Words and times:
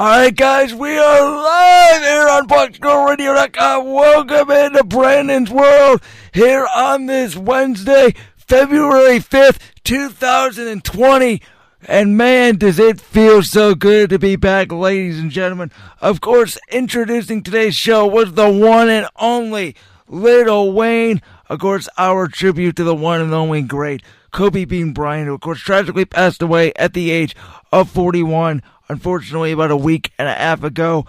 Alright 0.00 0.36
guys, 0.36 0.72
we 0.72 0.96
are 0.96 1.20
live 1.20 2.02
here 2.02 2.26
on 2.26 2.48
BlackSquirrelRadio.com. 2.48 3.92
Welcome 3.92 4.50
into 4.50 4.84
Brandon's 4.84 5.50
World 5.50 6.00
here 6.32 6.66
on 6.74 7.04
this 7.04 7.36
Wednesday, 7.36 8.14
February 8.34 9.18
5th, 9.18 9.58
2020. 9.84 11.42
And 11.86 12.16
man, 12.16 12.56
does 12.56 12.78
it 12.78 13.02
feel 13.02 13.42
so 13.42 13.74
good 13.74 14.08
to 14.08 14.18
be 14.18 14.34
back, 14.34 14.72
ladies 14.72 15.18
and 15.18 15.30
gentlemen. 15.30 15.70
Of 16.00 16.22
course, 16.22 16.56
introducing 16.70 17.42
today's 17.42 17.76
show 17.76 18.06
was 18.06 18.32
the 18.32 18.48
one 18.48 18.88
and 18.88 19.06
only 19.16 19.76
Lil 20.08 20.72
Wayne. 20.72 21.20
Of 21.50 21.60
course, 21.60 21.90
our 21.98 22.28
tribute 22.28 22.76
to 22.76 22.84
the 22.84 22.94
one 22.94 23.20
and 23.20 23.34
only 23.34 23.60
great 23.60 24.02
Kobe 24.30 24.64
Bean 24.64 24.94
Bryant, 24.94 25.28
who 25.28 25.34
of 25.34 25.42
course 25.42 25.60
tragically 25.60 26.06
passed 26.06 26.40
away 26.40 26.72
at 26.76 26.94
the 26.94 27.10
age 27.10 27.36
of 27.70 27.90
41 27.90 28.62
unfortunately, 28.92 29.50
about 29.50 29.70
a 29.70 29.76
week 29.76 30.12
and 30.18 30.28
a 30.28 30.34
half 30.34 30.62
ago. 30.62 31.06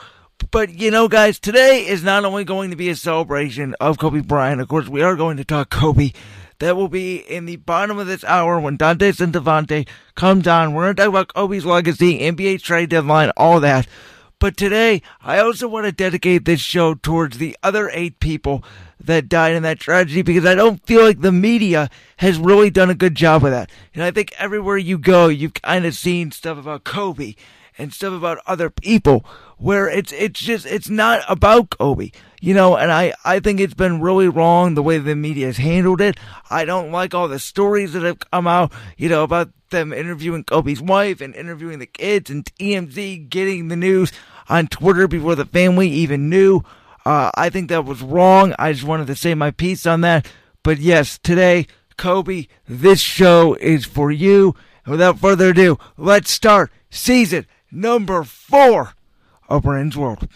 But 0.51 0.69
you 0.71 0.89
know, 0.89 1.07
guys, 1.07 1.39
today 1.39 1.85
is 1.85 2.03
not 2.03 2.25
only 2.25 2.43
going 2.43 2.71
to 2.71 2.75
be 2.75 2.89
a 2.89 2.95
celebration 2.95 3.75
of 3.79 3.99
Kobe 3.99 4.21
Bryant. 4.21 4.61
Of 4.61 4.67
course, 4.67 4.87
we 4.87 5.01
are 5.01 5.15
going 5.15 5.37
to 5.37 5.45
talk 5.45 5.69
Kobe. 5.69 6.11
That 6.59 6.75
will 6.75 6.87
be 6.87 7.17
in 7.17 7.45
the 7.45 7.57
bottom 7.57 7.97
of 7.97 8.07
this 8.07 8.23
hour 8.23 8.59
when 8.59 8.77
Dante 8.77 9.11
Centofanti 9.11 9.87
come 10.15 10.41
on. 10.47 10.73
We're 10.73 10.85
going 10.85 10.95
to 10.95 11.01
talk 11.01 11.09
about 11.09 11.33
Kobe's 11.33 11.65
legacy, 11.65 12.19
NBA 12.19 12.61
trade 12.61 12.89
deadline, 12.89 13.31
all 13.35 13.59
that. 13.59 13.87
But 14.39 14.57
today, 14.57 15.01
I 15.21 15.39
also 15.39 15.67
want 15.67 15.85
to 15.85 15.91
dedicate 15.91 16.45
this 16.45 16.59
show 16.59 16.95
towards 16.95 17.37
the 17.37 17.57
other 17.63 17.89
eight 17.93 18.19
people 18.19 18.63
that 18.99 19.29
died 19.29 19.53
in 19.53 19.63
that 19.63 19.79
tragedy 19.79 20.21
because 20.21 20.45
I 20.45 20.55
don't 20.55 20.85
feel 20.85 21.03
like 21.03 21.21
the 21.21 21.31
media 21.31 21.89
has 22.17 22.37
really 22.37 22.69
done 22.69 22.89
a 22.89 22.95
good 22.95 23.15
job 23.15 23.43
of 23.43 23.51
that. 23.51 23.69
And 23.93 24.03
I 24.03 24.11
think 24.11 24.33
everywhere 24.37 24.77
you 24.77 24.97
go, 24.97 25.27
you've 25.27 25.53
kind 25.53 25.85
of 25.85 25.95
seen 25.95 26.31
stuff 26.31 26.57
about 26.57 26.83
Kobe 26.83 27.35
and 27.77 27.93
stuff 27.93 28.13
about 28.13 28.39
other 28.45 28.69
people 28.69 29.25
where 29.57 29.87
it's 29.87 30.11
it's 30.11 30.39
just 30.39 30.65
it's 30.65 30.89
not 30.89 31.21
about 31.27 31.69
Kobe, 31.71 32.11
you 32.41 32.53
know. 32.53 32.75
And 32.75 32.91
I 32.91 33.13
I 33.23 33.39
think 33.39 33.59
it's 33.59 33.73
been 33.73 34.01
really 34.01 34.27
wrong 34.27 34.75
the 34.75 34.83
way 34.83 34.97
the 34.97 35.15
media 35.15 35.47
has 35.47 35.57
handled 35.57 36.01
it. 36.01 36.17
I 36.49 36.65
don't 36.65 36.91
like 36.91 37.13
all 37.13 37.27
the 37.27 37.39
stories 37.39 37.93
that 37.93 38.03
have 38.03 38.19
come 38.31 38.47
out, 38.47 38.71
you 38.97 39.09
know, 39.09 39.23
about 39.23 39.49
them 39.69 39.93
interviewing 39.93 40.43
Kobe's 40.43 40.81
wife 40.81 41.21
and 41.21 41.35
interviewing 41.35 41.79
the 41.79 41.85
kids 41.85 42.29
and 42.29 42.45
TMZ 42.45 43.29
getting 43.29 43.67
the 43.67 43.75
news 43.75 44.11
on 44.49 44.67
Twitter 44.67 45.07
before 45.07 45.35
the 45.35 45.45
family 45.45 45.89
even 45.89 46.29
knew. 46.29 46.61
Uh, 47.05 47.31
I 47.35 47.49
think 47.49 47.69
that 47.69 47.85
was 47.85 48.01
wrong. 48.01 48.53
I 48.57 48.71
just 48.71 48.85
wanted 48.85 49.07
to 49.07 49.15
say 49.15 49.33
my 49.33 49.51
piece 49.51 49.85
on 49.85 50.01
that. 50.01 50.31
But 50.63 50.79
yes, 50.79 51.19
today, 51.21 51.67
Kobe, 51.97 52.47
this 52.67 53.01
show 53.01 53.55
is 53.55 53.85
for 53.85 54.11
you. 54.11 54.55
Without 54.85 55.19
further 55.19 55.49
ado, 55.49 55.77
let's 55.97 56.31
start 56.31 56.71
season 56.89 57.45
number 57.73 58.23
four 58.23 58.93
of 59.49 59.63
Brandon's 59.63 59.97
World. 59.97 60.27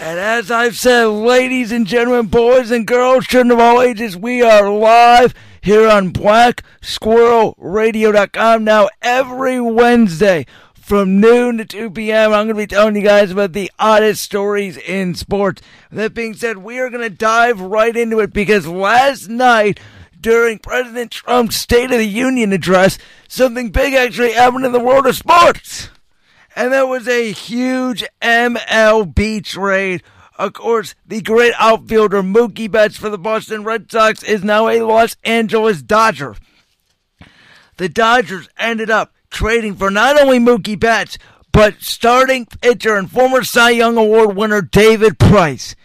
And 0.00 0.20
as 0.20 0.48
I've 0.48 0.76
said, 0.76 1.06
ladies 1.06 1.72
and 1.72 1.84
gentlemen, 1.84 2.26
boys 2.26 2.70
and 2.70 2.86
girls, 2.86 3.26
children 3.26 3.50
of 3.50 3.58
all 3.58 3.82
ages, 3.82 4.16
we 4.16 4.42
are 4.42 4.70
live 4.70 5.34
here 5.60 5.88
on 5.88 6.12
BlackSquirrelRadio.com 6.12 8.62
now 8.62 8.88
every 9.02 9.60
Wednesday 9.60 10.46
from 10.72 11.20
noon 11.20 11.58
to 11.58 11.64
2 11.64 11.90
p.m. 11.90 12.32
I'm 12.32 12.46
going 12.46 12.56
to 12.56 12.62
be 12.62 12.68
telling 12.68 12.94
you 12.94 13.02
guys 13.02 13.32
about 13.32 13.54
the 13.54 13.72
oddest 13.76 14.22
stories 14.22 14.76
in 14.76 15.16
sports. 15.16 15.62
That 15.90 16.14
being 16.14 16.34
said, 16.34 16.58
we 16.58 16.78
are 16.78 16.90
going 16.90 17.02
to 17.02 17.10
dive 17.10 17.60
right 17.60 17.96
into 17.96 18.20
it 18.20 18.32
because 18.32 18.68
last 18.68 19.28
night, 19.28 19.80
during 20.20 20.60
President 20.60 21.10
Trump's 21.10 21.56
State 21.56 21.90
of 21.90 21.98
the 21.98 22.06
Union 22.06 22.52
address, 22.52 22.98
something 23.26 23.70
big 23.70 23.94
actually 23.94 24.34
happened 24.34 24.64
in 24.64 24.70
the 24.70 24.78
world 24.78 25.08
of 25.08 25.16
sports 25.16 25.90
and 26.58 26.72
that 26.72 26.88
was 26.88 27.06
a 27.06 27.30
huge 27.30 28.04
MLB 28.20 29.44
trade. 29.44 30.02
Of 30.36 30.54
course, 30.54 30.96
the 31.06 31.22
great 31.22 31.54
outfielder 31.56 32.20
Mookie 32.20 32.68
Betts 32.68 32.96
for 32.96 33.08
the 33.08 33.16
Boston 33.16 33.62
Red 33.62 33.90
Sox 33.92 34.24
is 34.24 34.42
now 34.42 34.66
a 34.66 34.82
Los 34.82 35.16
Angeles 35.22 35.82
Dodger. 35.82 36.34
The 37.76 37.88
Dodgers 37.88 38.48
ended 38.58 38.90
up 38.90 39.14
trading 39.30 39.76
for 39.76 39.88
not 39.88 40.20
only 40.20 40.40
Mookie 40.40 40.78
Betts, 40.78 41.16
but 41.52 41.76
starting 41.78 42.44
pitcher 42.44 42.96
and 42.96 43.08
former 43.08 43.44
Cy 43.44 43.70
Young 43.70 43.96
Award 43.96 44.34
winner 44.34 44.60
David 44.60 45.20
Price. 45.20 45.76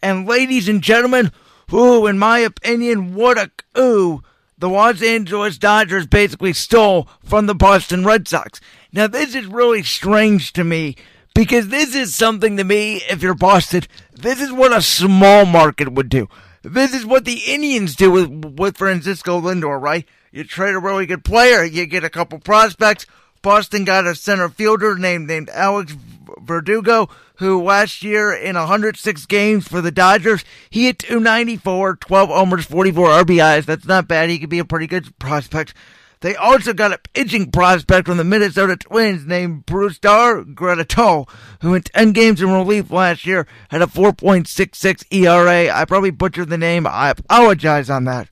And 0.00 0.26
ladies 0.26 0.66
and 0.66 0.82
gentlemen, 0.82 1.30
who, 1.68 2.06
in 2.06 2.18
my 2.18 2.38
opinion, 2.38 3.14
what 3.14 3.36
a 3.36 3.50
coup 3.74 4.22
the 4.56 4.68
Los 4.68 5.02
Angeles 5.02 5.58
Dodgers 5.58 6.06
basically 6.06 6.52
stole 6.52 7.08
from 7.22 7.46
the 7.46 7.54
Boston 7.54 8.04
Red 8.04 8.28
Sox. 8.28 8.60
Now, 8.92 9.06
this 9.06 9.34
is 9.34 9.46
really 9.46 9.82
strange 9.82 10.52
to 10.52 10.64
me 10.64 10.96
because 11.34 11.68
this 11.68 11.94
is 11.94 12.14
something 12.14 12.58
to 12.58 12.64
me, 12.64 12.96
if 13.08 13.22
you're 13.22 13.34
Boston, 13.34 13.82
this 14.12 14.40
is 14.40 14.52
what 14.52 14.76
a 14.76 14.82
small 14.82 15.46
market 15.46 15.92
would 15.92 16.10
do. 16.10 16.28
This 16.62 16.92
is 16.94 17.06
what 17.06 17.24
the 17.24 17.40
Indians 17.46 17.96
do 17.96 18.10
with, 18.10 18.28
with 18.58 18.76
Francisco 18.76 19.40
Lindor, 19.40 19.80
right? 19.80 20.06
You 20.30 20.44
trade 20.44 20.74
a 20.74 20.78
really 20.78 21.06
good 21.06 21.24
player, 21.24 21.64
you 21.64 21.86
get 21.86 22.04
a 22.04 22.10
couple 22.10 22.38
prospects. 22.38 23.06
Boston 23.40 23.84
got 23.84 24.06
a 24.06 24.14
center 24.14 24.48
fielder 24.48 24.96
named, 24.96 25.26
named 25.26 25.50
Alex 25.50 25.96
Verdugo, 26.40 27.08
who 27.36 27.62
last 27.62 28.02
year 28.02 28.32
in 28.32 28.56
106 28.56 29.26
games 29.26 29.66
for 29.66 29.80
the 29.80 29.90
Dodgers, 29.90 30.44
he 30.70 30.84
hit 30.84 31.00
294, 31.00 31.96
12 31.96 32.28
homers, 32.28 32.66
44 32.66 33.08
RBIs. 33.08 33.64
That's 33.64 33.86
not 33.86 34.06
bad. 34.06 34.30
He 34.30 34.38
could 34.38 34.48
be 34.48 34.60
a 34.60 34.64
pretty 34.64 34.86
good 34.86 35.18
prospect. 35.18 35.74
They 36.22 36.36
also 36.36 36.72
got 36.72 36.92
a 36.92 37.00
pitching 37.12 37.50
prospect 37.50 38.06
from 38.06 38.16
the 38.16 38.24
Minnesota 38.24 38.76
Twins 38.76 39.26
named 39.26 39.66
Brusdar 39.66 40.54
Graterol, 40.54 41.28
who 41.60 41.74
in 41.74 41.82
10 41.82 42.12
games 42.12 42.40
in 42.40 42.50
relief 42.50 42.92
last 42.92 43.26
year 43.26 43.46
had 43.70 43.82
a 43.82 43.86
4.66 43.86 45.04
ERA. 45.10 45.68
I 45.76 45.84
probably 45.84 46.12
butchered 46.12 46.48
the 46.48 46.56
name. 46.56 46.86
I 46.86 47.10
apologize 47.10 47.90
on 47.90 48.04
that. 48.04 48.28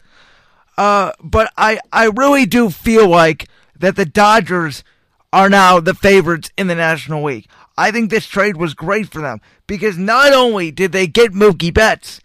Uh, 0.78 1.12
but 1.21 1.53
I, 1.56 1.81
I 1.93 2.05
really 2.05 2.47
do 2.47 2.71
feel 2.71 3.09
like 3.09 3.49
that 3.77 3.97
the 3.97 4.07
Dodgers 4.07 4.84
are 5.33 5.49
now 5.49 5.81
the 5.81 5.95
favorites 5.95 6.53
in 6.57 6.69
the 6.69 6.77
National 6.77 7.25
League. 7.25 7.49
I 7.77 7.91
think 7.91 8.11
this 8.11 8.27
trade 8.27 8.57
was 8.57 8.75
great 8.75 9.09
for 9.09 9.21
them 9.21 9.41
because 9.67 9.99
not 9.99 10.33
only 10.33 10.71
did 10.71 10.93
they 10.93 11.09
get 11.09 11.33
Mookie 11.33 11.75
Betts, 11.75 12.21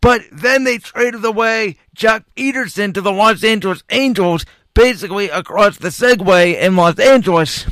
but 0.00 0.22
then 0.32 0.64
they 0.64 0.78
traded 0.78 1.24
away 1.24 1.76
Joc 1.94 2.24
Pederson 2.34 2.94
to 2.94 3.02
the 3.02 3.12
Los 3.12 3.44
Angeles 3.44 3.82
Angels, 3.90 4.46
basically 4.80 5.28
across 5.28 5.76
the 5.76 5.88
Segway 5.88 6.58
in 6.58 6.74
Los 6.74 6.98
Angeles. 6.98 7.66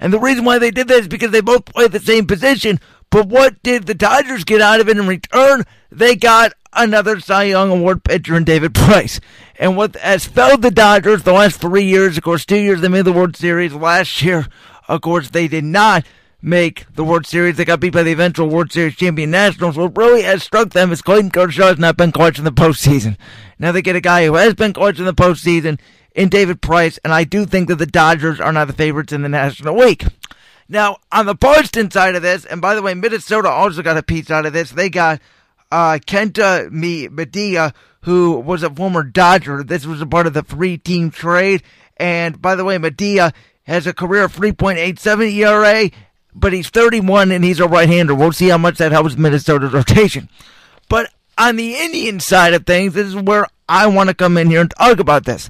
And 0.00 0.12
the 0.12 0.18
reason 0.18 0.44
why 0.44 0.58
they 0.58 0.72
did 0.72 0.88
that 0.88 1.00
is 1.00 1.08
because 1.08 1.30
they 1.30 1.40
both 1.40 1.64
play 1.64 1.86
the 1.86 2.00
same 2.00 2.26
position. 2.26 2.80
But 3.08 3.28
what 3.28 3.62
did 3.62 3.86
the 3.86 3.94
Dodgers 3.94 4.42
get 4.42 4.60
out 4.60 4.80
of 4.80 4.88
it 4.88 4.98
in 4.98 5.06
return? 5.06 5.64
They 5.92 6.16
got 6.16 6.52
another 6.72 7.20
Cy 7.20 7.44
Young 7.44 7.70
Award 7.70 8.02
pitcher 8.02 8.36
in 8.36 8.42
David 8.42 8.74
Price. 8.74 9.20
And 9.60 9.76
what 9.76 9.94
has 9.96 10.26
failed 10.26 10.62
the 10.62 10.72
Dodgers 10.72 11.22
the 11.22 11.32
last 11.32 11.60
three 11.60 11.84
years, 11.84 12.16
of 12.16 12.24
course, 12.24 12.44
two 12.44 12.58
years 12.58 12.80
they 12.80 12.88
made 12.88 13.04
the 13.04 13.12
World 13.12 13.36
Series. 13.36 13.72
Last 13.72 14.20
year, 14.22 14.48
of 14.88 15.02
course, 15.02 15.30
they 15.30 15.46
did 15.46 15.64
not 15.64 16.04
make 16.42 16.86
the 16.94 17.04
World 17.04 17.26
Series. 17.26 17.56
They 17.56 17.64
got 17.64 17.78
beat 17.78 17.92
by 17.92 18.02
the 18.02 18.12
eventual 18.12 18.48
World 18.48 18.72
Series 18.72 18.96
champion 18.96 19.30
Nationals. 19.30 19.76
What 19.76 19.96
really 19.96 20.22
has 20.22 20.42
struck 20.42 20.70
them 20.70 20.90
is 20.90 21.00
Clayton 21.00 21.30
Kershaw 21.30 21.68
has 21.68 21.78
not 21.78 21.96
been 21.96 22.10
clutch 22.10 22.38
in 22.38 22.44
the 22.44 22.50
postseason. 22.50 23.16
Now 23.58 23.70
they 23.70 23.82
get 23.82 23.94
a 23.94 24.00
guy 24.00 24.24
who 24.24 24.34
has 24.34 24.54
been 24.54 24.72
clutch 24.72 24.98
in 24.98 25.04
the 25.04 25.14
postseason 25.14 25.78
in 26.14 26.28
David 26.28 26.60
Price, 26.60 26.98
and 27.04 27.12
I 27.12 27.24
do 27.24 27.44
think 27.44 27.68
that 27.68 27.76
the 27.76 27.86
Dodgers 27.86 28.40
are 28.40 28.52
not 28.52 28.66
the 28.66 28.72
favorites 28.72 29.12
in 29.12 29.22
the 29.22 29.28
National 29.28 29.76
League. 29.76 30.06
Now, 30.68 30.98
on 31.10 31.26
the 31.26 31.34
Boston 31.34 31.90
side 31.90 32.14
of 32.14 32.22
this, 32.22 32.44
and 32.44 32.60
by 32.60 32.74
the 32.74 32.82
way, 32.82 32.94
Minnesota 32.94 33.48
also 33.48 33.82
got 33.82 33.96
a 33.96 34.02
piece 34.02 34.30
out 34.30 34.46
of 34.46 34.52
this. 34.52 34.70
They 34.70 34.88
got 34.88 35.20
uh, 35.72 35.98
Kenta 36.06 36.70
Maeda, 36.70 37.74
who 38.02 38.38
was 38.38 38.62
a 38.62 38.70
former 38.70 39.02
Dodger. 39.02 39.62
This 39.62 39.86
was 39.86 40.00
a 40.00 40.06
part 40.06 40.26
of 40.26 40.34
the 40.34 40.42
three-team 40.42 41.10
trade. 41.10 41.62
And 41.96 42.40
by 42.40 42.54
the 42.54 42.64
way, 42.64 42.78
Maeda 42.78 43.32
has 43.64 43.86
a 43.86 43.92
career 43.92 44.28
3.87 44.28 45.32
ERA 45.34 45.90
but 46.34 46.52
he's 46.52 46.68
31 46.70 47.32
and 47.32 47.44
he's 47.44 47.60
a 47.60 47.66
right-hander. 47.66 48.14
We'll 48.14 48.32
see 48.32 48.48
how 48.48 48.58
much 48.58 48.78
that 48.78 48.92
helps 48.92 49.16
Minnesota's 49.16 49.72
rotation. 49.72 50.28
But 50.88 51.12
on 51.38 51.56
the 51.56 51.74
Indian 51.74 52.20
side 52.20 52.54
of 52.54 52.66
things, 52.66 52.94
this 52.94 53.08
is 53.08 53.16
where 53.16 53.46
I 53.68 53.86
want 53.86 54.08
to 54.08 54.14
come 54.14 54.36
in 54.36 54.50
here 54.50 54.60
and 54.60 54.70
talk 54.70 55.00
about 55.00 55.24
this. 55.24 55.48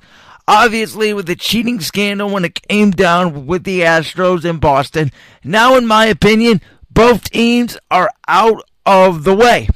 Obviously, 0.53 1.15
with 1.15 1.27
the 1.27 1.37
cheating 1.37 1.79
scandal 1.79 2.29
when 2.29 2.45
it 2.45 2.61
came 2.63 2.91
down 2.91 3.47
with 3.47 3.63
the 3.63 3.83
Astros 3.83 4.45
in 4.45 4.57
Boston, 4.57 5.13
now, 5.45 5.77
in 5.77 5.87
my 5.87 6.07
opinion, 6.07 6.61
both 6.91 7.31
teams 7.31 7.79
are 7.89 8.11
out 8.27 8.65
of 8.85 9.23
the 9.23 9.33
way. 9.33 9.69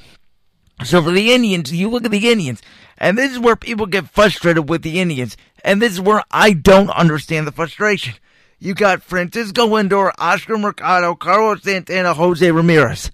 So 0.82 1.00
for 1.00 1.12
the 1.12 1.32
Indians, 1.32 1.73
you 1.73 1.88
look 1.88 2.05
at 2.05 2.11
the 2.11 2.29
Indians, 2.29 2.61
and 2.99 3.17
this 3.17 3.31
is 3.31 3.38
where 3.38 3.55
people 3.55 3.87
get 3.87 4.11
frustrated 4.11 4.69
with 4.69 4.82
the 4.82 4.99
Indians, 4.99 5.37
and 5.62 5.81
this 5.81 5.93
is 5.93 6.00
where 6.00 6.25
I 6.32 6.55
don't 6.55 6.91
understand 6.91 7.47
the 7.47 7.53
frustration. 7.53 8.15
You 8.59 8.75
got 8.75 9.00
Francisco 9.00 9.69
Lindor, 9.69 10.11
Oscar 10.19 10.59
Mercado, 10.59 11.15
Carlos 11.15 11.62
Santana, 11.62 12.15
Jose 12.15 12.50
Ramirez, 12.50 13.12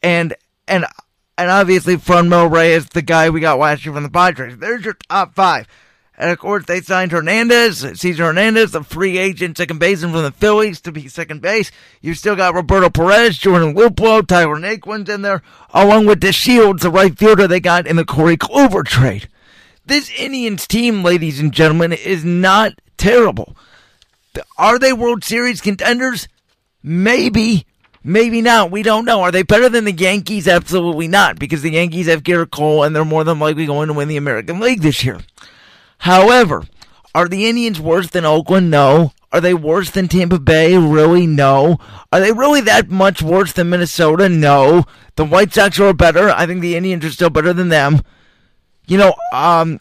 and 0.00 0.32
and 0.68 0.86
and 1.36 1.50
obviously 1.50 1.96
Franmil 1.96 2.52
Reyes, 2.52 2.86
the 2.90 3.02
guy 3.02 3.30
we 3.30 3.40
got 3.40 3.58
last 3.58 3.84
year 3.84 3.94
from 3.94 4.04
the 4.04 4.10
Padres. 4.10 4.58
There's 4.58 4.84
your 4.84 4.96
top 5.08 5.34
five. 5.34 5.66
And 6.20 6.30
of 6.30 6.38
course, 6.38 6.66
they 6.66 6.82
signed 6.82 7.12
Hernandez, 7.12 7.78
Cesar 7.98 8.26
Hernandez, 8.26 8.72
the 8.72 8.84
free 8.84 9.16
agent 9.16 9.56
second 9.56 9.78
baseman 9.78 10.12
from 10.12 10.22
the 10.22 10.30
Phillies 10.30 10.78
to 10.82 10.92
be 10.92 11.08
second 11.08 11.40
base. 11.40 11.70
You've 12.02 12.18
still 12.18 12.36
got 12.36 12.52
Roberto 12.52 12.90
Perez, 12.90 13.38
Jordan 13.38 13.74
Luplow, 13.74 14.26
Tyler 14.26 14.56
Naquin's 14.56 15.08
in 15.08 15.22
there, 15.22 15.40
along 15.72 16.04
with 16.04 16.20
DeShields, 16.20 16.80
the 16.80 16.90
right 16.90 17.18
fielder 17.18 17.48
they 17.48 17.58
got 17.58 17.86
in 17.86 17.96
the 17.96 18.04
Corey 18.04 18.36
Kluber 18.36 18.84
trade. 18.84 19.30
This 19.86 20.10
Indians 20.10 20.66
team, 20.66 21.02
ladies 21.02 21.40
and 21.40 21.54
gentlemen, 21.54 21.94
is 21.94 22.22
not 22.22 22.74
terrible. 22.98 23.56
Are 24.58 24.78
they 24.78 24.92
World 24.92 25.24
Series 25.24 25.62
contenders? 25.62 26.28
Maybe. 26.82 27.64
Maybe 28.04 28.42
not. 28.42 28.70
We 28.70 28.82
don't 28.82 29.06
know. 29.06 29.22
Are 29.22 29.32
they 29.32 29.42
better 29.42 29.70
than 29.70 29.86
the 29.86 29.92
Yankees? 29.92 30.46
Absolutely 30.46 31.08
not, 31.08 31.38
because 31.38 31.62
the 31.62 31.70
Yankees 31.70 32.08
have 32.08 32.22
Gerrit 32.22 32.50
Cole 32.50 32.84
and 32.84 32.94
they're 32.94 33.06
more 33.06 33.24
than 33.24 33.38
likely 33.38 33.64
going 33.64 33.88
to 33.88 33.94
win 33.94 34.08
the 34.08 34.18
American 34.18 34.60
League 34.60 34.82
this 34.82 35.02
year. 35.02 35.20
However, 36.00 36.64
are 37.14 37.28
the 37.28 37.46
Indians 37.46 37.80
worse 37.80 38.08
than 38.08 38.24
Oakland? 38.24 38.70
No. 38.70 39.12
Are 39.32 39.40
they 39.40 39.54
worse 39.54 39.90
than 39.90 40.08
Tampa 40.08 40.38
Bay? 40.38 40.76
Really? 40.76 41.26
No. 41.26 41.78
Are 42.10 42.20
they 42.20 42.32
really 42.32 42.62
that 42.62 42.90
much 42.90 43.22
worse 43.22 43.52
than 43.52 43.70
Minnesota? 43.70 44.28
No. 44.28 44.84
The 45.16 45.24
White 45.24 45.52
Sox 45.52 45.78
are 45.78 45.92
better. 45.92 46.30
I 46.30 46.46
think 46.46 46.62
the 46.62 46.74
Indians 46.74 47.04
are 47.04 47.10
still 47.10 47.30
better 47.30 47.52
than 47.52 47.68
them. 47.68 48.00
You 48.86 48.98
know, 48.98 49.14
um, 49.32 49.78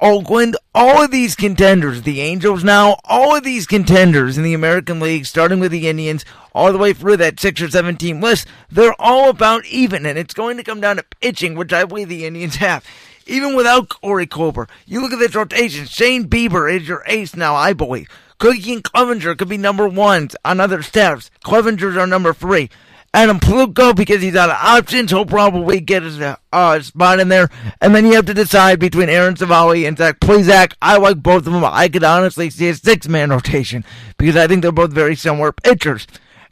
Oakland, 0.00 0.56
all 0.74 1.02
of 1.02 1.10
these 1.10 1.34
contenders, 1.36 2.02
the 2.02 2.20
Angels 2.20 2.64
now, 2.64 2.98
all 3.04 3.36
of 3.36 3.44
these 3.44 3.66
contenders 3.66 4.36
in 4.36 4.44
the 4.44 4.52
American 4.52 5.00
League, 5.00 5.24
starting 5.24 5.58
with 5.58 5.70
the 5.72 5.88
Indians, 5.88 6.24
all 6.54 6.70
the 6.70 6.76
way 6.76 6.92
through 6.92 7.16
that 7.18 7.40
six 7.40 7.62
or 7.62 7.70
seven 7.70 7.96
team 7.96 8.20
list, 8.20 8.46
they're 8.68 9.00
all 9.00 9.30
about 9.30 9.64
even, 9.66 10.04
and 10.04 10.18
it's 10.18 10.34
going 10.34 10.58
to 10.58 10.64
come 10.64 10.82
down 10.82 10.96
to 10.96 11.04
pitching, 11.20 11.54
which 11.54 11.72
I 11.72 11.86
believe 11.86 12.10
the 12.10 12.26
Indians 12.26 12.56
have 12.56 12.84
even 13.26 13.54
without 13.56 13.88
Corey 13.88 14.26
Kluber. 14.26 14.68
You 14.86 15.00
look 15.00 15.12
at 15.12 15.18
this 15.18 15.34
rotation. 15.34 15.86
Shane 15.86 16.28
Bieber 16.28 16.72
is 16.74 16.88
your 16.88 17.02
ace 17.06 17.36
now, 17.36 17.54
I 17.54 17.72
believe. 17.72 18.08
Cookie 18.38 18.72
and 18.72 18.82
Clevinger 18.82 19.38
could 19.38 19.48
be 19.48 19.56
number 19.56 19.86
ones 19.86 20.34
on 20.44 20.60
other 20.60 20.82
steps. 20.82 21.30
Clevinger's 21.44 21.96
our 21.96 22.06
number 22.06 22.32
three. 22.32 22.70
Adam 23.14 23.38
Plutko, 23.38 23.94
because 23.94 24.22
he's 24.22 24.34
out 24.34 24.48
of 24.48 24.56
options, 24.56 25.10
he'll 25.10 25.26
probably 25.26 25.80
get 25.80 26.02
his 26.02 26.18
uh, 26.18 26.80
spot 26.80 27.20
in 27.20 27.28
there. 27.28 27.50
And 27.80 27.94
then 27.94 28.06
you 28.06 28.14
have 28.14 28.24
to 28.24 28.34
decide 28.34 28.80
between 28.80 29.10
Aaron 29.10 29.36
Civale 29.36 29.86
and 29.86 29.98
Zach 29.98 30.18
Plesac. 30.18 30.72
I 30.80 30.96
like 30.96 31.22
both 31.22 31.46
of 31.46 31.52
them. 31.52 31.62
I 31.62 31.88
could 31.88 32.04
honestly 32.04 32.48
see 32.48 32.70
a 32.70 32.74
six-man 32.74 33.28
rotation 33.28 33.84
because 34.16 34.34
I 34.34 34.46
think 34.46 34.62
they're 34.62 34.72
both 34.72 34.92
very 34.92 35.14
similar 35.14 35.52
pitchers. 35.52 36.06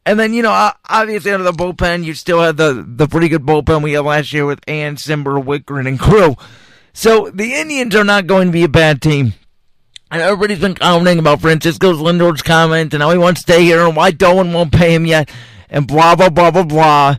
And 0.06 0.18
then, 0.18 0.32
you 0.32 0.42
know, 0.42 0.70
obviously 0.88 1.30
under 1.30 1.44
the 1.44 1.52
bullpen, 1.52 2.04
you 2.04 2.14
still 2.14 2.40
have 2.40 2.56
the, 2.56 2.84
the 2.86 3.06
pretty 3.06 3.28
good 3.28 3.42
bullpen 3.42 3.82
we 3.82 3.92
had 3.92 4.04
last 4.04 4.32
year 4.32 4.46
with 4.46 4.60
Hand, 4.66 4.96
Cimber, 4.96 5.42
Wittgren, 5.42 5.86
and 5.86 6.00
Crew. 6.00 6.36
So 6.92 7.30
the 7.30 7.54
Indians 7.54 7.94
are 7.94 8.04
not 8.04 8.26
going 8.26 8.48
to 8.48 8.52
be 8.52 8.64
a 8.64 8.68
bad 8.68 9.02
team. 9.02 9.34
And 10.10 10.22
everybody's 10.22 10.58
been 10.58 10.74
commenting 10.74 11.20
about 11.20 11.40
Francisco 11.40 11.92
Lindor's 11.92 12.42
comment 12.42 12.94
and 12.94 13.02
how 13.02 13.12
he 13.12 13.18
wants 13.18 13.42
to 13.44 13.52
stay 13.52 13.62
here 13.62 13.86
and 13.86 13.94
why 13.94 14.10
Dolan 14.10 14.52
won't 14.52 14.72
pay 14.72 14.94
him 14.94 15.06
yet 15.06 15.30
and 15.68 15.86
blah, 15.86 16.16
blah, 16.16 16.30
blah, 16.30 16.50
blah, 16.50 16.64
blah. 16.64 17.16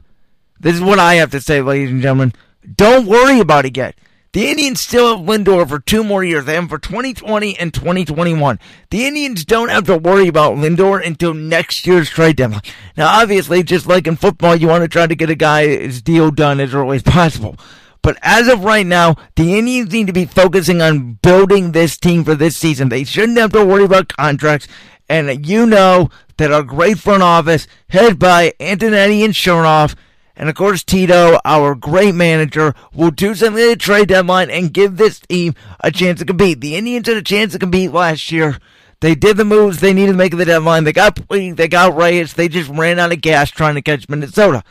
This 0.59 0.75
is 0.75 0.81
what 0.81 0.99
I 0.99 1.15
have 1.15 1.31
to 1.31 1.39
say, 1.39 1.61
ladies 1.61 1.89
and 1.89 2.01
gentlemen. 2.01 2.33
Don't 2.75 3.07
worry 3.07 3.39
about 3.39 3.65
it 3.65 3.77
yet. 3.77 3.95
The 4.33 4.49
Indians 4.49 4.79
still 4.79 5.17
have 5.17 5.25
Lindor 5.25 5.67
for 5.67 5.79
two 5.79 6.05
more 6.05 6.23
years. 6.23 6.45
They 6.45 6.53
have 6.53 6.63
him 6.63 6.69
for 6.69 6.79
2020 6.79 7.59
and 7.59 7.73
2021. 7.73 8.59
The 8.89 9.05
Indians 9.05 9.43
don't 9.43 9.67
have 9.67 9.83
to 9.87 9.97
worry 9.97 10.29
about 10.29 10.55
Lindor 10.55 11.05
until 11.05 11.33
next 11.33 11.85
year's 11.85 12.09
trade 12.09 12.37
deadline. 12.37 12.61
Now, 12.95 13.09
obviously, 13.19 13.61
just 13.61 13.87
like 13.87 14.07
in 14.07 14.15
football, 14.15 14.55
you 14.55 14.69
want 14.69 14.83
to 14.83 14.87
try 14.87 15.05
to 15.05 15.15
get 15.15 15.29
a 15.29 15.35
guy's 15.35 16.01
deal 16.01 16.31
done 16.31 16.61
as 16.61 16.73
early 16.73 16.95
as 16.95 17.03
possible. 17.03 17.57
But 18.01 18.17
as 18.21 18.47
of 18.47 18.63
right 18.63 18.85
now, 18.85 19.17
the 19.35 19.57
Indians 19.57 19.91
need 19.91 20.07
to 20.07 20.13
be 20.13 20.25
focusing 20.25 20.81
on 20.81 21.19
building 21.21 21.73
this 21.73 21.97
team 21.97 22.23
for 22.23 22.33
this 22.33 22.55
season. 22.55 22.87
They 22.87 23.03
shouldn't 23.03 23.37
have 23.37 23.51
to 23.51 23.65
worry 23.65 23.83
about 23.83 24.15
contracts. 24.15 24.65
And 25.09 25.45
you 25.45 25.65
know 25.65 26.09
that 26.37 26.53
our 26.53 26.63
great 26.63 26.99
front 26.99 27.21
office, 27.21 27.67
headed 27.89 28.17
by 28.17 28.53
Antonetti 28.61 29.25
and 29.25 29.33
Chernoff, 29.33 29.93
and 30.41 30.49
of 30.49 30.55
course 30.55 30.83
Tito, 30.83 31.39
our 31.45 31.75
great 31.75 32.15
manager, 32.15 32.73
will 32.93 33.11
do 33.11 33.35
something 33.35 33.63
at 33.63 33.69
the 33.69 33.75
trade 33.75 34.07
deadline 34.07 34.49
and 34.49 34.73
give 34.73 34.97
this 34.97 35.19
team 35.19 35.53
a 35.81 35.91
chance 35.91 36.17
to 36.17 36.25
compete. 36.25 36.61
The 36.61 36.75
Indians 36.75 37.07
had 37.07 37.15
a 37.15 37.21
chance 37.21 37.53
to 37.53 37.59
compete 37.59 37.91
last 37.91 38.31
year. 38.31 38.57
They 39.01 39.13
did 39.13 39.37
the 39.37 39.45
moves 39.45 39.79
they 39.79 39.93
needed 39.93 40.13
to 40.13 40.17
make 40.17 40.33
at 40.33 40.37
the 40.37 40.45
deadline. 40.45 40.83
They 40.83 40.93
got 40.93 41.19
they 41.29 41.67
got 41.67 41.95
Reyes. 41.95 42.33
They 42.33 42.47
just 42.47 42.71
ran 42.71 42.97
out 42.97 43.11
of 43.11 43.21
gas 43.21 43.51
trying 43.51 43.75
to 43.75 43.83
catch 43.83 44.09
Minnesota. 44.09 44.63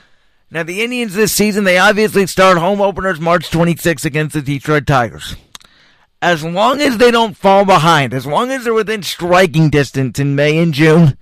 Now, 0.51 0.65
the 0.65 0.83
Indians 0.83 1.15
this 1.15 1.33
season, 1.33 1.63
they 1.63 1.79
obviously 1.79 2.27
start 2.27 2.59
home 2.59 2.81
openers 2.81 3.21
March 3.21 3.49
26 3.51 4.05
against 4.05 4.35
the 4.35 4.43
Detroit 4.43 4.89
Tigers. 4.89 5.37
As 6.21 6.43
long 6.43 6.81
as 6.81 6.99
they 6.99 7.13
don't 7.13 7.37
fall 7.37 7.65
behind, 7.65 8.13
as 8.13 8.27
long 8.27 8.51
as 8.51 8.65
they're 8.65 8.75
within 8.75 9.05
striking 9.05 9.71
distance 9.71 10.19
in 10.19 10.35
May 10.35 10.59
and 10.59 10.75
June, 10.75 11.17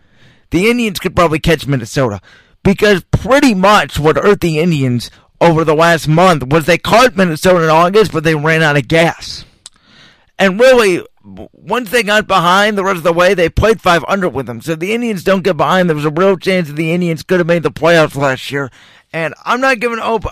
the 0.51 0.71
Indians 0.71 0.99
could 0.99 1.15
probably 1.15 1.39
catch 1.39 1.67
Minnesota. 1.67 2.23
Because 2.63 3.05
pretty 3.11 3.55
much 3.55 3.99
what 3.99 4.17
hurt 4.17 4.41
the 4.41 4.59
Indians 4.59 5.11
over 5.41 5.65
the 5.65 5.75
last 5.75 6.09
month 6.09 6.47
was 6.47 6.67
they 6.67 6.79
caught 6.79 7.17
Minnesota 7.17 7.65
in 7.65 7.71
August, 7.71 8.13
but 8.13 8.25
they 8.25 8.35
ran 8.35 8.63
out 8.63 8.77
of 8.77 8.89
gas. 8.89 9.45
And 10.39 10.61
really, 10.61 11.05
once 11.23 11.91
they 11.91 12.03
got 12.03 12.27
behind 12.27 12.79
the 12.79 12.85
rest 12.85 12.99
of 12.99 13.03
the 13.03 13.13
way, 13.13 13.35
they 13.35 13.49
played 13.49 13.81
500 13.81 14.31
with 14.31 14.47
them. 14.47 14.61
So 14.61 14.75
the 14.75 14.93
Indians 14.93 15.25
don't 15.25 15.43
get 15.43 15.57
behind. 15.57 15.89
There 15.89 15.97
was 15.97 16.05
a 16.05 16.11
real 16.11 16.37
chance 16.37 16.69
that 16.69 16.75
the 16.75 16.93
Indians 16.93 17.23
could 17.23 17.41
have 17.41 17.47
made 17.47 17.63
the 17.63 17.71
playoffs 17.71 18.17
last 18.17 18.51
year. 18.51 18.71
And 19.13 19.35
I'm 19.45 19.61
not 19.61 19.81
giving 19.81 19.99
up 19.99 20.25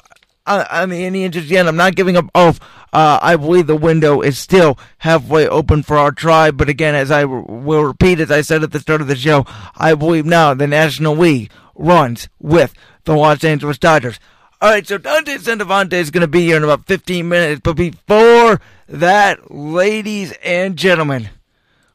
on 0.47 0.89
the 0.91 1.05
Indians 1.05 1.35
just 1.35 1.49
yet. 1.49 1.67
I'm 1.67 1.77
not 1.77 1.97
giving 1.97 2.17
up 2.17 2.31
hope. 2.35 2.57
Uh, 2.93 3.19
I 3.21 3.37
believe 3.37 3.67
the 3.67 3.77
window 3.77 4.23
is 4.23 4.39
still 4.39 4.79
halfway 4.99 5.47
open 5.49 5.83
for 5.83 5.97
our 5.97 6.13
tribe. 6.13 6.57
But 6.57 6.69
again, 6.69 6.95
as 6.95 7.11
I 7.11 7.25
will 7.25 7.85
repeat, 7.85 8.21
as 8.21 8.31
I 8.31 8.41
said 8.41 8.63
at 8.63 8.73
the 8.73 8.81
start 8.81 9.01
of 9.01 9.07
the 9.07 9.17
show, 9.17 9.45
I 9.77 9.95
believe 9.95 10.25
now 10.25 10.55
the 10.55 10.67
National 10.67 11.15
League 11.15 11.51
runs 11.75 12.29
with 12.41 12.75
the 13.05 13.15
Los 13.15 13.45
Angeles 13.45 13.79
Dodgers. 13.79 14.19
All 14.63 14.71
right, 14.71 14.87
so 14.87 14.97
Dante 14.97 15.37
Centofanti 15.37 15.93
is 15.95 16.11
going 16.11 16.23
to 16.23 16.29
be 16.29 16.47
here 16.47 16.57
in 16.57 16.65
about 16.65 16.87
15 16.87 17.29
minutes. 17.29 17.61
But 17.63 17.75
before 17.75 18.61
that, 18.89 19.51
ladies 19.51 20.33
and 20.43 20.77
gentlemen, 20.77 21.29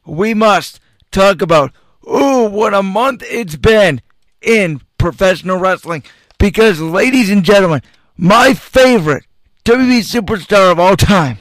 we 0.06 0.34
must 0.34 0.78
talk 1.10 1.42
about, 1.42 1.72
ooh, 2.08 2.48
what 2.48 2.74
a 2.74 2.82
month 2.82 3.24
it's 3.26 3.56
been 3.56 4.00
in 4.40 4.80
professional 4.98 5.58
wrestling. 5.58 6.04
Because, 6.38 6.80
ladies 6.80 7.30
and 7.30 7.44
gentlemen, 7.44 7.82
my 8.22 8.54
favorite 8.54 9.24
WWE 9.64 9.98
superstar 9.98 10.70
of 10.70 10.78
all 10.78 10.96
time, 10.96 11.38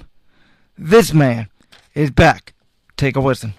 this 0.76 1.14
man 1.14 1.48
is 1.94 2.10
back. 2.10 2.56
Take 2.98 3.16
a 3.16 3.20
listen. 3.20 3.54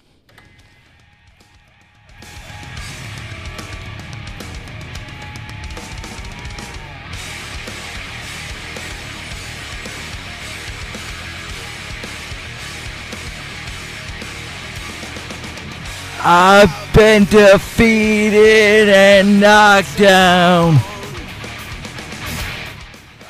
I've 16.25 16.93
been 16.93 17.23
defeated 17.23 18.89
and 18.89 19.39
knocked 19.39 19.97
down. 19.97 20.92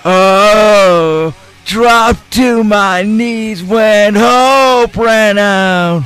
Oh, 0.06 1.34
dropped 1.66 2.34
to 2.34 2.64
my 2.64 3.04
knees 3.04 3.64
when 3.64 4.16
hope 4.16 4.98
ran 4.98 5.38
out. 5.38 6.04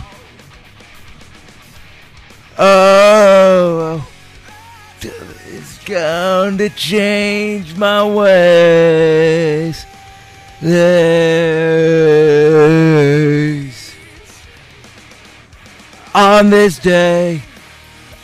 Oh, 2.59 4.07
it's 5.01 5.83
going 5.85 6.59
to 6.59 6.69
change 6.69 7.75
my 7.75 8.03
ways. 8.03 9.85
Days. 10.61 11.17
On 16.13 16.49
this 16.49 16.79
day, 16.79 17.41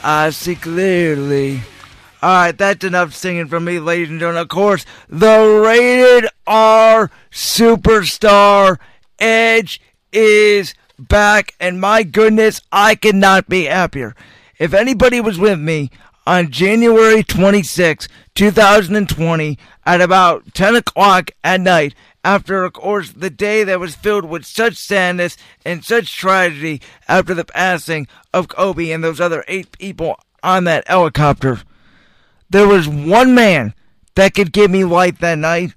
I 0.03 0.32
see 0.32 0.56
clearly 0.56 1.62
Alright, 2.24 2.58
that's 2.58 2.86
enough 2.86 3.13
singing 3.13 3.50
from 3.50 3.65
me, 3.65 3.80
ladies 3.80 4.10
and 4.10 4.18
gentlemen. 4.18 4.44
Of 4.44 4.48
course, 4.48 4.86
the 5.10 5.62
rated 5.62 6.30
R 6.48 7.12
superstar 7.30 8.77
Edge 9.20 9.82
is 10.13 10.74
back, 10.98 11.53
and 11.60 11.82
my 11.82 12.03
goodness, 12.03 12.62
I 12.72 12.96
could 12.96 13.15
not 13.15 13.50
be 13.50 13.65
happier. 13.65 14.15
If 14.58 14.74
anybody 14.74 15.20
was 15.20 15.38
with 15.38 15.60
me 15.60 15.92
on 16.25 16.50
January 16.50 17.24
26, 17.24 18.08
2020, 18.36 19.60
at 19.86 20.00
about 20.00 20.53
10 20.53 20.77
o'clock 20.77 21.32
at 21.44 21.60
night, 21.60 21.94
after, 22.24 22.63
of 22.63 22.72
course, 22.72 23.12
the 23.12 23.30
day 23.30 23.65
that 23.65 23.82
was 23.82 23.96
filled 23.96 24.24
with 24.24 24.46
such 24.46 24.77
sadness 24.77 25.36
and 25.65 25.84
such 25.84 26.15
tragedy 26.15 26.80
after 27.10 27.34
the 27.34 27.44
passing 27.44 28.08
of 28.34 28.48
Kobe 28.48 28.92
and 28.92 29.03
those 29.03 29.20
other 29.20 29.44
eight 29.50 29.77
people 29.77 30.18
on 30.42 30.63
that 30.63 30.88
helicopter. 30.88 31.60
There 32.53 32.67
was 32.67 32.88
one 32.88 33.33
man 33.33 33.74
that 34.13 34.36
could 34.36 34.53
give 34.53 34.69
me 34.69 34.83
life 34.83 35.17
that 35.17 35.39
night. 35.39 35.74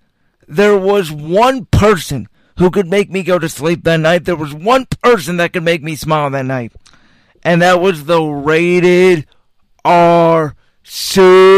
There 0.46 0.76
was 0.76 1.10
one 1.10 1.64
person 1.64 2.28
who 2.58 2.70
could 2.70 2.86
make 2.86 3.10
me 3.10 3.22
go 3.22 3.38
to 3.38 3.48
sleep 3.48 3.82
that 3.84 4.00
night. 4.00 4.26
There 4.26 4.36
was 4.36 4.52
one 4.52 4.84
person 5.02 5.38
that 5.38 5.54
could 5.54 5.62
make 5.62 5.82
me 5.82 5.96
smile 5.96 6.28
that 6.28 6.44
night. 6.44 6.74
And 7.42 7.62
that 7.62 7.80
was 7.80 8.04
the 8.04 8.20
rated 8.20 9.26
R 9.86 10.54
superstar 10.84 11.56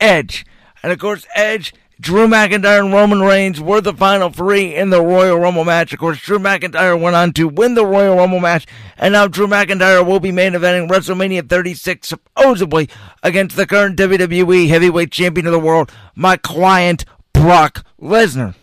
Edge. 0.00 0.46
And 0.82 0.90
of 0.90 0.98
course, 0.98 1.26
Edge, 1.34 1.74
Drew 2.00 2.28
McIntyre, 2.28 2.84
and 2.84 2.92
Roman 2.92 3.22
Reigns 3.22 3.60
were 3.60 3.80
the 3.80 3.92
final 3.92 4.30
three 4.30 4.74
in 4.74 4.90
the 4.90 5.02
Royal 5.02 5.38
Rumble 5.38 5.64
match. 5.64 5.92
Of 5.92 5.98
course, 5.98 6.20
Drew 6.20 6.38
McIntyre 6.38 7.00
went 7.00 7.16
on 7.16 7.32
to 7.32 7.48
win 7.48 7.74
the 7.74 7.84
Royal 7.84 8.16
Rumble 8.16 8.38
match, 8.38 8.66
and 8.96 9.12
now 9.12 9.26
Drew 9.26 9.48
McIntyre 9.48 10.06
will 10.06 10.20
be 10.20 10.30
main 10.30 10.52
eventing 10.52 10.88
WrestleMania 10.88 11.48
36, 11.48 12.06
supposedly 12.06 12.88
against 13.22 13.56
the 13.56 13.66
current 13.66 13.98
WWE 13.98 14.68
Heavyweight 14.68 15.10
Champion 15.10 15.46
of 15.46 15.52
the 15.52 15.58
World, 15.58 15.90
my 16.14 16.36
client, 16.36 17.04
Brock 17.32 17.84
Lesnar. 18.00 18.54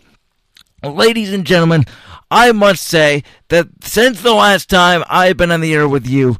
Ladies 0.82 1.32
and 1.32 1.46
gentlemen, 1.46 1.84
I 2.30 2.52
must 2.52 2.84
say 2.84 3.22
that 3.48 3.68
since 3.82 4.22
the 4.22 4.34
last 4.34 4.70
time 4.70 5.04
I've 5.08 5.36
been 5.36 5.52
on 5.52 5.60
the 5.60 5.74
air 5.74 5.88
with 5.88 6.06
you, 6.06 6.36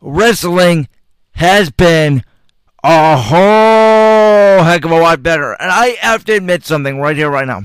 wrestling 0.00 0.88
has 1.32 1.70
been 1.70 2.22
a 2.82 3.16
whole 3.16 4.03
Oh, 4.56 4.62
heck 4.62 4.84
of 4.84 4.92
a 4.92 5.00
lot 5.00 5.20
better. 5.20 5.52
And 5.54 5.68
I 5.68 5.96
have 6.00 6.24
to 6.26 6.32
admit 6.32 6.64
something 6.64 7.00
right 7.00 7.16
here, 7.16 7.28
right 7.28 7.46
now. 7.46 7.62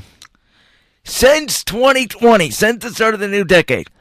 Since 1.04 1.64
2020, 1.64 2.50
since 2.50 2.84
the 2.84 2.90
start 2.90 3.14
of 3.14 3.20
the 3.20 3.28
new 3.28 3.44
decade, 3.44 3.92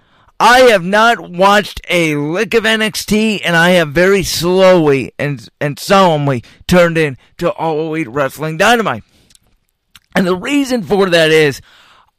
I 0.40 0.60
have 0.60 0.82
not 0.82 1.30
watched 1.30 1.82
a 1.90 2.16
lick 2.16 2.54
of 2.54 2.64
NXT, 2.64 3.42
and 3.44 3.54
I 3.54 3.70
have 3.70 3.90
very 3.90 4.22
slowly 4.22 5.12
and, 5.18 5.46
and 5.60 5.78
solemnly 5.78 6.42
turned 6.66 6.96
into 6.96 7.50
All 7.50 7.78
Elite 7.88 8.08
Wrestling 8.08 8.56
Dynamite. 8.56 9.04
And 10.16 10.26
the 10.26 10.36
reason 10.36 10.82
for 10.82 11.10
that 11.10 11.30
is, 11.30 11.60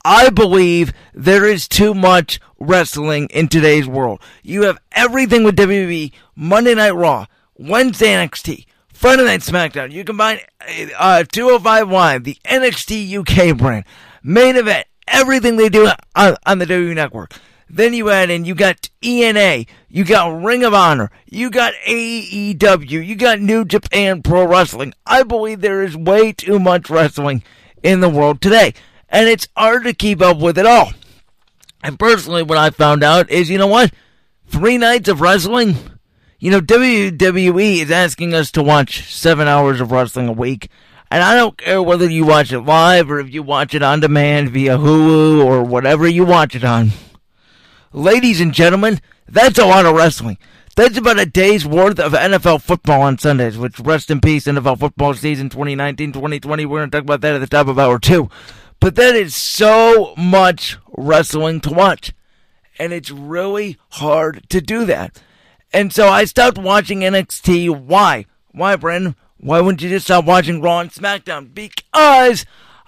I 0.05 0.29
believe 0.29 0.93
there 1.15 1.47
is 1.47 1.67
too 1.67 1.95
much 1.95 2.39
wrestling 2.59 3.27
in 3.31 3.47
today's 3.47 3.87
world. 3.87 4.21
You 4.43 4.63
have 4.65 4.77
everything 4.91 5.43
with 5.43 5.55
WWE, 5.55 6.11
Monday 6.35 6.75
Night 6.75 6.91
Raw, 6.91 7.25
Wednesday 7.57 8.09
NXT, 8.09 8.65
Friday 8.99 9.23
Night 9.23 9.39
SmackDown. 9.39 9.93
You 9.93 10.03
combine 10.03 10.41
uh, 10.97 11.23
205 11.23 11.89
Live, 11.89 12.25
the 12.25 12.35
NXT 12.43 13.19
UK 13.19 13.57
brand, 13.57 13.85
main 14.21 14.57
event, 14.57 14.87
everything 15.07 15.55
they 15.55 15.69
do 15.69 15.87
on, 16.17 16.35
on 16.45 16.59
the 16.59 16.65
WWE 16.65 16.95
Network. 16.95 17.33
Then 17.69 17.93
you 17.93 18.09
add 18.09 18.29
in, 18.29 18.43
you 18.43 18.55
got 18.55 18.89
TNA, 19.01 19.67
you 19.87 20.03
got 20.03 20.43
Ring 20.43 20.65
of 20.65 20.73
Honor, 20.73 21.11
you 21.25 21.49
got 21.49 21.75
AEW, 21.87 23.07
you 23.07 23.15
got 23.15 23.39
New 23.39 23.63
Japan 23.63 24.21
Pro 24.21 24.45
Wrestling. 24.45 24.93
I 25.05 25.23
believe 25.23 25.61
there 25.61 25.81
is 25.81 25.95
way 25.95 26.33
too 26.33 26.59
much 26.59 26.89
wrestling 26.89 27.41
in 27.81 28.01
the 28.01 28.09
world 28.09 28.41
today, 28.41 28.73
and 29.07 29.29
it's 29.29 29.47
hard 29.55 29.85
to 29.85 29.93
keep 29.93 30.21
up 30.21 30.39
with 30.39 30.57
it 30.57 30.65
all. 30.65 30.91
And 31.81 31.97
personally, 31.97 32.43
what 32.43 32.57
I 32.57 32.69
found 32.69 33.01
out 33.05 33.29
is, 33.29 33.49
you 33.49 33.59
know 33.59 33.67
what? 33.67 33.93
Three 34.47 34.77
nights 34.77 35.07
of 35.07 35.21
wrestling 35.21 35.77
you 36.39 36.51
know, 36.51 36.61
WWE 36.61 37.81
is 37.81 37.91
asking 37.91 38.33
us 38.33 38.51
to 38.51 38.63
watch 38.63 39.13
seven 39.13 39.47
hours 39.47 39.81
of 39.81 39.91
wrestling 39.91 40.27
a 40.27 40.33
week. 40.33 40.69
And 41.11 41.23
I 41.23 41.35
don't 41.35 41.57
care 41.57 41.81
whether 41.81 42.09
you 42.09 42.25
watch 42.25 42.51
it 42.53 42.61
live 42.61 43.09
or 43.09 43.19
if 43.19 43.33
you 43.33 43.43
watch 43.43 43.73
it 43.73 43.83
on 43.83 43.99
demand 43.99 44.49
via 44.51 44.77
Hulu 44.77 45.43
or 45.43 45.63
whatever 45.63 46.07
you 46.07 46.23
watch 46.23 46.55
it 46.55 46.63
on. 46.63 46.91
Ladies 47.91 48.39
and 48.39 48.53
gentlemen, 48.53 49.01
that's 49.27 49.57
a 49.57 49.65
lot 49.65 49.85
of 49.85 49.95
wrestling. 49.95 50.37
That's 50.75 50.97
about 50.97 51.19
a 51.19 51.25
day's 51.25 51.65
worth 51.65 51.99
of 51.99 52.13
NFL 52.13 52.61
football 52.61 53.01
on 53.01 53.17
Sundays, 53.17 53.57
which 53.57 53.79
rest 53.79 54.09
in 54.09 54.21
peace, 54.21 54.45
NFL 54.45 54.79
football 54.79 55.13
season 55.13 55.49
2019 55.49 56.13
2020. 56.13 56.65
We're 56.65 56.79
going 56.79 56.89
to 56.91 56.97
talk 56.97 57.03
about 57.03 57.21
that 57.21 57.35
at 57.35 57.39
the 57.39 57.47
top 57.47 57.67
of 57.67 57.77
hour 57.77 57.99
two. 57.99 58.29
But 58.79 58.95
that 58.95 59.15
is 59.15 59.35
so 59.35 60.13
much 60.15 60.77
wrestling 60.95 61.59
to 61.61 61.71
watch. 61.71 62.13
And 62.77 62.93
it's 62.93 63.11
really 63.11 63.77
hard 63.89 64.47
to 64.49 64.61
do 64.61 64.85
that. 64.85 65.21
And 65.71 65.93
so 65.93 66.07
I 66.07 66.25
stopped 66.25 66.57
watching 66.57 67.01
NXT. 67.01 67.85
Why? 67.85 68.25
Why, 68.51 68.75
Brendan? 68.75 69.15
Why 69.37 69.61
wouldn't 69.61 69.81
you 69.81 69.89
just 69.89 70.05
stop 70.05 70.25
watching 70.25 70.61
Raw 70.61 70.79
and 70.79 70.91
SmackDown? 70.91 71.53
Because 71.53 72.45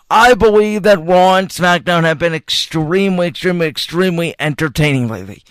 I 0.10 0.34
believe 0.34 0.84
that 0.84 1.06
Raw 1.06 1.36
and 1.36 1.48
SmackDown 1.48 2.04
have 2.04 2.20
been 2.20 2.34
extremely, 2.34 3.28
extremely, 3.28 3.68
extremely 3.68 4.36
entertaining 4.40 5.08
lately. 5.08 5.44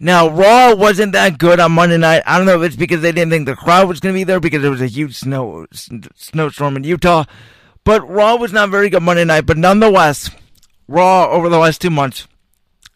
Now, 0.00 0.28
Raw 0.28 0.74
wasn't 0.74 1.12
that 1.12 1.38
good 1.38 1.60
on 1.60 1.72
Monday 1.72 1.98
night. 1.98 2.24
I 2.26 2.36
don't 2.36 2.46
know 2.46 2.60
if 2.60 2.66
it's 2.66 2.76
because 2.76 3.02
they 3.02 3.12
didn't 3.12 3.30
think 3.30 3.46
the 3.46 3.54
crowd 3.54 3.86
was 3.86 4.00
going 4.00 4.12
to 4.14 4.18
be 4.18 4.24
there 4.24 4.40
because 4.40 4.62
there 4.62 4.70
was 4.70 4.82
a 4.82 4.88
huge 4.88 5.14
snow 5.14 5.66
snowstorm 5.70 6.76
in 6.76 6.82
Utah. 6.82 7.24
But 7.84 8.08
Raw 8.08 8.34
was 8.34 8.52
not 8.52 8.70
very 8.70 8.88
good 8.88 9.02
Monday 9.02 9.24
night. 9.24 9.46
But 9.46 9.58
nonetheless, 9.58 10.30
Raw 10.88 11.30
over 11.30 11.48
the 11.48 11.58
last 11.58 11.80
two 11.80 11.90
months 11.90 12.26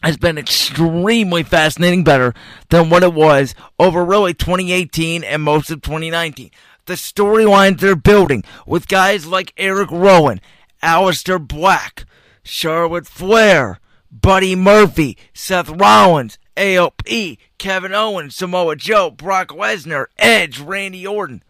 has 0.07 0.15
been 0.15 0.37
extremely 0.37 1.43
fascinating 1.43 2.01
better 2.01 2.33
than 2.69 2.89
what 2.89 3.03
it 3.03 3.13
was 3.13 3.53
over 3.77 4.05
really 4.05 4.33
2018 4.33 5.21
and 5.21 5.43
most 5.43 5.69
of 5.69 5.81
2019. 5.81 6.49
The 6.85 6.93
storylines 6.93 7.81
they're 7.81 7.93
building 7.93 8.45
with 8.65 8.87
guys 8.87 9.27
like 9.27 9.51
Eric 9.57 9.91
Rowan, 9.91 10.39
Aleister 10.81 11.45
Black, 11.45 12.05
Charlotte 12.41 13.05
Flair, 13.05 13.81
Buddy 14.09 14.55
Murphy, 14.55 15.17
Seth 15.33 15.67
Rollins, 15.67 16.37
AOP, 16.55 17.37
Kevin 17.57 17.93
Owens, 17.93 18.33
Samoa 18.33 18.77
Joe, 18.77 19.11
Brock 19.11 19.49
Lesnar, 19.49 20.05
Edge, 20.17 20.61
Randy 20.61 21.05
Orton, 21.05 21.43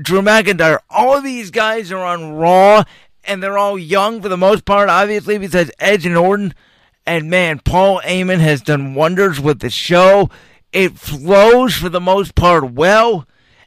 Drew 0.00 0.22
McIntyre. 0.22 0.78
All 0.88 1.16
of 1.16 1.24
these 1.24 1.50
guys 1.50 1.90
are 1.90 2.04
on 2.04 2.34
Raw 2.34 2.84
and 3.24 3.42
they're 3.42 3.58
all 3.58 3.76
young 3.76 4.22
for 4.22 4.28
the 4.28 4.36
most 4.36 4.64
part, 4.64 4.88
obviously, 4.88 5.36
besides 5.36 5.72
Edge 5.80 6.06
and 6.06 6.16
Orton. 6.16 6.54
And 7.06 7.28
man, 7.28 7.60
Paul 7.64 8.00
Heyman 8.00 8.38
has 8.38 8.62
done 8.62 8.94
wonders 8.94 9.40
with 9.40 9.58
the 9.58 9.70
show. 9.70 10.30
It 10.72 10.98
flows 10.98 11.74
for 11.74 11.88
the 11.88 12.00
most 12.00 12.34
part 12.34 12.72
well. 12.72 13.26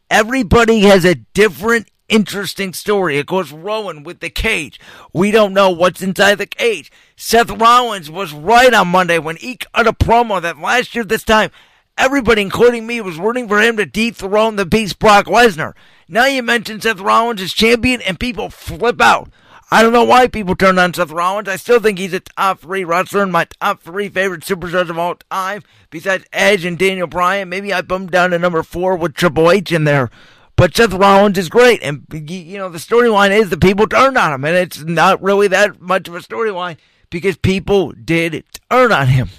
Everybody 0.09 0.81
has 0.81 1.03
a 1.03 1.15
different, 1.15 1.89
interesting 2.07 2.73
story. 2.73 3.19
Of 3.19 3.25
course, 3.25 3.51
Rowan 3.51 4.03
with 4.03 4.21
the 4.21 4.29
cage. 4.29 4.79
We 5.13 5.31
don't 5.31 5.53
know 5.53 5.69
what's 5.69 6.01
inside 6.01 6.35
the 6.35 6.45
cage. 6.45 6.91
Seth 7.17 7.51
Rollins 7.51 8.09
was 8.09 8.33
right 8.33 8.73
on 8.73 8.87
Monday 8.87 9.19
when 9.19 9.35
he 9.35 9.57
cut 9.57 9.87
a 9.87 9.93
promo 9.93 10.41
that 10.41 10.59
last 10.59 10.95
year, 10.95 11.03
this 11.03 11.23
time, 11.23 11.51
everybody, 11.97 12.41
including 12.41 12.87
me, 12.87 13.01
was 13.01 13.17
rooting 13.17 13.47
for 13.47 13.59
him 13.59 13.75
to 13.77 13.85
dethrone 13.85 14.55
the 14.55 14.65
beast 14.65 14.97
Brock 14.97 15.25
Lesnar. 15.25 15.73
Now 16.07 16.25
you 16.25 16.41
mention 16.41 16.79
Seth 16.79 16.99
Rollins 16.99 17.41
as 17.41 17.51
champion 17.51 18.01
and 18.01 18.19
people 18.19 18.49
flip 18.49 19.01
out. 19.01 19.29
I 19.71 19.81
don't 19.81 19.93
know 19.93 20.03
why 20.03 20.27
people 20.27 20.55
turned 20.55 20.79
on 20.79 20.93
Seth 20.93 21.09
Rollins. 21.09 21.49
I 21.49 21.55
still 21.55 21.79
think 21.79 21.97
he's 21.97 22.13
a 22.13 22.19
top 22.19 22.59
three 22.59 22.83
wrestler 22.83 23.23
and 23.23 23.31
my 23.31 23.45
top 23.45 23.81
three 23.81 24.09
favorite 24.09 24.43
superstars 24.43 24.89
of 24.89 24.99
all 24.99 25.15
time, 25.15 25.63
besides 25.89 26.25
Edge 26.31 26.65
and 26.65 26.77
Daniel 26.77 27.07
Bryan. 27.07 27.49
Maybe 27.49 27.73
I 27.73 27.81
bumped 27.81 28.13
down 28.13 28.29
to 28.29 28.39
number 28.39 28.61
four 28.61 28.95
with 28.95 29.15
Triple 29.15 29.49
H 29.49 29.71
in 29.71 29.85
there. 29.85 30.11
But 30.55 30.75
Seth 30.75 30.93
Rollins 30.93 31.37
is 31.37 31.49
great, 31.49 31.81
and 31.81 32.05
you 32.11 32.57
know 32.57 32.69
the 32.69 32.77
storyline 32.77 33.31
is 33.31 33.49
the 33.49 33.57
people 33.57 33.87
turned 33.87 34.17
on 34.17 34.33
him, 34.33 34.45
and 34.45 34.55
it's 34.55 34.83
not 34.83 35.21
really 35.21 35.49
that 35.49 35.81
much 35.81 36.07
of 36.07 36.15
a 36.15 36.19
storyline 36.19 36.77
because 37.09 37.35
people 37.35 37.91
did 37.91 38.45
turn 38.69 38.91
on 38.91 39.07
him. 39.07 39.29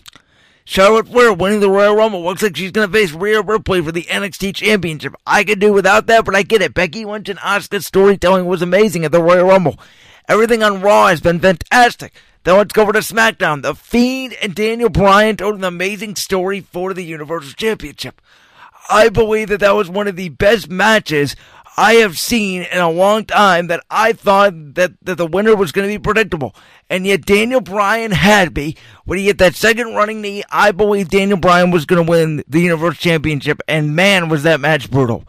Charlotte 0.64 1.06
Flair 1.06 1.32
winning 1.32 1.60
the 1.60 1.70
Royal 1.70 1.94
Rumble. 1.94 2.24
Looks 2.24 2.42
like 2.42 2.56
she's 2.56 2.72
going 2.72 2.88
to 2.88 2.92
face 2.92 3.12
Rhea 3.12 3.40
Ripley 3.40 3.80
for 3.80 3.92
the 3.92 4.02
NXT 4.02 4.56
Championship. 4.56 5.14
I 5.24 5.44
could 5.44 5.60
do 5.60 5.72
without 5.72 6.06
that, 6.08 6.24
but 6.24 6.34
I 6.34 6.42
get 6.42 6.60
it. 6.60 6.74
Becky 6.74 7.04
Lynch 7.04 7.28
and 7.28 7.38
Asuka's 7.38 7.86
storytelling 7.86 8.46
was 8.46 8.62
amazing 8.62 9.04
at 9.04 9.12
the 9.12 9.22
Royal 9.22 9.46
Rumble. 9.46 9.78
Everything 10.28 10.62
on 10.62 10.80
Raw 10.80 11.06
has 11.06 11.20
been 11.20 11.38
fantastic. 11.38 12.12
Then 12.44 12.56
let's 12.56 12.72
go 12.72 12.82
over 12.82 12.92
to 12.92 12.98
SmackDown. 13.00 13.62
The 13.62 13.74
Fiend 13.74 14.34
and 14.42 14.54
Daniel 14.54 14.88
Bryan 14.88 15.36
told 15.36 15.56
an 15.56 15.64
amazing 15.64 16.16
story 16.16 16.60
for 16.60 16.94
the 16.94 17.04
Universal 17.04 17.54
Championship. 17.54 18.20
I 18.88 19.08
believe 19.08 19.48
that 19.48 19.60
that 19.60 19.74
was 19.74 19.90
one 19.90 20.06
of 20.06 20.16
the 20.16 20.28
best 20.28 20.70
matches 20.70 21.36
I 21.76 21.94
have 21.94 22.18
seen 22.18 22.62
in 22.62 22.78
a 22.78 22.90
long 22.90 23.24
time 23.24 23.66
that 23.66 23.84
I 23.90 24.12
thought 24.12 24.74
that, 24.74 24.92
that 25.02 25.16
the 25.16 25.26
winner 25.26 25.54
was 25.54 25.72
going 25.72 25.88
to 25.88 25.94
be 25.94 26.02
predictable. 26.02 26.54
And 26.88 27.06
yet 27.06 27.26
Daniel 27.26 27.60
Bryan 27.60 28.12
had 28.12 28.56
me. 28.56 28.76
When 29.04 29.18
he 29.18 29.26
hit 29.26 29.38
that 29.38 29.54
second 29.54 29.94
running 29.94 30.22
knee, 30.22 30.42
I 30.50 30.72
believe 30.72 31.08
Daniel 31.08 31.38
Bryan 31.38 31.70
was 31.70 31.84
going 31.84 32.04
to 32.04 32.10
win 32.10 32.42
the 32.48 32.60
Universal 32.60 33.00
Championship. 33.00 33.60
And 33.68 33.94
man, 33.94 34.28
was 34.28 34.42
that 34.44 34.60
match 34.60 34.90
brutal. 34.90 35.24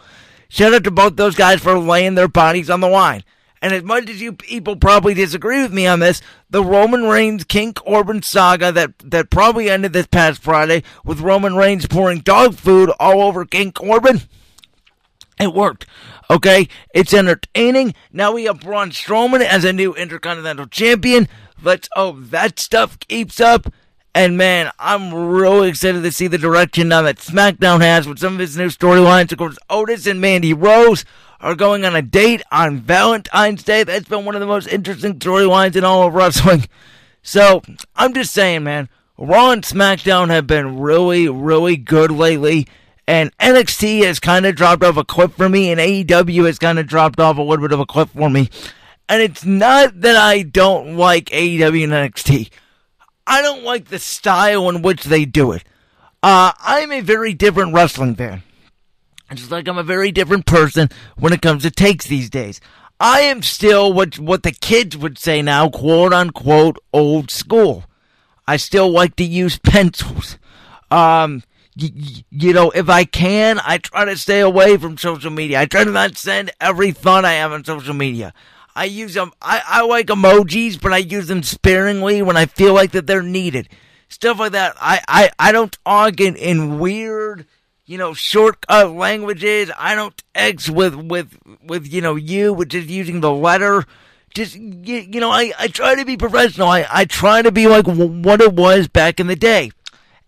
Shout 0.49 0.73
out 0.73 0.85
to 0.85 0.91
both 0.91 1.17
those 1.17 1.35
guys 1.35 1.61
for 1.61 1.77
laying 1.77 2.15
their 2.15 2.29
bodies 2.29 2.69
on 2.69 2.79
the 2.79 2.87
line. 2.87 3.23
And 3.61 3.73
as 3.73 3.83
much 3.83 4.09
as 4.09 4.21
you 4.21 4.33
people 4.33 4.75
probably 4.75 5.13
disagree 5.13 5.61
with 5.61 5.73
me 5.73 5.87
on 5.87 5.99
this, 5.99 6.21
the 6.49 6.63
Roman 6.63 7.03
Reigns 7.03 7.43
King 7.43 7.73
Corbin 7.73 8.21
saga 8.21 8.71
that, 8.71 8.97
that 8.99 9.29
probably 9.29 9.69
ended 9.69 9.93
this 9.93 10.07
past 10.07 10.41
Friday 10.41 10.83
with 11.03 11.19
Roman 11.19 11.55
Reigns 11.55 11.87
pouring 11.87 12.19
dog 12.19 12.55
food 12.55 12.91
all 12.99 13.21
over 13.21 13.45
King 13.45 13.71
Corbin, 13.71 14.21
it 15.39 15.53
worked. 15.53 15.85
Okay, 16.29 16.67
it's 16.93 17.13
entertaining. 17.13 17.93
Now 18.11 18.33
we 18.33 18.45
have 18.45 18.59
Braun 18.59 18.91
Strowman 18.91 19.41
as 19.41 19.63
a 19.63 19.71
new 19.71 19.93
Intercontinental 19.93 20.67
Champion. 20.67 21.27
Let's 21.63 21.87
hope 21.93 22.17
that 22.29 22.59
stuff 22.59 22.99
keeps 22.99 23.39
up. 23.39 23.71
And 24.13 24.35
man, 24.35 24.71
I'm 24.79 25.13
really 25.13 25.69
excited 25.69 26.01
to 26.01 26.11
see 26.11 26.27
the 26.27 26.39
direction 26.39 26.87
now 26.87 27.03
that 27.03 27.17
SmackDown 27.17 27.81
has 27.81 28.07
with 28.07 28.19
some 28.19 28.33
of 28.33 28.41
its 28.41 28.55
new 28.55 28.67
storylines. 28.67 29.31
Of 29.31 29.37
course, 29.37 29.59
Otis 29.69 30.07
and 30.07 30.19
Mandy 30.19 30.53
Rose 30.53 31.05
are 31.39 31.55
going 31.55 31.85
on 31.85 31.95
a 31.95 32.01
date 32.01 32.41
on 32.51 32.79
Valentine's 32.79 33.63
Day. 33.63 33.83
That's 33.83 34.07
been 34.07 34.25
one 34.25 34.35
of 34.35 34.41
the 34.41 34.47
most 34.47 34.67
interesting 34.67 35.19
storylines 35.19 35.75
in 35.75 35.83
all 35.83 36.07
of 36.07 36.13
wrestling. 36.13 36.65
So, 37.21 37.61
I'm 37.95 38.13
just 38.13 38.31
saying, 38.31 38.63
man, 38.63 38.87
Raw 39.17 39.51
and 39.51 39.63
SmackDown 39.63 40.29
have 40.29 40.47
been 40.47 40.79
really, 40.79 41.27
really 41.27 41.75
good 41.75 42.09
lately. 42.09 42.67
And 43.07 43.35
NXT 43.37 44.03
has 44.03 44.19
kind 44.19 44.45
of 44.45 44.55
dropped 44.55 44.83
off 44.83 44.97
a 44.97 45.03
cliff 45.03 45.33
for 45.33 45.49
me, 45.49 45.71
and 45.71 45.79
AEW 45.79 46.45
has 46.45 46.59
kind 46.59 46.79
of 46.79 46.87
dropped 46.87 47.19
off 47.19 47.37
a 47.37 47.41
little 47.41 47.65
bit 47.65 47.73
of 47.73 47.79
a 47.79 47.85
cliff 47.85 48.09
for 48.09 48.29
me. 48.29 48.49
And 49.09 49.21
it's 49.21 49.45
not 49.45 50.01
that 50.01 50.15
I 50.15 50.43
don't 50.43 50.97
like 50.97 51.25
AEW 51.25 51.83
and 51.83 51.93
NXT. 51.93 52.49
I 53.25 53.41
don't 53.41 53.63
like 53.63 53.85
the 53.85 53.99
style 53.99 54.69
in 54.69 54.81
which 54.81 55.03
they 55.03 55.25
do 55.25 55.51
it. 55.51 55.63
Uh, 56.21 56.51
I'm 56.59 56.91
a 56.91 57.01
very 57.01 57.33
different 57.33 57.73
wrestling 57.73 58.15
fan. 58.15 58.43
Just 59.33 59.51
like 59.51 59.67
I'm 59.67 59.77
a 59.77 59.83
very 59.83 60.11
different 60.11 60.45
person 60.45 60.89
when 61.17 61.33
it 61.33 61.41
comes 61.41 61.63
to 61.63 61.71
takes 61.71 62.05
these 62.07 62.29
days. 62.29 62.61
I 62.99 63.21
am 63.21 63.43
still 63.43 63.93
what 63.93 64.17
what 64.17 64.43
the 64.43 64.51
kids 64.51 64.97
would 64.97 65.17
say 65.17 65.41
now, 65.41 65.69
quote 65.69 66.13
unquote, 66.13 66.77
old 66.93 67.29
school. 67.29 67.83
I 68.47 68.57
still 68.57 68.89
like 68.89 69.15
to 69.17 69.23
use 69.25 69.57
pencils. 69.63 70.37
Um, 70.89 71.43
y- 71.79 72.23
you 72.31 72.53
know, 72.53 72.71
if 72.71 72.89
I 72.89 73.03
can, 73.03 73.59
I 73.63 73.77
try 73.77 74.05
to 74.05 74.17
stay 74.17 74.39
away 74.39 74.77
from 74.77 74.97
social 74.97 75.31
media. 75.31 75.59
I 75.59 75.65
try 75.65 75.83
to 75.83 75.91
not 75.91 76.17
send 76.17 76.51
every 76.61 76.91
thought 76.91 77.25
I 77.25 77.33
have 77.33 77.51
on 77.51 77.65
social 77.65 77.93
media. 77.93 78.33
I 78.75 78.85
use 78.85 79.15
them. 79.15 79.31
I, 79.41 79.61
I 79.67 79.81
like 79.85 80.07
emojis, 80.07 80.79
but 80.79 80.93
I 80.93 80.97
use 80.97 81.27
them 81.27 81.43
sparingly 81.43 82.21
when 82.21 82.37
I 82.37 82.45
feel 82.45 82.73
like 82.73 82.91
that 82.91 83.07
they're 83.07 83.23
needed. 83.23 83.67
Stuff 84.07 84.39
like 84.39 84.51
that. 84.53 84.75
I, 84.79 85.01
I, 85.07 85.31
I 85.37 85.51
don't 85.51 85.75
talk 85.83 86.19
in, 86.21 86.35
in 86.35 86.79
weird 86.79 87.45
you 87.87 87.97
know, 87.97 88.13
shortcut 88.13 88.91
languages. 88.91 89.71
I 89.77 89.95
don't 89.95 90.21
text 90.35 90.69
with, 90.69 90.93
with, 90.93 91.35
with, 91.63 91.91
you 91.91 92.01
know, 92.01 92.15
you, 92.15 92.53
which 92.53 92.75
is 92.75 92.85
using 92.87 93.21
the 93.21 93.31
letter. 93.31 93.85
Just, 94.35 94.55
you, 94.55 94.97
you 94.97 95.19
know, 95.19 95.31
I, 95.31 95.53
I 95.57 95.67
try 95.69 95.95
to 95.95 96.05
be 96.05 96.17
professional. 96.17 96.67
I, 96.67 96.85
I 96.91 97.05
try 97.05 97.41
to 97.41 97.51
be 97.51 97.65
like 97.67 97.85
what 97.87 98.41
it 98.41 98.53
was 98.53 98.87
back 98.87 99.19
in 99.19 99.27
the 99.27 99.35
day. 99.35 99.71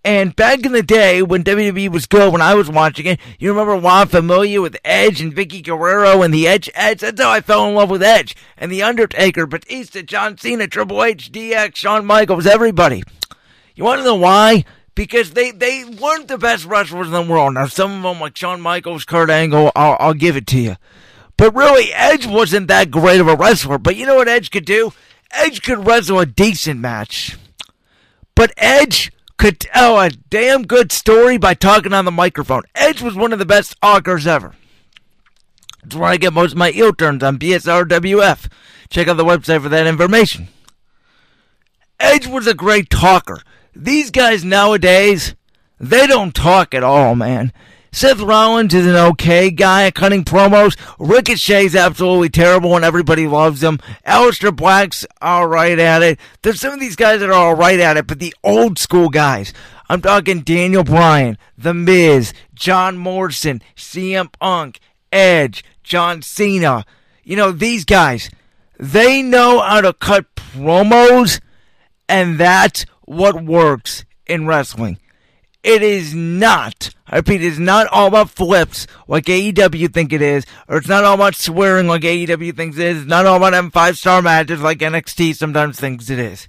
And 0.05 0.33
back 0.33 0.65
in 0.65 0.71
the 0.71 0.81
day 0.81 1.21
when 1.21 1.43
WWE 1.43 1.89
was 1.89 2.05
good, 2.05 2.31
when 2.31 2.41
I 2.41 2.55
was 2.55 2.69
watching 2.69 3.05
it, 3.05 3.19
you 3.37 3.49
remember 3.49 3.75
Juan 3.75 4.07
Familia 4.07 4.61
with 4.61 4.77
Edge 4.85 5.19
and 5.19 5.35
Vickie 5.35 5.61
Guerrero 5.61 6.21
and 6.21 6.33
the 6.33 6.47
Edge 6.47 6.69
Edge? 6.73 7.01
That's 7.01 7.21
how 7.21 7.29
I 7.29 7.41
fell 7.41 7.67
in 7.67 7.75
love 7.75 7.89
with 7.89 8.01
Edge. 8.01 8.33
And 8.57 8.71
The 8.71 8.81
Undertaker, 8.81 9.45
Batista, 9.45 10.01
John 10.01 10.37
Cena, 10.37 10.67
Triple 10.67 11.03
H, 11.03 11.33
DX, 11.33 11.75
Shawn 11.75 12.05
Michaels, 12.05 12.47
everybody. 12.47 13.03
You 13.75 13.83
want 13.83 13.99
to 13.99 14.05
know 14.05 14.15
why? 14.15 14.63
Because 15.00 15.32
they, 15.32 15.51
they 15.51 15.86
weren't 15.86 16.27
the 16.27 16.38
best 16.38 16.65
wrestlers 16.65 17.08
in 17.08 17.13
the 17.13 17.22
world. 17.22 17.53
Now, 17.53 17.68
some 17.68 17.96
of 17.96 18.03
them, 18.03 18.20
like 18.20 18.36
Shawn 18.36 18.60
Michaels, 18.60 19.06
Kurt 19.06 19.29
Angle, 19.29 19.72
I'll, 19.74 19.96
I'll 19.98 20.13
give 20.13 20.36
it 20.36 20.46
to 20.48 20.60
you. 20.60 20.75
But 21.38 21.56
really, 21.56 21.94
Edge 21.94 22.27
wasn't 22.27 22.68
that 22.68 22.92
great 22.92 23.22
of 23.22 23.29
a 23.29 23.35
wrestler. 23.38 23.77
But 23.77 23.96
you 23.96 24.05
know 24.05 24.16
what 24.16 24.27
Edge 24.27 24.51
could 24.51 24.66
do? 24.66 24.92
Edge 25.31 25.62
could 25.62 25.88
wrestle 25.88 26.20
a 26.20 26.25
decent 26.25 26.81
match. 26.81 27.38
But 28.35 28.51
Edge 28.57 29.14
could 29.38 29.62
tell 29.62 29.98
a 29.98 30.09
damn 30.09 30.68
good 30.68 30.92
story 30.92 31.38
by 31.38 31.53
talking 31.53 31.94
on 31.94 32.03
the 32.03 32.12
microphone. 32.12 32.64
Edge 32.75 33.01
was 33.01 33.16
one 33.16 33.31
of 33.31 33.40
the 33.40 33.46
best 33.46 33.79
talkers 33.81 34.27
ever. 34.27 34.53
That's 35.81 35.96
where 35.96 36.09
I 36.09 36.18
get 36.18 36.33
most 36.33 36.51
of 36.51 36.57
my 36.57 36.72
heel 36.72 36.92
turns 36.92 37.24
on 37.24 37.40
BSRWF. 37.40 38.51
Check 38.90 39.07
out 39.07 39.16
the 39.16 39.24
website 39.24 39.64
for 39.64 39.70
that 39.70 39.88
information. 39.88 40.50
Edge 42.01 42.27
was 42.27 42.48
a 42.48 42.53
great 42.53 42.90
talker. 42.90 43.40
These 43.75 44.12
guys 44.12 44.44
nowadays, 44.44 45.36
they 45.79 46.08
don't 46.08 46.34
talk 46.34 46.74
at 46.74 46.84
all, 46.84 47.16
man. 47.16 47.53
Seth 47.92 48.20
Rollins 48.20 48.74
is 48.74 48.86
an 48.86 48.96
okay 48.96 49.50
guy 49.50 49.88
at 49.88 49.96
cutting 49.96 50.24
promos. 50.24 50.77
Ricochet's 51.00 51.75
absolutely 51.75 52.29
terrible 52.29 52.75
and 52.75 52.86
everybody 52.86 53.27
loves 53.27 53.64
him. 53.64 53.79
Aleister 54.05 54.55
Black's 54.55 55.05
alright 55.24 55.79
at 55.79 56.03
it. 56.03 56.20
There's 56.44 56.60
some 56.60 56.74
of 56.74 56.79
these 56.79 56.96
guys 56.96 57.20
that 57.20 57.29
are 57.29 57.34
alright 57.50 57.79
at 57.79 57.98
it, 57.98 58.05
but 58.05 58.20
the 58.20 58.36
old 58.44 58.77
school 58.77 59.10
guys. 59.10 59.53
I'm 59.90 60.01
talking 60.01 60.42
Daniel 60.42 60.84
Bryan, 60.84 61.38
The 61.58 61.74
Miz, 61.74 62.32
John 62.53 62.96
Morrison, 62.96 63.64
CM 63.75 64.32
Punk, 64.40 64.79
Edge, 65.12 65.64
John 65.84 66.22
Cena. 66.22 66.86
You 67.24 67.36
know, 67.36 67.51
these 67.51 67.86
guys, 67.86 68.29
they 68.77 69.24
know 69.24 69.62
how 69.62 69.82
to 69.82 69.94
cut 69.94 70.36
promos, 70.36 71.42
and 72.08 72.38
that's 72.38 72.86
what 73.09 73.43
works 73.43 74.05
in 74.27 74.45
wrestling. 74.45 75.00
It 75.63 75.81
is 75.81 76.13
not, 76.13 76.91
I 77.07 77.17
repeat, 77.17 77.41
it 77.41 77.48
is 77.48 77.59
not 77.59 77.87
all 77.87 78.07
about 78.07 78.29
flips 78.29 78.87
like 79.07 79.25
AEW 79.25 79.91
think 79.91 80.13
it 80.13 80.22
is, 80.22 80.45
or 80.69 80.77
it's 80.77 80.87
not 80.87 81.03
all 81.03 81.15
about 81.15 81.35
swearing 81.35 81.87
like 81.87 82.03
AEW 82.03 82.55
thinks 82.55 82.77
it 82.77 82.85
is. 82.85 82.98
It's 83.00 83.09
not 83.09 83.25
all 83.25 83.37
about 83.37 83.53
having 83.53 83.72
five 83.72 83.98
star 83.98 84.22
matches 84.22 84.61
like 84.61 84.77
NXT 84.77 85.35
sometimes 85.35 85.79
thinks 85.79 86.09
it 86.09 86.19
is. 86.19 86.48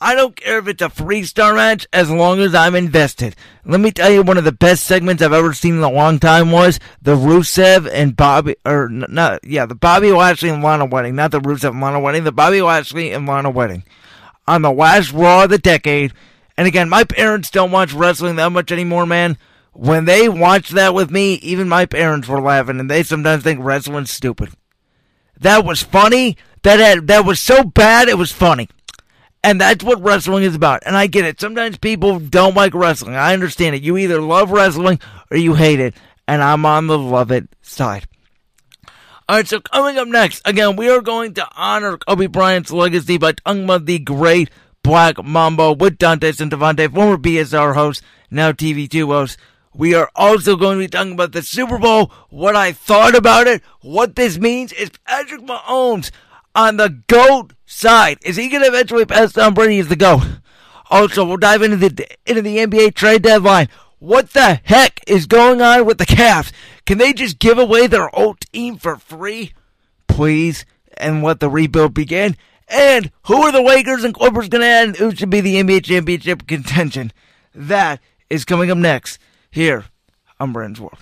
I 0.00 0.14
don't 0.14 0.36
care 0.36 0.58
if 0.58 0.68
it's 0.68 0.82
a 0.82 0.90
three 0.90 1.24
star 1.24 1.54
match 1.54 1.86
as 1.92 2.10
long 2.10 2.40
as 2.40 2.54
I'm 2.54 2.74
invested. 2.74 3.34
Let 3.64 3.80
me 3.80 3.92
tell 3.92 4.10
you, 4.10 4.22
one 4.22 4.38
of 4.38 4.44
the 4.44 4.52
best 4.52 4.84
segments 4.84 5.22
I've 5.22 5.32
ever 5.32 5.52
seen 5.52 5.76
in 5.76 5.82
a 5.82 5.90
long 5.90 6.18
time 6.18 6.52
was 6.52 6.78
the 7.00 7.16
Rusev 7.16 7.88
and 7.90 8.14
Bobby, 8.14 8.56
or 8.64 8.88
not, 8.88 9.44
yeah, 9.44 9.66
the 9.66 9.74
Bobby 9.74 10.12
Lashley 10.12 10.50
and 10.50 10.62
Lana 10.62 10.84
wedding, 10.84 11.16
not 11.16 11.30
the 11.30 11.40
Rusev 11.40 11.70
and 11.70 11.80
Lana 11.80 11.98
wedding, 11.98 12.24
the 12.24 12.30
Bobby 12.30 12.60
Lashley 12.62 13.10
and 13.10 13.26
Lana 13.26 13.50
wedding 13.50 13.84
on 14.46 14.62
the 14.62 14.72
last 14.72 15.12
Raw 15.12 15.44
of 15.44 15.50
the 15.50 15.58
decade. 15.58 16.12
And 16.56 16.66
again, 16.66 16.88
my 16.88 17.04
parents 17.04 17.50
don't 17.50 17.70
watch 17.70 17.92
wrestling 17.92 18.36
that 18.36 18.52
much 18.52 18.70
anymore, 18.72 19.06
man. 19.06 19.38
When 19.72 20.04
they 20.04 20.28
watched 20.28 20.72
that 20.72 20.94
with 20.94 21.10
me, 21.10 21.34
even 21.34 21.68
my 21.68 21.86
parents 21.86 22.28
were 22.28 22.40
laughing, 22.40 22.78
and 22.78 22.90
they 22.90 23.02
sometimes 23.02 23.42
think 23.42 23.60
wrestling's 23.62 24.10
stupid. 24.10 24.50
That 25.40 25.64
was 25.64 25.82
funny. 25.82 26.36
That 26.62 26.78
had, 26.78 27.06
that 27.08 27.24
was 27.24 27.40
so 27.40 27.64
bad, 27.64 28.08
it 28.08 28.18
was 28.18 28.30
funny. 28.30 28.68
And 29.42 29.60
that's 29.60 29.82
what 29.82 30.00
wrestling 30.02 30.44
is 30.44 30.54
about. 30.54 30.82
And 30.86 30.96
I 30.96 31.08
get 31.08 31.24
it. 31.24 31.40
Sometimes 31.40 31.76
people 31.78 32.20
don't 32.20 32.54
like 32.54 32.74
wrestling. 32.74 33.16
I 33.16 33.32
understand 33.32 33.74
it. 33.74 33.82
You 33.82 33.96
either 33.96 34.20
love 34.20 34.52
wrestling 34.52 35.00
or 35.30 35.36
you 35.36 35.54
hate 35.54 35.80
it. 35.80 35.94
And 36.28 36.40
I'm 36.40 36.64
on 36.64 36.86
the 36.86 36.98
love 36.98 37.32
it 37.32 37.48
side. 37.60 38.06
All 39.32 39.38
right, 39.38 39.48
so 39.48 39.60
coming 39.60 39.96
up 39.96 40.08
next, 40.08 40.42
again, 40.44 40.76
we 40.76 40.90
are 40.90 41.00
going 41.00 41.32
to 41.32 41.48
honor 41.56 41.96
Kobe 41.96 42.26
Bryant's 42.26 42.70
legacy 42.70 43.16
by 43.16 43.32
talking 43.32 43.64
about 43.64 43.86
the 43.86 43.98
great 43.98 44.50
Black 44.82 45.24
Mamba 45.24 45.72
with 45.72 45.96
Dante 45.96 46.32
Centofanti, 46.32 46.92
former 46.92 47.16
BSR 47.16 47.72
host, 47.72 48.02
now 48.30 48.52
TV2 48.52 49.06
host. 49.06 49.38
We 49.72 49.94
are 49.94 50.10
also 50.14 50.54
going 50.54 50.76
to 50.76 50.84
be 50.84 50.88
talking 50.88 51.14
about 51.14 51.32
the 51.32 51.40
Super 51.40 51.78
Bowl, 51.78 52.12
what 52.28 52.56
I 52.56 52.72
thought 52.72 53.16
about 53.16 53.46
it, 53.46 53.62
what 53.80 54.16
this 54.16 54.36
means. 54.36 54.70
Is 54.74 54.90
Patrick 55.06 55.40
Mahomes 55.40 56.10
on 56.54 56.76
the 56.76 56.90
GOAT 56.90 57.54
side? 57.64 58.18
Is 58.26 58.36
he 58.36 58.50
going 58.50 58.64
to 58.64 58.68
eventually 58.68 59.06
pass 59.06 59.32
Tom 59.32 59.54
Brady 59.54 59.78
as 59.78 59.88
the 59.88 59.96
GOAT? 59.96 60.24
Also, 60.90 61.24
we'll 61.24 61.38
dive 61.38 61.62
into 61.62 61.78
the 61.78 62.06
into 62.26 62.42
the 62.42 62.58
NBA 62.58 62.92
trade 62.92 63.22
deadline. 63.22 63.70
What 63.98 64.34
the 64.34 64.60
heck 64.62 65.00
is 65.06 65.24
going 65.24 65.62
on 65.62 65.86
with 65.86 65.96
the 65.96 66.04
Cavs? 66.04 66.52
Can 66.86 66.98
they 66.98 67.12
just 67.12 67.38
give 67.38 67.58
away 67.58 67.86
their 67.86 68.14
old 68.14 68.40
team 68.52 68.76
for 68.76 68.96
free? 68.96 69.52
Please, 70.08 70.64
and 70.96 71.22
let 71.22 71.40
the 71.40 71.48
rebuild 71.48 71.94
begin. 71.94 72.36
And 72.68 73.10
who 73.26 73.42
are 73.42 73.52
the 73.52 73.62
Lakers 73.62 74.04
and 74.04 74.14
Clippers 74.14 74.48
going 74.48 74.62
to 74.62 74.66
add? 74.66 74.96
Who 74.96 75.14
should 75.14 75.30
be 75.30 75.40
the 75.40 75.56
NBA 75.56 75.84
championship 75.84 76.46
contention? 76.46 77.12
That 77.54 78.00
is 78.30 78.44
coming 78.44 78.70
up 78.70 78.78
next 78.78 79.18
here 79.50 79.84
on 80.40 80.52
Brandon's 80.52 80.80
World. 80.80 80.98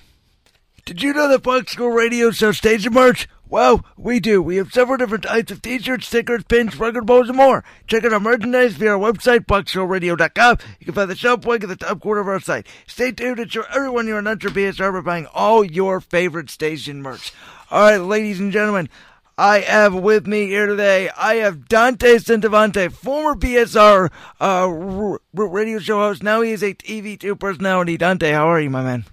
Did 0.84 1.02
you 1.02 1.12
know 1.12 1.28
that 1.28 1.42
Black 1.42 1.68
Squirrel 1.68 1.94
Radio 1.94 2.30
sells 2.30 2.58
station 2.58 2.92
merch? 2.92 3.28
Well, 3.50 3.84
we 3.96 4.20
do. 4.20 4.40
We 4.40 4.56
have 4.56 4.72
several 4.72 4.96
different 4.96 5.24
types 5.24 5.50
of 5.50 5.60
t-shirts, 5.60 6.06
stickers, 6.06 6.44
pins, 6.44 6.78
record 6.78 7.04
bowls, 7.04 7.28
and 7.28 7.36
more. 7.36 7.64
Check 7.88 8.04
out 8.04 8.12
our 8.12 8.20
merchandise 8.20 8.74
via 8.74 8.92
our 8.92 9.12
website, 9.12 9.40
blacksquirrelradio.com. 9.46 10.58
You 10.78 10.84
can 10.86 10.94
find 10.94 11.10
the 11.10 11.16
shop 11.16 11.44
link 11.44 11.64
at 11.64 11.68
the 11.68 11.74
top 11.74 12.00
corner 12.00 12.20
of 12.20 12.28
our 12.28 12.38
site. 12.38 12.68
Stay 12.86 13.10
tuned. 13.10 13.38
to 13.38 13.42
Ensure 13.42 13.66
everyone 13.74 14.06
you're 14.06 14.20
an 14.20 14.28
Ultra 14.28 14.52
BSR 14.52 14.92
by 14.92 15.00
buying 15.00 15.26
all 15.34 15.64
your 15.64 16.00
favorite 16.00 16.48
station 16.48 17.02
merch. 17.02 17.32
All 17.72 17.90
right, 17.90 17.96
ladies 17.96 18.38
and 18.38 18.52
gentlemen, 18.52 18.88
I 19.36 19.60
have 19.60 19.94
with 19.94 20.28
me 20.28 20.46
here 20.46 20.66
today, 20.66 21.10
I 21.16 21.36
have 21.36 21.66
Dante 21.66 22.18
Centofanti, 22.18 22.92
former 22.92 23.34
BSR 23.34 24.10
uh, 24.40 25.18
radio 25.32 25.80
show 25.80 25.98
host. 25.98 26.22
Now 26.22 26.42
he 26.42 26.52
is 26.52 26.62
a 26.62 26.74
TV2 26.74 27.40
personality. 27.40 27.96
Dante, 27.96 28.30
how 28.30 28.46
are 28.48 28.60
you, 28.60 28.70
my 28.70 28.82
man? 28.82 29.06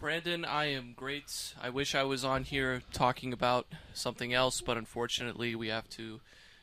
Brandon, 0.00 0.44
I 0.44 0.66
am 0.66 0.92
great. 0.96 1.54
I 1.60 1.70
wish 1.70 1.94
I 1.94 2.04
was 2.04 2.24
on 2.24 2.44
here 2.44 2.82
talking 2.92 3.32
about 3.32 3.66
something 3.92 4.32
else, 4.32 4.60
but 4.60 4.76
unfortunately, 4.76 5.54
we 5.56 5.68
have 5.68 5.88
to 5.90 6.20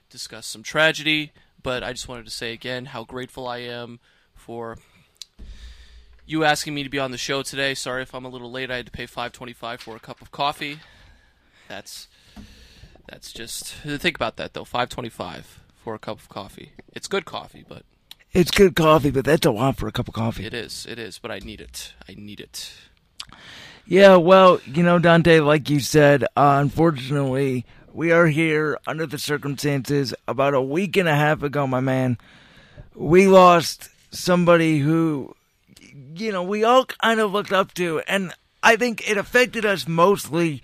discuss 0.09 0.45
some 0.47 0.63
tragedy. 0.63 1.33
But 1.61 1.83
I 1.83 1.91
just 1.91 2.07
wanted 2.07 2.25
to 2.25 2.31
say 2.31 2.53
again 2.53 2.85
how 2.85 3.03
grateful 3.03 3.47
I 3.47 3.57
am 3.57 3.99
for 4.33 4.77
you 6.25 6.43
asking 6.45 6.75
me 6.75 6.83
to 6.83 6.89
be 6.89 6.99
on 6.99 7.11
the 7.11 7.17
show 7.17 7.41
today. 7.41 7.73
Sorry 7.73 8.03
if 8.03 8.15
I'm 8.15 8.23
a 8.23 8.29
little 8.29 8.51
late. 8.51 8.71
I 8.71 8.77
had 8.77 8.85
to 8.85 8.91
pay 8.91 9.05
5.25 9.05 9.79
for 9.79 9.95
a 9.95 9.99
cup 9.99 10.21
of 10.21 10.31
coffee. 10.31 10.79
That's 11.67 12.07
that's 13.07 13.33
just 13.33 13.73
think 13.73 14.15
about 14.15 14.37
that 14.37 14.53
though. 14.53 14.63
5.25 14.63 15.43
for 15.75 15.93
a 15.93 15.99
cup 15.99 16.19
of 16.19 16.29
coffee. 16.29 16.71
It's 16.93 17.07
good 17.07 17.25
coffee, 17.25 17.65
but 17.67 17.83
It's 18.31 18.51
good 18.51 18.75
coffee, 18.75 19.11
but 19.11 19.25
that's 19.25 19.45
a 19.45 19.51
lot 19.51 19.75
for 19.77 19.87
a 19.87 19.91
cup 19.91 20.07
of 20.07 20.13
coffee. 20.13 20.45
it 20.45 20.53
is. 20.53 20.85
It 20.89 20.99
is, 20.99 21.19
but 21.19 21.31
I 21.31 21.39
need 21.39 21.59
it. 21.59 21.93
I 22.07 22.13
need 22.13 22.39
it. 22.39 22.71
Yeah, 23.87 24.15
well, 24.15 24.59
you 24.65 24.81
know, 24.83 24.97
Dante, 24.99 25.39
like 25.41 25.69
you 25.69 25.79
said, 25.79 26.23
uh, 26.35 26.57
unfortunately, 26.59 27.65
we 27.93 28.11
are 28.11 28.27
here 28.27 28.77
under 28.87 29.05
the 29.05 29.19
circumstances. 29.19 30.13
About 30.27 30.53
a 30.55 30.61
week 30.61 30.97
and 30.97 31.07
a 31.07 31.15
half 31.15 31.43
ago, 31.43 31.67
my 31.67 31.79
man, 31.81 32.17
we 32.95 33.27
lost 33.27 33.89
somebody 34.11 34.79
who, 34.79 35.35
you 36.15 36.31
know, 36.31 36.41
we 36.43 36.63
all 36.63 36.85
kind 36.85 37.19
of 37.19 37.31
looked 37.31 37.53
up 37.53 37.73
to, 37.75 37.99
and 38.07 38.33
I 38.63 38.75
think 38.75 39.07
it 39.09 39.17
affected 39.17 39.65
us 39.65 39.87
mostly 39.87 40.63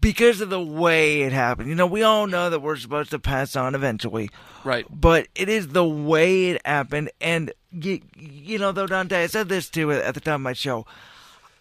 because 0.00 0.40
of 0.40 0.50
the 0.50 0.60
way 0.60 1.22
it 1.22 1.32
happened. 1.32 1.68
You 1.68 1.74
know, 1.74 1.86
we 1.86 2.02
all 2.02 2.26
know 2.26 2.50
that 2.50 2.60
we're 2.60 2.76
supposed 2.76 3.10
to 3.10 3.18
pass 3.18 3.54
on 3.56 3.74
eventually, 3.74 4.30
Right. 4.64 4.84
but 4.90 5.28
it 5.34 5.48
is 5.48 5.68
the 5.68 5.84
way 5.86 6.50
it 6.50 6.66
happened. 6.66 7.10
And 7.20 7.52
you, 7.72 8.00
you 8.16 8.58
know, 8.58 8.72
though 8.72 8.86
Dante, 8.86 9.22
I 9.22 9.26
said 9.28 9.48
this 9.48 9.70
too 9.70 9.92
at 9.92 10.14
the 10.14 10.20
time 10.20 10.34
of 10.36 10.40
my 10.42 10.52
show. 10.52 10.84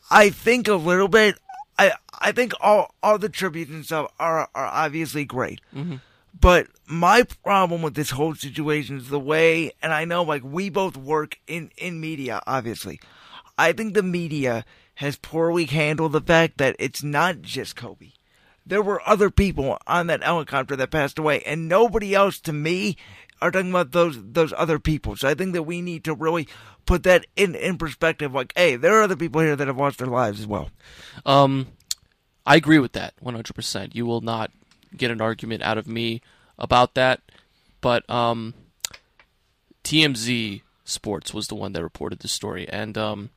I 0.09 0.29
think 0.29 0.67
a 0.67 0.75
little 0.75 1.07
bit. 1.07 1.37
I 1.77 1.93
I 2.19 2.31
think 2.31 2.53
all 2.59 2.95
all 3.03 3.17
the 3.17 3.29
tributes 3.29 3.71
and 3.71 3.85
stuff 3.85 4.11
are 4.19 4.49
are 4.53 4.65
obviously 4.65 5.25
great, 5.25 5.61
mm-hmm. 5.75 5.97
but 6.39 6.67
my 6.87 7.23
problem 7.43 7.81
with 7.81 7.93
this 7.93 8.11
whole 8.11 8.35
situation 8.35 8.97
is 8.97 9.09
the 9.09 9.19
way. 9.19 9.71
And 9.81 9.93
I 9.93 10.05
know, 10.05 10.23
like 10.23 10.43
we 10.43 10.69
both 10.69 10.97
work 10.97 11.37
in 11.47 11.71
in 11.77 11.99
media, 11.99 12.41
obviously. 12.47 12.99
I 13.57 13.71
think 13.73 13.93
the 13.93 14.03
media 14.03 14.65
has 14.95 15.15
poorly 15.15 15.65
handled 15.65 16.11
the 16.11 16.21
fact 16.21 16.57
that 16.57 16.75
it's 16.79 17.03
not 17.03 17.41
just 17.41 17.75
Kobe 17.75 18.11
there 18.67 18.81
were 18.81 19.07
other 19.07 19.29
people 19.29 19.77
on 19.87 20.07
that 20.07 20.23
helicopter 20.23 20.75
that 20.75 20.91
passed 20.91 21.17
away, 21.17 21.41
and 21.43 21.69
nobody 21.69 22.13
else 22.13 22.39
to 22.41 22.53
me 22.53 22.97
are 23.41 23.51
talking 23.51 23.69
about 23.69 23.91
those 23.91 24.17
those 24.21 24.53
other 24.55 24.79
people. 24.79 25.15
So 25.15 25.27
I 25.27 25.33
think 25.33 25.53
that 25.53 25.63
we 25.63 25.81
need 25.81 26.03
to 26.05 26.13
really 26.13 26.47
put 26.85 27.03
that 27.03 27.25
in 27.35 27.55
in 27.55 27.77
perspective. 27.77 28.33
Like, 28.33 28.53
hey, 28.55 28.75
there 28.75 28.97
are 28.97 29.03
other 29.03 29.15
people 29.15 29.41
here 29.41 29.55
that 29.55 29.67
have 29.67 29.77
lost 29.77 29.99
their 29.99 30.07
lives 30.07 30.39
as 30.39 30.47
well. 30.47 30.69
Um, 31.25 31.67
I 32.45 32.55
agree 32.55 32.79
with 32.79 32.93
that 32.93 33.13
100%. 33.23 33.93
You 33.93 34.05
will 34.05 34.21
not 34.21 34.51
get 34.95 35.11
an 35.11 35.21
argument 35.21 35.63
out 35.63 35.77
of 35.77 35.87
me 35.87 36.21
about 36.57 36.95
that. 36.95 37.21
But 37.81 38.09
um, 38.09 38.53
TMZ 39.83 40.61
Sports 40.85 41.33
was 41.33 41.47
the 41.47 41.55
one 41.55 41.73
that 41.73 41.83
reported 41.83 42.19
the 42.19 42.29
story. 42.29 42.67
And 42.69 42.97
um, 42.97 43.29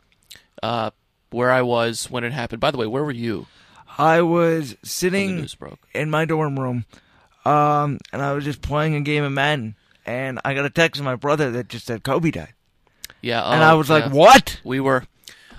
uh, 0.62 0.90
where 1.30 1.50
I 1.50 1.62
was 1.62 2.10
when 2.10 2.24
it 2.24 2.32
happened, 2.32 2.60
by 2.60 2.70
the 2.70 2.78
way, 2.78 2.86
where 2.86 3.04
were 3.04 3.10
you 3.10 3.46
I 3.98 4.22
was 4.22 4.76
sitting 4.82 5.46
in 5.94 6.10
my 6.10 6.24
dorm 6.24 6.58
room, 6.58 6.86
um, 7.44 7.98
and 8.12 8.22
I 8.22 8.32
was 8.32 8.44
just 8.44 8.62
playing 8.62 8.94
a 8.94 9.00
game 9.00 9.24
of 9.24 9.32
Madden, 9.32 9.76
and 10.10 10.40
I 10.44 10.54
got 10.54 10.64
a 10.64 10.70
text 10.70 10.98
from 10.98 11.04
my 11.04 11.16
brother 11.16 11.50
that 11.52 11.68
just 11.68 11.86
said 11.86 12.02
Kobe 12.02 12.30
died, 12.30 12.54
Yeah. 13.22 13.42
and 13.42 13.62
oh, 13.62 13.66
I 13.66 13.74
was 13.74 13.88
like, 13.88 14.12
"What?" 14.12 14.60
we 14.64 14.80
were 14.80 15.04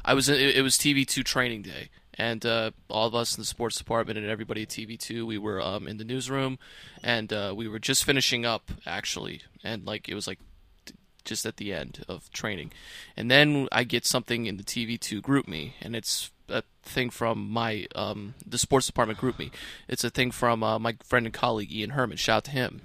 i 0.04 0.14
was 0.14 0.30
it, 0.30 0.58
it 0.58 0.62
was 0.62 0.78
tv2 0.78 1.24
training 1.24 1.62
day. 1.62 1.90
And 2.16 2.46
uh, 2.46 2.72
all 2.90 3.08
of 3.08 3.16
us 3.16 3.36
in 3.36 3.42
the 3.42 3.46
sports 3.46 3.78
department 3.78 4.20
and 4.20 4.28
everybody 4.28 4.64
at 4.64 4.70
tv2 4.70 5.26
we 5.26 5.38
were 5.38 5.62
um, 5.62 5.88
in 5.88 5.98
the 5.98 6.04
newsroom. 6.04 6.60
And 7.04 7.32
uh, 7.32 7.54
we 7.56 7.68
were 7.68 7.80
just 7.80 8.04
finishing 8.04 8.46
up 8.46 8.72
actually. 8.86 9.42
And 9.64 9.86
like 9.86 10.10
it 10.10 10.16
was 10.16 10.28
like 10.28 10.40
t- 10.86 10.96
just 11.24 11.46
at 11.46 11.58
the 11.58 11.74
end 11.74 12.04
of 12.08 12.30
training. 12.32 12.72
And 13.16 13.32
then 13.32 13.68
i 13.72 13.84
get 13.84 14.06
something 14.06 14.46
in 14.46 14.58
the 14.58 14.64
tv2 14.64 15.22
GroupMe. 15.22 15.74
And 15.82 15.96
it's 15.96 16.32
a 16.50 16.64
thing 16.84 17.10
from 17.12 17.50
my 17.50 17.88
um, 17.96 18.34
the 18.46 18.58
sports 18.58 18.88
department 18.88 19.20
GroupMe. 19.20 19.52
It's 19.88 20.04
a 20.04 20.10
thing 20.10 20.32
from 20.32 20.64
uh, 20.64 20.80
my 20.80 20.98
friend 21.04 21.26
and 21.26 21.34
colleague 21.34 21.72
ian 21.72 21.92
herman. 21.92 22.18
Shout 22.18 22.38
out 22.38 22.44
to 22.46 22.52
him 22.52 22.82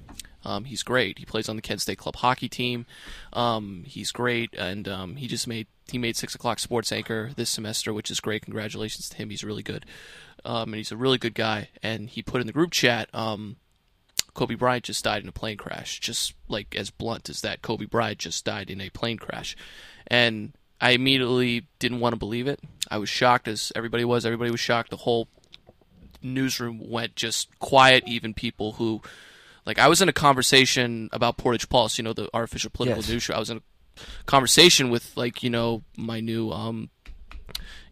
um, 0.46 0.64
he's 0.64 0.84
great. 0.84 1.18
He 1.18 1.24
plays 1.24 1.48
on 1.48 1.56
the 1.56 1.62
Kent 1.62 1.80
State 1.80 1.98
Club 1.98 2.14
hockey 2.14 2.48
team. 2.48 2.86
Um, 3.32 3.82
he's 3.84 4.12
great, 4.12 4.54
and 4.56 4.86
um, 4.86 5.16
he 5.16 5.26
just 5.26 5.48
made 5.48 5.66
he 5.90 5.98
made 5.98 6.16
six 6.16 6.36
o'clock 6.36 6.60
sports 6.60 6.92
anchor 6.92 7.32
this 7.34 7.50
semester, 7.50 7.92
which 7.92 8.12
is 8.12 8.20
great. 8.20 8.42
Congratulations 8.42 9.08
to 9.08 9.16
him. 9.16 9.30
He's 9.30 9.42
really 9.42 9.64
good, 9.64 9.84
um, 10.44 10.68
and 10.68 10.76
he's 10.76 10.92
a 10.92 10.96
really 10.96 11.18
good 11.18 11.34
guy. 11.34 11.70
And 11.82 12.08
he 12.08 12.22
put 12.22 12.40
in 12.40 12.46
the 12.46 12.52
group 12.52 12.70
chat, 12.70 13.08
um, 13.12 13.56
Kobe 14.34 14.54
Bryant 14.54 14.84
just 14.84 15.02
died 15.02 15.24
in 15.24 15.28
a 15.28 15.32
plane 15.32 15.56
crash. 15.56 15.98
Just 15.98 16.34
like 16.46 16.76
as 16.76 16.90
blunt 16.90 17.28
as 17.28 17.40
that, 17.40 17.60
Kobe 17.60 17.86
Bryant 17.86 18.18
just 18.18 18.44
died 18.44 18.70
in 18.70 18.80
a 18.80 18.90
plane 18.90 19.18
crash, 19.18 19.56
and 20.06 20.52
I 20.80 20.92
immediately 20.92 21.66
didn't 21.80 21.98
want 21.98 22.12
to 22.12 22.18
believe 22.18 22.46
it. 22.46 22.60
I 22.88 22.98
was 22.98 23.08
shocked, 23.08 23.48
as 23.48 23.72
everybody 23.74 24.04
was. 24.04 24.24
Everybody 24.24 24.52
was 24.52 24.60
shocked. 24.60 24.90
The 24.90 24.96
whole 24.98 25.26
newsroom 26.22 26.88
went 26.88 27.16
just 27.16 27.58
quiet. 27.58 28.04
Even 28.06 28.32
people 28.32 28.72
who 28.72 29.02
like 29.66 29.78
I 29.78 29.88
was 29.88 30.00
in 30.00 30.08
a 30.08 30.12
conversation 30.12 31.08
about 31.12 31.36
Portage 31.36 31.68
Pulse, 31.68 31.98
you 31.98 32.04
know, 32.04 32.12
the 32.12 32.28
artificial 32.32 32.70
political 32.70 33.02
Yes. 33.02 33.10
news 33.10 33.22
show. 33.24 33.34
I 33.34 33.38
was 33.38 33.50
in 33.50 33.58
a 33.58 34.00
conversation 34.26 34.90
with 34.90 35.16
like, 35.16 35.42
you 35.42 35.50
know, 35.50 35.82
my 35.96 36.20
new 36.20 36.50
um 36.50 36.90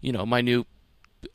you 0.00 0.12
know, 0.12 0.24
my 0.24 0.40
new 0.40 0.66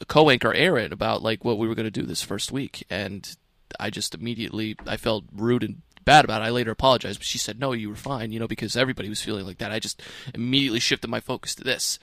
co-anchor 0.07 0.53
Aaron 0.53 0.93
about 0.93 1.21
like 1.23 1.43
what 1.43 1.57
we 1.57 1.67
were 1.67 1.75
going 1.75 1.85
to 1.91 1.91
do 1.91 2.05
this 2.05 2.21
first 2.21 2.51
week 2.51 2.85
and 2.89 3.35
I 3.79 3.89
just 3.89 4.15
immediately 4.15 4.75
I 4.87 4.97
felt 4.97 5.25
rude 5.35 5.63
and 5.63 5.81
bad 6.05 6.25
about 6.25 6.41
it. 6.41 6.45
I 6.45 6.49
later 6.49 6.71
apologized, 6.71 7.19
but 7.19 7.25
she 7.27 7.37
said, 7.37 7.59
"No, 7.59 7.71
you 7.73 7.89
were 7.89 7.95
fine," 7.95 8.31
you 8.31 8.39
know, 8.39 8.47
because 8.47 8.75
everybody 8.75 9.09
was 9.09 9.21
feeling 9.21 9.45
like 9.45 9.59
that. 9.59 9.71
I 9.71 9.77
just 9.79 10.01
immediately 10.33 10.79
shifted 10.79 11.07
my 11.09 11.19
focus 11.19 11.53
to 11.55 11.63
this. 11.63 11.99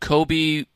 Kobe 0.00 0.66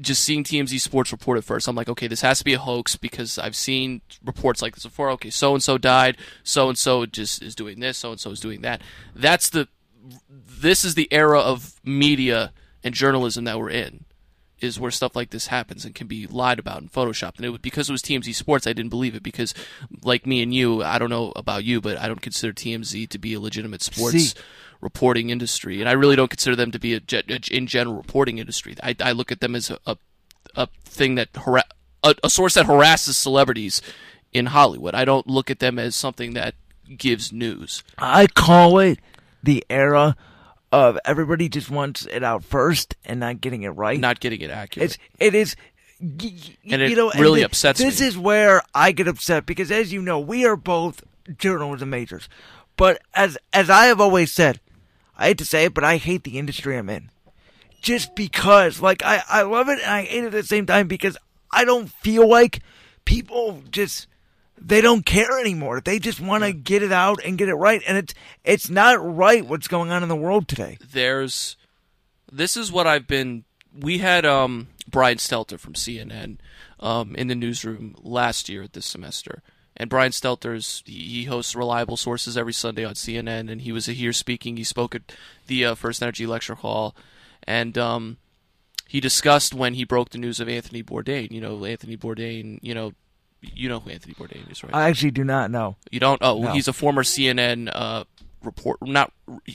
just 0.00 0.22
seeing 0.22 0.42
TMZ 0.42 0.80
Sports 0.80 1.12
report 1.12 1.38
at 1.38 1.44
first, 1.44 1.68
I'm 1.68 1.76
like, 1.76 1.88
okay, 1.88 2.06
this 2.06 2.22
has 2.22 2.38
to 2.38 2.44
be 2.44 2.54
a 2.54 2.58
hoax 2.58 2.96
because 2.96 3.38
I've 3.38 3.56
seen 3.56 4.00
reports 4.24 4.62
like 4.62 4.74
this 4.74 4.84
before. 4.84 5.10
Okay, 5.10 5.30
so 5.30 5.54
and 5.54 5.62
so 5.62 5.78
died, 5.78 6.16
so 6.42 6.68
and 6.68 6.78
so 6.78 7.04
just 7.06 7.42
is 7.42 7.54
doing 7.54 7.80
this, 7.80 7.98
so 7.98 8.10
and 8.10 8.20
so 8.20 8.30
is 8.30 8.40
doing 8.40 8.62
that. 8.62 8.80
That's 9.14 9.50
the 9.50 9.68
this 10.28 10.84
is 10.84 10.94
the 10.94 11.08
era 11.12 11.40
of 11.40 11.80
media 11.84 12.52
and 12.82 12.94
journalism 12.94 13.44
that 13.44 13.58
we're 13.58 13.70
in. 13.70 14.04
Is 14.60 14.78
where 14.78 14.92
stuff 14.92 15.16
like 15.16 15.30
this 15.30 15.48
happens 15.48 15.84
and 15.84 15.92
can 15.92 16.06
be 16.06 16.28
lied 16.28 16.60
about 16.60 16.80
and 16.80 16.92
photoshopped. 16.92 17.38
And 17.38 17.44
it 17.44 17.48
was, 17.48 17.58
because 17.60 17.88
it 17.88 17.92
was 17.92 18.00
TMZ 18.00 18.32
Sports, 18.32 18.64
I 18.64 18.72
didn't 18.72 18.90
believe 18.90 19.16
it 19.16 19.22
because, 19.24 19.54
like 20.04 20.24
me 20.24 20.40
and 20.40 20.54
you, 20.54 20.84
I 20.84 21.00
don't 21.00 21.10
know 21.10 21.32
about 21.34 21.64
you, 21.64 21.80
but 21.80 21.98
I 21.98 22.06
don't 22.06 22.22
consider 22.22 22.52
TMZ 22.52 23.08
to 23.08 23.18
be 23.18 23.34
a 23.34 23.40
legitimate 23.40 23.82
sports 23.82 24.34
See. 24.34 24.40
Reporting 24.82 25.30
industry, 25.30 25.80
and 25.80 25.88
I 25.88 25.92
really 25.92 26.16
don't 26.16 26.28
consider 26.28 26.54
them 26.56 26.70
to 26.72 26.78
be 26.78 26.94
a, 26.94 27.00
a 27.10 27.40
in 27.50 27.66
general 27.66 27.96
reporting 27.96 28.36
industry. 28.38 28.74
I, 28.82 28.94
I 29.00 29.12
look 29.12 29.32
at 29.32 29.40
them 29.40 29.54
as 29.54 29.70
a, 29.70 29.78
a, 29.86 29.96
a 30.56 30.66
thing 30.84 31.14
that 31.14 31.28
hara- 31.34 31.64
a, 32.02 32.14
a 32.24 32.28
source 32.28 32.54
that 32.54 32.66
harasses 32.66 33.16
celebrities 33.16 33.80
in 34.32 34.46
Hollywood. 34.46 34.94
I 34.94 35.04
don't 35.06 35.26
look 35.26 35.50
at 35.50 35.60
them 35.60 35.78
as 35.78 35.94
something 35.96 36.34
that 36.34 36.54
gives 36.98 37.32
news. 37.32 37.82
I 37.96 38.26
call 38.26 38.78
it 38.80 38.98
the 39.42 39.64
era 39.70 40.16
of 40.72 40.98
everybody 41.04 41.48
just 41.48 41.70
wants 41.70 42.06
it 42.06 42.22
out 42.24 42.42
first 42.44 42.96
and 43.04 43.20
not 43.20 43.40
getting 43.40 43.62
it 43.62 43.68
right. 43.70 44.00
Not 44.00 44.20
getting 44.20 44.40
it 44.40 44.50
accurate. 44.50 44.84
It's 44.86 44.98
it 45.20 45.34
is. 45.34 45.54
y- 46.00 46.32
And 46.64 46.82
you 46.82 46.88
it 46.88 46.96
know, 46.96 47.10
really 47.16 47.40
thi- 47.40 47.44
upsets 47.44 47.78
This 47.78 48.00
me. 48.00 48.06
is 48.08 48.18
where 48.18 48.62
I 48.74 48.90
get 48.92 49.06
upset 49.06 49.46
because, 49.46 49.70
as 49.70 49.92
you 49.92 50.02
know, 50.02 50.18
we 50.18 50.44
are 50.44 50.56
both 50.56 51.04
journalism 51.38 51.90
majors. 51.90 52.28
But 52.76 53.02
as 53.14 53.36
as 53.52 53.68
I 53.68 53.84
have 53.86 54.00
always 54.00 54.32
said, 54.32 54.60
I 55.22 55.28
hate 55.28 55.38
to 55.38 55.44
say 55.44 55.66
it, 55.66 55.74
but 55.74 55.84
I 55.84 55.98
hate 55.98 56.24
the 56.24 56.36
industry 56.36 56.76
I'm 56.76 56.88
in. 56.88 57.08
Just 57.80 58.16
because, 58.16 58.80
like, 58.80 59.04
I 59.04 59.22
I 59.28 59.42
love 59.42 59.68
it 59.68 59.78
and 59.80 59.90
I 59.90 60.02
hate 60.02 60.24
it 60.24 60.26
at 60.26 60.32
the 60.32 60.42
same 60.42 60.66
time 60.66 60.88
because 60.88 61.16
I 61.52 61.64
don't 61.64 61.88
feel 61.88 62.28
like 62.28 62.60
people 63.04 63.62
just 63.70 64.08
they 64.60 64.80
don't 64.80 65.06
care 65.06 65.38
anymore. 65.38 65.80
They 65.80 65.98
just 65.98 66.20
want 66.20 66.42
to 66.44 66.52
get 66.52 66.82
it 66.82 66.92
out 66.92 67.20
and 67.24 67.38
get 67.38 67.48
it 67.48 67.54
right, 67.54 67.82
and 67.86 67.96
it's 67.98 68.14
it's 68.44 68.68
not 68.68 68.98
right 69.16 69.46
what's 69.46 69.68
going 69.68 69.90
on 69.92 70.02
in 70.02 70.08
the 70.08 70.16
world 70.16 70.48
today. 70.48 70.78
there's 70.92 71.56
this 72.30 72.56
is 72.56 72.72
what 72.72 72.86
I've 72.86 73.06
been 73.06 73.44
we 73.78 73.98
had 73.98 74.26
um 74.26 74.68
Brian 74.88 75.18
Stelter 75.18 75.58
from 75.58 75.74
CNN 75.74 76.38
um, 76.80 77.14
in 77.14 77.28
the 77.28 77.34
newsroom 77.36 77.94
last 78.02 78.48
year 78.48 78.62
at 78.62 78.72
this 78.72 78.86
semester. 78.86 79.42
And 79.76 79.88
Brian 79.88 80.12
Stelter's 80.12 80.82
he 80.86 81.24
hosts 81.24 81.56
Reliable 81.56 81.96
Sources 81.96 82.36
every 82.36 82.52
Sunday 82.52 82.84
on 82.84 82.94
CNN, 82.94 83.50
and 83.50 83.62
he 83.62 83.72
was 83.72 83.86
here 83.86 84.12
speaking. 84.12 84.56
He 84.56 84.64
spoke 84.64 84.94
at 84.94 85.12
the 85.46 85.64
uh, 85.64 85.74
First 85.74 86.02
Energy 86.02 86.26
Lecture 86.26 86.56
Hall, 86.56 86.94
and 87.44 87.76
um, 87.78 88.18
he 88.86 89.00
discussed 89.00 89.54
when 89.54 89.74
he 89.74 89.84
broke 89.84 90.10
the 90.10 90.18
news 90.18 90.40
of 90.40 90.48
Anthony 90.48 90.82
Bourdain. 90.82 91.30
You 91.30 91.40
know, 91.40 91.64
Anthony 91.64 91.96
Bourdain. 91.96 92.58
You 92.62 92.74
know, 92.74 92.92
you 93.40 93.68
know 93.68 93.80
who 93.80 93.90
Anthony 93.90 94.12
Bourdain 94.14 94.50
is, 94.52 94.62
right? 94.62 94.74
I 94.74 94.88
actually 94.90 95.10
do 95.10 95.24
not 95.24 95.50
know. 95.50 95.76
You 95.90 96.00
don't? 96.00 96.18
Oh, 96.22 96.40
No. 96.42 96.52
he's 96.52 96.68
a 96.68 96.72
former 96.74 97.02
CNN 97.02 97.70
uh, 97.74 98.04
report. 98.42 98.76
Not 98.82 99.10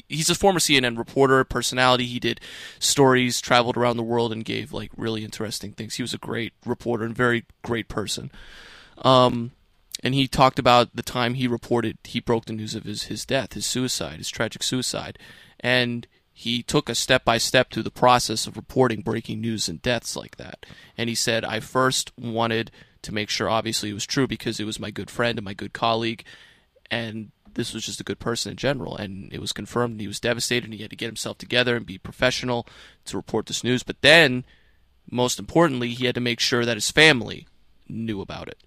he's 0.10 0.32
a 0.32 0.36
former 0.36 0.60
CNN 0.60 0.98
reporter, 0.98 1.44
personality. 1.44 2.08
He 2.08 2.20
did 2.20 2.42
stories, 2.80 3.40
traveled 3.40 3.78
around 3.78 3.98
the 3.98 4.04
world, 4.04 4.32
and 4.32 4.44
gave 4.44 4.74
like 4.74 4.90
really 4.98 5.24
interesting 5.24 5.74
things. 5.74 5.96
He 5.96 6.02
was 6.02 6.16
a 6.16 6.18
great 6.18 6.54
reporter 6.66 7.06
and 7.06 7.16
very 7.16 7.46
great 7.62 7.88
person. 7.88 8.32
Um, 9.04 9.52
and 10.04 10.14
he 10.14 10.28
talked 10.28 10.60
about 10.60 10.96
the 10.96 11.04
time 11.04 11.34
he 11.34 11.48
reported 11.48 11.98
he 12.04 12.20
broke 12.20 12.46
the 12.46 12.54
news 12.54 12.76
of 12.76 12.84
his 12.84 13.04
his 13.04 13.26
death, 13.26 13.54
his 13.54 13.66
suicide, 13.66 14.18
his 14.18 14.30
tragic 14.30 14.64
suicide, 14.64 15.18
and 15.60 16.08
he 16.40 16.62
took 16.62 16.88
a 16.88 16.94
step 16.94 17.26
by 17.26 17.40
step 17.40 17.72
through 17.72 17.82
the 17.82 17.90
process 17.90 18.46
of 18.46 18.58
reporting 18.58 19.02
breaking 19.02 19.42
news 19.42 19.68
and 19.68 19.82
deaths 19.82 20.16
like 20.16 20.38
that. 20.38 20.68
And 20.96 21.10
he 21.10 21.16
said, 21.16 21.44
I 21.44 21.60
first 21.60 22.12
wanted 22.16 22.70
to 23.02 23.12
make 23.12 23.32
sure, 23.32 23.50
obviously, 23.50 23.90
it 23.90 23.96
was 23.96 24.06
true 24.06 24.28
because 24.28 24.60
it 24.60 24.66
was 24.66 24.80
my 24.80 24.92
good 24.92 25.10
friend 25.10 25.40
and 25.40 25.46
my 25.46 25.56
good 25.56 25.74
colleague, 25.74 26.24
and 26.92 27.32
this 27.56 27.74
was 27.74 27.88
just 27.88 28.00
a 28.00 28.04
good 28.04 28.20
person 28.20 28.52
in 28.52 28.56
general. 28.56 28.96
And 28.96 29.34
it 29.34 29.42
was 29.42 29.52
confirmed, 29.52 29.94
and 29.94 30.02
he 30.02 30.08
was 30.08 30.20
devastated, 30.20 30.66
and 30.66 30.76
he 30.76 30.84
had 30.84 30.92
to 30.92 30.96
get 30.96 31.08
himself 31.08 31.40
together 31.40 31.76
and 31.76 31.88
be 31.88 31.98
professional 31.98 32.68
to 33.06 33.18
report 33.18 33.48
this 33.48 33.64
news. 33.64 33.82
But 33.82 34.02
then, 34.02 34.46
most 35.10 35.40
importantly, 35.40 35.90
he 35.90 36.06
had 36.06 36.14
to 36.14 36.22
make 36.22 36.40
sure 36.40 36.66
that 36.66 36.78
his 36.78 36.92
family 36.92 37.48
knew 37.90 38.22
about 38.22 38.48
it. 38.48 38.62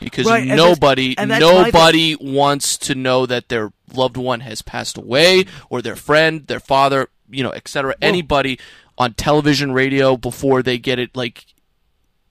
Because 0.00 0.26
Right, 0.26 0.42
and 0.42 0.50
that's- 0.52 0.66
nobody, 0.68 1.14
and 1.18 1.30
that's 1.30 1.40
nobody 1.40 2.16
wants 2.20 2.76
to 2.78 2.94
know 2.94 3.26
that 3.26 3.48
their 3.48 3.72
loved 3.92 4.16
one 4.16 4.40
has 4.40 4.62
passed 4.62 4.96
away, 4.96 5.44
or 5.68 5.82
their 5.82 5.96
friend, 5.96 6.46
their 6.46 6.60
father, 6.60 7.08
you 7.30 7.42
know, 7.42 7.52
etc. 7.52 7.94
Anybody 8.02 8.58
on 8.98 9.14
television, 9.14 9.72
radio 9.72 10.16
before 10.16 10.62
they 10.62 10.78
get 10.78 10.98
it, 10.98 11.16
like 11.16 11.46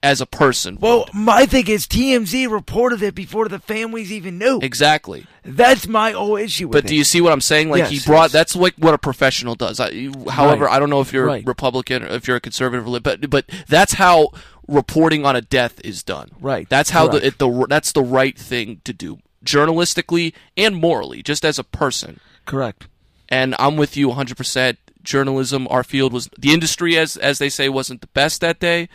as 0.01 0.21
a 0.21 0.25
person. 0.25 0.77
Well, 0.79 0.99
would. 0.99 1.13
my 1.13 1.45
thing 1.45 1.67
is 1.67 1.85
TMZ 1.85 2.49
reported 2.49 3.01
it 3.01 3.15
before 3.15 3.47
the 3.49 3.59
families 3.59 4.11
even 4.11 4.37
knew. 4.37 4.59
exactly. 4.61 5.25
That's 5.43 5.87
my 5.87 6.11
whole 6.11 6.35
issue 6.37 6.67
with 6.67 6.77
it. 6.77 6.77
But 6.77 6.85
it. 6.85 6.87
do 6.89 6.95
you 6.95 7.03
see 7.03 7.21
what 7.21 7.33
I'm 7.33 7.41
saying? 7.41 7.69
Like 7.69 7.85
he 7.85 7.99
brought 8.05 8.25
yes. 8.25 8.31
that's 8.31 8.55
like 8.55 8.75
what 8.75 8.93
a 8.93 8.97
professional 8.97 9.55
does. 9.55 9.79
I, 9.79 10.09
however, 10.29 10.65
Right. 10.65 10.75
I 10.75 10.79
don't 10.79 10.89
know 10.89 11.01
if 11.01 11.11
you're 11.11 11.25
Right. 11.25 11.45
Republican 11.45 12.03
or 12.03 12.07
if 12.07 12.27
you're 12.27 12.37
a 12.37 12.41
conservative, 12.41 13.03
but 13.03 13.29
but 13.29 13.45
that's 13.67 13.93
how 13.93 14.29
reporting 14.67 15.25
on 15.25 15.35
a 15.35 15.41
death 15.41 15.81
is 15.83 16.03
done. 16.03 16.31
Right. 16.39 16.69
That's 16.69 16.91
how 16.91 17.07
Correct. 17.07 17.21
the, 17.21 17.27
it, 17.27 17.37
the 17.39 17.65
that's 17.67 17.91
the 17.91 18.03
right 18.03 18.37
thing 18.37 18.81
to 18.85 18.93
do, 18.93 19.19
journalistically 19.43 20.33
and 20.55 20.75
morally, 20.75 21.23
just 21.23 21.43
as 21.43 21.59
a 21.59 21.63
person. 21.63 22.19
Correct. 22.45 22.87
And 23.27 23.55
I'm 23.59 23.75
with 23.75 23.97
you 23.97 24.09
100%. 24.09 24.77
Journalism, 25.01 25.67
our 25.69 25.83
field 25.83 26.13
was 26.13 26.29
the 26.37 26.53
industry, 26.53 26.97
as 26.97 27.15
as 27.17 27.39
they 27.39 27.49
say, 27.49 27.69
wasn't 27.69 28.01
the 28.01 28.07
best 28.07 28.41
that 28.41 28.59
day, 28.59 28.89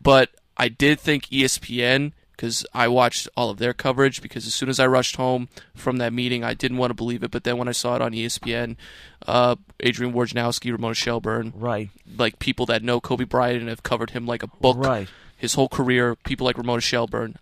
but 0.00 0.30
I 0.56 0.68
did 0.68 0.98
think 1.00 1.26
ESPN 1.26 2.12
because 2.32 2.64
I 2.72 2.88
watched 2.88 3.28
all 3.36 3.50
of 3.50 3.58
their 3.58 3.74
coverage. 3.74 4.22
Because 4.22 4.46
as 4.46 4.54
soon 4.54 4.70
as 4.70 4.80
I 4.80 4.86
rushed 4.86 5.16
home 5.16 5.48
from 5.74 5.98
that 5.98 6.12
meeting, 6.12 6.42
I 6.42 6.54
didn't 6.54 6.78
want 6.78 6.90
to 6.90 6.94
believe 6.94 7.22
it. 7.22 7.30
But 7.30 7.44
then 7.44 7.58
when 7.58 7.68
I 7.68 7.72
saw 7.72 7.96
it 7.96 8.02
on 8.02 8.12
ESPN, 8.12 8.76
uh, 9.26 9.56
Adrian 9.80 10.14
Wojnarowski, 10.14 10.72
Ramona 10.72 10.94
Shelburne, 10.94 11.52
Right. 11.54 11.90
like 12.16 12.38
people 12.38 12.64
that 12.66 12.82
know 12.82 12.98
Kobe 13.00 13.24
Bryant 13.24 13.60
and 13.60 13.68
have 13.68 13.82
covered 13.82 14.10
him 14.10 14.26
like 14.26 14.42
a 14.42 14.46
book 14.46 14.78
Right. 14.78 15.08
his 15.36 15.52
whole 15.54 15.68
career, 15.68 16.16
people 16.16 16.46
like 16.46 16.56
Ramona 16.56 16.80
Shelburne. 16.80 17.36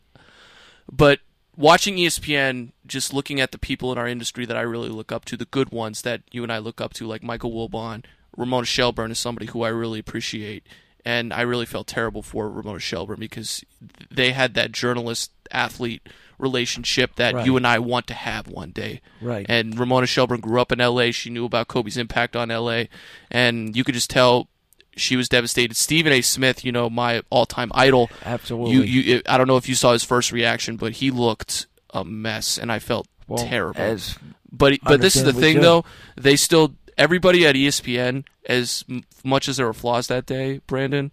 But 0.91 1.21
watching 1.57 1.97
ESPN, 1.97 2.73
just 2.87 3.13
looking 3.15 3.41
at 3.41 3.53
the 3.53 3.59
people 3.59 3.93
in 3.93 3.99
our 3.99 4.09
industry 4.09 4.47
that 4.47 4.57
I 4.57 4.63
really 4.63 4.89
look 4.89 5.13
up 5.13 5.25
to, 5.27 5.37
the 5.37 5.45
good 5.45 5.71
ones 5.71 6.03
that 6.03 6.23
you 6.33 6.43
and 6.43 6.53
I 6.53 6.59
look 6.59 6.81
up 6.81 6.93
to, 6.95 7.07
like 7.07 7.23
Michael 7.23 7.53
Wilbon, 7.53 8.05
Ramona 8.37 8.67
Shelburne 8.67 9.11
is 9.13 9.19
somebody 9.19 9.47
who 9.47 9.63
I 9.63 9.69
really 9.69 9.99
appreciate. 10.01 10.65
And 11.05 11.33
I 11.33 11.43
really 11.43 11.67
felt 11.67 11.87
terrible 11.87 12.23
for 12.23 12.51
Ramona 12.51 12.81
Shelburne 12.81 13.21
because 13.21 13.65
they 14.11 14.33
had 14.33 14.55
that 14.55 14.73
journalist 14.73 15.31
athlete 15.51 16.07
relationship 16.39 17.17
that 17.17 17.35
Right. 17.35 17.47
you 17.47 17.57
and 17.57 17.67
I 17.67 17.79
want 17.79 18.07
to 18.09 18.15
have 18.15 18.47
one 18.49 18.71
day. 18.71 19.01
Right. 19.21 19.47
And 19.49 19.79
Ramona 19.79 20.07
Shelburne 20.07 20.41
grew 20.41 20.61
up 20.61 20.71
in 20.73 20.79
LA. 20.81 21.11
She 21.11 21.31
knew 21.31 21.45
about 21.45 21.69
Kobe's 21.69 21.97
impact 21.97 22.37
on 22.37 22.51
LA. 22.51 22.85
And 23.31 23.77
you 23.77 23.85
could 23.85 23.95
just 23.95 24.11
tell 24.11 24.49
she 24.97 25.17
was 25.17 25.29
devastated. 25.29 25.77
Stephen 25.77 26.13
A. 26.13 26.21
Smith, 26.21 26.65
you 26.65 26.73
know, 26.73 26.91
my 26.91 27.23
all 27.31 27.47
time 27.47 27.71
idol. 27.75 28.11
Absolutely. 28.25 28.75
You, 28.75 28.83
you, 28.83 29.23
I 29.29 29.39
don't 29.39 29.47
know 29.49 29.57
if 29.57 29.69
you 29.69 29.75
saw 29.75 29.93
his 29.93 30.05
first 30.05 30.33
reaction, 30.33 30.77
but 30.77 30.95
he 30.95 31.11
looked 31.11 31.67
a 31.95 32.05
mess, 32.05 32.59
and 32.59 32.71
I 32.71 32.79
felt 32.81 33.07
Well, 33.27 33.45
terrible. 33.47 33.81
As 33.81 34.19
but 34.51 34.79
but 34.83 35.01
this 35.01 35.17
is 35.17 35.25
the 35.25 35.33
thing, 35.33 35.61
though. 35.61 35.85
They 36.17 36.37
still 36.37 36.75
everybody 36.99 37.47
at 37.47 37.55
ESPN, 37.55 38.25
as 38.47 38.85
much 39.25 39.49
as 39.49 39.57
there 39.57 39.67
were 39.67 39.73
flaws 39.73 40.09
that 40.09 40.27
day, 40.27 40.61
Brandon. 40.67 41.13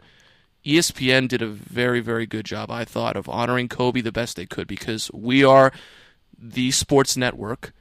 ESPN 0.66 1.28
did 1.28 1.44
a 1.44 1.48
very 1.48 2.00
very 2.00 2.26
good 2.26 2.46
job, 2.46 2.72
I 2.72 2.84
thought, 2.86 3.16
of 3.16 3.30
honoring 3.30 3.70
Kobe 3.70 4.02
the 4.02 4.12
best 4.12 4.36
they 4.36 4.48
could 4.48 4.68
because 4.68 5.12
we 5.14 5.44
are 5.44 5.72
the 6.38 6.72
sports 6.72 7.16
network. 7.16 7.72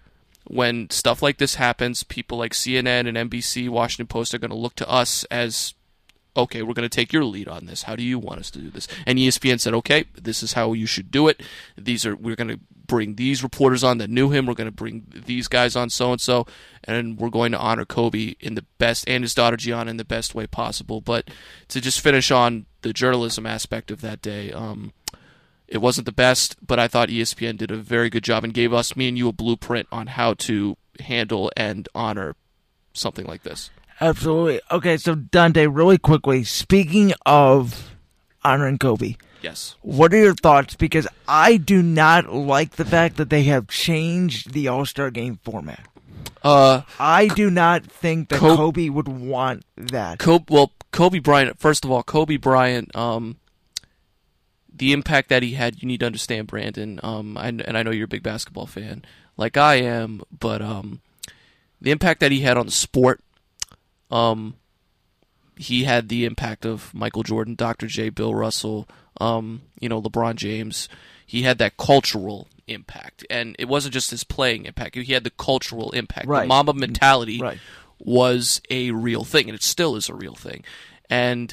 When 0.46 0.90
stuff 0.90 1.22
like 1.22 1.38
this 1.38 1.54
happens, 1.54 2.04
people 2.04 2.36
like 2.36 2.52
CNN 2.52 3.08
and 3.08 3.30
NBC, 3.30 3.70
Washington 3.70 4.06
Post 4.06 4.34
are 4.34 4.38
going 4.38 4.50
to 4.50 4.56
look 4.56 4.74
to 4.76 4.88
us 4.88 5.24
as 5.24 5.72
okay, 6.36 6.62
we're 6.62 6.74
going 6.74 6.88
to 6.88 6.94
take 6.94 7.12
your 7.12 7.24
lead 7.24 7.48
on 7.48 7.66
this. 7.66 7.84
How 7.84 7.96
do 7.96 8.02
you 8.02 8.18
want 8.18 8.40
us 8.40 8.50
to 8.50 8.58
do 8.58 8.68
this? 8.68 8.88
And 9.06 9.18
ESPN 9.18 9.60
said, 9.60 9.72
okay, 9.72 10.06
this 10.20 10.42
is 10.42 10.54
how 10.54 10.72
you 10.72 10.84
should 10.84 11.10
do 11.10 11.28
it. 11.28 11.40
These 11.78 12.04
are 12.04 12.16
we're 12.16 12.36
going 12.36 12.48
to 12.48 12.60
bring 12.86 13.16
these 13.16 13.42
reporters 13.42 13.82
on 13.82 13.98
that 13.98 14.10
knew 14.10 14.30
him. 14.30 14.46
We're 14.46 14.54
going 14.54 14.68
to 14.68 14.72
bring 14.72 15.04
these 15.26 15.48
guys 15.48 15.76
on, 15.76 15.90
so 15.90 16.12
and 16.12 16.20
so, 16.20 16.46
and 16.84 17.18
we're 17.18 17.30
going 17.30 17.52
to 17.52 17.58
honor 17.58 17.84
Kobe 17.84 18.34
in 18.40 18.54
the 18.54 18.64
best 18.78 19.08
and 19.08 19.24
his 19.24 19.34
daughter 19.34 19.56
Gianna 19.56 19.90
in 19.90 19.96
the 19.96 20.04
best 20.04 20.34
way 20.34 20.46
possible. 20.46 21.00
But 21.00 21.28
to 21.68 21.80
just 21.80 22.00
finish 22.00 22.30
on 22.30 22.66
the 22.82 22.92
journalism 22.92 23.46
aspect 23.46 23.90
of 23.90 24.00
that 24.02 24.22
day. 24.22 24.52
Um, 24.52 24.92
it 25.66 25.78
wasn't 25.78 26.04
the 26.04 26.12
best, 26.12 26.56
but 26.64 26.78
I 26.78 26.86
thought 26.86 27.08
ESPN 27.08 27.56
did 27.56 27.70
a 27.70 27.76
very 27.76 28.10
good 28.10 28.22
job 28.22 28.44
and 28.44 28.52
gave 28.52 28.72
us, 28.72 28.94
me 28.94 29.08
and 29.08 29.16
you, 29.18 29.28
a 29.28 29.32
blueprint 29.32 29.88
on 29.90 30.08
how 30.08 30.34
to 30.34 30.76
handle 31.00 31.50
and 31.56 31.88
honor 31.94 32.36
something 32.92 33.24
like 33.24 33.42
this. 33.42 33.70
absolutely. 34.00 34.60
Okay, 34.70 34.96
so 34.98 35.14
Dante, 35.14 35.66
really 35.66 35.98
quickly, 35.98 36.44
speaking 36.44 37.12
of 37.24 37.96
honoring 38.44 38.78
Kobe, 38.78 39.16
Yes. 39.44 39.74
what 39.82 40.14
are 40.14 40.16
your 40.16 40.34
thoughts? 40.34 40.74
Because 40.74 41.06
I 41.28 41.58
do 41.58 41.82
not 41.82 42.32
like 42.32 42.72
the 42.72 42.84
fact 42.84 43.18
that 43.18 43.28
they 43.28 43.42
have 43.44 43.68
changed 43.68 44.52
the 44.54 44.68
All 44.68 44.86
Star 44.86 45.10
game 45.10 45.38
format. 45.44 45.86
Uh, 46.42 46.82
I 46.98 47.28
do 47.28 47.50
not 47.50 47.84
think 47.84 48.30
that 48.30 48.38
Co- 48.38 48.56
Kobe 48.56 48.88
would 48.88 49.08
want 49.08 49.64
that. 49.76 50.18
Kobe, 50.18 50.46
well, 50.48 50.72
Kobe 50.92 51.18
Bryant. 51.18 51.58
First 51.58 51.84
of 51.84 51.90
all, 51.90 52.02
Kobe 52.02 52.36
Bryant. 52.38 52.94
Um, 52.96 53.36
the 54.74 54.92
impact 54.92 55.28
that 55.28 55.42
he 55.42 55.52
had, 55.52 55.82
you 55.82 55.88
need 55.88 56.00
to 56.00 56.06
understand, 56.06 56.46
Brandon. 56.46 56.98
Um, 57.02 57.36
and, 57.36 57.60
and 57.62 57.78
I 57.78 57.82
know 57.82 57.90
you're 57.90 58.06
a 58.06 58.08
big 58.08 58.22
basketball 58.22 58.66
fan, 58.66 59.04
like 59.36 59.56
I 59.56 59.76
am, 59.76 60.22
but 60.38 60.60
um, 60.60 61.00
the 61.80 61.90
impact 61.90 62.20
that 62.20 62.32
he 62.32 62.40
had 62.40 62.56
on 62.56 62.66
the 62.66 62.72
sport. 62.72 63.20
Um, 64.10 64.56
he 65.56 65.84
had 65.84 66.08
the 66.08 66.24
impact 66.24 66.66
of 66.66 66.92
Michael 66.92 67.22
Jordan, 67.22 67.54
Dr. 67.54 67.86
J, 67.86 68.08
Bill 68.08 68.34
Russell, 68.34 68.88
um, 69.20 69.62
you 69.80 69.88
know, 69.88 70.00
LeBron 70.02 70.36
James. 70.36 70.88
He 71.26 71.42
had 71.42 71.58
that 71.58 71.76
cultural 71.76 72.48
impact, 72.66 73.26
and 73.30 73.56
it 73.58 73.66
wasn't 73.66 73.94
just 73.94 74.10
his 74.10 74.24
playing 74.24 74.66
impact. 74.66 74.94
He 74.94 75.12
had 75.12 75.24
the 75.24 75.30
cultural 75.30 75.90
impact. 75.92 76.26
Right. 76.26 76.42
The 76.42 76.48
Mamba 76.48 76.74
mentality 76.74 77.40
Right. 77.40 77.58
was 77.98 78.60
a 78.70 78.90
real 78.90 79.24
thing, 79.24 79.48
and 79.48 79.54
it 79.54 79.62
still 79.62 79.96
is 79.96 80.08
a 80.08 80.14
real 80.14 80.34
thing. 80.34 80.64
And 81.10 81.52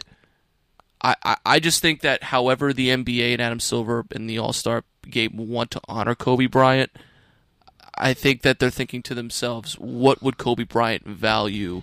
I, 1.01 1.15
I, 1.23 1.37
I 1.45 1.59
just 1.59 1.81
think 1.81 2.01
that, 2.01 2.23
however, 2.23 2.73
the 2.73 2.89
NBA 2.89 3.33
and 3.33 3.41
Adam 3.41 3.59
Silver 3.59 4.05
and 4.11 4.29
the 4.29 4.37
All 4.37 4.53
Star 4.53 4.83
game 5.09 5.31
want 5.35 5.71
to 5.71 5.81
honor 5.87 6.15
Kobe 6.15 6.45
Bryant, 6.47 6.91
I 7.95 8.13
think 8.13 8.41
that 8.43 8.59
they're 8.59 8.69
thinking 8.69 9.01
to 9.03 9.13
themselves, 9.15 9.73
what 9.79 10.21
would 10.21 10.37
Kobe 10.37 10.63
Bryant 10.63 11.05
value 11.05 11.81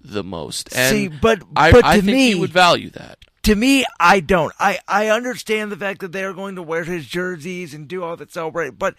the 0.00 0.24
most? 0.24 0.74
And 0.76 0.94
See, 0.94 1.08
but 1.08 1.42
I, 1.54 1.72
but 1.72 1.84
I 1.84 1.96
to 1.96 2.02
think 2.02 2.14
me, 2.16 2.28
he 2.28 2.34
would 2.34 2.52
value 2.52 2.90
that. 2.90 3.18
To 3.46 3.54
me, 3.54 3.84
I 4.00 4.18
don't. 4.18 4.52
I 4.58 4.80
I 4.88 5.08
understand 5.08 5.70
the 5.70 5.76
fact 5.76 6.00
that 6.00 6.10
they 6.10 6.24
are 6.24 6.32
going 6.32 6.56
to 6.56 6.62
wear 6.62 6.82
his 6.82 7.06
jerseys 7.06 7.74
and 7.74 7.86
do 7.86 8.02
all 8.02 8.16
that 8.16 8.32
celebrate, 8.32 8.78
but 8.78 8.96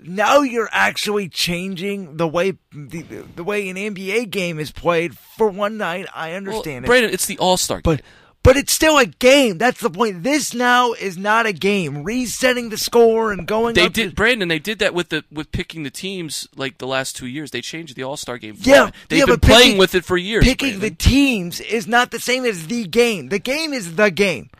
now 0.00 0.40
you're 0.40 0.70
actually 0.72 1.28
changing 1.28 2.16
the 2.16 2.26
way 2.26 2.52
the, 2.72 3.02
the 3.36 3.44
way 3.44 3.68
an 3.68 3.76
NBA 3.76 4.30
game 4.30 4.58
is 4.58 4.70
played 4.72 5.18
for 5.18 5.48
one 5.48 5.76
night. 5.76 6.06
I 6.14 6.28
Well, 6.28 6.36
understand 6.38 6.86
it, 6.86 6.88
Brandon, 6.88 7.12
it's 7.12 7.26
the 7.26 7.38
All 7.38 7.58
Star 7.58 7.82
game. 7.82 8.00
But 8.42 8.56
it's 8.56 8.72
still 8.72 8.98
a 8.98 9.06
game. 9.06 9.58
That's 9.58 9.80
the 9.80 9.90
point. 9.90 10.22
This 10.24 10.52
now 10.54 10.92
is 10.92 11.16
not 11.16 11.46
a 11.46 11.52
game. 11.52 12.02
Resetting 12.02 12.68
the 12.70 12.76
score 12.76 13.32
and 13.32 13.46
going. 13.46 13.74
They 13.74 13.88
did, 13.88 14.10
to- 14.10 14.14
Brandon. 14.16 14.48
They 14.48 14.58
did 14.58 14.78
that 14.80 14.94
with 14.94 15.10
the 15.10 15.24
with 15.30 15.52
picking 15.52 15.82
the 15.84 15.90
teams 15.90 16.48
like 16.56 16.78
the 16.78 16.86
last 16.86 17.14
two 17.16 17.26
years. 17.26 17.50
They 17.52 17.60
changed 17.60 17.94
the 17.96 18.02
All 18.02 18.16
Star 18.16 18.38
game. 18.38 18.56
Yeah, 18.58 18.74
format. 18.76 18.94
they've 19.08 19.18
yeah, 19.20 19.24
been 19.26 19.40
picking- 19.40 19.54
playing 19.56 19.78
with 19.78 19.94
it 19.94 20.04
for 20.04 20.16
years. 20.16 20.44
picking 20.44 20.80
the 20.80 20.90
teams 20.90 21.60
is 21.60 21.86
not 21.86 22.10
the 22.10 22.18
same 22.20 22.44
as 22.44 22.66
the 22.66 22.84
game. 22.86 23.28
The 23.28 23.38
game 23.38 23.72
is 23.72 23.94
the 23.96 24.10
game, 24.10 24.50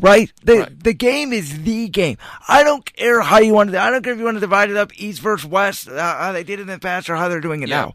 right? 0.00 0.32
The 0.42 0.60
Right. 0.60 0.82
the 0.84 0.94
game 0.94 1.32
is 1.32 1.62
the 1.64 1.88
game. 1.88 2.16
I 2.48 2.62
don't 2.62 2.84
care 2.94 3.20
how 3.20 3.38
you 3.40 3.52
want 3.52 3.70
to. 3.72 3.80
I 3.80 3.90
don't 3.90 4.02
care 4.02 4.12
if 4.14 4.18
you 4.18 4.24
want 4.24 4.36
to 4.36 4.40
divide 4.40 4.70
it 4.70 4.76
up 4.76 4.90
East 4.98 5.20
versus 5.20 5.46
West, 5.46 5.88
uh, 5.88 5.98
how 6.18 6.32
they 6.32 6.44
did 6.44 6.60
it 6.60 6.62
in 6.62 6.68
the 6.68 6.78
past 6.78 7.10
or 7.10 7.16
how 7.16 7.28
they're 7.28 7.40
doing 7.40 7.62
it 7.62 7.68
Yeah. 7.68 7.80
now. 7.82 7.94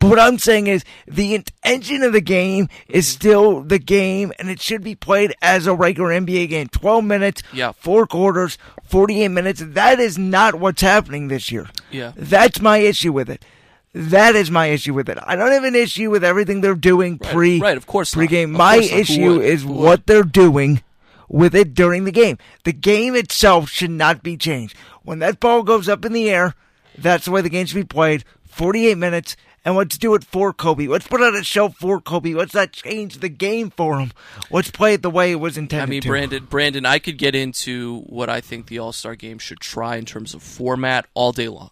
But 0.00 0.08
what 0.08 0.18
I'm 0.18 0.38
saying 0.38 0.66
is 0.66 0.82
the 1.06 1.34
intention 1.34 2.02
of 2.02 2.12
the 2.14 2.22
game 2.22 2.68
is 2.88 3.06
still 3.06 3.60
the 3.60 3.78
game, 3.78 4.32
and 4.38 4.48
it 4.48 4.58
should 4.60 4.82
be 4.82 4.94
played 4.94 5.34
as 5.42 5.66
a 5.66 5.74
regular 5.74 6.08
NBA 6.10 6.48
game. 6.48 6.68
12 6.68 7.04
minutes, 7.04 7.42
Yeah. 7.52 7.72
four 7.72 8.06
quarters, 8.06 8.56
48 8.82 9.28
minutes. 9.28 9.62
That 9.64 10.00
is 10.00 10.16
not 10.16 10.54
what's 10.54 10.80
happening 10.80 11.28
this 11.28 11.52
year. 11.52 11.68
Yeah. 11.90 12.12
That's 12.16 12.60
my 12.62 12.78
issue 12.78 13.12
with 13.12 13.28
it. 13.28 13.44
That 13.92 14.34
is 14.36 14.50
my 14.50 14.66
issue 14.68 14.94
with 14.94 15.08
it. 15.08 15.18
I 15.22 15.36
don't 15.36 15.52
have 15.52 15.64
an 15.64 15.74
issue 15.74 16.10
with 16.10 16.24
everything 16.24 16.60
they're 16.60 16.74
doing 16.74 17.18
Right, 17.22 17.32
pre 17.32 17.60
right, 17.60 17.76
of 17.76 17.86
course 17.86 18.14
pregame. 18.14 18.44
Of 18.44 18.50
My 18.50 18.78
course 18.78 18.92
issue 18.92 19.40
is 19.40 19.64
what 19.66 20.06
they're 20.06 20.22
doing 20.22 20.82
with 21.28 21.54
it 21.54 21.74
during 21.74 22.04
the 22.04 22.12
game. 22.12 22.38
The 22.64 22.72
game 22.72 23.14
itself 23.16 23.68
should 23.68 23.90
not 23.90 24.22
be 24.22 24.36
changed. 24.36 24.76
When 25.02 25.18
that 25.18 25.40
ball 25.40 25.62
goes 25.62 25.88
up 25.88 26.04
in 26.04 26.12
the 26.12 26.30
air, 26.30 26.54
that's 26.96 27.24
the 27.26 27.32
way 27.32 27.42
the 27.42 27.48
game 27.50 27.66
should 27.66 27.74
be 27.76 27.84
played. 27.84 28.24
48 28.48 28.96
minutes, 28.96 29.36
and 29.64 29.76
let's 29.76 29.98
do 29.98 30.14
it 30.14 30.24
for 30.24 30.52
Kobe. 30.52 30.86
Let's 30.86 31.06
put 31.06 31.20
on 31.20 31.36
a 31.36 31.44
show 31.44 31.68
for 31.68 32.00
Kobe. 32.00 32.32
Let's 32.34 32.54
not 32.54 32.72
change 32.72 33.18
the 33.18 33.28
game 33.28 33.70
for 33.70 34.00
him. 34.00 34.12
Let's 34.50 34.70
play 34.70 34.94
it 34.94 35.02
the 35.02 35.10
way 35.10 35.32
it 35.32 35.40
was 35.40 35.58
intended 35.58 35.88
I 35.88 35.90
mean, 35.90 36.02
to. 36.02 36.08
Brandon, 36.08 36.44
Brandon, 36.44 36.86
I 36.86 36.98
could 36.98 37.18
get 37.18 37.34
into 37.34 38.00
what 38.02 38.30
I 38.30 38.40
think 38.40 38.66
the 38.66 38.78
All 38.78 38.92
Star 38.92 39.14
game 39.14 39.38
should 39.38 39.60
try 39.60 39.96
in 39.96 40.04
terms 40.04 40.34
of 40.34 40.42
format 40.42 41.06
all 41.14 41.32
day 41.32 41.48
long. 41.48 41.70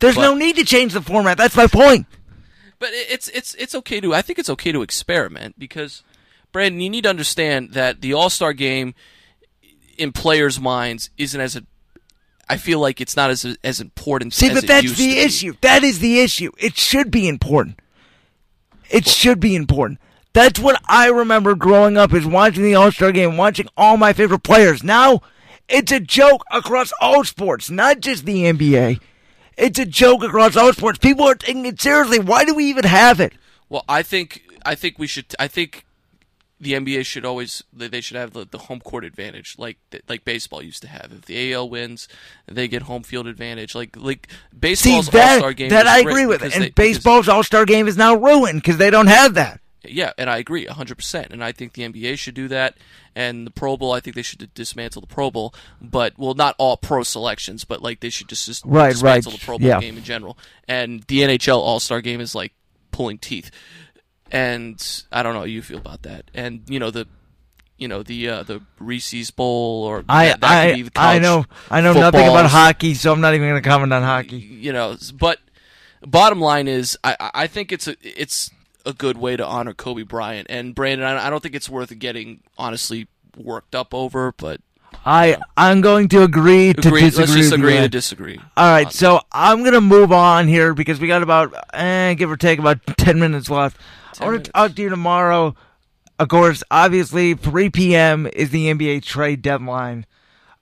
There's 0.00 0.16
but- 0.16 0.22
no 0.22 0.34
need 0.34 0.56
to 0.56 0.64
change 0.64 0.92
the 0.92 1.02
format. 1.02 1.38
That's 1.38 1.56
my 1.56 1.66
point. 1.66 2.06
But 2.80 2.90
it's 2.92 3.28
it's 3.28 3.54
it's 3.54 3.74
okay 3.74 4.00
to 4.00 4.14
I 4.14 4.22
think 4.22 4.38
it's 4.38 4.50
okay 4.50 4.70
to 4.70 4.82
experiment 4.82 5.58
because 5.58 6.04
Brandon, 6.52 6.80
you 6.80 6.88
need 6.88 7.02
to 7.02 7.10
understand 7.10 7.72
that 7.72 8.00
the 8.00 8.12
All 8.12 8.30
Star 8.30 8.52
game 8.52 8.94
in 9.96 10.12
players' 10.12 10.60
minds 10.60 11.10
isn't 11.18 11.40
as 11.40 11.56
a 11.56 11.64
I 12.48 12.56
feel 12.56 12.80
like 12.80 13.00
it's 13.00 13.16
not 13.16 13.30
as 13.30 13.44
as 13.62 13.80
important. 13.80 14.34
See, 14.34 14.48
as 14.48 14.54
but 14.54 14.66
that's 14.66 14.96
the 14.96 15.08
to 15.08 15.14
be. 15.14 15.18
issue. 15.18 15.54
That 15.60 15.82
is 15.84 15.98
the 15.98 16.20
issue. 16.20 16.50
It 16.58 16.76
should 16.76 17.10
be 17.10 17.28
important. 17.28 17.80
It 18.90 19.06
should 19.06 19.40
be 19.40 19.54
important. 19.54 20.00
That's 20.32 20.58
what 20.60 20.80
I 20.88 21.08
remember 21.08 21.54
growing 21.54 21.96
up 21.96 22.12
is 22.12 22.26
watching 22.26 22.62
the 22.62 22.74
All 22.74 22.92
Star 22.92 23.12
game, 23.12 23.36
watching 23.36 23.68
all 23.76 23.96
my 23.96 24.12
favorite 24.12 24.42
players. 24.42 24.82
Now, 24.82 25.20
it's 25.68 25.92
a 25.92 26.00
joke 26.00 26.44
across 26.50 26.92
all 27.00 27.24
sports, 27.24 27.70
not 27.70 28.00
just 28.00 28.24
the 28.24 28.44
NBA. 28.44 29.00
It's 29.56 29.78
a 29.78 29.86
joke 29.86 30.22
across 30.22 30.56
all 30.56 30.72
sports. 30.72 30.98
People 30.98 31.26
are 31.26 31.34
taking 31.34 31.66
it 31.66 31.80
seriously. 31.80 32.20
Why 32.20 32.44
do 32.44 32.54
we 32.54 32.64
even 32.66 32.84
have 32.84 33.20
it? 33.20 33.32
Well, 33.68 33.84
I 33.88 34.02
think 34.02 34.42
I 34.64 34.74
think 34.74 34.98
we 34.98 35.06
should. 35.06 35.26
I 35.38 35.48
think 35.48 35.84
the 36.60 36.72
NBA 36.72 37.06
should 37.06 37.24
always 37.24 37.62
they 37.72 38.00
should 38.00 38.16
have 38.16 38.32
the, 38.32 38.44
the 38.44 38.58
home 38.58 38.80
court 38.80 39.04
advantage, 39.04 39.56
like 39.58 39.78
like 40.08 40.24
baseball 40.24 40.62
used 40.62 40.82
to 40.82 40.88
have. 40.88 41.12
If 41.12 41.26
the 41.26 41.52
AL 41.52 41.68
wins, 41.70 42.08
they 42.46 42.68
get 42.68 42.82
home 42.82 43.02
field 43.02 43.26
advantage. 43.26 43.74
Like 43.74 43.96
like 43.96 44.28
baseball's 44.58 45.12
All 45.14 45.38
Star 45.38 45.52
game. 45.52 45.70
that 45.70 45.86
is 45.86 45.92
I 45.92 45.98
agree 46.00 46.26
with. 46.26 46.42
And 46.42 46.52
they- 46.64 46.70
baseball's 46.70 47.28
All 47.28 47.42
Star 47.42 47.64
game 47.64 47.86
is 47.88 47.96
now 47.96 48.14
ruined 48.14 48.62
because 48.62 48.78
they 48.78 48.90
don't 48.90 49.06
have 49.06 49.34
that. 49.34 49.60
Yeah, 49.84 50.12
and 50.18 50.28
I 50.28 50.38
agree 50.38 50.66
100%. 50.66 51.30
And 51.30 51.42
I 51.42 51.52
think 51.52 51.72
the 51.72 51.82
NBA 51.82 52.18
should 52.18 52.34
do 52.34 52.48
that. 52.48 52.76
And 53.14 53.46
the 53.46 53.50
Pro 53.50 53.76
Bowl, 53.76 53.92
I 53.92 54.00
think 54.00 54.16
they 54.16 54.22
should 54.22 54.52
dismantle 54.52 55.00
the 55.00 55.06
Pro 55.06 55.30
Bowl. 55.30 55.54
But, 55.80 56.18
well, 56.18 56.34
not 56.34 56.56
all 56.58 56.76
pro 56.76 57.04
selections, 57.04 57.64
but, 57.64 57.80
like, 57.80 58.00
they 58.00 58.10
should 58.10 58.28
just, 58.28 58.46
just 58.46 58.64
Right, 58.64 58.90
dismantle 58.90 59.32
right, 59.32 59.40
the 59.40 59.44
Pro 59.44 59.58
Bowl 59.58 59.66
yeah. 59.68 59.80
game 59.80 59.96
in 59.96 60.02
general. 60.04 60.36
And 60.66 61.04
the 61.04 61.20
NHL 61.20 61.58
All 61.58 61.80
Star 61.80 62.00
game 62.00 62.20
is, 62.20 62.34
like, 62.34 62.52
pulling 62.90 63.18
teeth. 63.18 63.50
And 64.30 65.04
I 65.10 65.22
don't 65.22 65.32
know 65.34 65.40
how 65.40 65.44
you 65.46 65.62
feel 65.62 65.78
about 65.78 66.02
that. 66.02 66.30
And, 66.34 66.62
you 66.68 66.78
know, 66.78 66.90
the. 66.90 67.06
You 67.80 67.86
know 67.86 68.02
the 68.02 68.28
uh, 68.28 68.42
the 68.42 68.60
Reese's 68.80 69.30
Bowl, 69.30 69.84
or 69.84 70.02
I 70.08 70.26
that, 70.26 70.40
that 70.40 70.66
I 70.66 70.74
be 70.74 70.82
the 70.82 70.90
I 70.96 71.20
know 71.20 71.44
I 71.70 71.80
know 71.80 71.92
nothing 71.92 72.26
about 72.26 72.50
hockey, 72.50 72.94
so 72.94 73.12
I'm 73.12 73.20
not 73.20 73.34
even 73.34 73.48
going 73.48 73.62
to 73.62 73.68
comment 73.68 73.92
on 73.92 74.02
hockey. 74.02 74.36
you 74.38 74.72
know 74.72 74.96
but 75.16 75.38
bottom 76.04 76.40
line 76.40 76.66
is 76.66 76.98
i 77.04 77.30
i 77.34 77.46
think 77.46 77.70
it's 77.70 77.86
a 77.86 77.94
it's 78.02 78.50
a 78.84 78.92
good 78.92 79.16
way 79.16 79.36
to 79.36 79.46
honor 79.46 79.74
kobe 79.74 80.02
bryant 80.02 80.48
and 80.50 80.74
brandon 80.74 81.06
I 81.06 81.30
don't 81.30 81.40
think 81.40 81.54
it's 81.54 81.68
worth 81.68 81.96
getting 82.00 82.40
honestly 82.58 83.06
worked 83.36 83.76
up 83.76 83.94
over 83.94 84.32
but 84.32 84.60
I 85.06 85.38
I'm 85.56 85.80
going 85.80 86.08
to 86.08 86.22
agree 86.22 86.72
to 86.74 86.88
agree, 86.88 87.00
disagree. 87.02 87.24
let's 87.26 87.34
just 87.34 87.52
agree 87.52 87.76
to 87.76 87.88
disagree 87.88 88.38
All 88.56 88.70
right, 88.70 88.92
so 88.92 89.20
I'm 89.32 89.64
gonna 89.64 89.80
move 89.80 90.12
on 90.12 90.48
here 90.48 90.74
because 90.74 91.00
we 91.00 91.06
got 91.08 91.22
about, 91.22 91.54
eh, 91.72 92.14
give 92.14 92.30
or 92.30 92.36
take, 92.36 92.58
about 92.58 92.78
ten 92.98 93.18
minutes 93.18 93.48
left. 93.48 93.80
I 94.20 94.24
want 94.26 94.44
to 94.44 94.50
talk 94.52 94.74
to 94.74 94.82
you 94.82 94.88
tomorrow. 94.88 95.54
Of 96.18 96.26
course, 96.28 96.64
obviously, 96.68 97.34
3 97.34 97.70
p.m. 97.70 98.26
is 98.32 98.50
the 98.50 98.66
NBA 98.74 99.04
trade 99.04 99.40
deadline. 99.40 100.04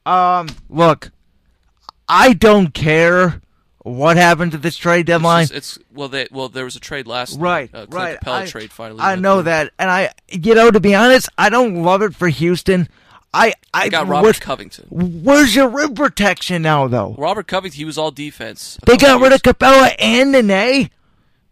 Um, 0.05 0.49
look, 0.68 1.11
I 2.09 2.35
don't 2.35 2.75
care 2.75 3.40
what 3.79 4.18
happened 4.18 4.53
to 4.53 4.59
this 4.59 4.77
trade 4.77 5.07
deadline. 5.07 5.44
it's, 5.44 5.53
just- 5.53 5.77
it's 5.79 5.87
well 5.94 6.09
they 6.09 6.29
well 6.31 6.49
there 6.51 6.64
was 6.64 6.77
a 6.77 6.81
trade 6.81 7.07
last 7.07 7.38
Right, 7.40 7.72
night, 7.72 7.83
uh, 7.85 7.87
right. 7.88 8.20
Capela 8.20 8.42
I, 8.42 8.46
trade 8.46 8.70
finally 8.70 9.01
I 9.01 9.14
know 9.16 9.37
through. 9.37 9.44
that, 9.44 9.72
and 9.79 9.90
I, 9.90 10.11
you 10.29 10.55
know, 10.55 10.70
to 10.70 10.79
be 10.81 10.94
honest, 10.94 11.29
I 11.38 11.49
don't 11.49 11.83
love 11.83 12.03
it 12.03 12.14
for 12.14 12.29
Houston. 12.29 12.88
I, 13.34 13.52
I 13.74 13.84
they 13.84 13.90
got 13.90 14.08
Robert 14.08 14.24
where's, 14.24 14.38
Covington 14.38 14.86
where's 14.90 15.54
your 15.54 15.68
rim 15.68 15.94
protection 15.94 16.62
now, 16.62 16.88
though? 16.88 17.14
Robert 17.18 17.46
Covington 17.46 17.76
he 17.76 17.84
was 17.84 17.98
all 17.98 18.10
defense 18.10 18.78
They 18.86 18.96
got 18.96 19.20
rid 19.20 19.30
years- 19.30 19.34
of 19.34 19.42
Capela 19.42 19.94
and 19.98 20.32
Nene. 20.32 20.90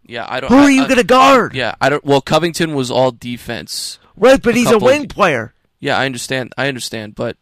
yeah 0.05 0.25
I 0.27 0.39
don't 0.39 0.49
Who 0.51 0.57
I- 0.57 0.63
are 0.63 0.69
you 0.71 0.83
I- 0.83 0.87
gonna 0.87 1.03
guard? 1.03 1.53
yeah 1.55 1.75
I 1.79 1.89
don't 1.89 2.03
well 2.03 2.21
Covington 2.21 2.73
was 2.73 2.89
all 2.89 3.11
defense 3.11 3.99
Right, 4.17 4.41
but 4.41 4.55
he's 4.55 4.67
a 4.67 4.71
couple 4.73 4.87
of- 4.87 4.93
wing 4.97 5.07
player. 5.09 5.53
Yeah, 5.81 5.97
I 5.97 6.05
understand. 6.05 6.53
I 6.57 6.69
understand, 6.69 7.15
but 7.15 7.35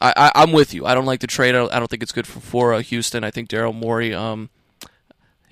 I, 0.00 0.12
I 0.14 0.32
I'm 0.42 0.52
with 0.52 0.74
you. 0.74 0.84
I 0.84 0.94
don't 0.94 1.06
like 1.06 1.20
the 1.20 1.26
trade. 1.26 1.50
I 1.54 1.58
don't, 1.58 1.72
I 1.72 1.78
don't 1.78 1.88
think 1.88 2.02
it's 2.02 2.12
good 2.12 2.26
for 2.26 2.38
for 2.40 2.74
uh, 2.74 2.80
Houston. 2.82 3.24
I 3.24 3.30
think 3.30 3.48
Daryl 3.48 3.74
Morey. 3.74 4.12
Um, 4.14 4.50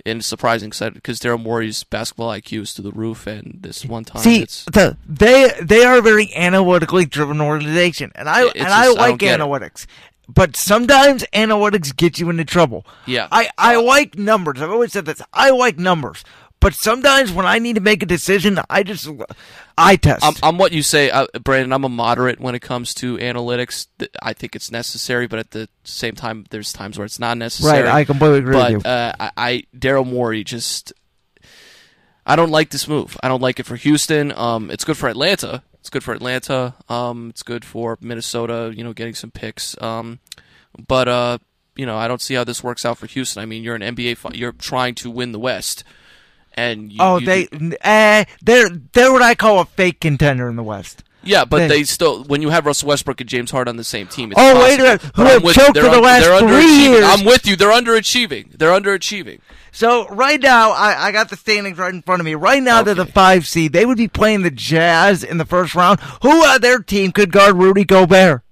and 0.04 0.24
surprising 0.24 0.70
because 0.70 1.20
Daryl 1.20 1.40
Morey's 1.42 1.84
basketball 1.84 2.30
IQ 2.30 2.62
is 2.62 2.74
to 2.74 2.82
the 2.82 2.92
roof, 2.92 3.26
and 3.26 3.58
this 3.60 3.84
one 3.84 4.04
time 4.04 4.22
See, 4.22 4.42
it's 4.42 4.64
the, 4.66 4.96
they 5.08 5.50
they 5.62 5.84
are 5.84 5.98
a 5.98 6.02
very 6.02 6.34
analytically 6.34 7.04
driven 7.04 7.40
organization, 7.40 8.12
and 8.14 8.28
I 8.28 8.42
and 8.44 8.54
just- 8.54 8.70
I 8.70 8.86
I 8.86 8.88
like 8.88 9.22
it. 9.22 9.38
analytics. 9.40 9.86
But 10.28 10.56
sometimes 10.56 11.24
analytics 11.34 11.94
get 11.94 12.18
you 12.18 12.30
into 12.30 12.44
trouble. 12.44 12.86
Yeah. 13.06 13.26
I 13.30 13.50
I 13.58 13.76
like 13.76 14.16
numbers. 14.16 14.62
I've 14.62 14.70
always 14.70 14.92
said 14.92 15.04
this. 15.04 15.20
I 15.32 15.50
like 15.50 15.78
numbers. 15.78 16.24
But 16.62 16.74
sometimes 16.74 17.32
when 17.32 17.44
I 17.44 17.58
need 17.58 17.74
to 17.74 17.80
make 17.80 18.02
a 18.02 18.06
decision, 18.06 18.58
I 18.70 18.82
just 18.82 19.08
I 19.76 19.96
test. 19.96 20.24
I'm, 20.24 20.34
I'm 20.42 20.58
what 20.58 20.72
you 20.72 20.82
say, 20.82 21.10
uh, 21.10 21.26
Brandon. 21.42 21.72
I'm 21.72 21.84
a 21.84 21.88
moderate 21.88 22.40
when 22.40 22.54
it 22.54 22.62
comes 22.62 22.94
to 22.94 23.18
analytics. 23.18 23.88
I 24.22 24.32
think 24.32 24.56
it's 24.56 24.70
necessary, 24.70 25.26
but 25.26 25.38
at 25.38 25.50
the 25.50 25.68
same 25.84 26.14
time, 26.14 26.46
there's 26.50 26.72
times 26.72 26.98
where 26.98 27.04
it's 27.04 27.18
not 27.18 27.36
necessary. 27.36 27.82
right, 27.82 27.92
I 27.92 28.04
completely 28.04 28.38
agree 28.38 28.54
but 28.54 28.72
with 28.72 28.84
you. 28.84 28.90
uh, 28.90 29.12
I, 29.18 29.30
I 29.36 29.64
Daryl 29.76 30.06
Morey 30.06 30.44
just 30.44 30.92
I 32.24 32.36
don't 32.36 32.50
like 32.50 32.70
this 32.70 32.86
move. 32.86 33.16
I 33.22 33.28
don't 33.28 33.42
like 33.42 33.58
it 33.58 33.66
for 33.66 33.76
Houston. 33.76 34.32
Um, 34.36 34.70
it's 34.70 34.84
good 34.84 34.96
for 34.96 35.08
Atlanta. 35.08 35.62
It's 35.80 35.90
good 35.90 36.04
for 36.04 36.14
Atlanta. 36.14 36.74
Um, 36.88 37.30
it's 37.30 37.42
good 37.42 37.64
for 37.64 37.98
Minnesota. 38.00 38.72
You 38.74 38.84
know, 38.84 38.92
getting 38.92 39.14
some 39.14 39.32
picks. 39.32 39.80
Um, 39.82 40.20
but 40.86 41.08
uh, 41.08 41.38
you 41.74 41.86
know, 41.86 41.96
I 41.96 42.06
don't 42.06 42.20
see 42.20 42.34
how 42.34 42.44
this 42.44 42.62
works 42.62 42.84
out 42.84 42.98
for 42.98 43.06
Houston. 43.06 43.42
I 43.42 43.46
mean, 43.46 43.64
you're 43.64 43.74
an 43.74 43.82
NBA. 43.82 44.36
You're 44.36 44.52
trying 44.52 44.94
to 44.96 45.10
win 45.10 45.32
the 45.32 45.40
West, 45.40 45.82
and 46.54 46.92
you, 46.92 46.98
oh, 47.00 47.18
you 47.18 47.26
they 47.26 47.44
do- 47.46 47.76
uh, 47.82 48.24
they're 48.42 48.68
they're 48.92 49.12
what 49.12 49.22
I 49.22 49.34
call 49.34 49.60
a 49.60 49.64
fake 49.64 50.00
contender 50.00 50.48
in 50.48 50.56
the 50.56 50.62
West. 50.62 51.02
yeah, 51.24 51.44
but 51.44 51.58
they- 51.58 51.68
they 51.68 51.84
still 51.84 52.24
when 52.24 52.42
you 52.42 52.50
have 52.50 52.66
Russell 52.66 52.88
Westbrook 52.88 53.20
and 53.20 53.28
James 53.30 53.50
Harden 53.50 53.72
on 53.72 53.76
the 53.76 53.84
same 53.84 54.06
team. 54.08 54.32
It's 54.32 54.40
Oh, 54.40 54.60
wait 54.60 54.80
a 54.80 54.82
minute. 54.82 55.02
Who 55.16 55.22
I'm 55.22 55.28
have 55.28 55.44
with 55.44 55.54
choked 55.56 55.76
for 55.76 55.82
the 55.84 55.92
un- 55.92 56.02
last 56.02 56.26
three 56.40 56.76
years. 56.76 57.04
I'm 57.04 57.24
with 57.24 57.46
you. 57.46 57.56
They're 57.56 57.70
underachieving. 57.70 58.58
They're 58.58 58.70
underachieving. 58.78 59.40
So 59.74 60.06
right 60.08 60.38
now, 60.40 60.72
I, 60.72 61.06
I 61.06 61.12
got 61.12 61.30
the 61.30 61.36
standings 61.36 61.78
right 61.78 61.94
in 61.94 62.02
front 62.02 62.20
of 62.20 62.26
me. 62.26 62.34
Right 62.34 62.62
now, 62.62 62.82
they're 62.82 62.94
the 62.94 63.06
five 63.06 63.46
seed. 63.46 63.72
They 63.72 63.86
would 63.86 63.96
be 63.96 64.06
playing 64.08 64.42
the 64.42 64.50
Jazz 64.50 65.24
in 65.24 65.38
the 65.38 65.46
first 65.46 65.74
round. 65.74 65.98
Who 66.22 66.44
on 66.44 66.60
their 66.60 66.78
team 66.80 67.10
could 67.12 67.32
guard 67.32 67.56
Rudy 67.56 67.84
Gobert? 67.84 68.42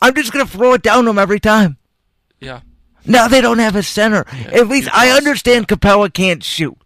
I'm 0.00 0.14
just 0.14 0.32
gonna 0.32 0.46
throw 0.46 0.72
it 0.72 0.82
down 0.82 1.04
to 1.04 1.10
them 1.10 1.18
every 1.18 1.40
time. 1.40 1.76
Yeah. 2.40 2.60
Now 3.04 3.28
they 3.28 3.40
don't 3.40 3.58
have 3.58 3.76
a 3.76 3.82
center. 3.82 4.24
At 4.52 4.68
least 4.68 4.88
I 4.92 5.10
understand 5.10 5.68
Capela 5.68 6.12
can't 6.12 6.42
shoot, 6.42 6.76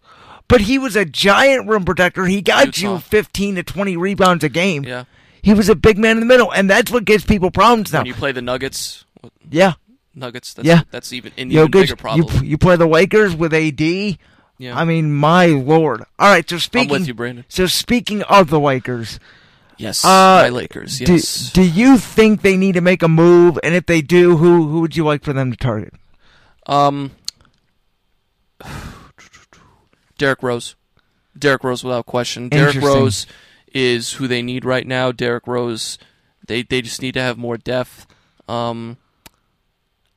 but 0.50 0.60
he 0.62 0.78
was 0.78 0.96
a 0.96 1.04
giant 1.06 1.66
rim 1.68 1.84
protector. 1.86 2.26
He 2.26 2.42
got 2.42 2.66
Utah. 2.78 2.94
you 2.94 2.98
15 2.98 3.54
to 3.54 3.62
20 3.62 3.96
rebounds 3.96 4.44
a 4.44 4.48
game. 4.50 4.84
Yeah. 4.84 5.04
He 5.42 5.54
was 5.54 5.70
a 5.70 5.74
big 5.74 5.96
man 5.96 6.16
in 6.16 6.20
the 6.20 6.26
middle, 6.26 6.50
and 6.52 6.68
that's 6.68 6.90
what 6.90 7.06
gives 7.06 7.24
people 7.24 7.50
problems 7.50 7.92
now. 7.92 8.00
When 8.00 8.06
you 8.06 8.14
play 8.14 8.32
the 8.32 8.42
Nuggets, 8.42 9.06
yeah, 9.50 9.72
Nuggets. 10.14 10.52
That's, 10.52 10.66
Yeah. 10.68 10.82
that's 10.90 11.12
even 11.14 11.32
an 11.38 11.50
Yo, 11.50 11.60
even 11.60 11.70
good. 11.70 11.80
bigger 11.84 11.96
problem. 11.96 12.44
You 12.44 12.50
you 12.50 12.58
play 12.58 12.76
the 12.76 12.86
Lakers 12.86 13.34
with 13.34 13.54
AD. 13.54 14.18
yeah, 14.58 14.78
I 14.78 14.84
mean, 14.84 15.14
my 15.14 15.46
lord. 15.46 16.02
All 16.18 16.28
right, 16.28 16.48
so 16.48 16.58
speaking. 16.58 16.90
with 16.90 17.06
you, 17.08 17.14
Brandon. 17.14 17.46
So 17.48 17.66
speaking 17.66 18.22
of 18.24 18.50
the 18.50 18.60
Lakers, 18.60 19.18
Yes, 19.78 20.04
Uh, 20.04 20.42
my 20.42 20.48
Lakers. 20.50 20.98
Do, 20.98 21.14
Yes. 21.14 21.50
do 21.54 21.62
you 21.62 21.96
think 21.96 22.42
they 22.42 22.58
need 22.58 22.72
to 22.72 22.82
make 22.82 23.02
a 23.02 23.08
move? 23.08 23.58
And 23.62 23.74
if 23.74 23.86
they 23.86 24.02
do, 24.02 24.36
who 24.36 24.68
who 24.68 24.82
would 24.82 24.94
you 24.94 25.06
like 25.06 25.24
for 25.24 25.32
them 25.32 25.50
to 25.50 25.56
target? 25.56 25.94
Um, 26.66 27.12
Derrick 30.20 30.42
Rose. 30.42 30.76
Derrick 31.36 31.64
Rose, 31.64 31.82
without 31.82 32.04
question. 32.04 32.50
Derrick 32.50 32.76
Rose 32.76 33.26
is 33.72 34.12
who 34.14 34.28
they 34.28 34.42
need 34.42 34.66
right 34.66 34.86
now. 34.86 35.12
Derrick 35.12 35.46
Rose, 35.46 35.98
they 36.46 36.62
they 36.62 36.82
just 36.82 37.00
need 37.00 37.14
to 37.14 37.22
have 37.22 37.38
more 37.38 37.56
depth. 37.56 38.06
Um, 38.46 38.98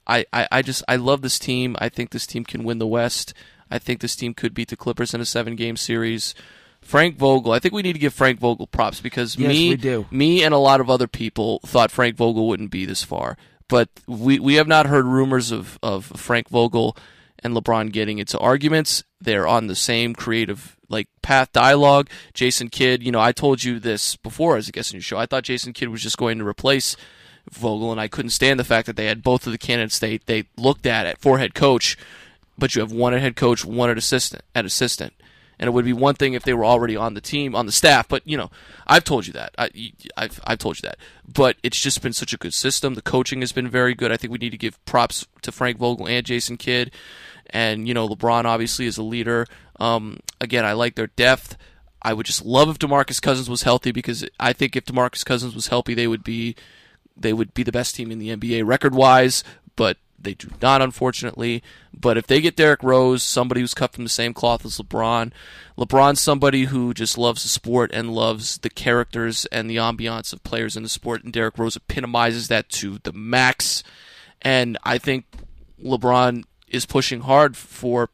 I, 0.05 0.25
I, 0.33 0.47
I 0.51 0.61
just 0.61 0.83
I 0.89 0.97
love 0.97 1.21
this 1.21 1.39
team. 1.39 1.77
I 1.79 1.87
think 1.87 2.09
this 2.09 2.27
team 2.27 2.43
can 2.43 2.65
win 2.65 2.79
the 2.79 2.87
West. 2.87 3.33
I 3.71 3.79
think 3.79 4.01
this 4.01 4.17
team 4.17 4.33
could 4.33 4.53
beat 4.53 4.67
the 4.67 4.75
Clippers 4.75 5.13
in 5.13 5.21
a 5.21 5.25
seven 5.25 5.55
game 5.55 5.77
series. 5.77 6.35
Frank 6.81 7.15
Vogel, 7.15 7.53
I 7.53 7.59
think 7.59 7.73
we 7.73 7.81
need 7.81 7.93
to 7.93 7.99
give 7.99 8.13
Frank 8.13 8.41
Vogel 8.41 8.67
props 8.67 8.99
because 8.99 9.37
Yes, 9.37 9.47
me 9.47 9.77
me 10.11 10.43
and 10.43 10.53
a 10.53 10.57
lot 10.57 10.81
of 10.81 10.89
other 10.89 11.07
people 11.07 11.61
thought 11.65 11.91
Frank 11.91 12.17
Vogel 12.17 12.45
wouldn't 12.45 12.71
be 12.71 12.83
this 12.83 13.03
far. 13.03 13.37
But 13.69 13.87
we, 14.05 14.37
we 14.37 14.55
have 14.55 14.67
not 14.67 14.87
heard 14.87 15.05
rumors 15.05 15.49
of, 15.51 15.79
of 15.81 16.05
Frank 16.05 16.49
Vogel 16.49 16.97
and 17.43 17.55
LeBron 17.55 17.91
getting 17.91 18.19
into 18.19 18.39
arguments. 18.39 19.03
They're 19.19 19.47
on 19.47 19.67
the 19.67 19.75
same 19.75 20.13
creative 20.13 20.77
like 20.89 21.07
path 21.21 21.51
dialogue. 21.51 22.09
Jason 22.33 22.69
Kidd, 22.69 23.03
you 23.03 23.11
know, 23.11 23.19
I 23.19 23.31
told 23.31 23.63
you 23.63 23.79
this 23.79 24.15
before 24.15 24.57
as 24.57 24.69
a 24.69 24.71
guest 24.71 24.93
on 24.93 24.97
your 24.97 25.01
show. 25.01 25.17
I 25.17 25.25
thought 25.25 25.43
Jason 25.43 25.73
Kidd 25.73 25.89
was 25.89 26.01
just 26.01 26.17
going 26.17 26.37
to 26.37 26.47
replace 26.47 26.95
Vogel, 27.51 27.91
and 27.91 27.99
I 27.99 28.07
couldn't 28.07 28.31
stand 28.31 28.59
the 28.59 28.63
fact 28.63 28.85
that 28.87 28.95
they 28.95 29.07
had 29.07 29.23
both 29.23 29.45
of 29.45 29.51
the 29.51 29.57
candidates 29.57 29.99
they, 29.99 30.19
they 30.25 30.45
looked 30.57 30.85
at 30.85 31.05
at 31.05 31.19
for 31.19 31.39
head 31.39 31.53
coach, 31.53 31.97
but 32.57 32.75
you 32.75 32.81
have 32.81 32.91
one 32.91 33.13
at 33.13 33.21
head 33.21 33.35
coach, 33.35 33.65
one 33.65 33.89
at 33.89 33.97
assistant 33.97 34.43
at 34.55 34.65
assistant. 34.65 35.13
And 35.59 35.67
it 35.67 35.71
would 35.71 35.85
be 35.85 35.93
one 35.93 36.15
thing 36.15 36.33
if 36.33 36.43
they 36.43 36.53
were 36.53 36.65
already 36.65 36.95
on 36.95 37.13
the 37.13 37.21
team, 37.21 37.55
on 37.55 37.67
the 37.67 37.71
staff. 37.71 38.07
But 38.07 38.23
you 38.25 38.35
know, 38.35 38.49
I've 38.87 39.03
told 39.03 39.27
you 39.27 39.33
that. 39.33 39.53
I, 39.57 39.69
I've 40.17 40.41
I've 40.45 40.57
told 40.57 40.77
you 40.77 40.81
that. 40.81 40.97
But 41.31 41.57
it's 41.63 41.79
just 41.79 42.01
been 42.01 42.11
such 42.11 42.33
a 42.33 42.37
good 42.37 42.53
system. 42.53 42.95
The 42.95 43.01
coaching 43.01 43.41
has 43.41 43.51
been 43.51 43.69
very 43.69 43.93
good. 43.93 44.11
I 44.11 44.17
think 44.17 44.33
we 44.33 44.39
need 44.39 44.49
to 44.49 44.57
give 44.57 44.83
props 44.85 45.27
to 45.43 45.51
Frank 45.51 45.77
Vogel 45.77 46.07
and 46.07 46.25
Jason 46.25 46.57
Kidd, 46.57 46.91
and 47.53 47.87
you 47.87 47.93
know, 47.93 48.09
LeBron 48.09 48.45
obviously 48.45 48.87
is 48.87 48.97
a 48.97 49.03
leader. 49.03 49.47
Um, 49.79 50.19
again, 50.41 50.65
I 50.65 50.73
like 50.73 50.95
their 50.95 51.07
depth. 51.07 51.55
I 52.01 52.13
would 52.13 52.25
just 52.25 52.43
love 52.43 52.67
if 52.67 52.79
DeMarcus 52.79 53.21
Cousins 53.21 53.49
was 53.49 53.63
healthy 53.63 53.91
because 53.91 54.27
I 54.39 54.51
think 54.51 54.75
if 54.75 54.85
DeMarcus 54.85 55.23
Cousins 55.23 55.55
was 55.55 55.67
healthy, 55.67 55.93
they 55.93 56.07
would 56.07 56.23
be 56.23 56.55
they 57.15 57.31
would 57.31 57.53
be 57.53 57.63
the 57.63 57.71
best 57.71 57.95
team 57.95 58.11
in 58.11 58.19
the 58.19 58.35
NBA 58.35 58.65
record 58.65 58.95
wise, 58.95 59.43
but 59.75 59.97
they 60.19 60.33
do 60.33 60.49
not, 60.61 60.81
unfortunately. 60.81 61.61
But 61.93 62.17
if 62.17 62.27
they 62.27 62.41
get 62.41 62.55
Derrick 62.55 62.81
Rose, 62.81 63.21
somebody 63.23 63.61
who's 63.61 63.73
cut 63.73 63.93
from 63.93 64.03
the 64.03 64.09
same 64.09 64.33
cloth 64.33 64.65
as 64.65 64.79
LeBron, 64.79 65.31
LeBron's 65.77 66.21
somebody 66.21 66.65
who 66.65 66.93
just 66.93 67.17
loves 67.17 67.43
the 67.43 67.49
sport 67.49 67.91
and 67.93 68.13
loves 68.13 68.57
the 68.57 68.69
characters 68.69 69.45
and 69.45 69.69
the 69.69 69.75
ambiance 69.75 70.33
of 70.33 70.43
players 70.43 70.75
in 70.75 70.83
the 70.83 70.89
sport, 70.89 71.23
and 71.23 71.31
Derrick 71.31 71.57
Rose 71.57 71.75
epitomizes 71.75 72.47
that 72.47 72.69
to 72.69 72.99
the 73.03 73.13
max. 73.13 73.83
And 74.41 74.77
I 74.83 74.97
think 74.97 75.25
LeBron 75.83 76.45
is 76.73 76.85
pushing 76.85 77.21
hard 77.21 77.55
for, 77.55 78.09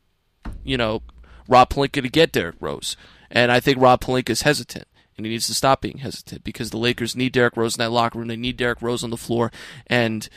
you 0.63 0.77
know, 0.77 1.01
Rob 1.47 1.71
Pelinka 1.71 2.01
to 2.03 2.09
get 2.09 2.31
Derrick 2.31 2.57
Rose. 2.59 2.95
And 3.31 3.51
I 3.51 3.59
think 3.59 3.79
Rob 3.79 4.01
Pelinka 4.01 4.29
is 4.29 4.43
hesitant 4.43 4.85
and 5.19 5.25
he 5.25 5.33
needs 5.33 5.47
to 5.47 5.53
stop 5.53 5.81
being 5.81 5.97
hesitant 5.97 6.45
because 6.45 6.69
the 6.69 6.77
Lakers 6.77 7.13
need 7.13 7.33
Derrick 7.33 7.57
Rose 7.57 7.75
in 7.75 7.79
that 7.79 7.91
locker 7.91 8.17
room. 8.17 8.29
They 8.29 8.37
need 8.37 8.55
Derrick 8.55 8.81
Rose 8.81 9.03
on 9.03 9.09
the 9.09 9.17
floor, 9.17 9.51
and 9.85 10.29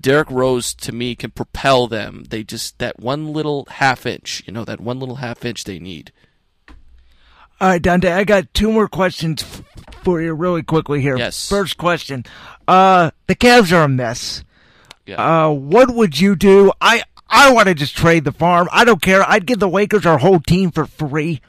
Derrick 0.00 0.30
Rose 0.30 0.72
to 0.74 0.92
me 0.92 1.14
can 1.14 1.30
propel 1.30 1.86
them. 1.88 2.24
They 2.30 2.42
just 2.42 2.78
that 2.78 2.98
one 2.98 3.34
little 3.34 3.66
half 3.70 4.06
inch, 4.06 4.42
you 4.46 4.52
know, 4.52 4.64
that 4.64 4.80
one 4.80 4.98
little 4.98 5.16
half 5.16 5.44
inch 5.44 5.64
they 5.64 5.78
need. 5.78 6.10
All 7.60 7.68
right, 7.68 7.82
Dante, 7.82 8.10
I 8.10 8.24
got 8.24 8.52
two 8.54 8.72
more 8.72 8.88
questions 8.88 9.44
for 10.02 10.22
you 10.22 10.32
really 10.32 10.62
quickly 10.62 11.02
here. 11.02 11.18
Yes. 11.18 11.46
First 11.46 11.76
question. 11.76 12.24
Uh, 12.66 13.10
the 13.26 13.36
Cavs 13.36 13.72
are 13.72 13.84
a 13.84 13.88
mess. 13.88 14.42
Yeah. 15.06 15.16
Uh, 15.16 15.50
what 15.50 15.94
would 15.94 16.18
you 16.18 16.34
do? 16.34 16.72
I 16.80 17.02
I 17.34 17.52
want 17.52 17.66
to 17.66 17.74
just 17.74 17.96
trade 17.96 18.22
the 18.24 18.32
farm. 18.32 18.68
I 18.70 18.84
don't 18.84 19.02
care. 19.02 19.28
I'd 19.28 19.44
give 19.44 19.58
the 19.58 19.68
Lakers 19.68 20.06
our 20.06 20.18
whole 20.18 20.38
team 20.38 20.70
for 20.70 20.86
free, 20.86 21.40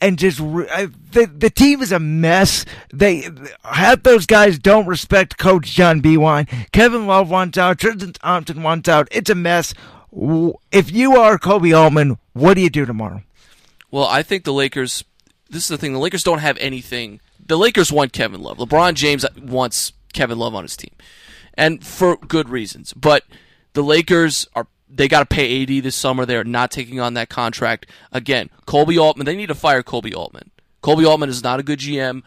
and 0.00 0.18
just 0.18 0.40
re- 0.40 0.68
I, 0.68 0.86
the 1.12 1.26
the 1.26 1.48
team 1.48 1.80
is 1.80 1.92
a 1.92 2.00
mess. 2.00 2.64
They 2.92 3.28
half 3.62 4.02
those 4.02 4.26
guys 4.26 4.58
don't 4.58 4.86
respect 4.86 5.38
Coach 5.38 5.66
John 5.66 6.02
Beilein. 6.02 6.48
Kevin 6.72 7.06
Love 7.06 7.30
wants 7.30 7.56
out. 7.56 7.78
Tristan 7.78 8.14
Thompson 8.14 8.64
wants 8.64 8.88
out. 8.88 9.06
It's 9.12 9.30
a 9.30 9.36
mess. 9.36 9.74
If 10.72 10.90
you 10.90 11.16
are 11.16 11.38
Koby 11.38 11.74
Altman, 11.74 12.18
what 12.32 12.54
do 12.54 12.60
you 12.60 12.68
do 12.68 12.84
tomorrow? 12.84 13.22
Well, 13.92 14.06
I 14.06 14.22
think 14.24 14.42
the 14.42 14.52
Lakers. 14.52 15.04
This 15.48 15.62
is 15.62 15.68
the 15.68 15.78
thing. 15.78 15.92
The 15.92 16.00
Lakers 16.00 16.24
don't 16.24 16.40
have 16.40 16.58
anything. 16.58 17.20
The 17.46 17.56
Lakers 17.56 17.92
want 17.92 18.12
Kevin 18.12 18.42
Love. 18.42 18.58
LeBron 18.58 18.94
James 18.94 19.24
wants 19.40 19.92
Kevin 20.12 20.38
Love 20.38 20.54
on 20.54 20.64
his 20.64 20.76
team, 20.76 20.94
and 21.54 21.84
for 21.86 22.16
good 22.16 22.48
reasons. 22.48 22.92
But 22.92 23.22
the 23.74 23.82
Lakers 23.84 24.48
are. 24.56 24.66
They 24.94 25.08
got 25.08 25.20
to 25.20 25.26
pay 25.26 25.62
AD 25.62 25.82
this 25.82 25.96
summer. 25.96 26.26
They're 26.26 26.44
not 26.44 26.70
taking 26.70 27.00
on 27.00 27.14
that 27.14 27.28
contract 27.28 27.86
again. 28.12 28.50
Colby 28.66 28.98
Altman. 28.98 29.24
They 29.24 29.36
need 29.36 29.46
to 29.46 29.54
fire 29.54 29.82
Colby 29.82 30.14
Altman. 30.14 30.50
Colby 30.82 31.04
Altman 31.04 31.28
is 31.28 31.42
not 31.42 31.60
a 31.60 31.62
good 31.62 31.78
GM. 31.78 32.22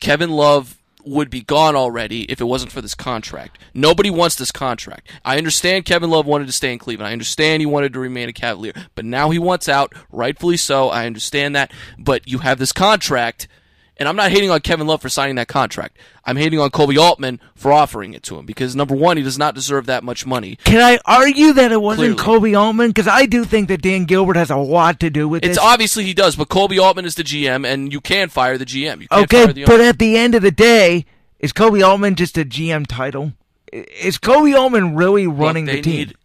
Kevin 0.00 0.30
Love 0.30 0.78
would 1.04 1.30
be 1.30 1.42
gone 1.42 1.74
already 1.74 2.22
if 2.30 2.40
it 2.40 2.44
wasn't 2.44 2.70
for 2.70 2.80
this 2.80 2.94
contract. 2.94 3.58
Nobody 3.74 4.10
wants 4.10 4.36
this 4.36 4.52
contract. 4.52 5.08
I 5.24 5.38
understand 5.38 5.84
Kevin 5.84 6.10
Love 6.10 6.26
wanted 6.26 6.46
to 6.46 6.52
stay 6.52 6.72
in 6.72 6.78
Cleveland. 6.78 7.08
I 7.08 7.12
understand 7.12 7.60
he 7.60 7.66
wanted 7.66 7.92
to 7.94 7.98
remain 7.98 8.28
a 8.28 8.32
Cavalier, 8.32 8.72
but 8.94 9.04
now 9.04 9.30
he 9.30 9.38
wants 9.38 9.68
out, 9.68 9.92
rightfully 10.10 10.56
so. 10.56 10.90
I 10.90 11.06
understand 11.06 11.56
that, 11.56 11.72
but 11.98 12.28
you 12.28 12.38
have 12.38 12.58
this 12.58 12.72
contract, 12.72 13.48
and 13.96 14.08
I'm 14.08 14.16
not 14.16 14.30
hating 14.30 14.50
on 14.50 14.60
Kevin 14.60 14.86
Love 14.86 15.02
for 15.02 15.08
signing 15.08 15.36
that 15.36 15.48
contract. 15.48 15.98
I'm 16.24 16.36
hating 16.36 16.58
on 16.58 16.70
Koby 16.70 16.98
Altman 16.98 17.40
for 17.54 17.72
offering 17.72 18.14
it 18.14 18.22
to 18.24 18.38
him 18.38 18.46
because 18.46 18.74
number 18.74 18.94
one, 18.94 19.16
he 19.16 19.22
does 19.22 19.38
not 19.38 19.54
deserve 19.54 19.86
that 19.86 20.02
much 20.02 20.26
money. 20.26 20.56
Can 20.64 20.80
I 20.80 20.98
argue 21.04 21.52
that 21.52 21.72
it 21.72 21.80
wasn't 21.80 22.18
Clearly. 22.18 22.52
Koby 22.54 22.60
Altman? 22.60 22.90
Because 22.90 23.08
I 23.08 23.26
do 23.26 23.44
think 23.44 23.68
that 23.68 23.82
Dan 23.82 24.04
Gilbert 24.04 24.36
has 24.36 24.50
a 24.50 24.56
lot 24.56 25.00
to 25.00 25.10
do 25.10 25.28
with 25.28 25.44
it. 25.44 25.48
It's 25.48 25.58
this. 25.58 25.64
obviously 25.64 26.04
he 26.04 26.14
does, 26.14 26.36
but 26.36 26.48
Koby 26.48 26.82
Altman 26.82 27.04
is 27.04 27.14
the 27.14 27.24
GM, 27.24 27.66
and 27.66 27.92
you 27.92 28.00
can 28.00 28.28
fire 28.28 28.56
the 28.58 28.66
GM. 28.66 29.02
You 29.02 29.08
can't 29.08 29.24
Okay, 29.24 29.44
fire 29.44 29.52
the 29.52 29.64
but 29.64 29.80
at 29.80 29.98
the 29.98 30.16
end 30.16 30.34
of 30.34 30.42
the 30.42 30.50
day, 30.50 31.04
is 31.38 31.52
Koby 31.52 31.86
Altman 31.86 32.14
just 32.14 32.38
a 32.38 32.44
GM 32.44 32.86
title? 32.86 33.32
Is 33.72 34.18
Koby 34.18 34.56
Altman 34.58 34.94
really 34.96 35.26
running 35.26 35.66
Look, 35.66 35.76
the 35.76 35.82
team? 35.82 35.96
Need, 35.96 36.16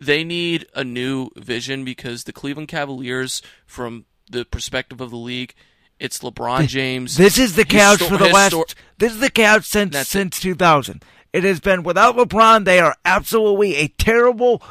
they 0.00 0.24
need 0.24 0.66
a 0.74 0.84
new 0.84 1.30
vision 1.36 1.84
because 1.84 2.24
the 2.24 2.32
Cleveland 2.32 2.68
Cavaliers, 2.68 3.42
from 3.66 4.04
the 4.30 4.44
perspective 4.44 5.00
of 5.00 5.10
the 5.10 5.16
league, 5.16 5.54
it's 6.02 6.18
LeBron 6.20 6.66
James. 6.66 7.16
this 7.16 7.38
is 7.38 7.54
the 7.56 7.64
histo- 7.64 8.08
for 8.08 8.16
the 8.18 8.28
last. 8.28 8.52
histor- 8.52 8.74
This 8.98 9.12
is 9.12 9.20
the 9.20 9.30
Cavs 9.30 9.64
since 9.64 9.92
That's 9.92 10.08
since 10.08 10.38
2000. 10.40 11.02
It 11.32 11.44
has 11.44 11.60
been 11.60 11.82
without 11.82 12.16
LeBron. 12.16 12.64
They 12.64 12.78
are 12.80 12.94
absolutely 13.04 13.76
a 13.76 13.88
terrible, 13.88 14.62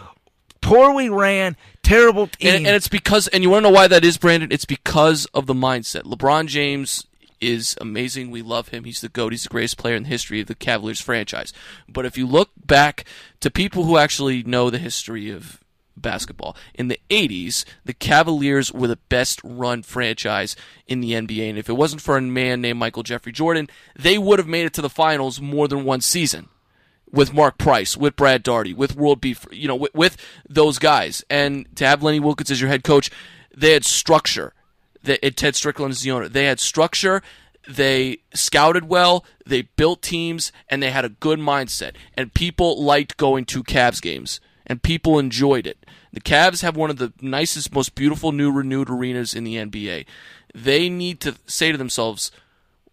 poorly 0.61 1.09
ran, 1.09 1.55
terrible 1.83 2.27
team. 2.27 2.55
and, 2.55 2.67
and 2.67 2.75
it's 2.75 2.87
because, 2.87 3.27
and 3.29 3.43
you 3.43 3.49
want 3.49 3.63
to 3.65 3.69
know 3.69 3.75
why 3.75 3.87
that 3.87 4.05
is, 4.05 4.17
Brandon? 4.17 4.51
It's 4.51 4.65
because 4.65 5.25
of 5.33 5.47
the 5.47 5.55
mindset. 5.55 6.03
LeBron 6.03 6.47
James 6.47 7.07
is 7.39 7.75
amazing. 7.81 8.29
We 8.29 8.43
love 8.43 8.67
him. 8.67 8.83
He's 8.83 9.01
the 9.01 9.09
GOAT. 9.09 9.31
He's 9.33 9.43
the 9.43 9.49
greatest 9.49 9.77
player 9.79 9.95
in 9.95 10.03
the 10.03 10.09
history 10.09 10.41
of 10.41 10.47
the 10.47 10.53
Cavaliers 10.53 11.01
franchise. 11.01 11.51
But 11.89 12.05
if 12.05 12.15
you 12.17 12.27
look 12.27 12.51
back 12.67 13.05
to 13.39 13.49
people 13.49 13.85
who 13.85 13.97
actually 13.97 14.43
know 14.43 14.69
the 14.69 14.77
history 14.77 15.31
of 15.31 15.60
basketball, 15.95 16.55
in 16.73 16.87
the 16.87 16.99
80s, 17.09 17.65
the 17.85 17.93
Cavaliers 17.93 18.71
were 18.71 18.87
the 18.87 18.99
best 19.09 19.41
run 19.43 19.83
franchise 19.83 20.55
in 20.87 21.01
the 21.01 21.11
NBA. 21.11 21.49
And 21.49 21.57
if 21.57 21.69
it 21.69 21.73
wasn't 21.73 22.01
for 22.01 22.17
a 22.17 22.21
man 22.21 22.61
named 22.61 22.79
Michael 22.79 23.03
Jeffrey 23.03 23.31
Jordan, 23.31 23.69
they 23.97 24.17
would 24.17 24.39
have 24.39 24.47
made 24.47 24.65
it 24.65 24.73
to 24.73 24.81
the 24.81 24.89
finals 24.89 25.41
more 25.41 25.67
than 25.67 25.83
one 25.83 26.01
season 26.01 26.49
with 27.11 27.33
Mark 27.33 27.57
Price, 27.57 27.97
with 27.97 28.15
Brad 28.15 28.43
Daugherty, 28.43 28.73
with 28.73 28.95
World 28.95 29.21
B. 29.21 29.33
Free, 29.33 29.57
you 29.57 29.67
know, 29.67 29.75
with, 29.75 29.93
with 29.93 30.17
those 30.47 30.79
guys, 30.79 31.23
and 31.29 31.67
to 31.75 31.85
have 31.85 32.01
Lenny 32.01 32.19
Wilkens 32.19 32.51
as 32.51 32.61
your 32.61 32.69
head 32.69 32.83
coach, 32.83 33.11
they 33.55 33.73
had 33.73 33.85
structure. 33.85 34.53
They, 35.03 35.17
Ted 35.17 35.55
Strickland 35.55 35.91
is 35.91 36.01
the 36.01 36.11
owner. 36.11 36.29
They 36.29 36.45
had 36.45 36.59
structure. 36.59 37.21
They 37.67 38.19
scouted 38.33 38.87
well. 38.87 39.25
They 39.45 39.63
built 39.63 40.01
teams, 40.01 40.51
and 40.69 40.81
they 40.81 40.91
had 40.91 41.05
a 41.05 41.09
good 41.09 41.39
mindset. 41.39 41.95
And 42.15 42.33
people 42.33 42.81
liked 42.81 43.17
going 43.17 43.45
to 43.45 43.63
Cavs 43.63 44.01
games, 44.01 44.39
and 44.65 44.81
people 44.83 45.19
enjoyed 45.19 45.65
it. 45.67 45.85
The 46.13 46.21
Cavs 46.21 46.61
have 46.61 46.75
one 46.75 46.89
of 46.89 46.97
the 46.97 47.13
nicest, 47.21 47.73
most 47.73 47.95
beautiful 47.95 48.31
new 48.31 48.51
renewed 48.51 48.89
arenas 48.89 49.33
in 49.33 49.43
the 49.43 49.55
NBA. 49.55 50.05
They 50.53 50.89
need 50.89 51.19
to 51.21 51.35
say 51.45 51.71
to 51.71 51.77
themselves, 51.77 52.31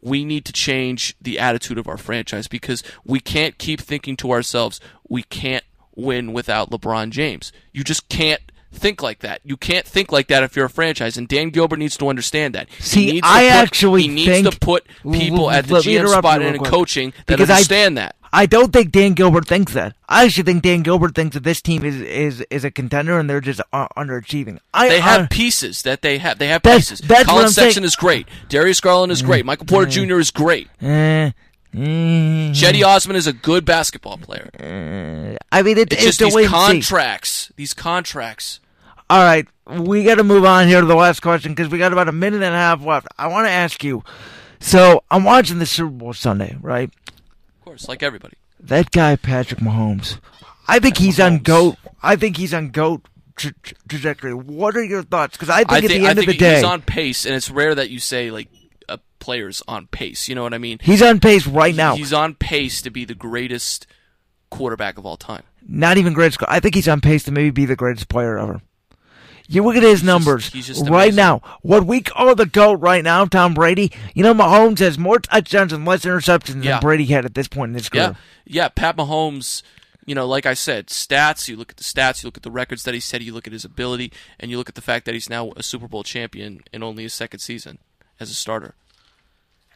we 0.01 0.25
need 0.25 0.45
to 0.45 0.53
change 0.53 1.17
the 1.21 1.39
attitude 1.41 1.79
of 1.79 1.89
our 1.89 1.97
franchise 1.97 2.47
because 2.47 2.83
we 3.05 3.19
can't 3.19 3.59
keep 3.59 3.81
thinking 3.81 4.17
to 4.19 4.31
ourselves, 4.31 4.81
we 5.09 5.25
can't 5.25 5.65
win 5.97 6.33
without 6.33 6.71
LeBron 6.71 7.11
James. 7.11 7.51
You 7.73 7.83
just 7.83 8.09
can't 8.09 8.41
think 8.73 9.03
like 9.03 9.21
that. 9.21 9.41
You 9.43 9.57
can't 9.57 9.85
think 9.87 10.13
like 10.13 10.29
that 10.29 10.45
if 10.45 10.55
you're 10.55 10.67
a 10.67 10.71
franchise, 10.71 11.17
and 11.17 11.27
Dan 11.27 11.51
Gilbert 11.51 11.79
needs 11.81 11.97
to 11.97 12.09
understand 12.09 12.55
that. 12.55 12.69
He 12.69 12.83
See, 12.83 13.07
needs 13.13 13.23
to 13.27 13.29
I 13.29 13.41
put- 13.45 13.51
actually 13.53 14.03
he 14.03 14.09
needs 14.09 14.49
to 14.49 14.57
put 14.61 14.87
people 15.03 15.51
L- 15.51 15.51
at 15.51 15.67
the 15.67 15.81
GM 15.81 16.07
spot 16.07 16.43
and 16.43 16.55
in 16.55 16.63
coaching 16.63 17.11
that 17.27 17.27
Because 17.27 17.51
I- 17.51 17.55
understand 17.55 17.99
that. 17.99 18.15
I 18.33 18.47
don't 18.47 18.73
think 18.73 18.93
Dan 18.93 19.15
Gilbert 19.15 19.47
thinks 19.47 19.73
that. 19.73 19.95
I 20.09 20.25
actually 20.25 20.45
think 20.45 20.63
Dan 20.63 20.83
Gilbert 20.83 21.15
thinks 21.15 21.35
that 21.35 21.45
this 21.45 21.61
team 21.63 21.85
is 21.85 22.01
is, 22.01 22.41
is 22.51 22.65
a 22.65 22.71
contender 22.71 23.19
and 23.19 23.29
they're 23.29 23.41
just 23.41 23.61
uh, 23.73 23.89
underachieving. 23.97 24.59
I, 24.75 24.89
They 24.89 25.01
have 25.01 25.23
I- 25.23 25.27
pieces 25.29 25.83
that 25.83 26.03
they 26.03 26.19
have. 26.19 26.39
They 26.39 26.49
have 26.49 26.63
That's- 26.63 26.91
pieces. 26.91 27.07
that's 27.07 27.25
Colin 27.29 27.45
I'm 27.47 27.51
saying. 27.51 27.67
Sexton 27.69 27.85
is 27.85 27.97
great. 27.97 28.29
Darius 28.49 28.81
Garland 28.81 29.13
is 29.13 29.23
great. 29.23 29.45
Michael 29.47 29.67
Porter 29.67 29.91
Jr. 29.91 30.19
is 30.19 30.31
great. 30.31 30.69
eh, 30.83 30.87
eh, 30.87 31.31
Cedi 31.75 32.85
Osman 32.85 33.17
is 33.17 33.27
a 33.27 33.33
good 33.33 33.65
basketball 33.65 34.19
player. 34.19 34.51
I 35.53 35.63
mean, 35.63 35.79
it, 35.79 35.93
It's 35.93 36.05
it's 36.05 36.17
just 36.19 36.35
the 36.35 36.41
these 36.41 36.49
contracts. 36.51 37.53
These 37.57 37.75
contracts. 37.75 38.61
All 39.11 39.23
right, 39.23 39.47
we 39.67 40.05
got 40.05 40.17
to 40.17 40.25
move 40.25 40.45
on 40.45 40.67
here 40.69 40.81
to 40.83 40.87
the 40.87 40.95
last 40.95 41.21
question 41.21 41.53
because 41.53 41.71
we 41.73 41.79
got 41.79 41.93
about 41.95 42.09
a 42.09 42.13
minute 42.13 42.43
and 42.43 42.55
a 42.55 42.59
half 42.59 42.85
left. 42.85 43.07
I 43.17 43.27
want 43.29 43.47
to 43.47 43.51
ask 43.51 43.83
you. 43.83 44.05
So 44.61 45.03
I'm 45.11 45.25
watching 45.25 45.61
the 45.61 45.67
Super 45.67 45.89
Bowl 45.91 46.13
Sunday, 46.13 46.57
right? 46.61 46.91
Like 47.87 48.03
everybody. 48.03 48.37
That 48.61 48.91
guy 48.91 49.17
Patrick 49.17 49.61
Mahomes. 49.61 50.19
I 50.67 50.79
think 50.79 50.97
he's 50.97 51.21
on 51.21 51.39
Mahomes. 51.39 51.45
goat. 51.45 51.77
I 52.03 52.17
think 52.17 52.37
he's 52.39 52.55
on 52.55 52.71
goat 52.71 53.03
tra- 53.37 53.53
tra- 53.63 53.77
trajectory. 53.89 54.35
What 54.35 54.77
are 54.77 54.83
your 54.85 55.03
thoughts? 55.03 55.37
Because 55.37 55.51
I 55.51 55.59
think 55.59 55.73
I 55.73 55.77
at 55.77 55.85
think, 55.85 56.03
the 56.03 56.09
end 56.09 56.19
of 56.19 56.27
the 56.27 56.37
day, 56.37 56.57
he's 56.57 56.65
on 56.65 56.83
pace, 56.83 57.25
and 57.27 57.35
it's 57.35 57.51
rare 57.51 57.75
that 57.75 57.91
you 57.91 58.01
say 58.01 58.31
like 58.31 58.49
a 58.89 58.99
player's 59.21 59.63
on 59.69 59.87
pace. 59.87 60.29
You 60.29 60.35
know 60.35 60.43
what 60.43 60.55
I 60.55 60.59
mean? 60.59 60.79
he's 60.83 61.03
on 61.03 61.21
pace 61.21 61.47
right 61.47 61.75
now. 61.75 61.95
He's 61.95 62.13
on 62.13 62.35
pace 62.35 62.83
to 62.83 62.91
be 62.91 63.05
the 63.05 63.15
greatest 63.15 63.87
quarterback 64.51 64.99
of 64.99 65.07
all 65.07 65.17
time. 65.17 65.43
Not 65.67 65.99
even 65.99 66.15
greatest. 66.15 66.41
I 66.49 66.61
think 66.61 66.75
he's 66.75 66.89
on 66.89 67.01
pace 67.01 67.25
to 67.25 67.31
maybe 67.33 67.51
be 67.51 67.67
the 67.67 67.77
greatest 67.77 68.09
player 68.09 68.39
ever. 68.39 68.61
You 69.51 69.65
look 69.65 69.77
at 69.77 69.83
his 69.83 70.03
numbers 70.03 70.49
he's 70.53 70.67
just 70.67 70.83
right 70.89 71.05
amazing. 71.05 71.17
now. 71.17 71.41
What 71.63 71.87
we 71.87 72.03
call 72.03 72.35
the 72.35 72.45
GOAT 72.47 72.75
right 72.81 73.03
now, 73.03 73.25
Tom 73.25 73.55
Brady. 73.55 73.91
You 74.15 74.23
know, 74.23 74.35
Mahomes 74.35 74.79
has 74.81 74.99
more 74.99 75.19
touchdowns 75.19 75.73
and 75.73 75.87
less 75.87 76.05
interceptions 76.05 76.63
Yeah. 76.63 76.73
than 76.73 76.81
Brady 76.81 77.07
had 77.07 77.25
at 77.25 77.35
this 77.35 77.49
point 77.49 77.71
in 77.71 77.75
his 77.75 77.89
career. 77.89 78.15
yeah. 78.45 78.65
yeah 78.65 78.69
Pat 78.69 78.97
Mahomes, 78.99 79.63
you 80.05 80.15
know, 80.15 80.27
like 80.27 80.45
I 80.45 80.53
said, 80.55 80.89
stats. 80.89 81.49
You 81.49 81.57
look 81.57 81.71
at 81.71 81.79
the 81.79 81.83
stats. 81.85 82.23
You 82.23 82.27
look 82.27 82.37
at 82.37 82.43
the 82.43 82.51
records 82.51 82.83
that 82.83 82.93
he 82.93 83.01
set. 83.01 83.23
You 83.23 83.33
look 83.33 83.47
at 83.47 83.53
his 83.55 83.65
ability, 83.65 84.13
and 84.39 84.51
you 84.51 84.59
look 84.59 84.69
at 84.69 84.75
the 84.75 84.83
fact 84.83 85.07
that 85.07 85.15
he's 85.15 85.31
now 85.31 85.53
a 85.57 85.63
Super 85.63 85.89
Bowl 85.89 86.03
champion 86.03 86.61
in 86.73 86.83
only 86.83 87.05
his 87.05 87.15
second 87.15 87.41
season 87.41 87.79
as 88.21 88.31
a 88.31 88.35
starter. 88.35 88.75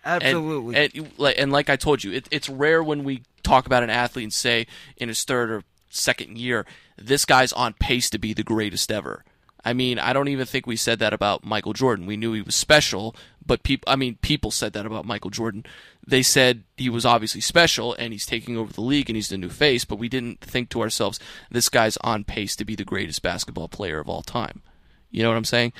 Absolutely. 0.04 0.76
And, 0.76 1.12
like- 1.16 1.38
and 1.38 1.52
like 1.52 1.70
I 1.70 1.76
told 1.76 2.02
you, 2.04 2.12
it, 2.12 2.28
it's 2.30 2.48
rare 2.48 2.82
when 2.82 3.04
we 3.04 3.22
talk 3.42 3.66
about 3.66 3.82
an 3.82 3.90
athlete 3.90 4.24
and 4.24 4.32
say 4.32 4.66
in 4.96 5.08
his 5.08 5.24
third 5.24 5.50
or 5.50 5.64
second 5.88 6.38
year, 6.38 6.66
this 6.98 7.24
guy's 7.24 7.52
on 7.52 7.72
pace 7.74 8.10
to 8.10 8.18
be 8.18 8.32
the 8.34 8.42
greatest 8.42 8.90
ever. 8.90 9.24
I 9.64 9.72
mean, 9.72 9.98
I 9.98 10.12
don't 10.12 10.28
even 10.28 10.46
think 10.46 10.66
we 10.66 10.76
said 10.76 10.98
that 10.98 11.12
about 11.12 11.44
Michael 11.44 11.72
Jordan. 11.72 12.06
We 12.06 12.16
knew 12.16 12.32
he 12.32 12.42
was 12.42 12.56
special, 12.56 13.14
but 13.44 13.62
people, 13.62 13.90
I 13.90 13.96
mean, 13.96 14.16
people 14.20 14.50
said 14.50 14.72
that 14.72 14.86
about 14.86 15.04
Michael 15.04 15.30
Jordan. 15.30 15.64
They 16.04 16.22
said 16.22 16.64
he 16.76 16.88
was 16.88 17.06
obviously 17.06 17.40
special 17.40 17.94
and 17.94 18.12
he's 18.12 18.26
taking 18.26 18.56
over 18.56 18.72
the 18.72 18.80
league 18.80 19.08
and 19.08 19.16
he's 19.16 19.28
the 19.28 19.38
new 19.38 19.48
face, 19.48 19.84
but 19.84 19.96
we 19.96 20.08
didn't 20.08 20.40
think 20.40 20.68
to 20.70 20.80
ourselves, 20.80 21.20
this 21.50 21.68
guy's 21.68 21.96
on 21.98 22.24
pace 22.24 22.56
to 22.56 22.64
be 22.64 22.74
the 22.74 22.84
greatest 22.84 23.22
basketball 23.22 23.68
player 23.68 24.00
of 24.00 24.08
all 24.08 24.22
time. 24.22 24.62
You 25.10 25.22
know 25.22 25.28
what 25.28 25.36
I'm 25.36 25.44
saying? 25.44 25.72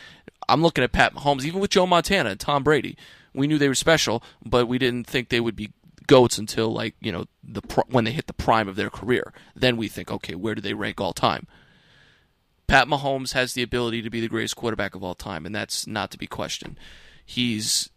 I'm 0.49 0.63
looking 0.63 0.85
at 0.85 0.93
Pat 0.93 1.15
Mahomes, 1.15 1.45
even 1.45 1.61
with 1.61 1.71
Joe 1.71 1.87
Montana 1.87 2.31
and 2.31 2.41
Tom 2.41 2.63
Brady. 2.63 2.97
We 3.35 3.47
knew 3.47 3.59
they 3.59 3.69
were 3.69 3.75
special, 3.75 4.23
but 4.45 4.69
we 4.69 4.79
didn't 4.79 5.07
think 5.07 5.29
they 5.29 5.41
would 5.41 5.57
be 5.57 5.73
goats 6.07 6.37
until 6.37 6.73
like 6.73 6.95
you 7.01 7.13
know 7.13 7.25
the 7.43 7.63
when 7.89 8.05
they 8.05 8.13
hit 8.13 8.27
the 8.27 8.33
prime 8.33 8.69
of 8.69 8.77
their 8.77 8.91
career. 8.91 9.33
Then 9.57 9.77
we 9.77 9.89
think, 9.89 10.11
okay, 10.11 10.35
where 10.35 10.55
do 10.55 10.61
they 10.61 10.75
rank 10.75 11.01
all 11.01 11.13
time? 11.13 11.47
Pat 12.73 12.89
Mahomes 12.89 13.35
has 13.35 13.53
the 13.53 13.63
ability 13.63 14.01
to 14.01 14.09
be 14.09 14.23
the 14.23 14.29
greatest 14.29 14.57
quarterback 14.57 14.95
of 14.95 15.05
all 15.05 15.15
time, 15.15 15.45
and 15.45 15.55
that's 15.55 15.87
not 15.87 16.11
to 16.11 16.17
be 16.17 16.27
questioned. 16.27 16.81
He's 17.23 17.91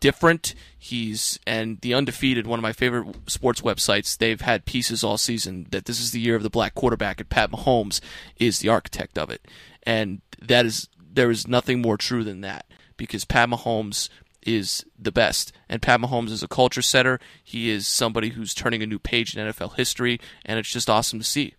different. 0.00 0.54
He's 0.78 1.38
and 1.46 1.78
the 1.82 1.92
undefeated, 1.92 2.46
one 2.46 2.58
of 2.58 2.62
my 2.62 2.72
favorite 2.72 3.30
sports 3.30 3.60
websites. 3.60 4.16
They've 4.16 4.40
had 4.40 4.64
pieces 4.64 5.04
all 5.04 5.18
season 5.18 5.66
that 5.72 5.84
this 5.84 6.00
is 6.00 6.12
the 6.12 6.20
year 6.20 6.36
of 6.36 6.42
the 6.42 6.48
black 6.48 6.74
quarterback, 6.74 7.20
and 7.20 7.28
Pat 7.28 7.50
Mahomes 7.50 8.00
is 8.38 8.60
the 8.60 8.70
architect 8.70 9.18
of 9.18 9.28
it. 9.28 9.46
And 9.82 10.22
that 10.40 10.64
is 10.64 10.88
there 10.98 11.30
is 11.30 11.46
nothing 11.46 11.82
more 11.82 11.98
true 11.98 12.24
than 12.24 12.40
that 12.40 12.64
because 12.96 13.26
Pat 13.26 13.50
Mahomes 13.50 14.08
is 14.40 14.86
the 14.98 15.12
best, 15.12 15.52
and 15.68 15.82
Pat 15.82 16.00
Mahomes 16.00 16.30
is 16.30 16.42
a 16.42 16.48
culture 16.48 16.80
setter. 16.80 17.20
He 17.42 17.68
is 17.68 17.86
somebody 17.86 18.30
who's 18.30 18.54
turning 18.54 18.82
a 18.82 18.86
new 18.86 18.98
page 18.98 19.36
in 19.36 19.46
NFL 19.46 19.74
history, 19.74 20.18
and 20.46 20.58
it's 20.58 20.72
just 20.72 20.88
awesome 20.88 21.18
to 21.18 21.24
see. 21.26 21.56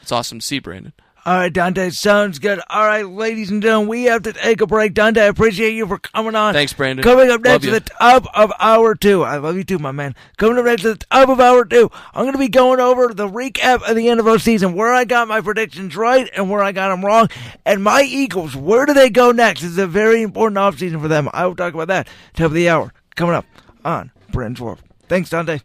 It's 0.00 0.12
awesome 0.12 0.38
to 0.38 0.46
see, 0.46 0.60
Brandon. 0.60 0.92
All 1.26 1.38
right, 1.38 1.50
Dante, 1.50 1.88
sounds 1.88 2.38
good. 2.38 2.60
All 2.68 2.84
right, 2.86 3.08
ladies 3.08 3.50
and 3.50 3.62
gentlemen, 3.62 3.88
we 3.88 4.04
have 4.04 4.24
to 4.24 4.34
take 4.34 4.60
a 4.60 4.66
break. 4.66 4.92
Dante, 4.92 5.22
I 5.22 5.24
appreciate 5.24 5.72
you 5.72 5.86
for 5.86 5.98
coming 5.98 6.34
on. 6.34 6.52
Thanks, 6.52 6.74
Brandon. 6.74 7.02
Coming 7.02 7.30
up 7.30 7.40
next 7.40 7.64
to 7.64 7.70
the 7.70 7.80
top 7.80 8.26
of 8.34 8.52
hour 8.60 8.94
two. 8.94 9.22
I 9.22 9.38
love 9.38 9.56
you 9.56 9.64
too, 9.64 9.78
my 9.78 9.90
man. 9.90 10.14
Coming 10.36 10.58
up 10.58 10.66
next 10.66 10.82
to 10.82 10.92
the 10.92 11.04
top 11.10 11.30
of 11.30 11.40
hour 11.40 11.64
two, 11.64 11.90
I'm 12.12 12.24
going 12.24 12.34
to 12.34 12.38
be 12.38 12.48
going 12.48 12.78
over 12.78 13.08
the 13.14 13.26
recap 13.26 13.88
of 13.88 13.96
the 13.96 14.06
NFL 14.06 14.42
season, 14.42 14.74
where 14.74 14.92
I 14.92 15.06
got 15.06 15.26
my 15.26 15.40
predictions 15.40 15.96
right 15.96 16.28
and 16.36 16.50
where 16.50 16.62
I 16.62 16.72
got 16.72 16.90
them 16.90 17.02
wrong. 17.02 17.28
And 17.64 17.82
my 17.82 18.02
Eagles, 18.02 18.54
where 18.54 18.84
do 18.84 18.92
they 18.92 19.08
go 19.08 19.32
next? 19.32 19.62
Is 19.62 19.78
a 19.78 19.86
very 19.86 20.20
important 20.20 20.58
offseason 20.58 21.00
for 21.00 21.08
them. 21.08 21.30
I 21.32 21.46
will 21.46 21.56
talk 21.56 21.72
about 21.72 21.88
that 21.88 22.06
top 22.34 22.46
of 22.46 22.52
the 22.52 22.68
hour. 22.68 22.92
Coming 23.16 23.34
up 23.34 23.46
on 23.82 24.10
Brandon's 24.30 24.60
World. 24.60 24.80
Thanks, 25.08 25.30
Dante. 25.30 25.60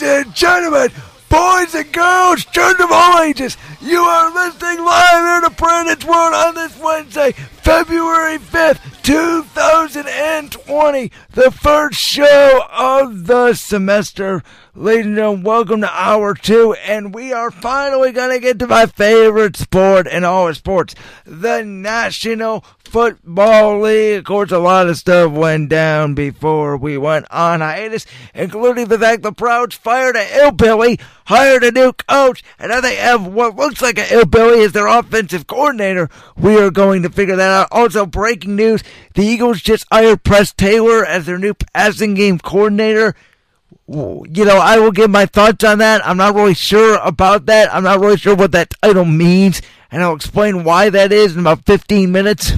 Ladies 0.00 0.26
and 0.26 0.34
gentlemen, 0.34 0.90
boys 1.28 1.74
and 1.74 1.92
girls, 1.92 2.44
children 2.46 2.82
of 2.82 2.92
all 2.92 3.22
ages, 3.22 3.56
you 3.80 4.00
are 4.00 4.32
listening 4.32 4.84
live 4.84 5.42
here 5.42 5.48
to 5.48 5.54
Brandon's 5.56 6.04
World 6.04 6.34
on 6.34 6.54
this 6.54 6.78
Wednesday, 6.78 7.32
February 7.32 8.38
5th, 8.38 9.02
2020, 10.80 11.12
the 11.32 11.50
first 11.50 12.00
show 12.00 12.64
of 12.70 13.26
the 13.26 13.52
semester. 13.52 14.42
Ladies 14.74 15.06
and 15.06 15.16
gentlemen, 15.16 15.42
welcome 15.42 15.80
to 15.82 15.90
hour 15.90 16.32
two, 16.32 16.74
and 16.84 17.12
we 17.12 17.34
are 17.34 17.50
finally 17.50 18.12
going 18.12 18.30
to 18.30 18.38
get 18.38 18.58
to 18.60 18.66
my 18.66 18.86
favorite 18.86 19.56
sport 19.56 20.06
in 20.06 20.24
all 20.24 20.54
sports, 20.54 20.94
the 21.26 21.62
National 21.62 22.64
Football 22.84 23.82
League. 23.82 24.20
Of 24.20 24.24
course, 24.24 24.52
a 24.52 24.58
lot 24.58 24.88
of 24.88 24.96
stuff 24.96 25.32
went 25.32 25.68
down 25.68 26.14
before 26.14 26.76
we 26.76 26.96
went 26.96 27.26
on 27.30 27.60
hiatus, 27.60 28.06
including 28.34 28.88
the 28.88 28.98
fact 28.98 29.22
the 29.22 29.32
Prouds 29.32 29.74
fired 29.74 30.16
a 30.16 30.24
hillbilly, 30.24 30.98
hired 31.26 31.62
a 31.62 31.72
new 31.72 31.92
coach, 31.92 32.42
and 32.58 32.70
now 32.70 32.80
they 32.80 32.96
have 32.96 33.26
what 33.26 33.56
looks 33.56 33.82
like 33.82 33.98
a 33.98 34.02
hillbilly 34.02 34.62
as 34.62 34.72
their 34.72 34.86
offensive 34.86 35.46
coordinator. 35.46 36.08
We 36.36 36.56
are 36.56 36.70
going 36.70 37.02
to 37.02 37.10
figure 37.10 37.36
that 37.36 37.50
out. 37.50 37.68
Also, 37.70 38.06
breaking 38.06 38.56
news, 38.56 38.82
the 39.20 39.26
Eagles 39.26 39.60
just 39.60 39.86
hired 39.92 40.24
Press 40.24 40.50
Taylor 40.50 41.04
as 41.04 41.26
their 41.26 41.38
new 41.38 41.52
passing 41.52 42.14
game 42.14 42.38
coordinator 42.38 43.14
you 43.86 44.44
know, 44.44 44.58
I 44.58 44.78
will 44.78 44.92
give 44.92 45.10
my 45.10 45.26
thoughts 45.26 45.64
on 45.64 45.78
that. 45.78 46.06
I'm 46.06 46.16
not 46.16 46.36
really 46.36 46.54
sure 46.54 46.98
about 47.02 47.46
that. 47.46 47.74
I'm 47.74 47.82
not 47.82 47.98
really 47.98 48.16
sure 48.16 48.36
what 48.36 48.52
that 48.52 48.72
title 48.80 49.04
means, 49.04 49.60
and 49.90 50.00
I'll 50.00 50.14
explain 50.14 50.62
why 50.62 50.90
that 50.90 51.12
is 51.12 51.34
in 51.34 51.40
about 51.40 51.66
15 51.66 52.12
minutes. 52.12 52.52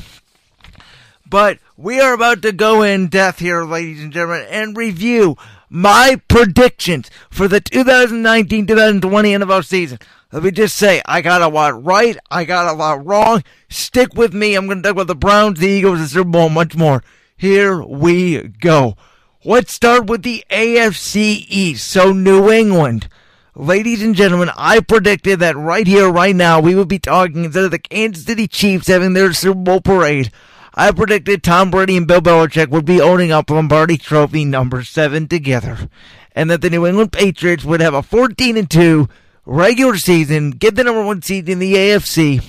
But 1.27 1.59
we 1.79 2.01
are 2.01 2.13
about 2.13 2.43
to 2.43 2.53
go 2.53 2.83
in 2.83 3.09
depth 3.09 3.39
here, 3.39 3.65
ladies 3.65 4.03
and 4.03 4.13
gentlemen, 4.13 4.47
and 4.51 4.77
review 4.77 5.37
my 5.71 6.21
predictions 6.29 7.11
for 7.31 7.49
the 7.49 7.61
2019 7.61 8.67
2020 8.67 9.33
NFL 9.33 9.65
season. 9.65 9.99
Let 10.33 10.45
me 10.45 10.51
just 10.51 10.77
say, 10.77 11.03
I 11.05 11.21
got 11.21 11.43
a 11.43 11.49
lot 11.49 11.85
right, 11.85 12.17
I 12.31 12.45
got 12.45 12.73
a 12.73 12.77
lot 12.77 13.05
wrong. 13.05 13.45
Stick 13.69 14.15
with 14.15 14.33
me. 14.33 14.55
I'm 14.55 14.65
going 14.65 14.79
to 14.79 14.83
talk 14.83 14.93
about 14.93 15.07
the 15.07 15.15
Browns, 15.15 15.59
the 15.59 15.69
Eagles, 15.69 15.99
the 15.99 16.09
Super 16.09 16.31
Bowl, 16.31 16.49
much 16.49 16.75
more. 16.75 17.05
Here 17.37 17.83
we 17.83 18.41
go. 18.49 18.97
Let's 19.45 19.75
start 19.75 20.07
with 20.07 20.23
the 20.23 20.43
AFC 20.49 21.45
East. 21.49 21.87
So, 21.87 22.13
New 22.15 22.51
England. 22.51 23.09
Ladies 23.55 24.03
and 24.03 24.15
gentlemen, 24.15 24.51
I 24.57 24.81
predicted 24.81 25.41
that 25.41 25.55
right 25.55 25.87
here, 25.87 26.09
right 26.09 26.35
now, 26.35 26.61
we 26.61 26.75
would 26.75 26.89
be 26.89 26.99
talking 26.99 27.45
instead 27.45 27.65
of 27.65 27.71
the 27.71 27.79
Kansas 27.79 28.25
City 28.25 28.49
Chiefs 28.49 28.87
having 28.87 29.13
their 29.13 29.35
Super 29.35 29.61
Bowl 29.61 29.83
parade. 29.83 30.33
I 30.75 30.93
predicted 30.93 31.43
Tom 31.43 31.71
Brady 31.71 31.99
and 31.99 32.07
Bill 32.07 32.23
Belichick 32.23 32.71
would 32.71 32.87
be 32.87 33.03
owning 33.03 33.33
up 33.33 33.51
Lombardi 33.51 33.99
Trophy 33.99 34.47
number 34.47 34.83
seven 34.83 35.29
together, 35.29 35.91
and 36.35 36.51
that 36.51 36.63
the 36.63 36.71
New 36.71 36.87
England 36.87 37.13
Patriots 37.13 37.67
would 37.67 37.83
have 37.83 37.93
a 37.93 38.03
14 38.03 38.57
and 38.57 38.71
two 38.71 39.11
regular 39.45 39.97
season, 39.97 40.51
get 40.51 40.75
the 40.75 40.85
number 40.85 41.05
one 41.05 41.23
seed 41.23 41.49
in 41.49 41.59
the 41.59 41.75
AFC, 41.75 42.45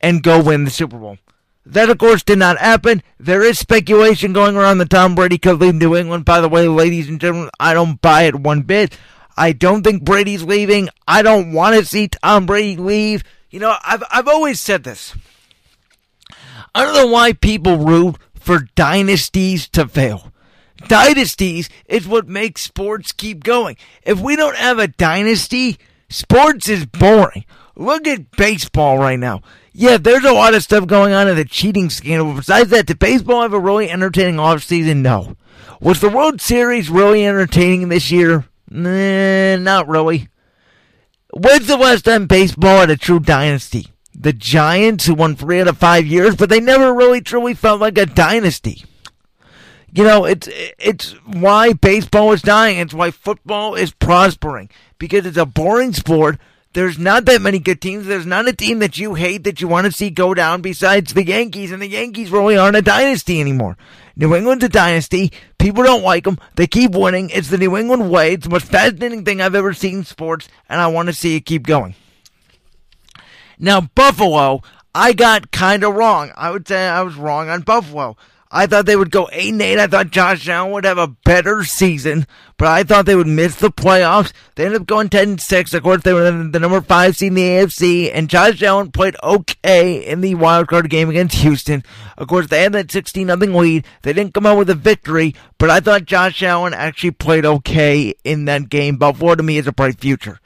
and 0.00 0.22
go 0.22 0.42
win 0.42 0.64
the 0.64 0.70
Super 0.70 0.98
Bowl. 0.98 1.18
That, 1.66 1.90
of 1.90 1.98
course, 1.98 2.22
did 2.22 2.38
not 2.38 2.58
happen. 2.58 3.02
There 3.18 3.42
is 3.42 3.58
speculation 3.58 4.32
going 4.32 4.56
around 4.56 4.78
that 4.78 4.88
Tom 4.88 5.14
Brady 5.14 5.36
could 5.36 5.60
leave 5.60 5.74
New 5.74 5.94
England. 5.94 6.24
By 6.24 6.40
the 6.40 6.48
way, 6.48 6.66
ladies 6.66 7.08
and 7.08 7.20
gentlemen, 7.20 7.50
I 7.60 7.74
don't 7.74 8.00
buy 8.00 8.22
it 8.22 8.34
one 8.34 8.62
bit. 8.62 8.96
I 9.36 9.52
don't 9.52 9.82
think 9.82 10.02
Brady's 10.02 10.42
leaving. 10.42 10.88
I 11.06 11.22
don't 11.22 11.52
want 11.52 11.76
to 11.76 11.84
see 11.84 12.08
Tom 12.08 12.46
Brady 12.46 12.76
leave. 12.76 13.22
You 13.50 13.60
know, 13.60 13.76
I've, 13.84 14.02
I've 14.10 14.28
always 14.28 14.60
said 14.60 14.82
this. 14.82 15.14
I 16.74 16.84
don't 16.84 16.94
know 16.94 17.12
why 17.12 17.34
people 17.34 17.76
root 17.76 18.16
for 18.34 18.60
dynasties 18.74 19.68
to 19.70 19.86
fail. 19.86 20.32
Dynasties 20.86 21.68
is 21.86 22.08
what 22.08 22.28
makes 22.28 22.62
sports 22.62 23.12
keep 23.12 23.44
going. 23.44 23.76
If 24.04 24.20
we 24.20 24.36
don't 24.36 24.56
have 24.56 24.78
a 24.78 24.88
dynasty, 24.88 25.78
sports 26.08 26.68
is 26.68 26.86
boring. 26.86 27.44
Look 27.76 28.06
at 28.06 28.32
baseball 28.32 28.98
right 28.98 29.18
now. 29.18 29.42
Yeah, 29.72 29.98
there's 29.98 30.24
a 30.24 30.32
lot 30.32 30.54
of 30.54 30.64
stuff 30.64 30.86
going 30.86 31.12
on 31.12 31.28
in 31.28 31.36
the 31.36 31.44
cheating 31.44 31.90
scandal. 31.90 32.34
Besides 32.34 32.70
that, 32.70 32.86
did 32.86 32.98
baseball 32.98 33.42
have 33.42 33.52
a 33.52 33.60
really 33.60 33.88
entertaining 33.88 34.36
offseason? 34.36 34.96
No. 34.96 35.36
Was 35.80 36.00
the 36.00 36.08
World 36.08 36.40
Series 36.40 36.90
really 36.90 37.24
entertaining 37.24 37.88
this 37.88 38.10
year? 38.10 38.46
Nah, 38.68 39.56
not 39.56 39.86
really. 39.86 40.28
When's 41.32 41.68
the 41.68 41.76
last 41.76 42.04
time 42.04 42.26
baseball 42.26 42.80
had 42.80 42.90
a 42.90 42.96
true 42.96 43.20
dynasty? 43.20 43.86
The 44.12 44.32
Giants, 44.32 45.06
who 45.06 45.14
won 45.14 45.36
three 45.36 45.60
out 45.60 45.68
of 45.68 45.78
five 45.78 46.04
years, 46.04 46.34
but 46.34 46.48
they 46.48 46.58
never 46.58 46.92
really 46.92 47.20
truly 47.20 47.54
felt 47.54 47.80
like 47.80 47.96
a 47.96 48.06
dynasty. 48.06 48.84
You 49.92 50.04
know, 50.04 50.24
it's 50.24 50.48
it's 50.78 51.12
why 51.24 51.72
baseball 51.72 52.32
is 52.32 52.42
dying. 52.42 52.78
It's 52.78 52.94
why 52.94 53.10
football 53.10 53.74
is 53.74 53.92
prospering 53.92 54.68
because 54.98 55.24
it's 55.26 55.36
a 55.36 55.46
boring 55.46 55.92
sport 55.92 56.38
there's 56.74 56.98
not 56.98 57.24
that 57.24 57.40
many 57.40 57.58
good 57.58 57.80
teams. 57.80 58.06
There's 58.06 58.26
not 58.26 58.46
a 58.46 58.52
team 58.52 58.78
that 58.80 58.98
you 58.98 59.14
hate 59.14 59.44
that 59.44 59.60
you 59.60 59.68
want 59.68 59.86
to 59.86 59.92
see 59.92 60.10
go 60.10 60.34
down 60.34 60.60
besides 60.60 61.14
the 61.14 61.24
Yankees, 61.24 61.72
and 61.72 61.80
the 61.80 61.88
Yankees 61.88 62.30
really 62.30 62.56
aren't 62.56 62.76
a 62.76 62.82
dynasty 62.82 63.40
anymore. 63.40 63.76
New 64.14 64.34
England's 64.34 64.64
a 64.64 64.68
dynasty. 64.68 65.32
People 65.58 65.82
don't 65.82 66.02
like 66.02 66.24
them. 66.24 66.38
They 66.56 66.66
keep 66.66 66.92
winning. 66.92 67.30
It's 67.30 67.48
the 67.48 67.58
New 67.58 67.76
England 67.76 68.10
way. 68.10 68.34
It's 68.34 68.44
the 68.44 68.50
most 68.50 68.66
fascinating 68.66 69.24
thing 69.24 69.40
I've 69.40 69.54
ever 69.54 69.72
seen 69.72 69.98
in 69.98 70.04
sports, 70.04 70.48
and 70.68 70.80
I 70.80 70.88
want 70.88 71.08
to 71.08 71.14
see 71.14 71.36
it 71.36 71.46
keep 71.46 71.66
going. 71.66 71.94
Now, 73.58 73.80
Buffalo, 73.80 74.62
I 74.94 75.14
got 75.14 75.50
kind 75.50 75.82
of 75.82 75.94
wrong. 75.94 76.32
I 76.36 76.50
would 76.50 76.68
say 76.68 76.86
I 76.86 77.02
was 77.02 77.16
wrong 77.16 77.48
on 77.48 77.62
Buffalo. 77.62 78.16
I 78.50 78.66
thought 78.66 78.86
they 78.86 78.96
would 78.96 79.10
go 79.10 79.28
8 79.30 79.52
and 79.52 79.62
8. 79.62 79.78
I 79.78 79.86
thought 79.86 80.10
Josh 80.10 80.48
Allen 80.48 80.72
would 80.72 80.84
have 80.84 80.96
a 80.96 81.08
better 81.08 81.64
season, 81.64 82.26
but 82.56 82.68
I 82.68 82.82
thought 82.82 83.04
they 83.04 83.14
would 83.14 83.26
miss 83.26 83.56
the 83.56 83.70
playoffs. 83.70 84.32
They 84.54 84.64
ended 84.64 84.80
up 84.80 84.86
going 84.86 85.10
10 85.10 85.28
and 85.28 85.40
6. 85.40 85.74
Of 85.74 85.82
course, 85.82 86.02
they 86.02 86.14
were 86.14 86.30
the 86.30 86.58
number 86.58 86.80
5 86.80 87.16
seed 87.16 87.28
in 87.28 87.34
the 87.34 87.42
AFC, 87.42 88.10
and 88.12 88.30
Josh 88.30 88.62
Allen 88.62 88.90
played 88.90 89.16
okay 89.22 90.04
in 90.06 90.22
the 90.22 90.34
wild 90.34 90.68
card 90.68 90.88
game 90.88 91.10
against 91.10 91.36
Houston. 91.36 91.84
Of 92.16 92.28
course, 92.28 92.46
they 92.46 92.62
had 92.62 92.72
that 92.72 92.90
16 92.90 93.26
0 93.26 93.36
lead. 93.38 93.84
They 94.02 94.14
didn't 94.14 94.34
come 94.34 94.46
out 94.46 94.56
with 94.56 94.70
a 94.70 94.74
victory, 94.74 95.34
but 95.58 95.68
I 95.68 95.80
thought 95.80 96.06
Josh 96.06 96.42
Allen 96.42 96.72
actually 96.72 97.10
played 97.10 97.44
okay 97.44 98.14
in 98.24 98.46
that 98.46 98.70
game. 98.70 98.96
Buffalo 98.96 99.34
to 99.34 99.42
me 99.42 99.56
has 99.56 99.66
a 99.66 99.72
bright 99.72 100.00
future. 100.00 100.40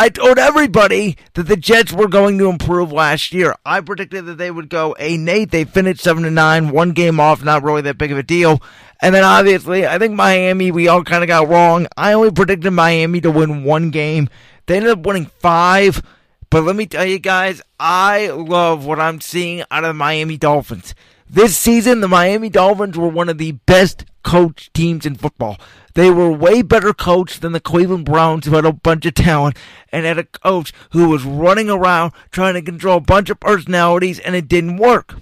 I 0.00 0.10
told 0.10 0.38
everybody 0.38 1.16
that 1.34 1.48
the 1.48 1.56
Jets 1.56 1.92
were 1.92 2.06
going 2.06 2.38
to 2.38 2.48
improve 2.48 2.92
last 2.92 3.32
year. 3.32 3.56
I 3.66 3.80
predicted 3.80 4.26
that 4.26 4.38
they 4.38 4.48
would 4.48 4.68
go 4.68 4.94
and 4.94 5.28
eight. 5.28 5.50
They 5.50 5.64
finished 5.64 6.02
seven 6.02 6.22
to 6.22 6.30
nine, 6.30 6.70
one 6.70 6.92
game 6.92 7.18
off, 7.18 7.42
not 7.42 7.64
really 7.64 7.82
that 7.82 7.98
big 7.98 8.12
of 8.12 8.18
a 8.18 8.22
deal. 8.22 8.62
And 9.02 9.12
then 9.12 9.24
obviously, 9.24 9.88
I 9.88 9.98
think 9.98 10.14
Miami, 10.14 10.70
we 10.70 10.86
all 10.86 11.02
kind 11.02 11.24
of 11.24 11.26
got 11.26 11.48
wrong. 11.48 11.88
I 11.96 12.12
only 12.12 12.30
predicted 12.30 12.72
Miami 12.72 13.20
to 13.22 13.32
win 13.32 13.64
one 13.64 13.90
game. 13.90 14.28
They 14.66 14.76
ended 14.76 14.92
up 14.92 15.04
winning 15.04 15.32
five. 15.40 16.00
But 16.48 16.62
let 16.62 16.76
me 16.76 16.86
tell 16.86 17.04
you 17.04 17.18
guys, 17.18 17.60
I 17.80 18.28
love 18.28 18.86
what 18.86 19.00
I'm 19.00 19.20
seeing 19.20 19.64
out 19.68 19.82
of 19.82 19.88
the 19.88 19.94
Miami 19.94 20.36
Dolphins. 20.36 20.94
This 21.30 21.58
season, 21.58 22.00
the 22.00 22.08
Miami 22.08 22.48
Dolphins 22.48 22.96
were 22.96 23.08
one 23.08 23.28
of 23.28 23.36
the 23.36 23.52
best 23.52 24.06
coached 24.22 24.72
teams 24.72 25.04
in 25.04 25.14
football. 25.14 25.58
They 25.92 26.10
were 26.10 26.32
way 26.32 26.62
better 26.62 26.94
coached 26.94 27.42
than 27.42 27.52
the 27.52 27.60
Cleveland 27.60 28.06
Browns, 28.06 28.46
who 28.46 28.54
had 28.54 28.64
a 28.64 28.72
bunch 28.72 29.04
of 29.04 29.12
talent 29.12 29.56
and 29.92 30.06
had 30.06 30.18
a 30.18 30.24
coach 30.24 30.72
who 30.92 31.08
was 31.10 31.24
running 31.24 31.68
around 31.68 32.12
trying 32.30 32.54
to 32.54 32.62
control 32.62 32.96
a 32.96 33.00
bunch 33.00 33.28
of 33.28 33.40
personalities, 33.40 34.18
and 34.18 34.34
it 34.34 34.48
didn't 34.48 34.78
work. 34.78 35.16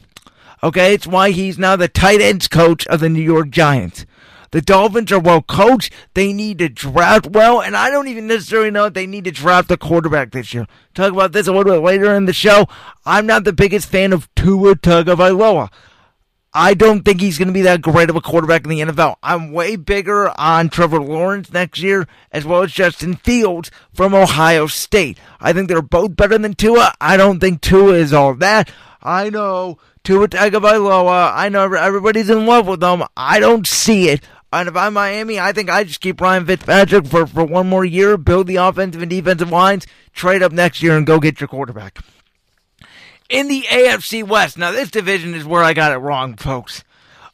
Okay, 0.62 0.94
it's 0.94 1.09
why 1.09 1.32
he's 1.32 1.59
now 1.59 1.74
the 1.74 1.88
tight 1.88 2.20
ends 2.20 2.46
coach 2.46 2.86
of 2.86 3.00
the 3.00 3.09
New 3.09 3.22
York 3.22 3.50
Giants. 3.50 4.07
The 4.52 4.62
Dolphins 4.62 5.11
are 5.11 5.18
well 5.18 5.42
coached. 5.42 5.92
They 6.14 6.32
need 6.32 6.59
to 6.59 6.68
draft 6.68 7.26
well, 7.26 7.61
and 7.61 7.76
I 7.76 7.90
don't 7.90 8.07
even 8.09 8.28
necessarily 8.28 8.70
know 8.70 8.86
if 8.86 8.94
they 8.94 9.09
need 9.09 9.24
to 9.24 9.32
draft 9.32 9.72
a 9.72 9.76
quarterback 9.76 10.30
this 10.30 10.54
year. 10.54 10.66
Talk 10.94 11.12
about 11.12 11.32
this 11.32 11.48
a 11.48 11.52
little 11.52 11.72
bit 11.72 11.82
later 11.82 12.14
in 12.14 12.26
the 12.26 12.32
show. 12.32 12.66
I'm 13.04 13.26
not 13.26 13.42
the 13.42 13.52
biggest 13.52 13.88
fan 13.88 14.12
of 14.12 14.32
Tua 14.36 14.76
Tagovailoa. 14.76 15.68
I 16.59 16.72
don't 16.72 17.02
think 17.02 17.20
he's 17.20 17.36
going 17.36 17.48
to 17.48 17.52
be 17.54 17.61
that 17.62 17.82
great 17.82 18.09
of 18.09 18.16
a 18.16 18.22
quarterback 18.22 18.64
in 18.64 18.70
the 18.70 18.80
NFL. 18.80 19.16
I'm 19.22 19.52
way 19.52 19.76
bigger 19.76 20.32
on 20.40 20.70
Trevor 20.70 21.02
Lawrence 21.02 21.52
next 21.52 21.80
year, 21.80 22.09
as 22.32 22.46
well 22.46 22.62
as 22.62 22.72
Justin 22.72 23.16
Fields 23.16 23.70
from 23.92 24.14
Ohio 24.14 24.66
State. 24.66 25.18
I 25.38 25.52
think 25.52 25.68
they're 25.68 25.82
both 25.82 26.16
better 26.16 26.38
than 26.38 26.54
Tua. 26.54 26.94
I 26.98 27.18
don't 27.18 27.40
think 27.40 27.61
Tua 27.61 27.92
is 27.96 28.14
all 28.14 28.32
that. 28.36 28.72
I 29.02 29.28
know 29.28 29.76
Tua 30.02 30.28
Tagovailoa. 30.28 31.30
I 31.34 31.50
know 31.50 31.70
everybody's 31.74 32.30
in 32.30 32.46
love 32.46 32.66
with 32.66 32.82
him. 32.82 33.02
I 33.14 33.38
don't 33.38 33.66
see 33.66 34.09
it. 34.09 34.24
And 34.50 34.66
if 34.66 34.76
I'm 34.76 34.94
Miami, 34.94 35.38
I 35.38 35.52
think 35.52 35.68
I 35.68 35.84
just 35.84 36.00
keep 36.00 36.22
Ryan 36.22 36.46
Fitzpatrick 36.46 37.07
for, 37.07 37.26
for 37.26 37.44
one 37.44 37.68
more 37.68 37.84
year, 37.84 38.16
build 38.16 38.46
the 38.46 38.57
offensive 38.57 39.02
and 39.02 39.11
defensive 39.11 39.50
lines, 39.50 39.86
trade 40.14 40.42
up 40.42 40.52
next 40.52 40.82
year, 40.82 40.96
and 40.96 41.07
go 41.07 41.20
get 41.20 41.38
your 41.38 41.48
quarterback 41.48 41.98
in 43.29 43.49
the 43.49 43.62
AFC 43.62 44.27
West. 44.27 44.59
Now, 44.59 44.72
this 44.72 44.91
division 44.91 45.35
is 45.35 45.45
where 45.45 45.62
I 45.62 45.74
got 45.74 45.93
it 45.93 45.99
wrong, 45.99 46.37
folks. 46.37 46.85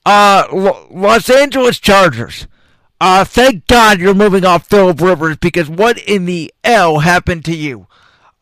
Uh, 0.04 0.46
Los 0.90 1.30
Angeles 1.30 1.78
Chargers. 1.78 2.46
Uh, 3.00 3.24
thank 3.24 3.66
God 3.66 3.98
you're 3.98 4.14
moving 4.14 4.44
off 4.44 4.68
Philip 4.68 5.00
Rivers 5.00 5.36
because 5.36 5.68
what 5.68 5.98
in 5.98 6.24
the 6.24 6.52
L 6.62 7.00
happened 7.00 7.44
to 7.46 7.56
you? 7.56 7.86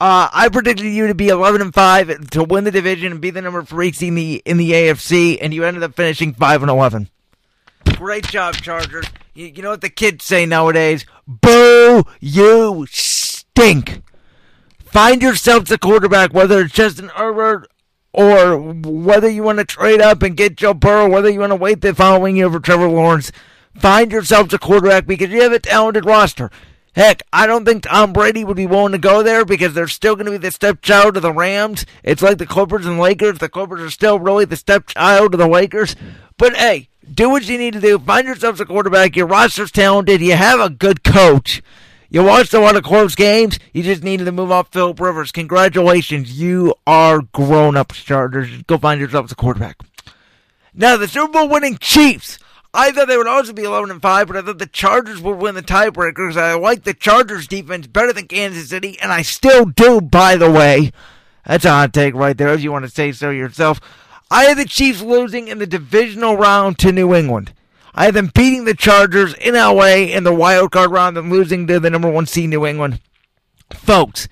Uh, 0.01 0.29
I 0.33 0.49
predicted 0.49 0.87
you 0.87 1.07
to 1.07 1.15
be 1.15 1.29
11 1.29 1.61
and 1.61 1.75
5 1.75 2.31
to 2.31 2.45
win 2.45 2.65
the 2.65 2.71
division 2.71 3.13
and 3.13 3.21
be 3.21 3.31
the 3.31 3.43
number 3.43 3.63
three 3.63 3.93
seed 3.93 4.09
in 4.09 4.15
the, 4.15 4.43
in 4.47 4.57
the 4.57 4.73
AFC, 4.73 5.39
and 5.41 5.53
you 5.53 5.65
ended 5.65 5.83
up 5.83 5.95
finishing 5.95 6.33
5 6.33 6.63
and 6.63 6.71
11. 6.71 7.11
Great 7.97 8.27
job, 8.27 8.55
Chargers. 8.55 9.07
You, 9.35 9.47
you 9.47 9.63
know 9.63 9.71
what 9.71 9.83
the 9.83 9.91
kids 9.91 10.25
say 10.25 10.47
nowadays? 10.47 11.05
Boo, 11.27 12.05
you 12.19 12.87
stink. 12.91 14.03
Find 14.91 15.23
yourself 15.23 15.71
a 15.71 15.79
quarterback, 15.79 16.35
whether 16.35 16.61
it's 16.61 16.75
Justin 16.75 17.09
Herbert 17.09 17.69
or 18.13 18.59
whether 18.59 19.29
you 19.29 19.45
want 19.45 19.59
to 19.61 19.65
trade 19.65 20.01
up 20.01 20.21
and 20.23 20.37
get 20.37 20.57
Joe 20.57 20.75
Burrow, 20.75 21.09
whether 21.09 21.31
you 21.31 21.39
want 21.39 21.53
to 21.53 21.57
wait 21.57 21.81
the 21.81 21.95
following 21.95 22.37
year 22.37 22.51
for 22.51 22.59
Trevor 22.59 22.89
Lawrence. 22.89 23.31
Find 23.77 24.11
yourself 24.11 24.53
a 24.53 24.59
quarterback 24.59 25.07
because 25.07 25.31
you 25.31 25.43
have 25.43 25.53
a 25.53 25.61
talented 25.61 26.05
roster. 26.05 26.51
Heck, 26.97 27.23
I 27.33 27.47
don't 27.47 27.65
think 27.65 27.85
Tom 27.85 28.13
Brady 28.13 28.43
would 28.43 28.57
be 28.57 28.67
willing 28.67 28.91
to 28.91 28.99
go 28.99 29.23
there 29.23 29.45
because 29.45 29.75
they're 29.75 29.87
still 29.87 30.17
going 30.17 30.27
to 30.27 30.33
be 30.33 30.39
the 30.39 30.51
stepchild 30.51 31.17
of 31.17 31.23
the 31.23 31.33
Rams. 31.33 31.87
It's 32.03 32.21
like 32.21 32.39
the 32.39 32.47
Clippers 32.47 32.85
and 32.85 32.99
Lakers. 32.99 33.39
The 33.39 33.49
Clippers 33.49 33.81
are 33.81 33.91
still 33.91 34.19
really 34.19 34.45
the 34.45 34.57
stepchild 34.57 35.35
of 35.35 35.39
the 35.39 35.47
Lakers. 35.47 35.95
But 36.37 36.57
hey, 36.57 36.89
do 37.15 37.31
what 37.31 37.49
you 37.49 37.59
need 37.59 37.75
to 37.75 37.81
do. 37.81 37.97
Find 38.01 38.27
yourself 38.27 38.59
a 38.59 38.67
quarterback. 38.67 39.15
Your 39.15 39.29
roster's 39.29 39.71
talented. 39.71 40.21
You 40.21 40.35
have 40.35 40.59
a 40.59 40.69
good 40.69 41.05
coach. 41.05 41.63
You 42.13 42.25
watched 42.25 42.53
a 42.55 42.59
lot 42.59 42.75
of 42.75 42.83
close 42.83 43.15
games. 43.15 43.61
You 43.73 43.85
just 43.85 44.03
needed 44.03 44.25
to 44.25 44.33
move 44.33 44.51
off 44.51 44.73
Philip 44.73 44.99
Rivers. 44.99 45.31
Congratulations. 45.31 46.41
You 46.41 46.75
are 46.85 47.23
grown 47.23 47.77
up 47.77 47.93
Chargers. 47.93 48.63
Go 48.65 48.79
find 48.79 48.99
yourselves 48.99 49.31
a 49.31 49.37
quarterback. 49.37 49.79
Now, 50.75 50.97
the 50.97 51.07
Super 51.07 51.33
Bowl 51.33 51.49
winning 51.49 51.79
Chiefs. 51.79 52.41
I 52.75 52.91
thought 52.91 53.07
they 53.07 53.17
would 53.17 53.29
also 53.29 53.53
be 53.53 53.63
11 53.63 53.93
and 53.93 54.03
5, 54.03 54.27
but 54.27 54.37
I 54.37 54.43
thought 54.43 54.59
the 54.59 54.67
Chargers 54.67 55.21
would 55.21 55.39
win 55.39 55.55
the 55.55 55.63
tiebreaker 55.63 56.17
because 56.17 56.37
I 56.37 56.55
like 56.55 56.83
the 56.83 56.95
Chargers 56.95 57.47
defense 57.47 57.87
better 57.87 58.13
than 58.13 58.27
Kansas 58.27 58.71
City, 58.71 58.99
and 59.01 59.13
I 59.13 59.23
still 59.23 59.67
do, 59.67 60.01
by 60.01 60.37
the 60.37 60.51
way. 60.51 60.93
That's 61.47 61.65
a 61.65 61.71
hot 61.71 61.93
take 61.93 62.15
right 62.15 62.37
there, 62.37 62.53
if 62.53 62.63
you 62.63 62.73
want 62.73 62.85
to 62.85 62.91
say 62.91 63.13
so 63.13 63.31
yourself. 63.31 63.81
I 64.33 64.45
had 64.45 64.59
the 64.59 64.65
Chiefs 64.65 65.01
losing 65.01 65.47
in 65.47 65.59
the 65.59 65.67
divisional 65.67 66.37
round 66.37 66.79
to 66.81 66.93
New 66.93 67.15
England. 67.15 67.53
I 67.95 68.05
have 68.05 68.15
them 68.15 68.31
beating 68.35 68.65
the 68.65 68.75
Chargers 68.75 69.35
in 69.35 69.55
LA 69.55 70.07
in 70.15 70.25
the 70.25 70.35
wild 70.35 70.71
card 70.71 70.91
round 70.91 71.19
and 71.19 71.31
losing 71.31 71.67
to 71.67 71.81
the 71.81 71.91
number 71.91 72.11
one 72.11 72.27
seed 72.27 72.51
New 72.51 72.67
England. 72.67 73.01
Folks, 73.73 74.29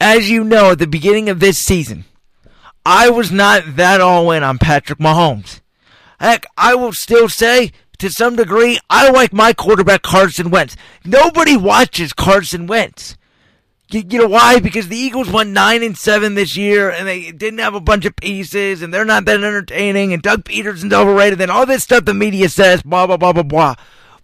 as 0.00 0.30
you 0.30 0.44
know, 0.44 0.72
at 0.72 0.78
the 0.78 0.86
beginning 0.86 1.28
of 1.28 1.40
this 1.40 1.58
season, 1.58 2.04
I 2.84 3.10
was 3.10 3.32
not 3.32 3.76
that 3.76 4.00
all 4.00 4.30
in 4.30 4.42
on 4.42 4.58
Patrick 4.58 4.98
Mahomes. 4.98 5.60
Heck, 6.20 6.46
I 6.56 6.74
will 6.74 6.92
still 6.92 7.28
say, 7.28 7.72
to 7.98 8.10
some 8.10 8.36
degree, 8.36 8.78
I 8.88 9.10
like 9.10 9.32
my 9.32 9.52
quarterback 9.52 10.02
Carson 10.02 10.50
Wentz. 10.50 10.76
Nobody 11.04 11.56
watches 11.56 12.12
Carson 12.12 12.66
Wentz. 12.66 13.16
You, 13.88 14.18
know 14.18 14.26
why? 14.26 14.58
Because 14.58 14.88
the 14.88 14.96
Eagles 14.96 15.30
won 15.30 15.52
nine 15.52 15.82
and 15.84 15.96
seven 15.96 16.34
this 16.34 16.56
year, 16.56 16.90
and 16.90 17.06
they 17.06 17.30
didn't 17.30 17.60
have 17.60 17.74
a 17.74 17.80
bunch 17.80 18.04
of 18.04 18.16
pieces, 18.16 18.82
and 18.82 18.92
they're 18.92 19.04
not 19.04 19.26
that 19.26 19.44
entertaining. 19.44 20.12
And 20.12 20.20
Doug 20.20 20.44
Pederson's 20.44 20.92
overrated. 20.92 21.40
And 21.40 21.52
all 21.52 21.66
this 21.66 21.84
stuff 21.84 22.04
the 22.04 22.14
media 22.14 22.48
says, 22.48 22.82
blah 22.82 23.06
blah 23.06 23.16
blah 23.16 23.32
blah 23.32 23.44
blah. 23.44 23.74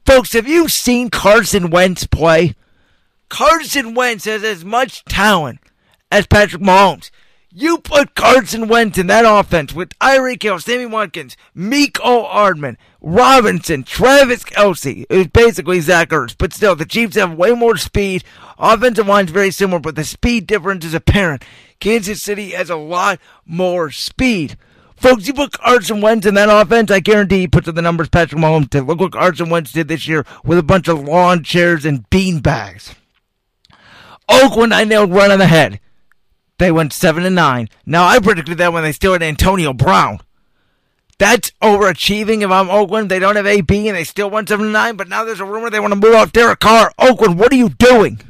Folks, 0.04 0.32
have 0.32 0.48
you 0.48 0.68
seen 0.68 1.10
Carson 1.10 1.70
Wentz 1.70 2.06
play? 2.08 2.56
Carson 3.28 3.94
Wentz 3.94 4.24
has 4.24 4.42
as 4.42 4.64
much 4.64 5.04
talent 5.04 5.60
as 6.10 6.26
Patrick 6.26 6.60
Mahomes. 6.60 7.10
You 7.54 7.76
put 7.76 8.14
Carson 8.14 8.66
Wentz 8.66 8.96
in 8.96 9.08
that 9.08 9.26
offense 9.26 9.74
with 9.74 9.90
Tyreek 9.98 10.42
Hill, 10.42 10.58
Sammy 10.58 10.86
Watkins, 10.86 11.36
Mecole 11.54 12.26
Hardman, 12.26 12.78
Robinson, 13.02 13.84
Travis 13.84 14.42
Kelce. 14.42 15.04
It's 15.10 15.30
basically 15.30 15.80
Zach 15.80 16.08
Ertz, 16.08 16.34
but 16.38 16.54
still, 16.54 16.74
the 16.74 16.86
Chiefs 16.86 17.16
have 17.16 17.34
way 17.34 17.52
more 17.52 17.76
speed. 17.76 18.24
Offensive 18.58 19.06
line's 19.06 19.30
very 19.30 19.50
similar, 19.50 19.80
but 19.80 19.96
the 19.96 20.04
speed 20.04 20.46
difference 20.46 20.86
is 20.86 20.94
apparent. 20.94 21.44
Kansas 21.78 22.22
City 22.22 22.52
has 22.52 22.70
a 22.70 22.76
lot 22.76 23.18
more 23.44 23.90
speed. 23.90 24.56
Folks, 24.96 25.26
you 25.26 25.34
put 25.34 25.52
Carson 25.52 26.00
Wentz 26.00 26.26
in 26.26 26.32
that 26.34 26.48
offense, 26.48 26.90
I 26.90 27.00
guarantee 27.00 27.40
he 27.40 27.48
puts 27.48 27.68
in 27.68 27.74
the 27.74 27.82
numbers 27.82 28.08
Patrick 28.08 28.40
Mahomes 28.40 28.70
did. 28.70 28.84
Look 28.84 29.00
what 29.00 29.12
Carson 29.12 29.50
Wentz 29.50 29.72
did 29.72 29.88
this 29.88 30.08
year 30.08 30.24
with 30.42 30.56
a 30.56 30.62
bunch 30.62 30.88
of 30.88 31.04
lawn 31.04 31.44
chairs 31.44 31.84
and 31.84 32.08
bean 32.08 32.40
bags. 32.40 32.94
Oakland, 34.26 34.72
I 34.72 34.84
nailed 34.84 35.12
right 35.12 35.30
on 35.30 35.38
the 35.38 35.46
head. 35.46 35.80
They 36.62 36.70
went 36.70 36.92
seven 36.92 37.24
and 37.24 37.34
nine. 37.34 37.68
Now 37.84 38.06
I 38.06 38.20
predicted 38.20 38.58
that 38.58 38.72
when 38.72 38.84
they 38.84 38.92
still 38.92 39.14
had 39.14 39.22
Antonio 39.24 39.72
Brown. 39.72 40.20
That's 41.18 41.50
overachieving. 41.60 42.42
If 42.42 42.52
I'm 42.52 42.70
Oakland, 42.70 43.10
they 43.10 43.18
don't 43.18 43.34
have 43.34 43.48
AB 43.48 43.88
and 43.88 43.96
they 43.96 44.04
still 44.04 44.30
went 44.30 44.48
seven 44.48 44.66
and 44.66 44.72
nine. 44.72 44.94
But 44.94 45.08
now 45.08 45.24
there's 45.24 45.40
a 45.40 45.44
rumor 45.44 45.70
they 45.70 45.80
want 45.80 45.90
to 45.90 45.98
move 45.98 46.14
off 46.14 46.30
Derek 46.30 46.60
Carr. 46.60 46.92
Oakland, 47.00 47.36
what 47.36 47.52
are 47.52 47.56
you 47.56 47.70
doing? 47.70 48.20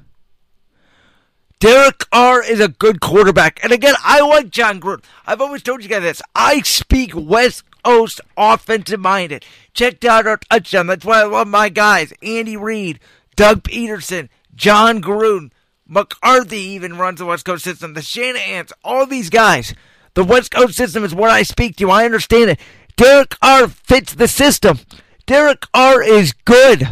Derek 1.61 2.11
Carr 2.11 2.43
is 2.43 2.59
a 2.59 2.68
good 2.68 3.03
quarterback. 3.03 3.62
And 3.62 3.70
again, 3.70 3.97
I 4.03 4.22
like 4.22 4.49
Jon 4.49 4.80
Gruden. 4.80 5.05
I've 5.26 5.43
always 5.43 5.62
told 5.62 5.83
you 5.83 5.91
guys 5.91 6.01
this. 6.01 6.22
I 6.35 6.62
speak 6.62 7.12
West 7.14 7.64
Coast 7.85 8.22
offensive 8.39 9.01
minded. 9.01 9.45
Check 9.74 10.03
out 10.07 10.26
our 10.26 10.39
touchdown. 10.39 10.87
That's 10.87 11.05
why 11.05 11.20
I 11.20 11.24
love 11.24 11.49
my 11.49 11.68
guys. 11.68 12.14
Andy 12.22 12.57
Reid, 12.57 12.99
Doug 13.37 13.64
Pederson, 13.64 14.30
Jon 14.55 15.03
Gruden, 15.03 15.51
McCarthy 15.93 16.57
even 16.57 16.97
runs 16.97 17.18
the 17.18 17.26
West 17.26 17.45
Coast 17.45 17.64
system. 17.64 17.93
The 17.93 18.01
Shanahan's, 18.01 18.72
all 18.82 19.05
these 19.05 19.28
guys. 19.28 19.74
The 20.14 20.24
West 20.24 20.51
Coast 20.51 20.74
system 20.74 21.05
is 21.05 21.14
what 21.14 21.28
I 21.28 21.43
speak 21.43 21.76
to. 21.76 21.90
I 21.90 22.07
understand 22.07 22.49
it. 22.49 22.61
Derek 22.97 23.38
Carr 23.38 23.68
fits 23.68 24.14
the 24.14 24.26
system. 24.26 24.80
Derek 25.26 25.70
Carr 25.70 26.03
is 26.03 26.32
good. 26.32 26.88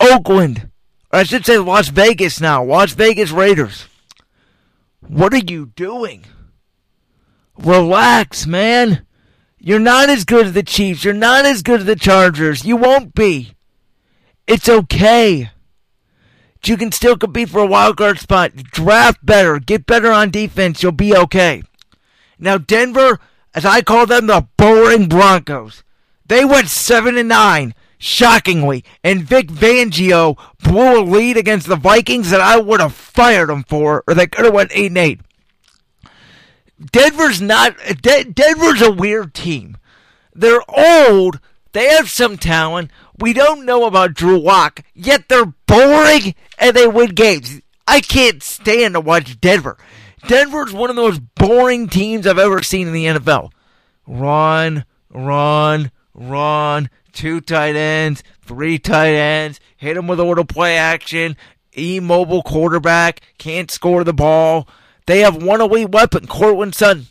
Oakland. 0.00 0.68
Or 1.12 1.20
I 1.20 1.22
should 1.22 1.46
say 1.46 1.58
Las 1.58 1.90
Vegas 1.90 2.40
now. 2.40 2.64
Las 2.64 2.92
Vegas 2.92 3.30
Raiders. 3.30 3.86
What 4.98 5.32
are 5.32 5.36
you 5.36 5.66
doing? 5.66 6.24
Relax, 7.56 8.48
man. 8.48 9.06
You're 9.60 9.78
not 9.78 10.08
as 10.08 10.24
good 10.24 10.46
as 10.46 10.52
the 10.54 10.64
Chiefs. 10.64 11.04
You're 11.04 11.14
not 11.14 11.44
as 11.44 11.62
good 11.62 11.80
as 11.80 11.86
the 11.86 11.94
Chargers. 11.94 12.64
You 12.64 12.74
won't 12.74 13.14
be. 13.14 13.54
It's 14.48 14.68
okay. 14.68 15.52
You 16.64 16.76
can 16.76 16.92
still 16.92 17.16
compete 17.16 17.48
for 17.48 17.60
a 17.60 17.66
wild 17.66 17.96
card 17.96 18.18
spot. 18.20 18.54
Draft 18.54 19.24
better. 19.24 19.58
Get 19.58 19.86
better 19.86 20.12
on 20.12 20.30
defense. 20.30 20.82
You'll 20.82 20.92
be 20.92 21.16
okay. 21.16 21.62
Now 22.38 22.58
Denver, 22.58 23.18
as 23.54 23.64
I 23.64 23.82
call 23.82 24.06
them, 24.06 24.26
the 24.26 24.46
boring 24.56 25.08
Broncos. 25.08 25.82
They 26.26 26.44
went 26.44 26.68
seven 26.68 27.18
and 27.18 27.28
nine 27.28 27.74
shockingly, 27.98 28.84
and 29.04 29.22
Vic 29.22 29.48
Fangio 29.48 30.36
blew 30.62 31.00
a 31.00 31.02
lead 31.02 31.36
against 31.36 31.66
the 31.66 31.76
Vikings 31.76 32.30
that 32.30 32.40
I 32.40 32.58
would 32.58 32.80
have 32.80 32.94
fired 32.94 33.50
him 33.50 33.64
for, 33.64 34.02
or 34.06 34.14
they 34.14 34.26
could 34.26 34.44
have 34.44 34.54
went 34.54 34.72
eight 34.74 34.86
and 34.86 34.98
eight. 34.98 35.20
Denver's 36.90 37.40
not. 37.40 37.76
De- 38.00 38.24
Denver's 38.24 38.82
a 38.82 38.90
weird 38.90 39.34
team. 39.34 39.76
They're 40.34 40.62
old. 40.68 41.38
They 41.72 41.86
have 41.88 42.10
some 42.10 42.38
talent. 42.38 42.90
We 43.18 43.32
don't 43.32 43.64
know 43.64 43.86
about 43.86 44.14
Drew 44.14 44.38
Lock, 44.38 44.82
yet 44.94 45.28
they're 45.28 45.52
boring 45.66 46.34
and 46.58 46.74
they 46.74 46.86
win 46.86 47.10
games. 47.10 47.60
I 47.86 48.00
can't 48.00 48.42
stand 48.42 48.94
to 48.94 49.00
watch 49.00 49.40
Denver. 49.40 49.76
Denver's 50.26 50.72
one 50.72 50.90
of 50.90 50.96
the 50.96 51.02
most 51.02 51.20
boring 51.34 51.88
teams 51.88 52.26
I've 52.26 52.38
ever 52.38 52.62
seen 52.62 52.86
in 52.86 52.92
the 52.92 53.06
NFL. 53.06 53.50
Run, 54.06 54.84
run, 55.10 55.90
run, 56.14 56.90
two 57.12 57.40
tight 57.40 57.76
ends, 57.76 58.22
three 58.40 58.78
tight 58.78 59.14
ends, 59.14 59.60
hit 59.76 59.94
them 59.94 60.06
with 60.06 60.20
a 60.20 60.24
little 60.24 60.44
play 60.44 60.76
action, 60.76 61.36
immobile 61.72 62.42
quarterback, 62.42 63.20
can't 63.38 63.70
score 63.70 64.04
the 64.04 64.12
ball. 64.12 64.68
They 65.06 65.20
have 65.20 65.42
one 65.42 65.60
away 65.60 65.84
weapon, 65.84 66.26
Courtland 66.26 66.74
Sutton. 66.74 67.06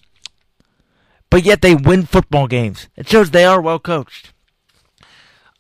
But 1.29 1.43
yet 1.43 1.61
they 1.61 1.75
win 1.75 2.05
football 2.05 2.47
games. 2.47 2.87
It 2.95 3.07
shows 3.07 3.31
they 3.31 3.45
are 3.45 3.61
well 3.61 3.79
coached. 3.79 4.33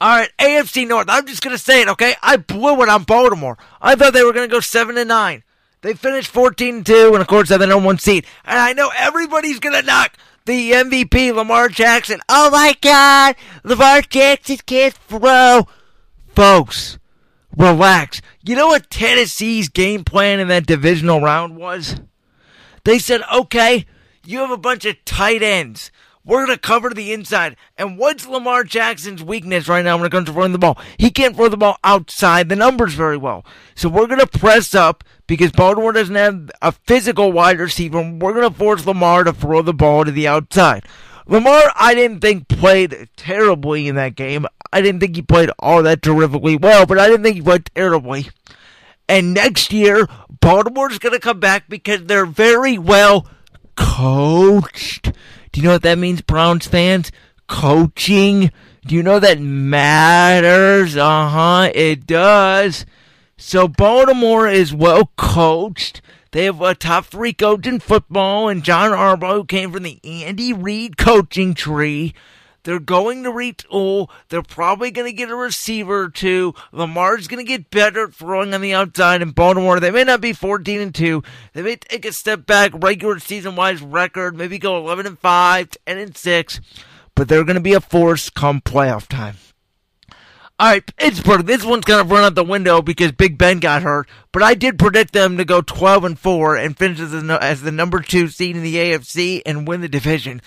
All 0.01 0.09
right, 0.09 0.31
AFC 0.39 0.87
North. 0.87 1.05
I'm 1.09 1.27
just 1.27 1.43
gonna 1.43 1.59
say 1.59 1.83
it, 1.83 1.87
okay? 1.89 2.15
I 2.23 2.37
blew 2.37 2.81
it 2.81 2.89
on 2.89 3.03
Baltimore. 3.03 3.59
I 3.79 3.93
thought 3.93 4.13
they 4.13 4.23
were 4.23 4.33
gonna 4.33 4.47
go 4.47 4.59
seven 4.59 4.97
and 4.97 5.09
nine. 5.09 5.43
They 5.81 5.93
finished 5.93 6.31
14 6.31 6.83
and 6.87 6.89
of 6.89 7.27
course, 7.27 7.49
they 7.49 7.53
have 7.53 7.59
the 7.59 7.67
number 7.67 7.85
one 7.85 7.99
seed. 7.99 8.25
And 8.43 8.57
I 8.57 8.73
know 8.73 8.91
everybody's 8.97 9.59
gonna 9.59 9.83
knock 9.83 10.17
the 10.45 10.71
MVP, 10.71 11.31
Lamar 11.31 11.69
Jackson. 11.69 12.19
Oh 12.27 12.49
my 12.49 12.75
God, 12.81 13.35
Lamar 13.63 14.01
Jackson 14.01 14.57
can't 14.65 14.95
throw. 14.95 15.67
Folks, 16.35 16.97
relax. 17.55 18.23
You 18.43 18.55
know 18.55 18.69
what 18.69 18.89
Tennessee's 18.89 19.69
game 19.69 20.03
plan 20.03 20.39
in 20.39 20.47
that 20.47 20.65
divisional 20.65 21.21
round 21.21 21.57
was? 21.57 22.01
They 22.85 22.97
said, 22.97 23.21
okay, 23.31 23.85
you 24.25 24.39
have 24.39 24.49
a 24.49 24.57
bunch 24.57 24.83
of 24.85 25.05
tight 25.05 25.43
ends. 25.43 25.91
We're 26.23 26.45
going 26.45 26.55
to 26.55 26.61
cover 26.61 26.91
the 26.91 27.13
inside. 27.13 27.55
And 27.77 27.97
what's 27.97 28.27
Lamar 28.27 28.63
Jackson's 28.63 29.23
weakness 29.23 29.67
right 29.67 29.83
now 29.83 29.97
when 29.97 30.05
it 30.05 30.11
comes 30.11 30.27
to 30.27 30.33
throwing 30.33 30.51
the 30.51 30.59
ball? 30.59 30.77
He 30.97 31.09
can't 31.09 31.35
throw 31.35 31.49
the 31.49 31.57
ball 31.57 31.77
outside 31.83 32.47
the 32.47 32.55
numbers 32.55 32.93
very 32.93 33.17
well. 33.17 33.43
So 33.75 33.89
we're 33.89 34.07
going 34.07 34.19
to 34.19 34.27
press 34.39 34.75
up 34.75 35.03
because 35.25 35.51
Baltimore 35.51 35.93
doesn't 35.93 36.15
have 36.15 36.51
a 36.61 36.71
physical 36.71 37.31
wide 37.31 37.59
receiver. 37.59 38.01
We're 38.01 38.33
going 38.33 38.49
to 38.49 38.57
force 38.57 38.85
Lamar 38.85 39.23
to 39.23 39.33
throw 39.33 39.61
the 39.61 39.73
ball 39.73 40.05
to 40.05 40.11
the 40.11 40.27
outside. 40.27 40.85
Lamar, 41.25 41.71
I 41.75 41.95
didn't 41.95 42.19
think 42.19 42.47
played 42.47 43.09
terribly 43.15 43.87
in 43.87 43.95
that 43.95 44.15
game. 44.15 44.45
I 44.73 44.81
didn't 44.81 45.01
think 45.01 45.15
he 45.15 45.21
played 45.21 45.49
all 45.59 45.81
that 45.83 46.01
terrifically 46.01 46.57
well, 46.57 46.85
but 46.85 46.99
I 46.99 47.07
didn't 47.07 47.23
think 47.23 47.35
he 47.35 47.41
played 47.41 47.69
terribly. 47.73 48.29
And 49.07 49.33
next 49.33 49.73
year, 49.73 50.07
Baltimore's 50.39 50.99
going 50.99 51.13
to 51.13 51.19
come 51.19 51.39
back 51.39 51.65
because 51.67 52.05
they're 52.05 52.25
very 52.25 52.77
well 52.77 53.27
coached. 53.75 55.11
Do 55.51 55.59
you 55.59 55.67
know 55.67 55.73
what 55.73 55.81
that 55.83 55.97
means, 55.97 56.21
Browns 56.21 56.67
fans? 56.67 57.11
Coaching. 57.47 58.51
Do 58.85 58.95
you 58.95 59.03
know 59.03 59.19
that 59.19 59.39
matters? 59.39 60.95
Uh 60.95 61.29
huh, 61.29 61.71
it 61.75 62.07
does. 62.07 62.85
So 63.37 63.67
Baltimore 63.67 64.47
is 64.47 64.73
well 64.73 65.11
coached. 65.17 66.01
They 66.31 66.45
have 66.45 66.61
a 66.61 66.73
top 66.73 67.05
three 67.05 67.33
coach 67.33 67.67
in 67.67 67.79
football, 67.81 68.47
and 68.47 68.63
John 68.63 68.91
Harbaugh, 68.91 69.33
who 69.33 69.45
came 69.45 69.73
from 69.73 69.83
the 69.83 69.99
Andy 70.03 70.53
Reid 70.53 70.97
coaching 70.97 71.53
tree. 71.53 72.13
They're 72.63 72.79
going 72.79 73.23
to 73.23 73.31
retool. 73.31 73.65
Oh, 73.71 74.07
they're 74.29 74.43
probably 74.43 74.91
going 74.91 75.07
to 75.07 75.15
get 75.15 75.29
a 75.29 75.35
receiver 75.35 76.03
or 76.03 76.09
two. 76.09 76.53
Lamar's 76.71 77.27
going 77.27 77.43
to 77.43 77.49
get 77.49 77.71
better 77.71 78.05
at 78.05 78.13
throwing 78.13 78.53
on 78.53 78.61
the 78.61 78.73
outside 78.73 79.21
in 79.21 79.31
Baltimore. 79.31 79.79
They 79.79 79.91
may 79.91 80.03
not 80.03 80.21
be 80.21 80.33
14 80.33 80.79
and 80.79 80.93
2. 80.93 81.23
They 81.53 81.61
may 81.63 81.75
take 81.75 82.05
a 82.05 82.13
step 82.13 82.45
back 82.45 82.71
regular 82.75 83.19
season 83.19 83.55
wise 83.55 83.81
record, 83.81 84.35
maybe 84.35 84.59
go 84.59 84.77
11 84.77 85.07
and 85.07 85.19
5, 85.19 85.69
10 85.87 85.97
and 85.97 86.15
6, 86.15 86.61
but 87.15 87.27
they're 87.27 87.43
going 87.43 87.55
to 87.55 87.61
be 87.61 87.73
a 87.73 87.81
force 87.81 88.29
come 88.29 88.61
playoff 88.61 89.07
time. 89.07 89.37
All 90.61 90.67
right, 90.67 90.95
Pittsburgh. 90.95 91.47
This 91.47 91.65
one's 91.65 91.85
gonna 91.85 92.07
run 92.07 92.23
out 92.23 92.35
the 92.35 92.43
window 92.43 92.83
because 92.83 93.11
Big 93.13 93.35
Ben 93.35 93.57
got 93.57 93.81
hurt. 93.81 94.07
But 94.31 94.43
I 94.43 94.53
did 94.53 94.77
predict 94.77 95.11
them 95.11 95.37
to 95.37 95.43
go 95.43 95.61
12 95.61 96.03
and 96.03 96.19
four 96.19 96.55
and 96.55 96.77
finish 96.77 96.99
as 96.99 97.09
the, 97.09 97.39
as 97.41 97.63
the 97.63 97.71
number 97.71 97.99
two 97.99 98.27
seed 98.27 98.55
in 98.55 98.61
the 98.61 98.75
AFC 98.75 99.41
and 99.43 99.67
win 99.67 99.81
the 99.81 99.89
division. 99.89 100.39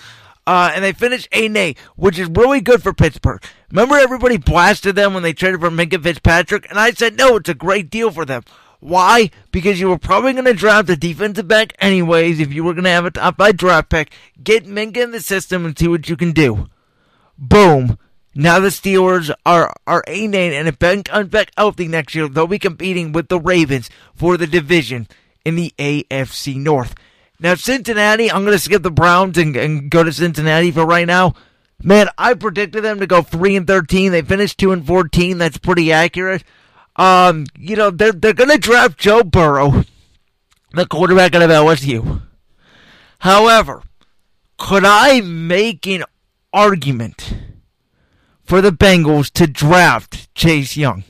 Uh, 0.47 0.71
and 0.73 0.83
they 0.83 0.93
finished 0.93 1.27
8 1.31 1.45
and 1.45 1.57
8, 1.57 1.77
which 1.95 2.19
is 2.19 2.29
really 2.29 2.61
good 2.61 2.83
for 2.83 2.93
Pittsburgh. 2.93 3.43
Remember, 3.71 3.95
everybody 3.95 4.37
blasted 4.37 4.95
them 4.95 5.13
when 5.13 5.23
they 5.23 5.33
traded 5.33 5.59
for 5.59 5.71
Minkah 5.71 6.03
Fitzpatrick, 6.03 6.69
and 6.69 6.79
I 6.79 6.91
said 6.91 7.17
no, 7.17 7.37
it's 7.37 7.49
a 7.49 7.55
great 7.55 7.89
deal 7.89 8.11
for 8.11 8.25
them. 8.25 8.43
Why? 8.79 9.31
Because 9.51 9.79
you 9.79 9.89
were 9.89 9.97
probably 9.97 10.33
going 10.33 10.45
to 10.45 10.53
draft 10.53 10.89
a 10.91 10.95
defensive 10.95 11.47
back 11.47 11.73
anyways 11.79 12.39
if 12.39 12.53
you 12.53 12.63
were 12.63 12.73
going 12.73 12.83
to 12.83 12.91
have 12.91 13.05
a 13.05 13.11
top 13.11 13.37
five 13.37 13.57
draft 13.57 13.89
pick. 13.89 14.11
Get 14.43 14.67
Minkah 14.67 14.97
in 14.97 15.11
the 15.11 15.21
system 15.21 15.65
and 15.65 15.77
see 15.77 15.87
what 15.87 16.07
you 16.07 16.15
can 16.15 16.31
do. 16.31 16.69
Boom. 17.37 17.97
Now 18.35 18.59
the 18.59 18.67
Steelers 18.67 19.33
are 19.45 19.73
are 19.87 20.03
a 20.05 20.11
eight 20.11 20.35
and 20.35 20.67
if 20.67 20.77
Ben 20.77 21.03
comes 21.03 21.29
back 21.29 21.51
healthy 21.57 21.87
next 21.87 22.13
year, 22.13 22.27
they'll 22.27 22.47
be 22.47 22.59
competing 22.59 23.13
with 23.13 23.29
the 23.29 23.39
Ravens 23.39 23.89
for 24.13 24.37
the 24.37 24.45
division 24.45 25.07
in 25.45 25.55
the 25.55 25.73
AFC 25.79 26.57
North. 26.57 26.95
Now 27.39 27.55
Cincinnati, 27.55 28.31
I'm 28.31 28.45
gonna 28.45 28.59
skip 28.59 28.83
the 28.83 28.91
Browns 28.91 29.37
and, 29.37 29.55
and 29.55 29.89
go 29.89 30.03
to 30.03 30.11
Cincinnati 30.11 30.71
for 30.71 30.85
right 30.85 31.07
now. 31.07 31.33
Man, 31.83 32.07
I 32.17 32.33
predicted 32.33 32.83
them 32.83 32.99
to 32.99 33.07
go 33.07 33.21
three 33.21 33.55
and 33.55 33.67
thirteen. 33.67 34.11
They 34.11 34.21
finished 34.21 34.57
two 34.57 34.71
and 34.71 34.85
fourteen. 34.85 35.37
That's 35.37 35.57
pretty 35.57 35.91
accurate. 35.91 36.43
Um, 36.95 37.45
you 37.57 37.75
know 37.75 37.91
they're 37.91 38.13
they're 38.13 38.33
gonna 38.33 38.57
draft 38.57 38.97
Joe 38.97 39.23
Burrow, 39.23 39.83
the 40.73 40.85
quarterback 40.85 41.35
out 41.35 41.41
of 41.41 41.49
LSU. 41.49 42.21
However, 43.19 43.83
could 44.57 44.85
I 44.85 45.21
make 45.21 45.85
an 45.87 46.03
argument? 46.53 47.35
for 48.45 48.61
the 48.61 48.71
Bengals 48.71 49.31
to 49.31 49.47
draft 49.47 50.33
Chase 50.35 50.77
Young. 50.77 51.03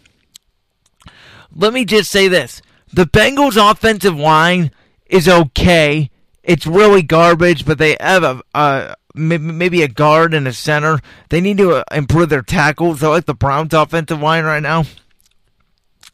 Let 1.53 1.73
me 1.73 1.85
just 1.85 2.09
say 2.09 2.27
this. 2.27 2.61
The 2.91 3.05
Bengals 3.05 3.57
offensive 3.71 4.17
line 4.17 4.71
is 5.07 5.27
okay. 5.27 6.09
It's 6.45 6.67
really 6.67 7.01
garbage, 7.01 7.65
but 7.65 7.77
they 7.77 7.97
have 7.99 8.23
a, 8.23 8.41
uh, 8.53 8.95
maybe 9.13 9.81
a 9.81 9.87
guard 9.87 10.33
and 10.33 10.47
a 10.47 10.53
center. 10.53 10.99
They 11.29 11.41
need 11.41 11.57
to 11.57 11.71
uh, 11.73 11.83
improve 11.91 12.29
their 12.29 12.41
tackles. 12.41 13.03
I 13.03 13.07
like 13.07 13.25
the 13.25 13.33
Browns' 13.33 13.73
offensive 13.73 14.21
line 14.21 14.45
right 14.45 14.63
now. 14.63 14.85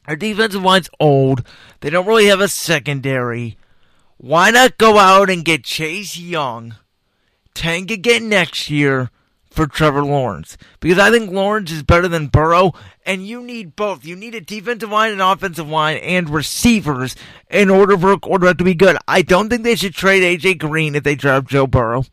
Our 0.08 0.16
defensive 0.16 0.64
line's 0.64 0.90
old. 1.00 1.46
They 1.82 1.90
don't 1.90 2.08
really 2.08 2.28
have 2.28 2.42
a 2.42 2.48
secondary. 2.48 3.58
Why 4.18 4.52
not 4.52 4.78
go 4.78 4.98
out 4.98 5.30
and 5.30 5.46
get 5.46 5.64
Chase 5.64 6.18
Young, 6.18 6.76
tank 7.54 7.92
again 7.92 8.30
next 8.30 8.70
year 8.70 9.12
for 9.52 9.68
Trevor 9.68 10.04
Lawrence? 10.04 10.58
Because 10.80 10.98
I 10.98 11.12
think 11.12 11.30
Lawrence 11.30 11.72
is 11.72 11.84
better 11.84 12.08
than 12.08 12.28
Burrow, 12.28 12.72
and 13.06 13.28
you 13.28 13.44
need 13.44 13.76
both. 13.76 14.04
You 14.06 14.16
need 14.16 14.34
a 14.34 14.42
defensive 14.42 14.90
line 14.90 15.12
and 15.12 15.22
offensive 15.22 15.70
line 15.70 15.98
and 15.98 16.30
receivers 16.30 17.16
in 17.50 17.70
order 17.70 17.96
for 17.98 18.12
a 18.12 18.20
quarterback 18.20 18.58
to 18.58 18.64
be 18.64 18.74
good. 18.74 18.98
I 19.08 19.22
don't 19.22 19.50
think 19.50 19.64
they 19.64 19.76
should 19.76 19.94
trade 19.94 20.24
AJ 20.24 20.58
Green 20.58 20.96
if 20.96 21.04
they 21.04 21.16
draft 21.16 21.48
Joe 21.48 21.68
Burrow. 21.68 22.06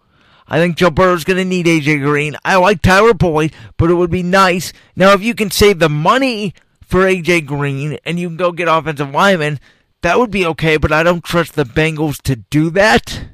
I 0.46 0.58
think 0.58 0.76
Joe 0.76 0.90
Burrow's 0.90 1.24
going 1.24 1.36
to 1.36 1.44
need 1.44 1.66
AJ 1.66 2.02
Green. 2.02 2.36
I 2.44 2.56
like 2.56 2.82
Tyler 2.82 3.14
Boyd, 3.14 3.52
but 3.76 3.90
it 3.90 3.94
would 3.94 4.10
be 4.10 4.22
nice. 4.22 4.72
Now, 4.96 5.12
if 5.12 5.22
you 5.22 5.34
can 5.34 5.50
save 5.50 5.78
the 5.78 5.88
money 5.88 6.54
for 6.82 7.00
AJ 7.04 7.46
Green 7.46 7.98
and 8.04 8.18
you 8.18 8.28
can 8.28 8.36
go 8.36 8.52
get 8.52 8.66
offensive 8.68 9.10
linemen, 9.10 9.60
that 10.02 10.18
would 10.18 10.30
be 10.30 10.46
okay, 10.46 10.76
but 10.76 10.92
I 10.92 11.02
don't 11.02 11.24
trust 11.24 11.54
the 11.54 11.64
Bengals 11.64 12.22
to 12.22 12.36
do 12.36 12.70
that. 12.70 13.26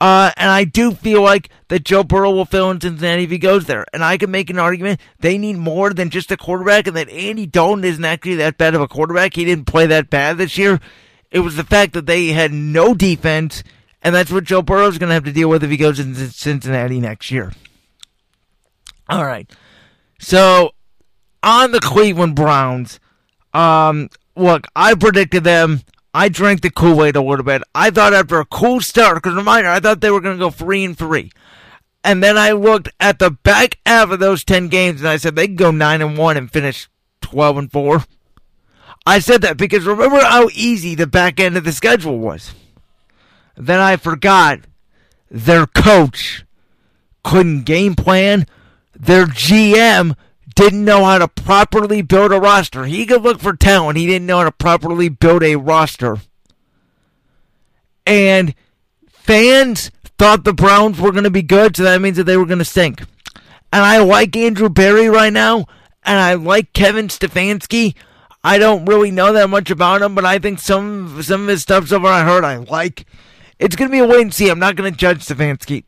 Uh, 0.00 0.32
and 0.38 0.50
I 0.50 0.64
do 0.64 0.92
feel 0.92 1.22
like 1.22 1.50
that 1.68 1.84
Joe 1.84 2.02
Burrow 2.02 2.30
will 2.30 2.46
fill 2.46 2.70
in 2.70 2.80
Cincinnati 2.80 3.24
if 3.24 3.30
he 3.30 3.36
goes 3.36 3.66
there. 3.66 3.84
And 3.92 4.02
I 4.02 4.16
can 4.16 4.30
make 4.30 4.48
an 4.48 4.58
argument 4.58 4.98
they 5.18 5.36
need 5.36 5.56
more 5.56 5.92
than 5.92 6.08
just 6.08 6.32
a 6.32 6.38
quarterback, 6.38 6.86
and 6.86 6.96
that 6.96 7.10
Andy 7.10 7.46
Dalton 7.46 7.84
isn't 7.84 8.04
actually 8.04 8.36
that 8.36 8.56
bad 8.56 8.74
of 8.74 8.80
a 8.80 8.88
quarterback. 8.88 9.34
He 9.34 9.44
didn't 9.44 9.66
play 9.66 9.86
that 9.86 10.08
bad 10.08 10.38
this 10.38 10.56
year. 10.56 10.80
It 11.30 11.40
was 11.40 11.56
the 11.56 11.64
fact 11.64 11.92
that 11.92 12.06
they 12.06 12.28
had 12.28 12.52
no 12.52 12.94
defense, 12.94 13.62
and 14.02 14.14
that's 14.14 14.32
what 14.32 14.44
Joe 14.44 14.62
Burrow 14.62 14.88
is 14.88 14.96
going 14.96 15.08
to 15.08 15.14
have 15.14 15.24
to 15.24 15.32
deal 15.32 15.50
with 15.50 15.62
if 15.62 15.70
he 15.70 15.76
goes 15.76 16.00
into 16.00 16.28
Cincinnati 16.30 16.98
next 16.98 17.30
year. 17.30 17.52
All 19.08 19.24
right. 19.24 19.50
So 20.18 20.70
on 21.42 21.72
the 21.72 21.80
Cleveland 21.80 22.36
Browns, 22.36 23.00
um, 23.52 24.08
look, 24.34 24.66
I 24.74 24.94
predicted 24.94 25.44
them. 25.44 25.82
I 26.12 26.28
drank 26.28 26.62
the 26.62 26.70
Kool 26.70 27.04
Aid 27.04 27.16
a 27.16 27.22
little 27.22 27.44
bit. 27.44 27.62
I 27.74 27.90
thought 27.90 28.12
after 28.12 28.40
a 28.40 28.44
cool 28.44 28.80
start, 28.80 29.16
because 29.16 29.34
reminder, 29.34 29.68
I 29.70 29.80
thought 29.80 30.00
they 30.00 30.10
were 30.10 30.20
going 30.20 30.36
to 30.36 30.44
go 30.44 30.50
three 30.50 30.84
and 30.84 30.98
three, 30.98 31.30
and 32.02 32.22
then 32.22 32.36
I 32.36 32.52
looked 32.52 32.88
at 32.98 33.18
the 33.18 33.30
back 33.30 33.78
half 33.86 34.10
of 34.10 34.18
those 34.18 34.44
ten 34.44 34.68
games, 34.68 35.00
and 35.00 35.08
I 35.08 35.16
said 35.16 35.36
they 35.36 35.46
could 35.46 35.56
go 35.56 35.70
nine 35.70 36.02
and 36.02 36.18
one 36.18 36.36
and 36.36 36.50
finish 36.50 36.88
twelve 37.20 37.56
and 37.56 37.70
four. 37.70 38.04
I 39.06 39.18
said 39.18 39.42
that 39.42 39.56
because 39.56 39.84
remember 39.84 40.20
how 40.20 40.48
easy 40.52 40.94
the 40.94 41.06
back 41.06 41.40
end 41.40 41.56
of 41.56 41.64
the 41.64 41.72
schedule 41.72 42.18
was. 42.18 42.54
Then 43.56 43.80
I 43.80 43.96
forgot 43.96 44.60
their 45.30 45.66
coach 45.66 46.44
couldn't 47.22 47.64
game 47.64 47.94
plan. 47.94 48.46
Their 48.94 49.26
GM 49.26 50.16
didn't 50.54 50.84
know 50.84 51.04
how 51.04 51.18
to 51.18 51.28
properly 51.28 52.02
build 52.02 52.32
a 52.32 52.40
roster. 52.40 52.84
He 52.84 53.06
could 53.06 53.22
look 53.22 53.40
for 53.40 53.54
talent. 53.54 53.98
He 53.98 54.06
didn't 54.06 54.26
know 54.26 54.38
how 54.38 54.44
to 54.44 54.52
properly 54.52 55.08
build 55.08 55.42
a 55.42 55.56
roster. 55.56 56.18
And 58.06 58.54
fans 59.08 59.90
thought 60.18 60.44
the 60.44 60.52
Browns 60.52 60.98
were 61.00 61.12
going 61.12 61.24
to 61.24 61.30
be 61.30 61.42
good, 61.42 61.76
so 61.76 61.84
that 61.84 62.00
means 62.00 62.16
that 62.16 62.24
they 62.24 62.36
were 62.36 62.46
going 62.46 62.58
to 62.58 62.64
stink. 62.64 63.00
And 63.72 63.84
I 63.84 63.98
like 63.98 64.36
Andrew 64.36 64.68
Berry 64.68 65.08
right 65.08 65.32
now, 65.32 65.66
and 66.02 66.18
I 66.18 66.34
like 66.34 66.72
Kevin 66.72 67.08
Stefanski. 67.08 67.94
I 68.42 68.58
don't 68.58 68.86
really 68.86 69.10
know 69.10 69.32
that 69.32 69.50
much 69.50 69.70
about 69.70 70.02
him, 70.02 70.14
but 70.14 70.24
I 70.24 70.38
think 70.38 70.58
some 70.58 71.22
some 71.22 71.42
of 71.42 71.48
his 71.48 71.62
stuff 71.62 71.88
so 71.88 72.00
far 72.00 72.12
I 72.12 72.24
heard 72.24 72.42
I 72.42 72.56
like. 72.56 73.06
It's 73.58 73.76
going 73.76 73.90
to 73.90 73.92
be 73.92 73.98
a 73.98 74.06
wait 74.06 74.22
and 74.22 74.34
see. 74.34 74.48
I'm 74.48 74.58
not 74.58 74.76
going 74.76 74.90
to 74.90 74.98
judge 74.98 75.24
Stefanski. 75.26 75.84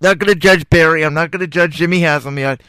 Not 0.00 0.18
going 0.18 0.32
to 0.32 0.38
judge 0.38 0.70
Berry. 0.70 1.04
I'm 1.04 1.14
not 1.14 1.32
going 1.32 1.40
to 1.40 1.48
judge 1.48 1.74
Jimmy 1.74 2.00
Haslam 2.00 2.38
yet 2.38 2.60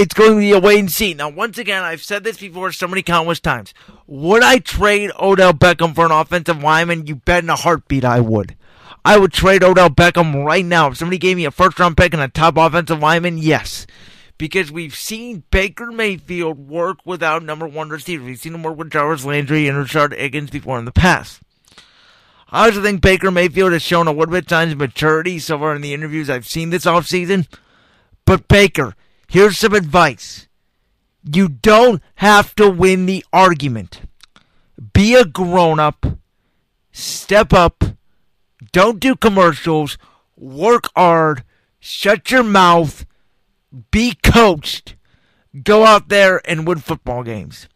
it's 0.00 0.14
going 0.14 0.32
to 0.32 0.38
be 0.38 0.52
a 0.52 0.58
wait 0.58 0.78
and 0.80 0.90
see. 0.90 1.12
Now, 1.12 1.28
once 1.28 1.58
again, 1.58 1.82
I've 1.82 2.02
said 2.02 2.24
this 2.24 2.38
before 2.38 2.72
so 2.72 2.88
many 2.88 3.02
countless 3.02 3.38
times. 3.38 3.74
Would 4.06 4.42
I 4.42 4.58
trade 4.58 5.10
Odell 5.20 5.52
Beckham 5.52 5.94
for 5.94 6.06
an 6.06 6.10
offensive 6.10 6.62
lineman? 6.62 7.06
You 7.06 7.16
bet 7.16 7.44
in 7.44 7.50
a 7.50 7.56
heartbeat 7.56 8.02
I 8.02 8.20
would. 8.20 8.56
I 9.04 9.18
would 9.18 9.30
trade 9.30 9.62
Odell 9.62 9.90
Beckham 9.90 10.42
right 10.42 10.64
now. 10.64 10.88
If 10.88 10.96
somebody 10.96 11.18
gave 11.18 11.36
me 11.36 11.44
a 11.44 11.50
first 11.50 11.78
round 11.78 11.98
pick 11.98 12.14
and 12.14 12.22
a 12.22 12.28
top 12.28 12.56
offensive 12.56 13.00
lineman, 13.00 13.36
yes. 13.36 13.86
Because 14.38 14.72
we've 14.72 14.94
seen 14.94 15.44
Baker 15.50 15.92
Mayfield 15.92 16.58
work 16.58 17.04
without 17.04 17.42
number 17.42 17.66
one 17.66 17.90
receivers. 17.90 18.24
We've 18.26 18.40
seen 18.40 18.54
him 18.54 18.62
work 18.62 18.78
with 18.78 18.90
Jarvis 18.90 19.26
Landry 19.26 19.68
and 19.68 19.76
Rashard 19.76 20.16
Higgins 20.16 20.48
before 20.48 20.78
in 20.78 20.86
the 20.86 20.92
past. 20.92 21.42
I 22.48 22.66
also 22.66 22.82
think 22.82 23.02
Baker 23.02 23.30
Mayfield 23.30 23.72
has 23.72 23.82
shown 23.82 24.08
a 24.08 24.12
little 24.12 24.32
bit 24.32 24.44
of 24.44 24.48
signs 24.48 24.72
of 24.72 24.78
maturity 24.78 25.38
so 25.38 25.58
far 25.58 25.74
in 25.74 25.82
the 25.82 25.92
interviews 25.92 26.30
I've 26.30 26.46
seen 26.46 26.70
this 26.70 26.86
offseason. 26.86 27.46
But 28.24 28.48
Baker, 28.48 28.94
Here's 29.30 29.58
some 29.58 29.74
advice. 29.74 30.48
You 31.22 31.48
don't 31.48 32.02
have 32.16 32.52
to 32.56 32.68
win 32.68 33.06
the 33.06 33.24
argument. 33.32 34.00
Be 34.92 35.14
a 35.14 35.24
grown 35.24 35.78
up. 35.78 36.04
Step 36.90 37.52
up. 37.52 37.84
Don't 38.72 38.98
do 38.98 39.14
commercials. 39.14 39.98
Work 40.36 40.88
hard. 40.96 41.44
Shut 41.78 42.32
your 42.32 42.42
mouth. 42.42 43.06
Be 43.92 44.16
coached. 44.20 44.96
Go 45.62 45.84
out 45.84 46.08
there 46.08 46.40
and 46.44 46.66
win 46.66 46.78
football 46.78 47.22
games. 47.22 47.68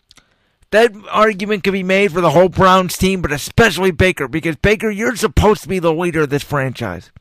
That 0.73 0.93
argument 1.09 1.63
can 1.63 1.73
be 1.73 1.85
made 1.85 2.11
for 2.11 2.21
the 2.21 2.31
whole 2.31 2.49
Browns 2.49 2.99
team, 2.99 3.23
but 3.23 3.31
especially 3.31 3.93
Baker, 3.93 4.27
because 4.27 4.57
Baker, 4.57 4.91
you're 4.91 5.15
supposed 5.15 5.63
to 5.63 5.69
be 5.69 5.79
the 5.79 5.95
leader 5.95 6.23
of 6.23 6.31
this 6.31 6.43
franchise. 6.43 7.13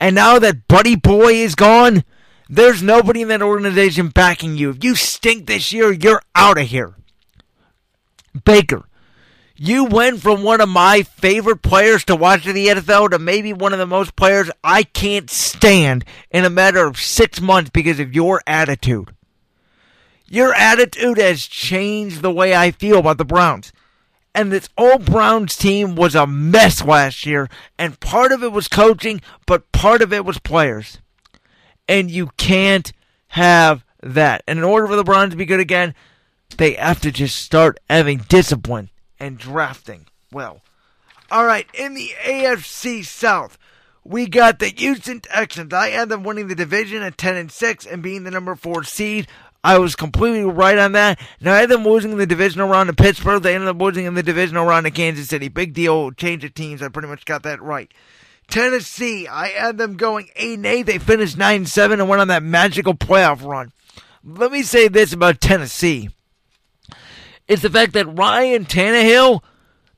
And 0.00 0.16
now 0.16 0.40
that 0.40 0.66
Buddy 0.66 0.96
Boy 0.96 1.34
is 1.34 1.54
gone, 1.54 2.02
there's 2.48 2.82
nobody 2.82 3.22
in 3.22 3.28
that 3.28 3.42
organization 3.42 4.08
backing 4.08 4.56
you. 4.56 4.70
If 4.70 4.82
you 4.82 4.94
stink 4.94 5.46
this 5.46 5.72
year, 5.72 5.92
you're 5.92 6.22
out 6.34 6.58
of 6.58 6.66
here. 6.66 6.94
Baker, 8.44 8.88
you 9.56 9.84
went 9.84 10.20
from 10.20 10.42
one 10.42 10.60
of 10.60 10.68
my 10.68 11.02
favorite 11.02 11.62
players 11.62 12.04
to 12.04 12.16
watch 12.16 12.46
in 12.46 12.54
the 12.54 12.68
NFL 12.68 13.10
to 13.10 13.18
maybe 13.18 13.52
one 13.52 13.72
of 13.72 13.78
the 13.78 13.86
most 13.86 14.16
players 14.16 14.50
I 14.62 14.84
can't 14.84 15.28
stand 15.28 16.04
in 16.30 16.44
a 16.44 16.50
matter 16.50 16.86
of 16.86 16.98
six 16.98 17.40
months 17.40 17.70
because 17.70 18.00
of 18.00 18.14
your 18.14 18.40
attitude. 18.46 19.14
Your 20.26 20.54
attitude 20.54 21.18
has 21.18 21.46
changed 21.46 22.22
the 22.22 22.30
way 22.30 22.54
I 22.54 22.70
feel 22.70 22.98
about 22.98 23.18
the 23.18 23.24
Browns. 23.24 23.72
And 24.34 24.52
this 24.52 24.68
old 24.78 25.06
Browns 25.06 25.56
team 25.56 25.96
was 25.96 26.14
a 26.14 26.26
mess 26.26 26.84
last 26.84 27.26
year, 27.26 27.48
and 27.78 27.98
part 27.98 28.30
of 28.30 28.44
it 28.44 28.52
was 28.52 28.68
coaching, 28.68 29.20
but 29.46 29.72
part 29.72 30.02
of 30.02 30.12
it 30.12 30.24
was 30.24 30.38
players. 30.38 30.98
And 31.88 32.10
you 32.10 32.28
can't 32.36 32.92
have 33.28 33.84
that. 34.02 34.42
And 34.46 34.58
in 34.58 34.64
order 34.64 34.86
for 34.86 34.96
the 34.96 35.04
to 35.04 35.36
be 35.36 35.46
good 35.46 35.60
again, 35.60 35.94
they 36.56 36.74
have 36.74 37.00
to 37.00 37.10
just 37.10 37.36
start 37.36 37.80
having 37.88 38.18
discipline 38.28 38.90
and 39.18 39.38
drafting 39.38 40.06
well. 40.32 40.60
All 41.30 41.44
right, 41.44 41.66
in 41.74 41.94
the 41.94 42.12
AFC 42.22 43.04
South, 43.04 43.58
we 44.02 44.26
got 44.26 44.58
the 44.58 44.68
Houston 44.68 45.20
Texans. 45.20 45.74
I 45.74 45.90
had 45.90 46.08
them 46.08 46.22
winning 46.22 46.48
the 46.48 46.54
division 46.54 47.02
at 47.02 47.18
10 47.18 47.36
and 47.36 47.52
6 47.52 47.86
and 47.86 48.02
being 48.02 48.24
the 48.24 48.30
number 48.30 48.54
4 48.54 48.84
seed. 48.84 49.28
I 49.62 49.78
was 49.78 49.96
completely 49.96 50.44
right 50.44 50.78
on 50.78 50.92
that. 50.92 51.20
Now, 51.40 51.52
I 51.52 51.58
had 51.58 51.68
them 51.68 51.84
losing 51.84 52.16
the 52.16 52.26
divisional 52.26 52.68
round 52.68 52.88
to 52.88 52.94
Pittsburgh. 52.94 53.42
They 53.42 53.54
ended 53.54 53.68
up 53.68 53.80
losing 53.80 54.06
in 54.06 54.14
the 54.14 54.22
divisional 54.22 54.64
round 54.64 54.86
to 54.86 54.90
Kansas 54.90 55.28
City. 55.28 55.48
Big 55.48 55.74
deal. 55.74 56.10
Change 56.12 56.44
of 56.44 56.54
teams. 56.54 56.80
I 56.80 56.88
pretty 56.88 57.08
much 57.08 57.24
got 57.24 57.42
that 57.42 57.60
right. 57.60 57.92
Tennessee, 58.48 59.28
I 59.28 59.48
had 59.48 59.78
them 59.78 59.96
going 59.96 60.30
8 60.34 60.54
and 60.54 60.66
8. 60.66 60.82
They 60.82 60.98
finished 60.98 61.36
9 61.36 61.56
and 61.56 61.68
7 61.68 62.00
and 62.00 62.08
went 62.08 62.20
on 62.20 62.28
that 62.28 62.42
magical 62.42 62.94
playoff 62.94 63.44
run. 63.44 63.72
Let 64.24 64.52
me 64.52 64.62
say 64.62 64.88
this 64.88 65.12
about 65.12 65.40
Tennessee. 65.40 66.10
It's 67.46 67.62
the 67.62 67.70
fact 67.70 67.92
that 67.92 68.06
Ryan 68.06 68.64
Tannehill 68.64 69.42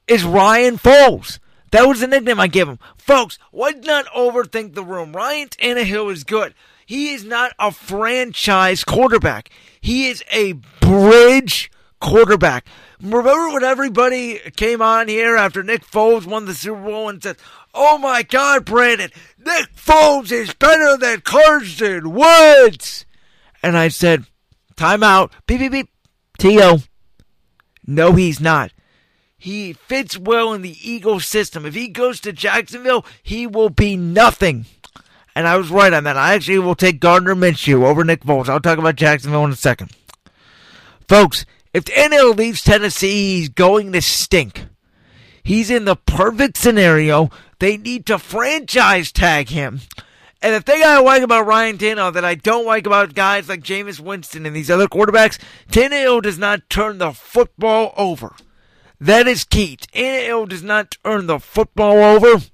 is 0.06 0.24
Ryan 0.24 0.78
Foles. 0.78 1.38
That 1.70 1.86
was 1.86 2.00
the 2.00 2.06
nickname 2.06 2.40
I 2.40 2.48
gave 2.48 2.68
him. 2.68 2.78
Folks, 2.96 3.38
let's 3.52 3.86
not 3.86 4.06
overthink 4.06 4.74
the 4.74 4.84
room. 4.84 5.12
Ryan 5.12 5.48
Tannehill 5.48 6.12
is 6.12 6.24
good. 6.24 6.54
He 6.84 7.12
is 7.12 7.24
not 7.24 7.52
a 7.58 7.70
franchise 7.70 8.82
quarterback. 8.82 9.50
He 9.80 10.08
is 10.08 10.24
a 10.32 10.54
bridge 10.80 11.70
quarterback. 12.00 12.66
Remember 13.00 13.54
when 13.54 13.64
everybody 13.64 14.38
came 14.56 14.82
on 14.82 15.08
here 15.08 15.36
after 15.36 15.62
Nick 15.62 15.86
Foles 15.86 16.26
won 16.26 16.44
the 16.44 16.54
Super 16.54 16.82
Bowl 16.82 17.08
and 17.08 17.22
said, 17.22 17.36
Oh 17.72 17.96
my 17.98 18.22
God, 18.22 18.64
Brandon, 18.64 19.10
Nick 19.38 19.74
Foles 19.74 20.30
is 20.30 20.52
better 20.54 20.96
than 20.96 21.22
Carson 21.22 22.12
Wentz. 22.12 23.06
And 23.62 23.76
I 23.76 23.88
said, 23.88 24.26
time 24.76 25.02
out. 25.02 25.32
Beep, 25.46 25.60
beep, 25.60 25.72
beep. 25.72 25.88
T.O. 26.38 26.78
No, 27.86 28.12
he's 28.12 28.40
not. 28.40 28.72
He 29.36 29.72
fits 29.72 30.18
well 30.18 30.52
in 30.52 30.62
the 30.62 30.76
Eagles 30.82 31.26
system. 31.26 31.64
If 31.64 31.74
he 31.74 31.88
goes 31.88 32.20
to 32.20 32.32
Jacksonville, 32.32 33.06
he 33.22 33.46
will 33.46 33.70
be 33.70 33.96
nothing. 33.96 34.66
And 35.34 35.46
I 35.48 35.56
was 35.56 35.70
right 35.70 35.92
on 35.92 36.04
that. 36.04 36.16
I 36.16 36.34
actually 36.34 36.58
will 36.58 36.74
take 36.74 37.00
Gardner 37.00 37.34
Minshew 37.34 37.84
over 37.84 38.04
Nick 38.04 38.22
Foles. 38.22 38.48
I'll 38.48 38.60
talk 38.60 38.78
about 38.78 38.96
Jacksonville 38.96 39.44
in 39.44 39.52
a 39.52 39.56
second. 39.56 39.92
Folks, 41.08 41.46
if 41.72 41.84
Tannehill 41.84 42.36
leaves 42.36 42.62
Tennessee, 42.62 43.38
he's 43.38 43.48
going 43.48 43.92
to 43.92 44.02
stink. 44.02 44.66
He's 45.42 45.70
in 45.70 45.84
the 45.84 45.96
perfect 45.96 46.56
scenario. 46.56 47.30
They 47.58 47.76
need 47.76 48.06
to 48.06 48.18
franchise 48.18 49.12
tag 49.12 49.48
him. 49.48 49.80
And 50.42 50.54
the 50.54 50.60
thing 50.60 50.82
I 50.84 50.98
like 51.00 51.22
about 51.22 51.46
Ryan 51.46 51.76
Tannehill 51.76 52.14
that 52.14 52.24
I 52.24 52.34
don't 52.34 52.64
like 52.64 52.86
about 52.86 53.14
guys 53.14 53.48
like 53.48 53.62
Jameis 53.62 54.00
Winston 54.00 54.46
and 54.46 54.56
these 54.56 54.70
other 54.70 54.88
quarterbacks, 54.88 55.38
Tannehill 55.70 56.22
does 56.22 56.38
not 56.38 56.68
turn 56.70 56.98
the 56.98 57.12
football 57.12 57.92
over. 57.96 58.34
That 58.98 59.26
is 59.26 59.44
key. 59.44 59.76
Tannehill 59.76 60.48
does 60.48 60.62
not 60.62 60.96
turn 61.04 61.26
the 61.26 61.38
football 61.38 61.98
over. 61.98 62.44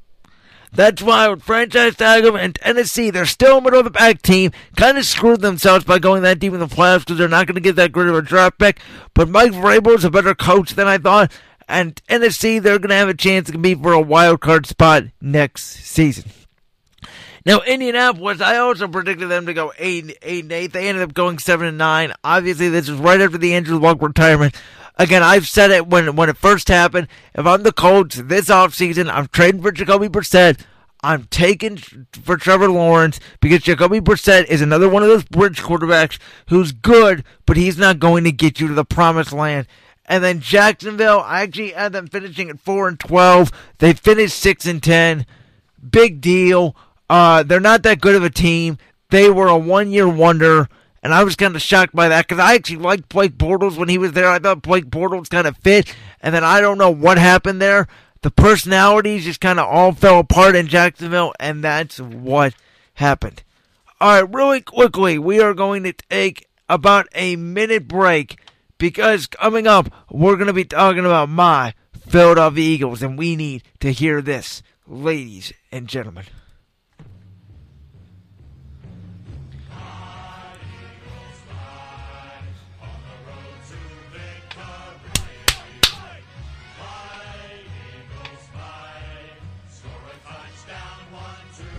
That's 0.76 1.02
why 1.02 1.26
with 1.28 1.42
franchise 1.42 1.96
tag 1.96 2.24
him. 2.24 2.36
And 2.36 2.54
Tennessee, 2.54 3.10
they're 3.10 3.26
still 3.26 3.58
a 3.58 3.60
middle 3.62 3.78
of 3.78 3.86
the 3.86 3.90
pack 3.90 4.20
team. 4.20 4.52
Kind 4.76 4.98
of 4.98 5.06
screwed 5.06 5.40
themselves 5.40 5.84
by 5.84 5.98
going 5.98 6.22
that 6.22 6.38
deep 6.38 6.52
in 6.52 6.60
the 6.60 6.66
playoffs 6.66 7.00
because 7.00 7.16
they're 7.16 7.28
not 7.28 7.46
going 7.46 7.54
to 7.54 7.60
get 7.62 7.76
that 7.76 7.92
great 7.92 8.08
of 8.08 8.14
a 8.14 8.22
draft 8.22 8.58
pick. 8.58 8.80
But 9.14 9.28
Mike 9.28 9.52
Vrabel 9.52 9.96
is 9.96 10.04
a 10.04 10.10
better 10.10 10.34
coach 10.34 10.74
than 10.74 10.86
I 10.86 10.98
thought. 10.98 11.32
And 11.66 12.00
Tennessee, 12.06 12.58
they're 12.58 12.78
going 12.78 12.90
to 12.90 12.96
have 12.96 13.08
a 13.08 13.14
chance 13.14 13.46
to 13.46 13.52
compete 13.52 13.80
for 13.82 13.92
a 13.92 14.00
wild 14.00 14.40
card 14.40 14.66
spot 14.66 15.04
next 15.20 15.64
season. 15.64 16.30
Now, 17.46 17.60
Indianapolis, 17.60 18.40
I 18.40 18.56
also 18.56 18.88
predicted 18.88 19.28
them 19.28 19.46
to 19.46 19.54
go 19.54 19.72
eight, 19.78 20.18
eight 20.20 20.44
and 20.44 20.52
eight. 20.52 20.72
They 20.72 20.88
ended 20.88 21.04
up 21.04 21.14
going 21.14 21.38
seven 21.38 21.68
and 21.68 21.78
nine. 21.78 22.12
Obviously, 22.22 22.68
this 22.68 22.88
is 22.88 22.98
right 22.98 23.20
after 23.20 23.38
the 23.38 23.54
Andrew 23.54 23.78
Luck 23.78 24.02
retirement. 24.02 24.54
Again, 24.98 25.22
I've 25.22 25.46
said 25.46 25.70
it 25.70 25.86
when 25.86 26.16
when 26.16 26.28
it 26.28 26.36
first 26.38 26.68
happened. 26.68 27.08
If 27.34 27.46
I'm 27.46 27.62
the 27.62 27.72
Colts 27.72 28.16
this 28.16 28.46
offseason, 28.46 29.12
I'm 29.12 29.28
trading 29.28 29.60
for 29.62 29.70
Jacoby 29.70 30.08
Brissett. 30.08 30.60
I'm 31.02 31.24
taking 31.24 31.76
for 31.76 32.36
Trevor 32.36 32.70
Lawrence 32.70 33.20
because 33.40 33.60
Jacoby 33.60 34.00
Brissett 34.00 34.46
is 34.46 34.62
another 34.62 34.88
one 34.88 35.02
of 35.02 35.08
those 35.08 35.24
bridge 35.24 35.60
quarterbacks 35.60 36.18
who's 36.48 36.72
good, 36.72 37.22
but 37.44 37.56
he's 37.58 37.76
not 37.76 37.98
going 37.98 38.24
to 38.24 38.32
get 38.32 38.58
you 38.58 38.68
to 38.68 38.74
the 38.74 38.84
promised 38.84 39.32
land. 39.32 39.66
And 40.06 40.24
then 40.24 40.40
Jacksonville, 40.40 41.20
I 41.20 41.42
actually 41.42 41.72
had 41.72 41.92
them 41.92 42.06
finishing 42.06 42.48
at 42.48 42.60
four 42.60 42.88
and 42.88 42.98
twelve. 42.98 43.50
They 43.78 43.92
finished 43.92 44.38
six 44.38 44.64
and 44.64 44.82
ten. 44.82 45.26
Big 45.88 46.20
deal. 46.20 46.74
Uh, 47.10 47.42
they're 47.42 47.60
not 47.60 47.82
that 47.82 48.00
good 48.00 48.14
of 48.14 48.24
a 48.24 48.30
team. 48.30 48.78
They 49.10 49.28
were 49.30 49.48
a 49.48 49.58
one 49.58 49.90
year 49.90 50.08
wonder. 50.08 50.68
And 51.06 51.14
I 51.14 51.22
was 51.22 51.36
kind 51.36 51.54
of 51.54 51.62
shocked 51.62 51.94
by 51.94 52.08
that 52.08 52.26
because 52.26 52.40
I 52.40 52.56
actually 52.56 52.78
liked 52.78 53.08
Blake 53.08 53.38
Bortles 53.38 53.76
when 53.76 53.88
he 53.88 53.96
was 53.96 54.10
there. 54.10 54.28
I 54.28 54.40
thought 54.40 54.60
Blake 54.60 54.86
Bortles 54.86 55.30
kind 55.30 55.46
of 55.46 55.56
fit. 55.58 55.94
And 56.20 56.34
then 56.34 56.42
I 56.42 56.60
don't 56.60 56.78
know 56.78 56.90
what 56.90 57.16
happened 57.16 57.62
there. 57.62 57.86
The 58.22 58.32
personalities 58.32 59.24
just 59.24 59.40
kind 59.40 59.60
of 59.60 59.68
all 59.68 59.92
fell 59.92 60.18
apart 60.18 60.56
in 60.56 60.66
Jacksonville. 60.66 61.32
And 61.38 61.62
that's 61.62 62.00
what 62.00 62.54
happened. 62.94 63.44
All 64.00 64.20
right, 64.20 64.34
really 64.34 64.60
quickly, 64.60 65.16
we 65.16 65.38
are 65.38 65.54
going 65.54 65.84
to 65.84 65.92
take 65.92 66.48
about 66.68 67.06
a 67.14 67.36
minute 67.36 67.86
break 67.86 68.40
because 68.76 69.28
coming 69.28 69.68
up, 69.68 69.88
we're 70.10 70.34
going 70.34 70.48
to 70.48 70.52
be 70.52 70.64
talking 70.64 71.06
about 71.06 71.28
my 71.28 71.74
Philadelphia 72.08 72.64
Eagles. 72.64 73.00
And 73.00 73.16
we 73.16 73.36
need 73.36 73.62
to 73.78 73.92
hear 73.92 74.20
this, 74.20 74.60
ladies 74.88 75.52
and 75.70 75.86
gentlemen. 75.86 76.24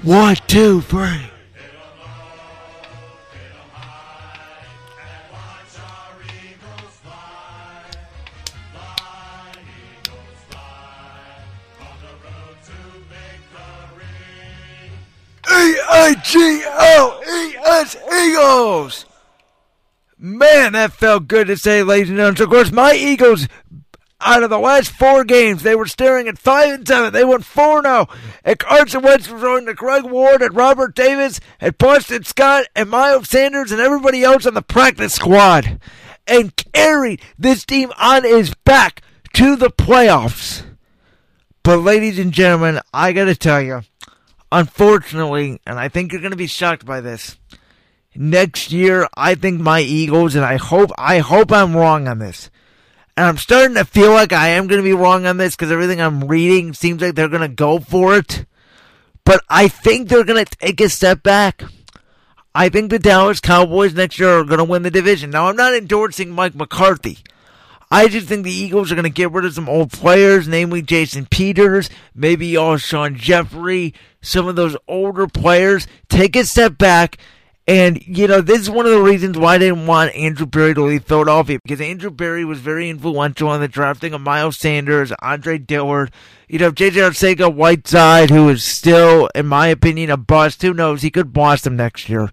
One, 0.07 0.37
two, 0.47 0.79
three. 0.79 1.19
E-I-G-L-E-S 15.51 16.77
Eagles! 18.13 19.05
Man, 20.17 20.71
that 20.71 20.93
felt 20.93 21.27
good 21.27 21.47
to 21.47 21.57
say, 21.57 21.83
ladies 21.83 22.07
and 22.11 22.17
gentlemen. 22.17 22.41
Of 22.43 22.49
course, 22.49 22.71
my 22.71 22.93
Eagles 22.93 23.49
out 24.19 24.43
of 24.43 24.49
the 24.49 24.59
last 24.59 24.91
four 24.91 25.23
games, 25.23 25.63
they 25.63 25.75
were 25.75 25.85
staring 25.85 26.27
at 26.27 26.39
five 26.39 26.73
and 26.73 26.87
seven. 26.87 27.13
They 27.13 27.23
went 27.23 27.45
now. 27.55 28.07
Oh. 28.09 28.15
And 28.43 28.57
Carson 28.57 29.03
Wentz 29.03 29.29
was 29.29 29.39
throwing 29.39 29.65
to 29.67 29.73
Greg 29.73 30.03
Ward 30.03 30.41
and 30.41 30.55
Robert 30.55 30.95
Davis 30.95 31.39
and 31.59 31.77
Boston 31.77 32.23
Scott 32.23 32.65
and 32.75 32.89
Miles 32.89 33.29
Sanders 33.29 33.71
and 33.71 33.81
everybody 33.81 34.23
else 34.23 34.45
on 34.45 34.53
the 34.53 34.61
practice 34.61 35.13
squad, 35.13 35.79
and 36.25 36.55
carried 36.73 37.21
this 37.37 37.65
team 37.65 37.91
on 37.99 38.23
his 38.23 38.53
back 38.65 39.01
to 39.33 39.55
the 39.55 39.69
playoffs. 39.69 40.63
But, 41.63 41.77
ladies 41.77 42.17
and 42.17 42.31
gentlemen, 42.31 42.81
I 42.93 43.13
got 43.13 43.25
to 43.25 43.35
tell 43.35 43.61
you, 43.61 43.81
unfortunately, 44.51 45.61
and 45.65 45.77
I 45.77 45.89
think 45.89 46.11
you're 46.11 46.21
to 46.31 46.37
be 46.37 46.47
shocked 46.47 46.85
by 46.85 47.01
this. 47.01 47.37
Next 48.15 48.71
year, 48.71 49.07
I 49.15 49.35
think 49.35 49.61
my 49.61 49.81
Eagles, 49.81 50.33
and 50.33 50.43
I 50.43 50.55
hope 50.55 50.91
I 50.97 51.19
hope 51.19 51.51
I'm 51.51 51.75
wrong 51.75 52.07
on 52.07 52.19
this 52.19 52.49
and 53.17 53.25
I'm 53.25 53.37
starting 53.37 53.73
to 53.75 53.83
feel 53.83 54.11
like 54.11 54.31
I 54.31 54.49
am 54.49 54.67
going 54.67 54.77
to 54.77 54.87
be 54.87 54.93
wrong 54.93 55.25
on 55.25 55.37
this 55.37 55.55
because 55.55 55.71
everything 55.71 55.99
I'm 55.99 56.25
reading 56.25 56.75
seems 56.75 57.01
like 57.01 57.15
they're 57.15 57.27
going 57.27 57.41
to 57.41 57.47
go 57.47 57.79
for 57.79 58.15
it. 58.15 58.45
But 59.25 59.43
I 59.49 59.67
think 59.69 60.07
they're 60.07 60.23
going 60.23 60.45
to 60.45 60.57
take 60.57 60.79
a 60.79 60.87
step 60.87 61.23
back. 61.23 61.63
I 62.53 62.69
think 62.69 62.91
the 62.91 62.99
Dallas 62.99 63.39
Cowboys 63.39 63.95
next 63.95 64.19
year 64.19 64.39
are 64.39 64.43
going 64.43 64.59
to 64.59 64.63
win 64.63 64.83
the 64.83 64.91
division. 64.91 65.31
Now, 65.31 65.47
I'm 65.47 65.55
not 65.55 65.73
endorsing 65.73 66.29
Mike 66.29 66.53
McCarthy. 66.53 67.17
I 67.89 68.07
just 68.07 68.27
think 68.27 68.43
the 68.43 68.51
Eagles 68.51 68.91
are 68.91 68.95
going 68.95 69.03
to 69.03 69.09
get 69.09 69.31
rid 69.31 69.45
of 69.45 69.53
some 69.53 69.67
old 69.67 69.91
players, 69.91 70.47
namely 70.47 70.83
Jason 70.83 71.25
Peters, 71.25 71.89
maybe 72.13 72.51
Alshon 72.51 73.15
Jeffery, 73.15 73.95
some 74.21 74.47
of 74.47 74.55
those 74.55 74.77
older 74.87 75.25
players. 75.25 75.87
Take 76.07 76.35
a 76.35 76.45
step 76.45 76.77
back 76.77 77.17
and, 77.67 78.01
you 78.07 78.27
know, 78.27 78.39
this 78.39 78.61
is 78.61 78.69
one 78.69 78.85
of 78.85 78.93
the 78.93 79.01
reasons 79.01 79.37
why 79.37 79.55
I 79.55 79.57
didn't 79.57 79.87
want 79.87 80.15
Andrew 80.15 80.45
Berry 80.45 80.73
to 80.73 80.83
leave 80.83 81.03
Philadelphia 81.03 81.59
because 81.61 81.81
Andrew 81.81 82.09
Berry 82.09 82.45
was 82.45 82.59
very 82.59 82.89
influential 82.89 83.49
on 83.49 83.59
the 83.59 83.67
drafting 83.67 84.13
of 84.13 84.21
Miles 84.21 84.57
Sanders, 84.57 85.11
Andre 85.21 85.57
Dillard, 85.57 86.11
you 86.47 86.59
know, 86.59 86.71
JJ 86.71 86.91
Arcega 86.93 87.53
Whiteside, 87.53 88.29
who 88.29 88.47
is 88.47 88.63
still, 88.63 89.29
in 89.35 89.47
my 89.47 89.67
opinion, 89.67 90.09
a 90.09 90.15
bust. 90.15 90.61
Who 90.61 90.73
knows? 90.73 91.01
He 91.01 91.11
could 91.11 91.33
blossom 91.33 91.75
next 91.75 92.07
year. 92.07 92.31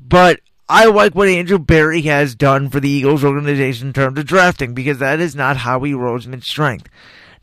But 0.00 0.40
I 0.68 0.86
like 0.86 1.14
what 1.14 1.28
Andrew 1.28 1.58
Berry 1.58 2.02
has 2.02 2.34
done 2.34 2.68
for 2.68 2.80
the 2.80 2.90
Eagles 2.90 3.22
organization 3.22 3.88
in 3.88 3.92
terms 3.92 4.18
of 4.18 4.26
drafting 4.26 4.74
because 4.74 4.98
that 4.98 5.20
is 5.20 5.36
not 5.36 5.58
Howie 5.58 5.92
Roseman's 5.92 6.46
strength. 6.48 6.88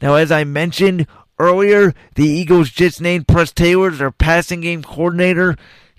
Now, 0.02 0.16
as 0.16 0.32
I 0.34 0.44
mentioned 0.44 1.08
earlier, 1.40 1.94
the 2.16 2.28
Eagles 2.28 2.70
just 2.70 3.00
named 3.00 3.28
Press 3.28 3.54
Taylor 3.54 3.90
as 3.90 4.00
their 4.00 4.12
passing 4.12 4.62
game 4.62 4.84
coordinator. 4.84 5.56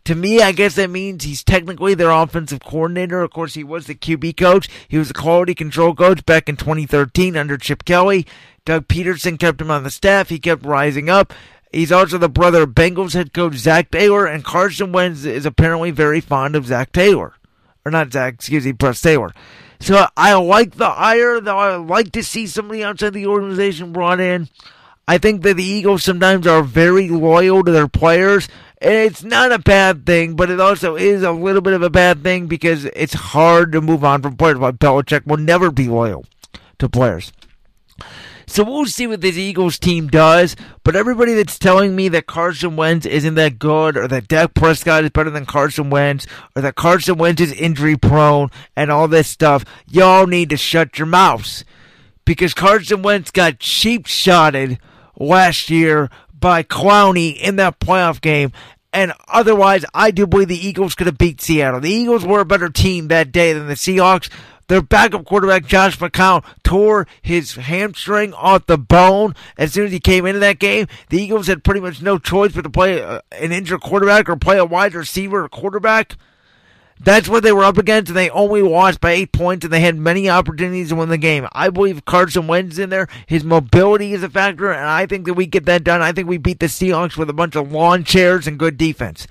To 0.07 0.15
me, 0.15 0.41
I 0.41 0.53
guess 0.53 0.77
that 0.77 0.89
means 0.89 1.25
he's 1.25 1.43
technically 1.43 1.95
their 1.95 2.13
offensive 2.13 2.61
coordinator. 2.61 3.23
Of 3.23 3.33
course, 3.33 3.55
he 3.55 3.65
was 3.65 3.89
the 3.89 3.95
QB 3.97 4.37
coach. 4.37 4.69
He 4.87 4.99
was 4.99 5.09
the 5.09 5.15
quality 5.15 5.53
control 5.53 5.97
coach 5.97 6.25
back 6.25 6.49
in 6.49 6.57
2013 6.57 7.37
under 7.37 7.59
Chip 7.59 7.85
Kelly. 7.85 8.25
Doug 8.65 8.87
Pederson 8.87 9.37
kept 9.37 9.61
him 9.61 9.69
on 9.69 9.83
the 9.83 9.91
staff. 9.91 10.29
He 10.29 10.39
kept 10.39 10.65
rising 10.65 11.11
up. 11.11 11.35
He's 11.73 11.91
also 11.91 12.19
the 12.19 12.29
brother 12.29 12.63
of 12.63 12.71
Bengals 12.71 13.15
head 13.15 13.33
coach 13.33 13.55
Zac 13.55 13.91
Taylor, 13.91 14.27
and 14.27 14.45
Carson 14.45 14.93
Wentz 14.93 15.25
is 15.25 15.45
apparently 15.45 15.91
very 15.91 16.21
fond 16.21 16.55
of 16.55 16.67
Zac 16.67 16.93
Taylor. 16.93 17.35
Or 17.85 17.91
not 17.91 18.13
Zac, 18.13 18.35
excuse 18.35 18.65
me, 18.65 18.75
Press 18.75 19.01
Taylor. 19.01 19.33
So 19.81 20.07
I 20.17 20.35
like 20.35 20.77
the 20.77 20.91
hire, 20.91 21.41
though 21.41 21.59
I 21.59 21.75
like 21.75 22.13
to 22.13 22.23
see 22.23 22.47
somebody 22.47 22.85
outside 22.85 23.13
the 23.13 23.27
organization 23.27 23.93
brought 23.93 24.21
in. 24.21 24.49
I 25.09 25.19
think 25.19 25.43
that 25.43 25.57
the 25.57 25.65
Eagles 25.65 26.03
sometimes 26.03 26.49
are 26.49 26.63
very 26.63 27.09
loyal 27.09 27.63
to 27.63 27.71
their 27.71 27.87
players, 27.87 28.49
and 28.81 28.93
it's 28.93 29.23
not 29.23 29.53
a 29.53 29.59
bad 29.59 30.05
thing, 30.05 30.35
but 30.35 30.51
it 30.51 30.61
also 30.61 30.97
is 30.97 31.23
a 31.23 31.31
little 31.31 31.61
bit 31.61 31.75
of 31.75 31.83
a 31.83 31.91
bad 31.91 32.25
thing 32.25 32.49
because 32.49 32.87
it's 32.87 33.15
hard 33.15 33.71
to 33.73 33.81
move 33.81 34.05
on 34.05 34.21
from 34.21 34.37
players. 34.37 34.59
But 34.59 34.81
Belichick 34.81 35.25
will 35.25 35.37
never 35.37 35.71
be 35.71 35.87
loyal 35.87 36.25
to 36.79 36.89
players. 36.89 37.33
So 38.49 38.65
we'll 38.65 38.87
see 38.87 39.07
what 39.07 39.21
this 39.21 39.37
Eagles 39.37 39.79
team 39.79 40.09
does. 40.09 40.57
But 40.85 40.97
everybody 40.97 41.35
that's 41.35 41.59
telling 41.59 41.95
me 41.95 42.09
that 42.11 42.27
Carson 42.27 42.77
Wentz 42.77 43.07
isn't 43.07 43.35
that 43.35 43.61
good, 43.61 43.97
or 43.97 44.09
that 44.09 44.27
Dak 44.27 44.55
Prescott 44.55 45.05
is 45.05 45.11
better 45.11 45.31
than 45.31 45.47
Carson 45.47 45.89
Wentz, 45.89 46.27
or 46.55 46.63
that 46.63 46.75
Carson 46.75 47.17
Wentz 47.17 47.41
is 47.41 47.53
injury 47.53 47.97
prone, 47.97 48.51
and 48.75 48.91
all 48.91 49.07
this 49.07 49.29
stuff, 49.29 49.65
y'all 49.87 50.27
need 50.27 50.51
to 50.51 50.57
shut 50.57 50.99
your 50.99 51.07
mouths. 51.07 51.65
Because 52.25 52.55
Carson 52.55 53.03
Wentz 53.03 53.31
got 53.31 53.61
cheap 53.61 54.07
shotted 54.07 54.81
last 55.19 55.71
year 55.71 56.11
by 56.33 56.63
Clowney 56.63 57.37
in 57.37 57.57
that 57.57 57.81
playoff 57.81 58.21
game. 58.21 58.53
And 58.93 59.13
otherwise, 59.29 59.85
I 59.93 60.11
do 60.11 60.27
believe 60.27 60.49
the 60.49 60.67
Eagles 60.67 60.95
could 60.95 61.07
have 61.07 61.19
beat 61.19 61.41
Seattle. 61.41 61.81
The 61.81 61.91
Eagles 61.91 62.25
were 62.25 62.41
a 62.41 62.47
better 62.47 62.71
team 62.71 63.09
that 63.09 63.33
day 63.33 63.53
than 63.53 63.67
the 63.67 63.75
Seahawks. 63.75 64.31
Their 64.69 64.83
backup 64.83 65.25
quarterback, 65.25 65.67
Josh 65.67 65.99
McCown, 65.99 66.45
tore 66.65 67.07
his 67.23 67.55
hamstring 67.55 68.35
off 68.35 68.67
the 68.67 68.79
bone 68.79 69.35
as 69.57 69.73
soon 69.73 69.87
as 69.87 69.93
he 69.93 70.01
came 70.01 70.27
into 70.27 70.41
that 70.41 70.59
game. 70.59 70.89
The 71.11 71.23
Eagles 71.23 71.47
had 71.47 71.63
pretty 71.63 71.81
much 71.81 72.03
no 72.03 72.19
choice 72.19 72.53
but 72.53 72.63
to 72.63 72.71
play 72.71 73.03
uh, 73.03 73.21
an 73.33 73.53
injured 73.53 73.81
quarterback 73.81 74.29
or 74.29 74.37
play 74.37 74.59
a 74.59 74.65
wide 74.65 74.95
receiver 74.95 75.45
or 75.45 75.49
quarterback. 75.49 76.17
That's 76.99 77.29
what 77.29 77.43
they 77.43 77.53
were 77.53 77.65
up 77.65 77.77
against, 77.79 78.09
and 78.09 78.17
they 78.17 78.31
only 78.31 78.63
lost 78.63 79.01
by 79.01 79.13
eight 79.13 79.33
points, 79.33 79.65
and 79.65 79.73
they 79.73 79.81
had 79.81 79.97
many 79.97 80.31
opportunities 80.31 80.89
to 80.89 80.97
win 80.97 81.09
the 81.09 81.19
game. 81.19 81.47
I 81.53 81.69
believe 81.69 82.05
Carson 82.05 82.47
Wentz 82.47 82.79
in 82.79 82.91
there. 82.91 83.07
His 83.27 83.45
mobility 83.45 84.13
is 84.13 84.23
a 84.23 84.31
factor, 84.31 84.73
and 84.73 84.89
I 84.89 85.07
think 85.07 85.27
that 85.27 85.35
we 85.35 85.47
get 85.47 85.67
that 85.67 85.85
done. 85.85 86.01
I 86.01 86.13
think 86.13 86.29
we 86.29 86.39
beat 86.39 86.59
the 86.59 86.67
Seahawks 86.67 87.17
with 87.17 87.29
a 87.29 87.35
bunch 87.35 87.55
of 87.55 87.71
lawn 87.71 88.03
chairs 88.03 88.47
and 88.47 88.59
good 88.59 88.79
defense. 88.79 89.27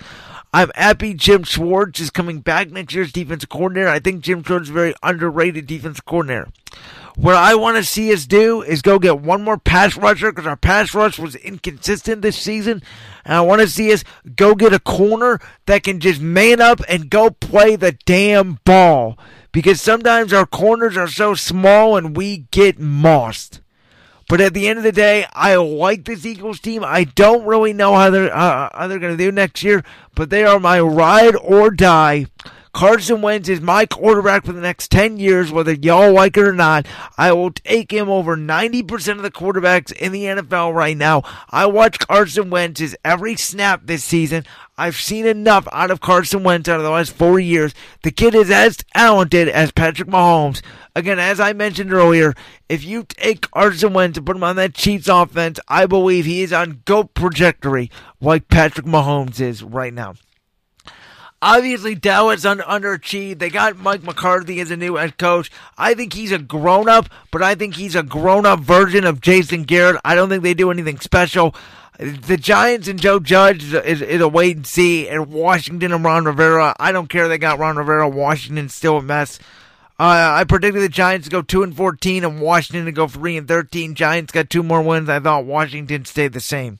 I'm 0.53 0.71
happy 0.75 1.13
Jim 1.13 1.43
Schwartz 1.43 1.99
is 1.99 2.11
coming 2.11 2.39
back 2.39 2.69
next 2.69 2.93
year's 2.93 3.11
defensive 3.11 3.49
coordinator. 3.49 3.89
I 3.89 3.99
think 3.99 4.21
Jim 4.21 4.41
Schwartz 4.41 4.65
is 4.65 4.69
a 4.69 4.73
very 4.73 4.93
underrated 5.03 5.67
defensive 5.67 6.05
coordinator. 6.05 6.47
What 7.15 7.35
I 7.35 7.55
want 7.55 7.77
to 7.77 7.83
see 7.83 8.11
us 8.11 8.25
do 8.25 8.61
is 8.61 8.81
go 8.81 8.99
get 8.99 9.19
one 9.19 9.41
more 9.41 9.57
pass 9.57 9.95
rusher 9.95 10.31
because 10.31 10.45
our 10.45 10.57
pass 10.57 10.93
rush 10.93 11.17
was 11.17 11.35
inconsistent 11.35 12.21
this 12.21 12.37
season. 12.37 12.83
And 13.23 13.35
I 13.35 13.41
want 13.41 13.61
to 13.61 13.67
see 13.67 13.93
us 13.93 14.03
go 14.35 14.53
get 14.53 14.73
a 14.73 14.79
corner 14.79 15.39
that 15.65 15.83
can 15.83 16.01
just 16.01 16.19
man 16.19 16.59
up 16.59 16.81
and 16.89 17.09
go 17.09 17.29
play 17.29 17.77
the 17.77 17.93
damn 18.05 18.59
ball. 18.65 19.17
Because 19.53 19.79
sometimes 19.79 20.33
our 20.33 20.45
corners 20.45 20.97
are 20.97 21.07
so 21.07 21.35
small 21.35 21.95
and 21.95 22.17
we 22.17 22.47
get 22.51 22.79
mossed. 22.79 23.61
But 24.27 24.41
at 24.41 24.53
the 24.53 24.67
end 24.67 24.79
of 24.79 24.83
the 24.83 24.91
day, 24.91 25.25
I 25.33 25.55
like 25.55 26.05
this 26.05 26.25
Eagles 26.25 26.59
team. 26.59 26.83
I 26.83 27.03
don't 27.03 27.45
really 27.45 27.73
know 27.73 27.93
how 27.93 28.09
they're 28.09 28.35
uh, 28.35 28.69
how 28.73 28.87
they're 28.87 28.99
going 28.99 29.15
to 29.15 29.23
do 29.23 29.31
next 29.31 29.63
year, 29.63 29.83
but 30.15 30.31
they 30.31 30.43
are 30.43 30.59
my 30.59 30.79
ride 30.79 31.35
or 31.35 31.69
die. 31.69 32.25
Carson 32.75 33.21
Wentz 33.21 33.47
is 33.47 33.61
my 33.61 33.85
quarterback 33.85 34.43
for 34.43 34.51
the 34.51 34.59
next 34.59 34.91
10 34.91 35.15
years, 35.15 35.49
whether 35.49 35.71
y'all 35.71 36.11
like 36.11 36.35
it 36.35 36.43
or 36.43 36.51
not. 36.51 36.85
I 37.17 37.31
will 37.31 37.51
take 37.51 37.89
him 37.89 38.09
over 38.09 38.35
90% 38.35 39.11
of 39.11 39.21
the 39.21 39.31
quarterbacks 39.31 39.93
in 39.93 40.11
the 40.11 40.25
NFL 40.25 40.73
right 40.73 40.97
now. 40.97 41.23
I 41.49 41.67
watch 41.67 41.99
Carson 41.99 42.49
Wentz's 42.49 42.93
every 43.05 43.37
snap 43.37 43.83
this 43.85 44.03
season. 44.03 44.43
I've 44.77 44.97
seen 44.97 45.25
enough 45.25 45.69
out 45.71 45.89
of 45.89 46.01
Carson 46.01 46.43
Wentz 46.43 46.67
out 46.67 46.75
of 46.75 46.83
the 46.83 46.89
last 46.89 47.13
four 47.13 47.39
years. 47.39 47.73
The 48.03 48.11
kid 48.11 48.35
is 48.35 48.51
as 48.51 48.75
talented 48.93 49.47
as 49.47 49.71
Patrick 49.71 50.09
Mahomes. 50.09 50.61
Again, 50.97 51.17
as 51.17 51.39
I 51.39 51.53
mentioned 51.53 51.93
earlier, 51.93 52.33
if 52.67 52.83
you 52.83 53.05
take 53.07 53.51
Carson 53.51 53.93
Wentz 53.93 54.17
and 54.17 54.27
put 54.27 54.35
him 54.35 54.43
on 54.43 54.57
that 54.57 54.73
Chiefs 54.73 55.07
offense, 55.07 55.61
I 55.69 55.85
believe 55.85 56.25
he 56.25 56.41
is 56.41 56.51
on 56.51 56.81
GOAT 56.83 57.15
trajectory 57.15 57.89
like 58.19 58.49
Patrick 58.49 58.85
Mahomes 58.85 59.39
is 59.39 59.63
right 59.63 59.93
now. 59.93 60.15
Obviously, 61.41 61.95
Dallas 61.95 62.45
un- 62.45 62.59
underachieved. 62.59 63.39
They 63.39 63.49
got 63.49 63.77
Mike 63.77 64.03
McCarthy 64.03 64.59
as 64.59 64.71
a 64.71 64.77
new 64.77 64.95
head 64.95 65.17
coach. 65.17 65.51
I 65.77 65.93
think 65.93 66.13
he's 66.13 66.31
a 66.31 66.39
grown 66.39 66.89
up, 66.89 67.09
but 67.29 67.43
I 67.43 67.55
think 67.55 67.75
he's 67.75 67.95
a 67.95 68.03
grown 68.03 68.45
up 68.45 68.61
version 68.61 69.03
of 69.03 69.21
Jason 69.21 69.63
Garrett. 69.63 70.01
I 70.03 70.15
don't 70.15 70.29
think 70.29 70.43
they 70.43 70.53
do 70.53 70.71
anything 70.71 70.99
special. 70.99 71.53
The 71.99 72.37
Giants 72.37 72.87
and 72.87 72.99
Joe 72.99 73.19
Judge 73.19 73.63
is, 73.63 73.73
is, 73.73 74.01
is 74.01 74.21
a 74.21 74.27
wait 74.27 74.57
and 74.57 74.67
see. 74.67 75.07
And 75.07 75.27
Washington 75.27 75.91
and 75.91 76.03
Ron 76.03 76.25
Rivera, 76.25 76.75
I 76.79 76.91
don't 76.91 77.09
care. 77.09 77.27
They 77.27 77.37
got 77.37 77.59
Ron 77.59 77.77
Rivera. 77.77 78.09
Washington's 78.09 78.73
still 78.73 78.97
a 78.97 79.01
mess. 79.01 79.39
Uh, 79.97 80.33
I 80.35 80.43
predicted 80.43 80.81
the 80.81 80.89
Giants 80.89 81.27
to 81.27 81.31
go 81.31 81.41
two 81.41 81.63
and 81.63 81.73
fourteen, 81.75 82.25
and 82.25 82.41
Washington 82.41 82.83
to 82.85 82.91
go 82.91 83.07
three 83.07 83.37
and 83.37 83.47
thirteen. 83.47 83.95
Giants 83.95 84.33
got 84.33 84.49
two 84.49 84.61
more 84.61 84.81
wins. 84.81 85.07
I 85.07 85.21
thought 85.21 85.45
Washington 85.45 86.03
stayed 86.03 86.33
the 86.33 86.41
same. 86.41 86.79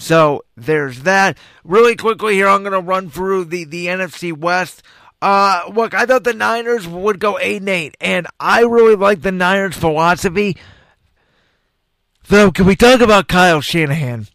So 0.00 0.44
there's 0.56 1.02
that. 1.02 1.36
Really 1.62 1.94
quickly 1.94 2.34
here, 2.34 2.48
I'm 2.48 2.62
going 2.62 2.72
to 2.72 2.80
run 2.80 3.10
through 3.10 3.44
the, 3.44 3.64
the 3.64 3.86
NFC 3.86 4.32
West. 4.32 4.82
Uh, 5.20 5.64
look, 5.74 5.92
I 5.92 6.06
thought 6.06 6.24
the 6.24 6.32
Niners 6.32 6.88
would 6.88 7.20
go 7.20 7.38
8 7.38 7.58
and 7.58 7.68
8, 7.68 7.96
and 8.00 8.26
I 8.40 8.62
really 8.62 8.96
like 8.96 9.20
the 9.20 9.30
Niners' 9.30 9.76
philosophy. 9.76 10.56
Though, 12.28 12.50
can 12.50 12.64
we 12.64 12.76
talk 12.76 13.02
about 13.02 13.28
Kyle 13.28 13.60
Shanahan? 13.60 14.28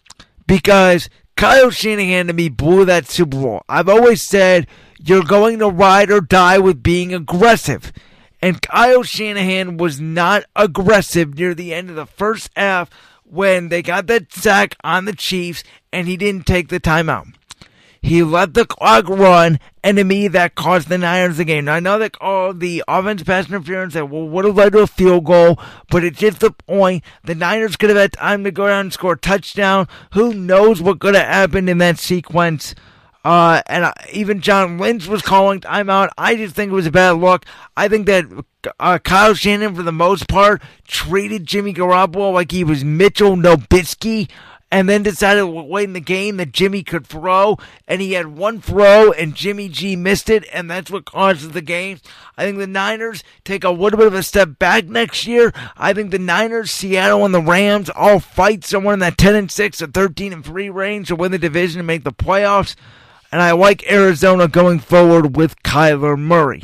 Because 0.45 1.09
Kyle 1.35 1.71
Shanahan 1.71 2.27
to 2.27 2.33
me 2.33 2.47
blew 2.47 2.85
that 2.85 3.07
Super 3.07 3.37
Bowl. 3.37 3.63
I've 3.67 3.89
always 3.89 4.21
said 4.21 4.67
you're 4.99 5.23
going 5.23 5.57
to 5.59 5.69
ride 5.69 6.11
or 6.11 6.21
die 6.21 6.59
with 6.59 6.83
being 6.83 7.11
aggressive. 7.11 7.91
And 8.39 8.61
Kyle 8.61 9.01
Shanahan 9.01 9.77
was 9.77 9.99
not 9.99 10.43
aggressive 10.55 11.33
near 11.33 11.55
the 11.55 11.73
end 11.73 11.89
of 11.89 11.95
the 11.95 12.05
first 12.05 12.51
half 12.55 12.91
when 13.25 13.69
they 13.69 13.81
got 13.81 14.07
that 14.07 14.31
sack 14.31 14.75
on 14.83 15.05
the 15.05 15.15
Chiefs 15.15 15.63
and 15.91 16.07
he 16.07 16.17
didn't 16.17 16.45
take 16.45 16.69
the 16.69 16.79
timeout. 16.79 17.33
He 18.05 18.21
let 18.21 18.53
the 18.53 18.67
clock 18.67 19.09
run, 19.09 19.59
and 19.83 19.97
to 19.97 20.03
me, 20.03 20.27
that 20.27 20.53
cost 20.53 20.89
the 20.89 20.97
Niners 20.99 21.37
the 21.37 21.43
game. 21.43 21.65
Now, 21.65 21.73
I 21.73 21.79
know 21.79 21.97
that 21.97 22.15
all 22.21 22.53
the 22.53 22.83
offense 22.87 23.23
pass 23.23 23.47
interference 23.47 23.95
that 23.95 24.11
well, 24.11 24.29
would 24.29 24.45
have 24.45 24.55
led 24.55 24.73
to 24.73 24.83
a 24.83 24.87
field 24.87 25.25
goal, 25.25 25.59
but 25.89 26.03
it's 26.03 26.19
just 26.19 26.39
the 26.39 26.51
point. 26.51 27.03
The 27.23 27.33
Niners 27.33 27.77
could 27.77 27.89
have 27.89 27.97
had 27.97 28.13
time 28.13 28.43
to 28.43 28.51
go 28.51 28.67
down 28.67 28.81
and 28.81 28.93
score 28.93 29.13
a 29.13 29.17
touchdown. 29.17 29.87
Who 30.13 30.35
knows 30.35 30.83
what 30.83 30.99
could 30.99 31.15
have 31.15 31.25
happened 31.25 31.67
in 31.67 31.79
that 31.79 31.97
sequence? 31.97 32.75
Uh, 33.25 33.63
and 33.65 33.91
even 34.13 34.39
John 34.39 34.77
Lynch 34.77 35.07
was 35.07 35.23
calling 35.23 35.59
timeout. 35.59 36.09
I 36.15 36.35
just 36.35 36.55
think 36.55 36.71
it 36.71 36.75
was 36.75 36.85
a 36.85 36.91
bad 36.91 37.17
look. 37.17 37.43
I 37.75 37.87
think 37.87 38.05
that 38.05 38.25
uh, 38.79 38.99
Kyle 38.99 39.33
Shanahan, 39.33 39.73
for 39.73 39.81
the 39.81 39.91
most 39.91 40.27
part, 40.27 40.61
treated 40.87 41.47
Jimmy 41.47 41.73
Garoppolo 41.73 42.31
like 42.31 42.51
he 42.51 42.63
was 42.63 42.83
Mitchell 42.83 43.35
Nobitsky 43.35 44.29
and 44.71 44.87
then 44.87 45.01
decided 45.01 45.43
late 45.43 45.85
in 45.85 45.93
the 45.93 45.99
game 45.99 46.37
that 46.37 46.51
Jimmy 46.51 46.83
could 46.83 47.07
throw, 47.07 47.57
and 47.87 47.99
he 47.99 48.13
had 48.13 48.27
one 48.27 48.61
throw, 48.61 49.11
and 49.11 49.33
Jimmy 49.33 49.69
G 49.69 49.95
missed 49.95 50.29
it, 50.29 50.45
and 50.53 50.69
that's 50.69 50.91
what 50.91 51.05
caused 51.05 51.53
the 51.53 51.61
game. 51.61 51.99
I 52.37 52.45
think 52.45 52.59
the 52.59 52.67
Niners 52.67 53.23
take 53.43 53.63
a 53.63 53.71
little 53.71 53.97
bit 53.97 54.07
of 54.07 54.13
a 54.13 54.21
step 54.21 54.59
back 54.59 54.85
next 54.85 55.25
year. 55.25 55.51
I 55.77 55.93
think 55.93 56.11
the 56.11 56.19
Niners, 56.19 56.69
Seattle, 56.69 57.25
and 57.25 57.33
the 57.33 57.41
Rams 57.41 57.89
all 57.89 58.19
fight 58.19 58.63
somewhere 58.65 58.93
in 58.93 58.99
that 58.99 59.17
10 59.17 59.33
and 59.33 59.51
6 59.51 59.81
or 59.81 59.87
13 59.87 60.33
and 60.33 60.45
3 60.45 60.69
range 60.69 61.07
to 61.07 61.15
win 61.15 61.31
the 61.31 61.39
division 61.39 61.79
and 61.79 61.87
make 61.87 62.03
the 62.03 62.11
playoffs. 62.11 62.75
And 63.35 63.41
I 63.41 63.51
like 63.51 63.91
Arizona 63.91 64.47
going 64.47 64.79
forward 64.79 65.35
with 65.35 65.61
Kyler 65.61 66.17
Murray. 66.17 66.63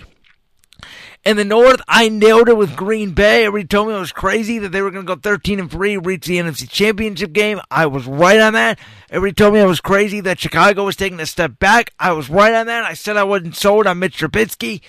In 1.26 1.36
the 1.36 1.44
North, 1.44 1.82
I 1.86 2.08
nailed 2.08 2.48
it 2.48 2.56
with 2.56 2.78
Green 2.78 3.12
Bay. 3.12 3.44
Everybody 3.44 3.68
told 3.68 3.90
me 3.90 3.96
it 3.96 4.00
was 4.00 4.14
crazy 4.14 4.58
that 4.60 4.70
they 4.70 4.82
were 4.82 4.90
going 4.90 5.06
to 5.06 5.16
go 5.16 5.20
13 5.20 5.60
and 5.60 5.70
3, 5.70 5.98
reach 5.98 6.28
the 6.28 6.38
NFC 6.38 6.70
Championship 6.70 7.34
game. 7.34 7.60
I 7.70 7.88
was 7.88 8.08
right 8.08 8.40
on 8.40 8.54
that. 8.54 8.80
Everybody 9.10 9.34
told 9.36 9.54
me 9.54 9.60
it 9.60 9.66
was 9.66 9.82
crazy 9.82 10.22
that 10.22 10.40
Chicago 10.40 10.86
was 10.86 10.96
taking 10.96 11.20
a 11.20 11.26
step 11.26 11.60
back. 11.60 11.92
I 12.00 12.14
was 12.14 12.30
right 12.30 12.54
on 12.54 12.68
that. 12.68 12.86
I 12.86 12.94
said 12.94 13.18
I 13.18 13.26
wasn't 13.26 13.58
sold 13.58 13.86
on 13.86 14.00
Mitch 14.00 14.18
Trubisky. 14.18 14.80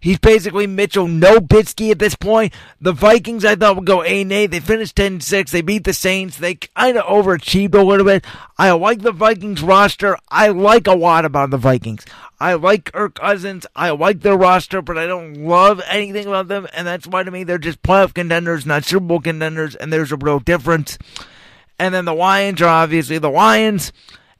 He's 0.00 0.18
basically 0.18 0.66
Mitchell 0.66 1.08
no 1.08 1.38
Bitsky 1.40 1.90
at 1.90 1.98
this 1.98 2.14
point. 2.14 2.52
The 2.80 2.92
Vikings 2.92 3.44
I 3.44 3.56
thought 3.56 3.76
would 3.76 3.86
go 3.86 4.04
8 4.04 4.22
and 4.22 4.32
8. 4.32 4.46
They 4.46 4.60
finished 4.60 4.96
10 4.96 5.12
and 5.14 5.22
6. 5.22 5.50
They 5.50 5.60
beat 5.60 5.84
the 5.84 5.92
Saints. 5.92 6.36
They 6.36 6.54
kind 6.54 6.96
of 6.96 7.04
overachieved 7.04 7.74
a 7.74 7.82
little 7.82 8.06
bit. 8.06 8.24
I 8.56 8.70
like 8.70 9.02
the 9.02 9.12
Vikings 9.12 9.62
roster. 9.62 10.16
I 10.28 10.48
like 10.48 10.86
a 10.86 10.94
lot 10.94 11.24
about 11.24 11.50
the 11.50 11.56
Vikings. 11.56 12.04
I 12.38 12.54
like 12.54 12.92
Kirk 12.92 13.16
Cousins. 13.16 13.66
I 13.74 13.90
like 13.90 14.20
their 14.20 14.36
roster, 14.36 14.80
but 14.80 14.96
I 14.96 15.06
don't 15.06 15.34
love 15.34 15.82
anything 15.88 16.26
about 16.26 16.46
them. 16.46 16.68
And 16.72 16.86
that's 16.86 17.06
why 17.06 17.24
to 17.24 17.30
me 17.30 17.42
they're 17.42 17.58
just 17.58 17.82
playoff 17.82 18.14
contenders, 18.14 18.64
not 18.64 18.84
Super 18.84 19.04
Bowl 19.04 19.20
contenders. 19.20 19.74
And 19.74 19.92
there's 19.92 20.12
a 20.12 20.16
real 20.16 20.38
difference. 20.38 20.96
And 21.78 21.92
then 21.92 22.04
the 22.04 22.14
Lions 22.14 22.62
are 22.62 22.68
obviously 22.68 23.18
the 23.18 23.30
Lions. 23.30 23.92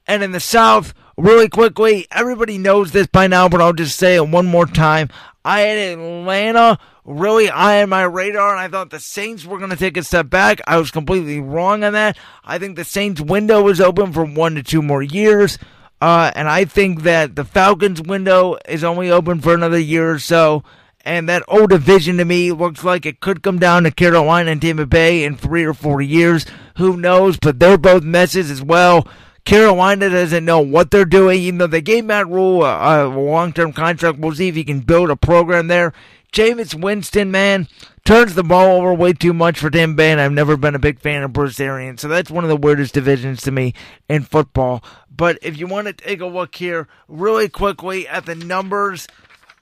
And 0.07 0.23
in 0.23 0.31
the 0.31 0.41
South, 0.41 0.95
really 1.19 1.49
quickly, 1.49 2.07
everybody 2.11 2.57
knows 2.57 2.93
this 2.93 3.09
by 3.09 3.27
now, 3.27 3.49
but 3.49 3.61
I'll 3.61 3.73
just 3.73 3.99
say 3.99 4.15
it 4.15 4.29
one 4.29 4.47
more 4.47 4.67
time. 4.67 5.09
I 5.45 5.61
had 5.61 5.99
Atlanta 5.99 6.79
really 7.05 7.47
high 7.47 7.83
on 7.83 7.89
my 7.89 8.03
radar, 8.03 8.51
and 8.51 8.61
I 8.61 8.69
thought 8.69 8.91
the 8.91 9.01
Saints 9.01 9.45
were 9.45 9.59
going 9.59 9.71
to 9.71 9.77
take 9.77 9.97
a 9.97 10.03
step 10.03 10.31
back. 10.31 10.61
I 10.67 10.77
was 10.79 10.91
completely 10.91 11.41
wrong 11.41 11.83
on 11.83 11.95
that. 11.95 12.17
I 12.45 12.59
think 12.59 12.77
the 12.77 12.85
Saints' 12.85 13.21
window 13.21 13.67
is 13.69 13.81
open 13.81 14.13
for 14.13 14.25
one 14.25 14.55
to 14.55 14.63
two 14.63 14.83
more 14.83 15.03
years. 15.03 15.59
Uh, 16.01 16.31
and 16.37 16.49
I 16.49 16.65
think 16.65 17.03
that 17.03 17.35
the 17.35 17.45
Falcons' 17.45 18.01
window 18.01 18.57
is 18.69 18.85
only 18.85 19.11
open 19.11 19.41
for 19.41 19.55
another 19.55 19.79
year 19.79 20.13
or 20.13 20.19
so. 20.19 20.63
And 21.05 21.29
that 21.29 21.43
old 21.49 21.71
division 21.71 22.19
to 22.19 22.25
me 22.25 22.53
looks 22.53 22.85
like 22.85 23.07
it 23.07 23.21
could 23.21 23.43
come 23.43 23.59
down 23.59 23.85
to 23.85 23.91
Carolina 23.91 24.51
and 24.51 24.61
Tampa 24.61 24.87
Bay 24.87 25.25
in 25.25 25.37
three 25.37 25.65
or 25.65 25.75
four 25.75 26.01
years. 26.03 26.45
Who 26.77 26.97
knows? 26.97 27.39
But 27.41 27.59
they're 27.59 27.79
both 27.79 28.03
messes 28.03 28.51
as 28.51 28.63
well. 28.63 29.09
Carolina 29.49 30.11
doesn't 30.11 30.45
know 30.45 30.61
what 30.61 30.91
they're 30.91 31.07
doing, 31.07 31.41
even 31.41 31.57
though 31.57 31.67
they 31.67 31.81
gave 31.81 32.05
Matt 32.05 32.29
Rhule 32.29 32.63
a, 32.67 33.07
a 33.07 33.09
long 33.09 33.55
term 33.55 33.73
contract. 33.73 34.19
We'll 34.19 34.35
see 34.35 34.49
if 34.49 34.55
he 34.55 34.63
can 34.63 34.81
build 34.81 35.09
a 35.09 35.17
program 35.17 35.69
there. 35.69 35.95
Jameis 36.35 36.79
Winston, 36.79 37.31
man, 37.31 37.67
turns 38.05 38.35
the 38.35 38.43
ball 38.45 38.77
over 38.77 38.93
way 38.93 39.15
too 39.15 39.33
much 39.33 39.59
for 39.59 39.71
Tampa 39.71 39.97
Bay, 39.97 40.13
and 40.13 40.21
I've 40.21 40.33
never 40.33 40.59
been 40.59 40.75
a 40.75 40.79
big 40.79 41.01
fan 41.01 41.23
of 41.23 41.33
Bruce 41.33 41.59
Arians. 41.59 42.03
So 42.03 42.09
that's 42.09 42.31
one 42.31 42.45
of 42.45 42.51
the 42.51 42.59
weirdest 42.59 42.93
divisions 42.93 43.41
to 43.45 43.51
me 43.51 43.73
in 44.07 44.23
football. 44.23 44.85
But 45.11 45.39
if 45.41 45.57
you 45.57 45.67
want 45.67 45.87
to 45.87 45.95
take 45.95 46.21
a 46.21 46.27
look 46.27 46.55
here 46.55 46.87
really 47.09 47.49
quickly 47.49 48.07
at 48.07 48.27
the 48.27 48.35
numbers 48.35 49.09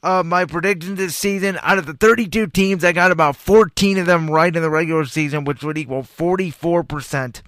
of 0.02 0.26
my 0.26 0.46
predictions 0.46 0.98
this 0.98 1.14
season, 1.14 1.60
out 1.62 1.78
of 1.78 1.86
the 1.86 1.94
32 1.94 2.48
teams, 2.48 2.84
I 2.84 2.90
got 2.90 3.12
about 3.12 3.36
14 3.36 3.98
of 3.98 4.06
them 4.06 4.28
right 4.28 4.54
in 4.54 4.62
the 4.62 4.68
regular 4.68 5.04
season, 5.04 5.44
which 5.44 5.62
would 5.62 5.78
equal 5.78 6.02
44%. 6.02 7.40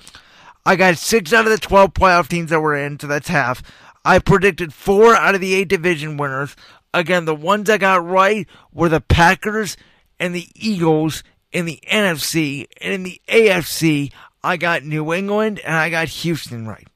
I 0.69 0.77
got 0.77 0.99
six 0.99 1.33
out 1.33 1.47
of 1.47 1.51
the 1.51 1.57
12 1.57 1.95
playoff 1.95 2.29
teams 2.29 2.51
that 2.51 2.61
were 2.61 2.77
in, 2.77 3.01
so 3.01 3.07
that's 3.07 3.29
half. 3.29 3.63
I 4.05 4.19
predicted 4.19 4.75
four 4.75 5.17
out 5.17 5.35
of 5.35 5.41
the 5.41 5.55
eight 5.55 5.69
division 5.69 6.19
winners. 6.19 6.57
Again, 6.93 7.25
the 7.25 7.35
ones 7.35 7.71
I 7.71 7.79
got 7.79 8.05
right 8.05 8.47
were 8.71 8.91
the 8.91 9.01
Packers 9.01 9.79
and 10.21 10.35
the 10.35 10.47
Eagles 10.55 11.25
in 11.53 11.65
the 11.65 11.81
NFC. 11.91 12.67
And 12.83 12.93
in 12.93 13.03
the 13.03 13.19
AFC, 13.29 14.13
I 14.45 14.59
got 14.59 14.83
New 14.83 15.15
England 15.15 15.59
and 15.61 15.75
I 15.75 15.89
got 15.89 16.09
Houston 16.09 16.69
right. 16.69 16.88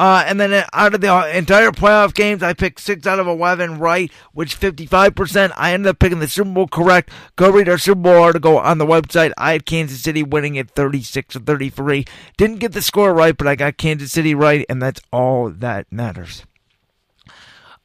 Uh, 0.00 0.24
and 0.26 0.40
then 0.40 0.64
out 0.72 0.94
of 0.94 1.02
the 1.02 1.36
entire 1.36 1.72
playoff 1.72 2.14
games, 2.14 2.42
I 2.42 2.54
picked 2.54 2.80
six 2.80 3.06
out 3.06 3.18
of 3.18 3.26
11 3.26 3.78
right, 3.78 4.10
which 4.32 4.58
55%. 4.58 5.52
I 5.58 5.74
ended 5.74 5.90
up 5.90 5.98
picking 5.98 6.20
the 6.20 6.26
Super 6.26 6.48
Bowl 6.48 6.68
correct. 6.68 7.10
Go 7.36 7.50
read 7.50 7.68
our 7.68 7.76
Super 7.76 8.00
Bowl 8.00 8.22
article 8.22 8.56
on 8.56 8.78
the 8.78 8.86
website. 8.86 9.32
I 9.36 9.52
had 9.52 9.66
Kansas 9.66 10.00
City 10.00 10.22
winning 10.22 10.56
at 10.56 10.70
36 10.70 11.34
to 11.34 11.40
33. 11.40 12.06
Didn't 12.38 12.60
get 12.60 12.72
the 12.72 12.80
score 12.80 13.12
right, 13.12 13.36
but 13.36 13.46
I 13.46 13.56
got 13.56 13.76
Kansas 13.76 14.10
City 14.10 14.34
right, 14.34 14.64
and 14.70 14.80
that's 14.80 15.02
all 15.12 15.50
that 15.50 15.86
matters. 15.92 16.46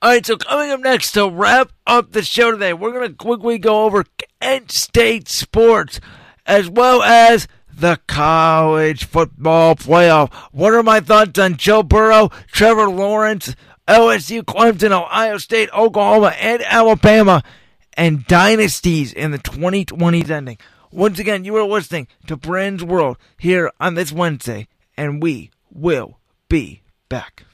All 0.01 0.11
right, 0.11 0.25
so 0.25 0.37
coming 0.37 0.71
up 0.71 0.79
next 0.79 1.11
to 1.11 1.29
wrap 1.29 1.73
up 1.85 2.13
the 2.13 2.23
show 2.23 2.49
today, 2.49 2.71
we're 2.71 2.93
going 2.93 3.09
to 3.09 3.13
quickly 3.13 3.57
go 3.57 3.83
over 3.83 4.05
Kent 4.39 4.71
State 4.71 5.27
sports 5.27 5.99
as 6.45 6.69
well 6.69 7.03
as 7.03 7.49
the 7.75 7.99
college 8.07 9.05
football 9.05 9.75
playoff. 9.75 10.33
What 10.51 10.73
are 10.73 10.83
my 10.83 10.99
thoughts 10.99 11.37
on 11.39 11.57
Joe 11.57 11.83
Burrow, 11.83 12.29
Trevor 12.51 12.89
Lawrence, 12.89 13.55
LSU, 13.87 14.41
Clemson, 14.41 14.91
Ohio 14.91 15.37
State, 15.37 15.69
Oklahoma, 15.73 16.33
and 16.39 16.61
Alabama, 16.63 17.43
and 17.93 18.25
dynasties 18.25 19.13
in 19.13 19.31
the 19.31 19.39
2020s 19.39 20.29
ending? 20.29 20.57
Once 20.91 21.19
again, 21.19 21.43
you 21.43 21.55
are 21.57 21.65
listening 21.65 22.07
to 22.27 22.37
Brandon's 22.37 22.83
World 22.83 23.17
here 23.37 23.71
on 23.79 23.95
this 23.95 24.11
Wednesday, 24.11 24.67
and 24.95 25.21
we 25.21 25.51
will 25.69 26.19
be 26.47 26.81
back. 27.09 27.44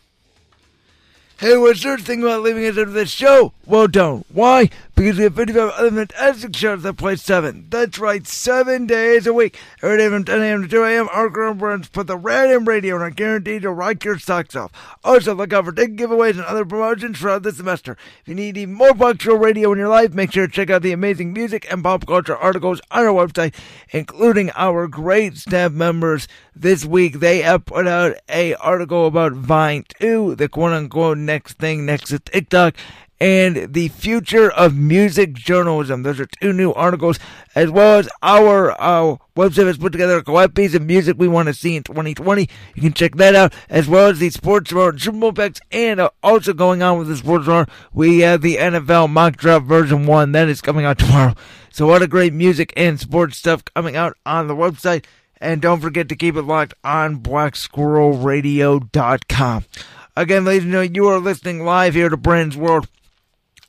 Hey, 1.41 1.57
what's 1.57 1.83
your 1.83 1.97
thing 1.97 2.21
about 2.21 2.43
leaving 2.43 2.67
us 2.67 2.77
into 2.77 2.91
this 2.91 3.09
show? 3.09 3.53
Well, 3.65 3.87
don't. 3.87 4.27
Why? 4.31 4.69
Because 4.93 5.17
we 5.17 5.23
have 5.23 5.35
55 5.35 5.71
other 5.71 5.89
fantastic 5.89 6.55
shows 6.55 6.83
that 6.83 6.97
play 6.97 7.15
7. 7.15 7.65
That's 7.67 7.97
right, 7.97 8.27
7 8.27 8.85
days 8.85 9.25
a 9.25 9.33
week. 9.33 9.57
Every 9.81 9.97
day 9.97 10.09
from 10.09 10.23
10 10.23 10.39
a.m. 10.39 10.61
to 10.61 10.67
2 10.67 10.83
a.m., 10.83 11.09
our 11.11 11.31
girl 11.31 11.55
Burns 11.55 11.87
put 11.87 12.05
the 12.05 12.15
in 12.15 12.65
radio 12.65 12.93
and 12.93 13.03
are 13.03 13.09
guaranteed 13.09 13.63
to 13.63 13.71
rock 13.71 14.03
your 14.03 14.19
socks 14.19 14.55
off. 14.55 14.71
Also, 15.03 15.33
look 15.33 15.51
out 15.51 15.65
for 15.65 15.71
ticket 15.71 15.95
giveaways 15.95 16.33
and 16.33 16.41
other 16.41 16.63
promotions 16.63 17.17
throughout 17.17 17.41
the 17.41 17.51
semester. 17.51 17.97
If 18.21 18.27
you 18.27 18.35
need 18.35 18.55
even 18.55 18.75
more 18.75 18.93
punctual 18.93 19.37
radio 19.37 19.71
in 19.71 19.79
your 19.79 19.89
life, 19.89 20.13
make 20.13 20.33
sure 20.33 20.45
to 20.45 20.53
check 20.53 20.69
out 20.69 20.83
the 20.83 20.91
amazing 20.91 21.33
music 21.33 21.65
and 21.71 21.83
pop 21.83 22.05
culture 22.05 22.37
articles 22.37 22.81
on 22.91 23.07
our 23.07 23.27
website, 23.27 23.55
including 23.89 24.51
our 24.55 24.87
great 24.87 25.37
staff 25.37 25.71
members. 25.71 26.27
This 26.53 26.83
week, 26.83 27.19
they 27.21 27.41
have 27.43 27.65
put 27.65 27.87
out 27.87 28.17
a 28.27 28.55
article 28.55 29.07
about 29.07 29.31
Vine 29.31 29.85
2, 29.99 30.35
the 30.35 30.49
quote-unquote 30.49 31.17
next 31.17 31.57
thing 31.57 31.85
next 31.85 32.09
to 32.09 32.19
TikTok, 32.19 32.75
and 33.21 33.73
the 33.73 33.87
future 33.87 34.51
of 34.51 34.75
music 34.75 35.31
journalism. 35.33 36.03
Those 36.03 36.19
are 36.19 36.25
two 36.25 36.51
new 36.51 36.73
articles, 36.73 37.19
as 37.55 37.71
well 37.71 37.99
as 37.99 38.09
our 38.21 38.71
uh, 38.81 39.15
website 39.33 39.67
has 39.67 39.77
put 39.77 39.93
together 39.93 40.17
a 40.17 40.23
collect 40.23 40.53
piece 40.53 40.75
of 40.75 40.81
music 40.81 41.15
we 41.17 41.29
want 41.29 41.47
to 41.47 41.53
see 41.53 41.77
in 41.77 41.83
2020. 41.83 42.49
You 42.75 42.81
can 42.81 42.91
check 42.91 43.15
that 43.15 43.33
out, 43.33 43.53
as 43.69 43.87
well 43.87 44.09
as 44.09 44.19
the 44.19 44.29
sports 44.29 44.73
and 44.73 45.01
Super 45.01 45.19
Bowl 45.19 45.31
picks, 45.31 45.61
and 45.71 46.01
uh, 46.01 46.09
also 46.21 46.51
going 46.51 46.83
on 46.83 46.97
with 46.97 47.07
the 47.07 47.15
sports 47.15 47.45
bar, 47.45 47.65
we 47.93 48.19
have 48.19 48.41
the 48.41 48.57
NFL 48.57 49.09
mock 49.09 49.37
draft 49.37 49.65
version 49.65 50.05
one 50.05 50.33
that 50.33 50.49
is 50.49 50.59
coming 50.59 50.83
out 50.83 50.99
tomorrow. 50.99 51.33
So, 51.71 51.87
what 51.87 52.01
a 52.01 52.07
great 52.07 52.33
music 52.33 52.73
and 52.75 52.99
sports 52.99 53.37
stuff 53.37 53.63
coming 53.73 53.95
out 53.95 54.17
on 54.25 54.47
the 54.47 54.55
website. 54.55 55.05
And 55.41 55.61
don't 55.61 55.81
forget 55.81 56.07
to 56.09 56.15
keep 56.15 56.35
it 56.35 56.43
locked 56.43 56.75
on 56.83 57.19
blacksquirrelradio.com. 57.19 59.65
Again, 60.15 60.45
ladies 60.45 60.63
and 60.63 60.71
gentlemen, 60.71 60.93
you 60.93 61.07
are 61.07 61.17
listening 61.19 61.65
live 61.65 61.95
here 61.95 62.09
to 62.09 62.17
Brandon's 62.17 62.55
World 62.55 62.87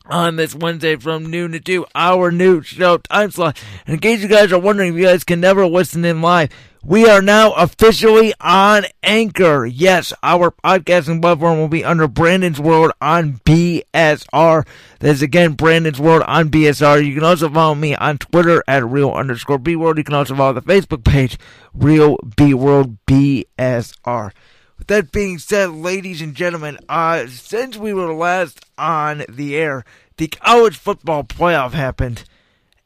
on 0.07 0.37
this 0.37 0.55
Wednesday 0.55 0.97
from 0.97 1.31
noon 1.31 1.53
to 1.53 1.61
2, 1.61 1.87
our 1.95 2.31
new 2.31 2.61
show 2.61 2.99
time 2.99 3.31
slot. 3.31 3.59
And 3.87 3.95
in 3.95 4.01
case 4.01 4.21
you 4.21 4.29
guys 4.29 4.53
are 4.53 4.59
wondering 4.59 4.93
if 4.93 4.99
you 4.99 5.07
guys 5.07 5.25
can 5.25 5.41
never 5.41 5.67
listen 5.67 6.05
in 6.05 6.21
live, 6.21 6.51
we 6.85 7.09
are 7.09 7.23
now 7.23 7.53
officially 7.53 8.35
on 8.41 8.85
Anchor. 9.05 9.65
Yes, 9.65 10.13
our 10.23 10.51
podcasting 10.51 11.23
platform 11.23 11.59
will 11.59 11.69
be 11.69 11.85
under 11.85 12.09
Brandon's 12.09 12.59
World 12.59 12.91
on 13.01 13.35
BSR. 13.45 14.67
That's 14.99 15.23
again 15.23 15.53
Brandon's 15.53 16.01
World 16.01 16.23
on 16.27 16.49
BSR. 16.51 17.07
You 17.07 17.15
can 17.15 17.23
also 17.23 17.49
follow 17.49 17.77
me 17.77 17.95
on 17.95 18.19
Twitter 18.19 18.65
at 18.67 18.85
real 18.85 19.13
underscore 19.13 19.59
B 19.59 19.77
World. 19.77 19.99
You 19.99 20.05
can 20.05 20.15
also 20.15 20.35
follow 20.35 20.55
the 20.55 20.63
Facebook 20.63 21.05
page, 21.05 21.39
Real 21.73 22.17
B 22.37 22.53
World 22.53 22.99
BSR. 23.07 24.33
With 24.77 24.89
that 24.89 25.13
being 25.13 25.39
said, 25.39 25.71
ladies 25.71 26.21
and 26.21 26.35
gentlemen, 26.35 26.79
uh, 26.89 27.29
since 27.29 27.77
we 27.77 27.93
were 27.93 28.13
last 28.13 28.67
on 28.77 29.25
the 29.29 29.57
air, 29.57 29.85
the 30.17 30.27
college 30.27 30.77
football 30.77 31.23
playoff 31.23 31.73
happened. 31.73 32.25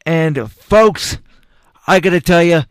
And 0.05 0.52
folks, 0.52 1.16
I 1.86 2.01
gotta 2.01 2.20
tell 2.20 2.43
you, 2.43 2.64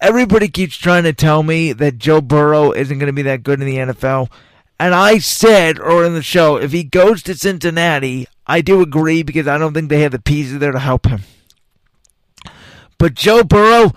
everybody 0.00 0.48
keeps 0.48 0.76
trying 0.76 1.04
to 1.04 1.12
tell 1.12 1.42
me 1.42 1.72
that 1.72 1.98
Joe 1.98 2.20
Burrow 2.20 2.72
isn't 2.72 2.98
gonna 2.98 3.12
be 3.12 3.22
that 3.22 3.42
good 3.42 3.60
in 3.60 3.66
the 3.66 3.76
NFL. 3.78 4.30
And 4.80 4.94
I 4.94 5.18
said 5.18 5.78
earlier 5.80 6.06
in 6.06 6.14
the 6.14 6.22
show, 6.22 6.56
if 6.56 6.72
he 6.72 6.84
goes 6.84 7.22
to 7.24 7.34
Cincinnati, 7.34 8.28
I 8.46 8.60
do 8.60 8.80
agree 8.80 9.22
because 9.22 9.48
I 9.48 9.58
don't 9.58 9.74
think 9.74 9.88
they 9.88 10.02
have 10.02 10.12
the 10.12 10.20
pieces 10.20 10.58
there 10.58 10.72
to 10.72 10.78
help 10.78 11.06
him. 11.06 11.22
But 12.96 13.14
Joe 13.14 13.42
Burrow, 13.42 13.92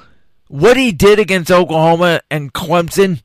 what 0.48 0.78
he 0.78 0.92
did 0.92 1.20
against 1.20 1.52
Oklahoma 1.52 2.22
and 2.30 2.54
Clemson 2.54 3.24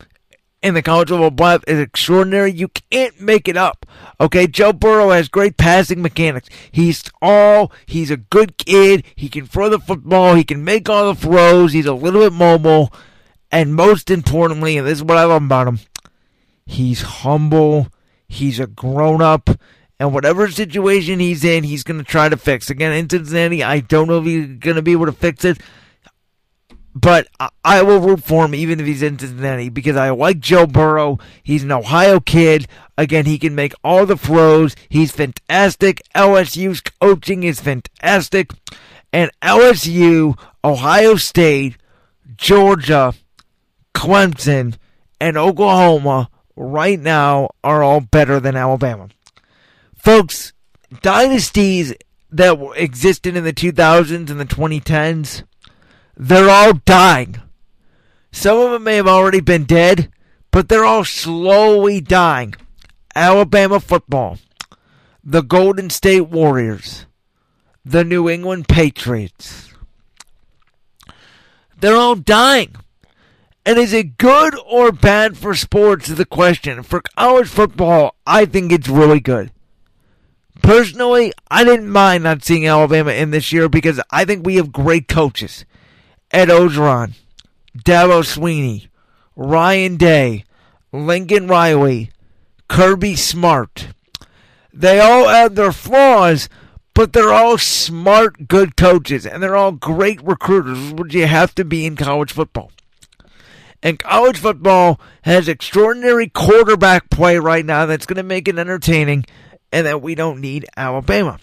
in 0.62 0.74
the 0.74 0.82
college 0.82 1.09
football 1.09 1.31
playoff 1.31 1.65
is 1.66 1.78
extraordinary. 1.78 2.53
You 2.53 2.69
can't 2.69 3.20
make 3.20 3.48
it 3.48 3.57
up. 3.57 3.86
Okay, 4.18 4.47
Joe 4.47 4.72
Burrow 4.72 5.10
has 5.10 5.28
great 5.28 5.56
passing 5.56 6.01
mechanics. 6.01 6.48
He's 6.70 7.05
all, 7.20 7.70
he's 7.84 8.10
a 8.10 8.16
good 8.16 8.56
kid. 8.56 9.05
He 9.14 9.28
can 9.28 9.47
throw 9.47 9.68
the 9.68 9.78
football. 9.78 10.34
He 10.34 10.44
can 10.44 10.64
make 10.64 10.88
all 10.88 11.12
the 11.12 11.20
throws. 11.20 11.72
He's 11.72 11.86
a 11.86 11.93
little 11.93 12.22
bit 12.22 12.32
mobile. 12.32 12.93
And 13.52 13.74
most 13.74 14.10
importantly, 14.10 14.78
and 14.78 14.86
this 14.86 14.98
is 14.98 15.05
what 15.05 15.18
I 15.18 15.24
love 15.24 15.44
about 15.44 15.68
him, 15.68 15.80
he's 16.64 17.02
humble. 17.02 17.88
He's 18.28 18.59
a 18.59 18.66
grown 18.66 19.22
up. 19.22 19.51
And 19.98 20.12
whatever 20.12 20.48
situation 20.51 21.20
he's 21.20 21.44
in, 21.44 21.64
he's 21.64 21.82
going 21.82 21.98
to 21.98 22.05
try 22.05 22.28
to 22.28 22.36
fix. 22.36 22.68
Again, 22.68 22.93
in 22.93 23.09
Cincinnati, 23.09 23.62
I 23.62 23.80
don't 23.80 24.09
know 24.09 24.18
if 24.18 24.24
he's 24.24 24.47
going 24.59 24.76
to 24.76 24.82
be 24.82 24.93
able 24.93 25.06
to 25.06 25.12
fix 25.12 25.44
it 25.44 25.59
but 26.97 27.28
I 27.62 27.82
will 27.82 28.01
root 28.01 28.23
for 28.23 28.47
him 28.47 28.55
even 28.55 28.81
if 28.81 28.86
he's 28.86 29.02
in 29.02 29.18
Cincinnati 29.18 29.68
because 29.68 29.97
I 29.97 30.09
like 30.09 30.40
Joe 30.40 30.66
Burrow. 30.66 31.18
He's 31.43 31.62
an 31.62 31.70
Ohio 31.70 32.20
kid. 32.20 32.66
Again, 32.97 33.27
he 33.27 33.39
can 33.39 33.55
make 33.55 33.74
all 33.85 34.06
the 34.06 34.16
throws. 34.16 34.74
He's 34.89 35.12
fantastic. 35.12 36.01
LSU's 36.14 36.81
coaching 36.81 37.43
is 37.43 37.60
fantastic. 37.60 38.51
And 39.12 39.31
LSU, 39.43 40.40
Ohio 40.64 41.16
State, 41.16 41.77
Georgia, 42.35 43.12
Clemson, 43.94 44.77
and 45.20 45.36
Oklahoma 45.36 46.31
right 46.56 46.98
now 46.98 47.51
are 47.62 47.82
all 47.82 48.01
better 48.01 48.40
than 48.40 48.56
Alabama. 48.56 49.10
Folks, 49.98 50.55
dynasties 51.02 51.93
that 52.31 52.59
existed 52.74 53.36
in 53.36 53.44
the 53.44 53.52
2000s 53.52 54.31
and 54.31 54.40
the 54.40 54.47
2010s 54.47 55.43
they're 56.16 56.51
all 56.51 56.74
dying. 56.84 57.40
Some 58.32 58.59
of 58.59 58.70
them 58.72 58.84
may 58.84 58.97
have 58.97 59.06
already 59.06 59.40
been 59.40 59.64
dead, 59.64 60.10
but 60.51 60.68
they're 60.68 60.84
all 60.84 61.05
slowly 61.05 62.01
dying. 62.01 62.55
Alabama 63.14 63.80
football, 63.80 64.38
the 65.24 65.43
Golden 65.43 65.90
State 65.90 66.28
Warriors, 66.28 67.06
the 67.84 68.05
New 68.05 68.28
England 68.28 68.68
Patriots. 68.68 69.72
They're 71.78 71.97
all 71.97 72.16
dying. 72.16 72.74
And 73.64 73.78
is 73.78 73.93
it 73.93 74.16
good 74.16 74.55
or 74.64 74.93
bad 74.93 75.36
for 75.36 75.55
sports 75.55 76.09
is 76.09 76.16
the 76.16 76.24
question. 76.24 76.82
For 76.82 77.02
college 77.16 77.48
football, 77.48 78.14
I 78.26 78.44
think 78.44 78.70
it's 78.70 78.88
really 78.88 79.20
good. 79.20 79.51
Personally, 80.62 81.32
I 81.51 81.64
didn't 81.64 81.90
mind 81.90 82.24
not 82.24 82.44
seeing 82.44 82.66
Alabama 82.66 83.12
in 83.12 83.30
this 83.30 83.52
year 83.52 83.68
because 83.68 84.01
I 84.10 84.24
think 84.24 84.47
we 84.47 84.56
have 84.56 84.72
great 84.72 85.09
coaches. 85.09 85.64
Ed 86.31 86.48
Orgeron, 86.48 87.15
Dabo 87.77 88.23
Swinney, 88.23 88.89
Ryan 89.36 89.97
Day, 89.97 90.44
Lincoln 90.93 91.47
Riley, 91.47 92.11
Kirby 92.69 93.16
Smart. 93.16 93.89
They 94.73 95.01
all 95.01 95.28
have 95.28 95.55
their 95.55 95.73
flaws, 95.73 96.48
but 96.94 97.12
they're 97.12 97.32
all 97.32 97.59
smart, 97.59 98.48
good 98.48 98.77
coaches, 98.77 99.27
and 99.27 99.43
they're 99.43 99.57
all 99.57 99.73
great 99.73 100.23
recruiters, 100.23 100.93
which 100.93 101.15
you 101.15 101.27
have 101.27 101.55
to 101.55 101.65
be 101.65 101.86
in 101.86 101.97
college 101.97 102.32
football. 102.32 102.73
And 103.82 103.98
college 103.98 104.39
football 104.39 105.01
has 105.23 105.48
extraordinary 105.48 106.28
quarterback 106.28 107.09
play 107.11 107.39
right 107.39 107.65
now 107.65 107.86
that's 107.86 108.07
going 108.07 108.16
to 108.16 108.23
make 108.23 108.48
it 108.48 108.59
entertaining, 108.59 109.27
and 109.70 109.86
that 109.86 110.03
we 110.03 110.15
don't 110.15 110.40
need 110.40 110.66
Alabama. 110.77 111.39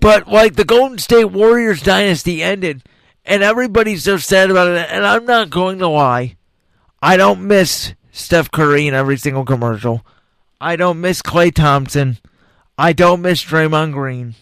But 0.00 0.28
like 0.28 0.56
the 0.56 0.64
Golden 0.64 0.98
State 0.98 1.26
Warriors 1.26 1.80
dynasty 1.80 2.42
ended, 2.42 2.82
and 3.24 3.42
everybody's 3.42 4.04
so 4.04 4.16
sad 4.16 4.50
about 4.50 4.68
it. 4.68 4.88
And 4.90 5.06
I'm 5.06 5.24
not 5.24 5.50
going 5.50 5.78
to 5.78 5.88
lie, 5.88 6.36
I 7.00 7.16
don't 7.16 7.46
miss 7.46 7.94
Steph 8.10 8.50
Curry 8.50 8.86
in 8.86 8.94
every 8.94 9.16
single 9.16 9.44
commercial. 9.44 10.04
I 10.60 10.76
don't 10.76 11.00
miss 11.00 11.22
Klay 11.22 11.52
Thompson. 11.52 12.18
I 12.78 12.92
don't 12.92 13.22
miss 13.22 13.42
Draymond 13.44 13.92
Green. 13.92 14.34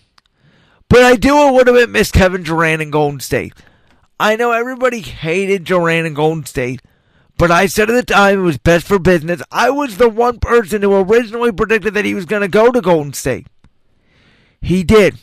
But 0.89 1.03
I 1.03 1.17
do 1.17 1.35
a 1.37 1.53
little 1.53 1.75
bit 1.75 1.89
miss 1.89 2.11
Kevin 2.11 2.43
Durant 2.43 2.83
and 2.83 2.93
Golden 2.93 3.21
State. 3.21 3.55
I 4.19 4.37
know 4.37 4.53
everybody 4.53 5.01
hated 5.01 5.65
Durant 5.65 6.07
and 6.07 6.17
Golden 6.17 6.45
State, 6.45 6.83
But 7.41 7.51
I 7.51 7.65
said 7.65 7.89
at 7.89 7.95
the 7.95 8.03
time 8.03 8.41
it 8.41 8.43
was 8.43 8.59
best 8.59 8.87
for 8.87 8.99
business. 8.99 9.41
I 9.51 9.71
was 9.71 9.97
the 9.97 10.11
one 10.11 10.41
person 10.41 10.83
who 10.83 10.95
originally 10.95 11.51
predicted 11.51 11.95
that 11.95 12.05
he 12.05 12.13
was 12.13 12.27
going 12.27 12.43
to 12.43 12.49
go 12.49 12.71
to 12.71 12.83
Golden 12.83 13.15
State. 13.15 13.47
He 14.61 14.83
did. 14.85 15.17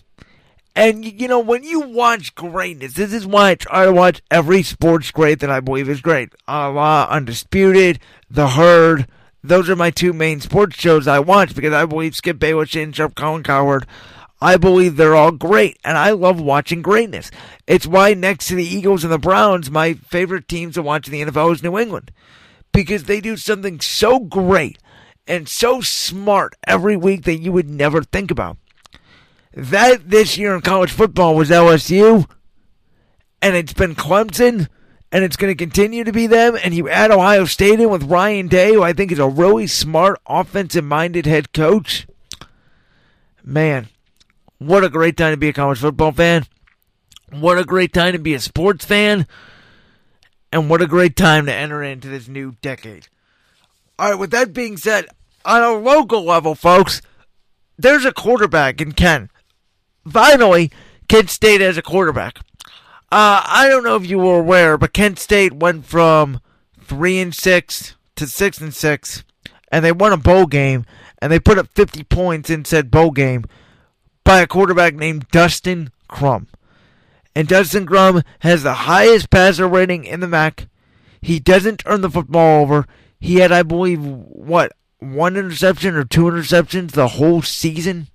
And 0.77 1.03
you 1.03 1.27
know, 1.27 1.39
when 1.39 1.63
you 1.63 1.79
watch 1.79 2.35
greatness, 2.35 2.93
this 2.93 3.11
is 3.11 3.25
why 3.25 3.49
I 3.49 3.55
try 3.55 3.85
to 3.85 3.91
watch 3.91 4.21
every 4.29 4.61
sports 4.61 5.09
great 5.09 5.39
that 5.39 5.49
I 5.49 5.59
believe 5.59 5.89
is 5.89 6.01
great. 6.01 6.29
A 6.47 6.69
la 6.69 7.07
Undisputed, 7.09 7.99
The 8.29 8.49
Herd. 8.49 9.07
Those 9.43 9.71
are 9.71 9.75
my 9.75 9.89
two 9.89 10.13
main 10.13 10.39
sports 10.39 10.77
shows 10.77 11.07
I 11.07 11.17
watch 11.17 11.55
because 11.55 11.73
I 11.73 11.87
believe 11.87 12.15
Skip 12.15 12.37
Bayless, 12.37 12.69
Shannon 12.69 12.93
Sharpe, 12.93 13.15
Colin 13.15 13.41
Cowherd. 13.41 13.87
I 14.39 14.57
believe 14.57 14.97
they're 14.97 15.15
all 15.15 15.31
great, 15.31 15.79
and 15.83 15.97
I 15.97 16.11
love 16.11 16.39
watching 16.39 16.83
greatness. 16.83 17.31
It's 17.65 17.87
why 17.87 18.13
next 18.13 18.47
to 18.49 18.55
the 18.55 18.63
Eagles 18.63 19.03
and 19.03 19.11
the 19.11 19.17
Browns, 19.17 19.71
my 19.71 19.93
favorite 19.93 20.47
teams 20.47 20.75
to 20.75 20.83
watch 20.83 21.07
in 21.07 21.11
the 21.11 21.23
NFL 21.23 21.53
is 21.53 21.63
New 21.63 21.79
England 21.79 22.11
because 22.71 23.05
they 23.05 23.19
do 23.19 23.35
something 23.35 23.79
so 23.81 24.19
great 24.19 24.77
and 25.25 25.49
so 25.49 25.81
smart 25.81 26.53
every 26.67 26.95
week 26.95 27.23
that 27.23 27.39
you 27.39 27.51
would 27.51 27.67
never 27.67 28.03
think 28.03 28.29
about. 28.29 28.57
That 29.57 30.11
this 30.11 30.38
year 30.38 30.53
in 30.53 30.61
college 30.61 30.91
football 30.91 31.35
was 31.35 31.49
LSU, 31.49 32.29
and 33.41 33.55
it's 33.55 33.73
been 33.73 33.95
Clemson, 33.95 34.67
and 35.11 35.23
it's 35.23 35.35
going 35.35 35.51
to 35.51 35.57
continue 35.57 36.03
to 36.03 36.11
be 36.11 36.27
them. 36.27 36.55
And 36.63 36.75
you 36.75 36.88
add 36.88 37.09
Ohio 37.09 37.45
State 37.45 37.79
in 37.79 37.89
with 37.89 38.03
Ryan 38.03 38.49
Day, 38.49 38.75
who 38.75 38.84
I 38.84 38.93
think 38.93 39.11
is 39.11 39.17
a 39.17 39.27
really 39.27 39.65
smart, 39.65 40.21
offensive 40.27 40.84
minded 40.84 41.25
head 41.25 41.53
coach. 41.53 42.05
Man, 43.43 43.88
what 44.59 44.84
a 44.84 44.89
great 44.89 45.17
time 45.17 45.34
to 45.34 45.38
be 45.38 45.49
a 45.49 45.53
college 45.53 45.79
football 45.79 46.11
fan. 46.11 46.45
What 47.31 47.57
a 47.57 47.65
great 47.65 47.93
time 47.93 48.13
to 48.13 48.19
be 48.19 48.35
a 48.35 48.39
sports 48.39 48.85
fan. 48.85 49.25
And 50.51 50.69
what 50.69 50.84
a 50.84 50.88
great 50.88 51.15
time 51.15 51.47
to 51.47 51.53
enter 51.53 51.81
into 51.81 52.09
this 52.09 52.27
new 52.27 52.57
decade. 52.61 53.07
All 53.97 54.11
right, 54.11 54.19
with 54.19 54.29
that 54.29 54.53
being 54.53 54.77
said, 54.77 55.07
on 55.43 55.63
a 55.63 55.73
local 55.73 56.23
level, 56.23 56.53
folks, 56.53 57.01
there's 57.75 58.05
a 58.05 58.13
quarterback 58.13 58.79
in 58.79 58.91
Ken. 58.91 59.31
Finally, 60.09 60.71
Kent 61.07 61.29
State 61.29 61.61
has 61.61 61.77
a 61.77 61.81
quarterback. 61.81 62.39
Uh, 63.09 63.41
I 63.45 63.67
don't 63.69 63.84
know 63.84 63.95
if 63.95 64.05
you 64.05 64.17
were 64.17 64.39
aware, 64.39 64.77
but 64.77 64.93
Kent 64.93 65.19
State 65.19 65.53
went 65.53 65.85
from 65.85 66.41
three 66.81 67.19
and 67.19 67.34
six 67.34 67.95
to 68.15 68.27
six 68.27 68.59
and 68.59 68.73
six, 68.73 69.23
and 69.71 69.84
they 69.84 69.91
won 69.91 70.11
a 70.11 70.17
bowl 70.17 70.45
game, 70.45 70.85
and 71.21 71.31
they 71.31 71.39
put 71.39 71.57
up 71.57 71.69
50 71.73 72.03
points 72.03 72.49
in 72.49 72.65
said 72.65 72.91
bowl 72.91 73.11
game 73.11 73.45
by 74.23 74.41
a 74.41 74.47
quarterback 74.47 74.95
named 74.95 75.27
Dustin 75.31 75.91
Crum. 76.09 76.47
And 77.34 77.47
Dustin 77.47 77.85
Crum 77.85 78.23
has 78.39 78.63
the 78.63 78.73
highest 78.73 79.29
passer 79.29 79.67
rating 79.67 80.03
in 80.03 80.19
the 80.19 80.27
MAC. 80.27 80.67
He 81.21 81.39
doesn't 81.39 81.77
turn 81.77 82.01
the 82.01 82.09
football 82.09 82.61
over. 82.61 82.88
He 83.19 83.35
had, 83.35 83.51
I 83.51 83.63
believe, 83.63 84.03
what, 84.03 84.73
one 84.99 85.38
interception 85.38 85.95
or 85.95 86.03
two 86.03 86.23
interceptions 86.23 86.91
the 86.91 87.07
whole 87.09 87.41
season? 87.41 88.07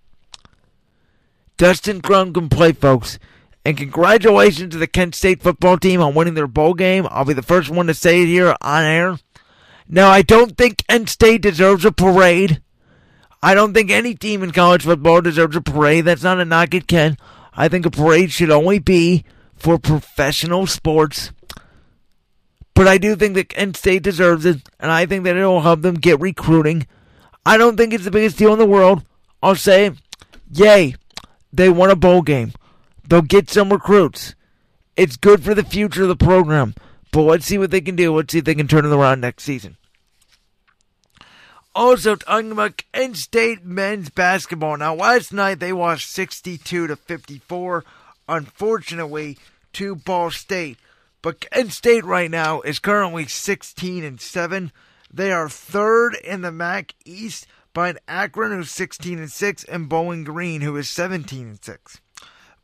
Dustin 1.62 2.00
Crum 2.00 2.32
can 2.32 2.48
play, 2.48 2.72
folks. 2.72 3.20
And 3.64 3.76
congratulations 3.76 4.72
to 4.72 4.78
the 4.78 4.88
Kent 4.88 5.14
State 5.14 5.40
football 5.40 5.78
team 5.78 6.00
on 6.00 6.12
winning 6.12 6.34
their 6.34 6.48
bowl 6.48 6.74
game. 6.74 7.06
I'll 7.08 7.24
be 7.24 7.34
the 7.34 7.40
first 7.40 7.70
one 7.70 7.86
to 7.86 7.94
say 7.94 8.22
it 8.22 8.26
here 8.26 8.56
on 8.60 8.82
air. 8.82 9.20
Now, 9.86 10.08
I 10.08 10.22
don't 10.22 10.58
think 10.58 10.84
Kent 10.88 11.08
State 11.08 11.40
deserves 11.40 11.84
a 11.84 11.92
parade. 11.92 12.60
I 13.44 13.54
don't 13.54 13.74
think 13.74 13.92
any 13.92 14.16
team 14.16 14.42
in 14.42 14.50
college 14.50 14.82
football 14.82 15.20
deserves 15.20 15.54
a 15.54 15.60
parade. 15.60 16.04
That's 16.04 16.24
not 16.24 16.40
a 16.40 16.44
knock 16.44 16.74
at 16.74 16.88
Ken. 16.88 17.16
I 17.54 17.68
think 17.68 17.86
a 17.86 17.92
parade 17.92 18.32
should 18.32 18.50
only 18.50 18.80
be 18.80 19.24
for 19.54 19.78
professional 19.78 20.66
sports. 20.66 21.30
But 22.74 22.88
I 22.88 22.98
do 22.98 23.14
think 23.14 23.36
that 23.36 23.50
Kent 23.50 23.76
State 23.76 24.02
deserves 24.02 24.44
it, 24.44 24.68
and 24.80 24.90
I 24.90 25.06
think 25.06 25.22
that 25.22 25.36
it'll 25.36 25.60
help 25.60 25.82
them 25.82 25.94
get 25.94 26.18
recruiting. 26.18 26.88
I 27.46 27.56
don't 27.56 27.76
think 27.76 27.94
it's 27.94 28.02
the 28.02 28.10
biggest 28.10 28.36
deal 28.36 28.52
in 28.52 28.58
the 28.58 28.66
world. 28.66 29.04
I'll 29.40 29.54
say, 29.54 29.92
yay, 30.50 30.96
they 31.52 31.68
won 31.68 31.90
a 31.90 31.96
bowl 31.96 32.22
game. 32.22 32.52
They'll 33.06 33.22
get 33.22 33.50
some 33.50 33.70
recruits. 33.70 34.34
It's 34.96 35.16
good 35.16 35.44
for 35.44 35.54
the 35.54 35.64
future 35.64 36.02
of 36.02 36.08
the 36.08 36.16
program. 36.16 36.74
But 37.12 37.22
let's 37.22 37.46
see 37.46 37.58
what 37.58 37.70
they 37.70 37.80
can 37.80 37.96
do. 37.96 38.14
Let's 38.14 38.32
see 38.32 38.38
if 38.38 38.44
they 38.44 38.54
can 38.54 38.68
turn 38.68 38.86
it 38.86 38.92
around 38.92 39.20
next 39.20 39.44
season. 39.44 39.76
Also, 41.74 42.16
talking 42.16 42.52
about 42.52 42.82
Kent 42.92 43.16
State 43.16 43.64
men's 43.64 44.10
basketball. 44.10 44.76
Now, 44.76 44.94
last 44.94 45.32
night 45.32 45.58
they 45.58 45.72
lost 45.72 46.10
62 46.12 46.86
to 46.86 46.96
54, 46.96 47.84
unfortunately, 48.28 49.38
to 49.74 49.94
Ball 49.94 50.30
State. 50.30 50.78
But 51.22 51.40
Kent 51.40 51.72
State 51.72 52.04
right 52.04 52.30
now 52.30 52.60
is 52.60 52.78
currently 52.78 53.26
16 53.26 54.04
and 54.04 54.20
7. 54.20 54.72
They 55.12 55.32
are 55.32 55.48
third 55.48 56.14
in 56.14 56.42
the 56.42 56.52
MAC 56.52 56.94
East 57.04 57.46
behind 57.72 57.98
Akron, 58.08 58.52
who's 58.52 58.70
16 58.70 59.18
and 59.18 59.30
6, 59.30 59.64
and 59.64 59.88
Bowling 59.88 60.24
Green, 60.24 60.60
who 60.60 60.76
is 60.76 60.88
17 60.88 61.46
and 61.48 61.64
6. 61.64 62.00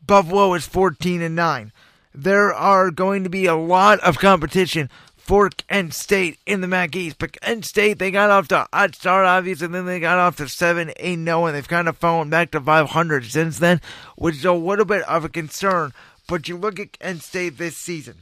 Buffalo 0.05 0.55
is 0.55 0.67
14 0.67 1.23
and 1.23 1.35
9. 1.35 1.73
There 2.15 2.53
are 2.53 2.91
going 2.91 3.25
to 3.25 3.31
be 3.31 3.47
a 3.47 3.55
lot 3.55 4.01
of 4.01 4.19
competition 4.19 4.89
for 5.17 5.51
Kent 5.51 5.93
State 5.93 6.39
in 6.47 6.63
the 6.63 6.67
MAC 6.67 6.97
East. 6.97 7.19
But 7.19 7.39
Kent 7.41 7.67
State, 7.67 7.99
they 7.99 8.11
got 8.11 8.31
off 8.31 8.49
to 8.49 8.63
a 8.63 8.69
hot 8.73 8.95
start, 8.95 9.27
obviously, 9.27 9.67
and 9.67 9.75
then 9.75 9.85
they 9.85 10.01
got 10.01 10.19
off 10.19 10.37
to 10.39 10.49
7 10.49 10.91
8 10.97 11.25
0, 11.25 11.47
and 11.47 11.55
they've 11.55 11.69
kind 11.69 11.87
of 11.87 11.99
fallen 11.99 12.31
back 12.31 12.51
to 12.53 12.61
500 12.61 13.25
since 13.27 13.59
then, 13.59 13.81
which 14.17 14.37
is 14.37 14.45
a 14.45 14.53
little 14.53 14.87
bit 14.87 15.03
of 15.03 15.25
a 15.25 15.29
concern. 15.29 15.93
But 16.27 16.49
you 16.49 16.57
look 16.57 16.81
at 16.81 16.99
Kent 16.99 17.23
State 17.23 17.59
this 17.59 17.77
season. 17.77 18.17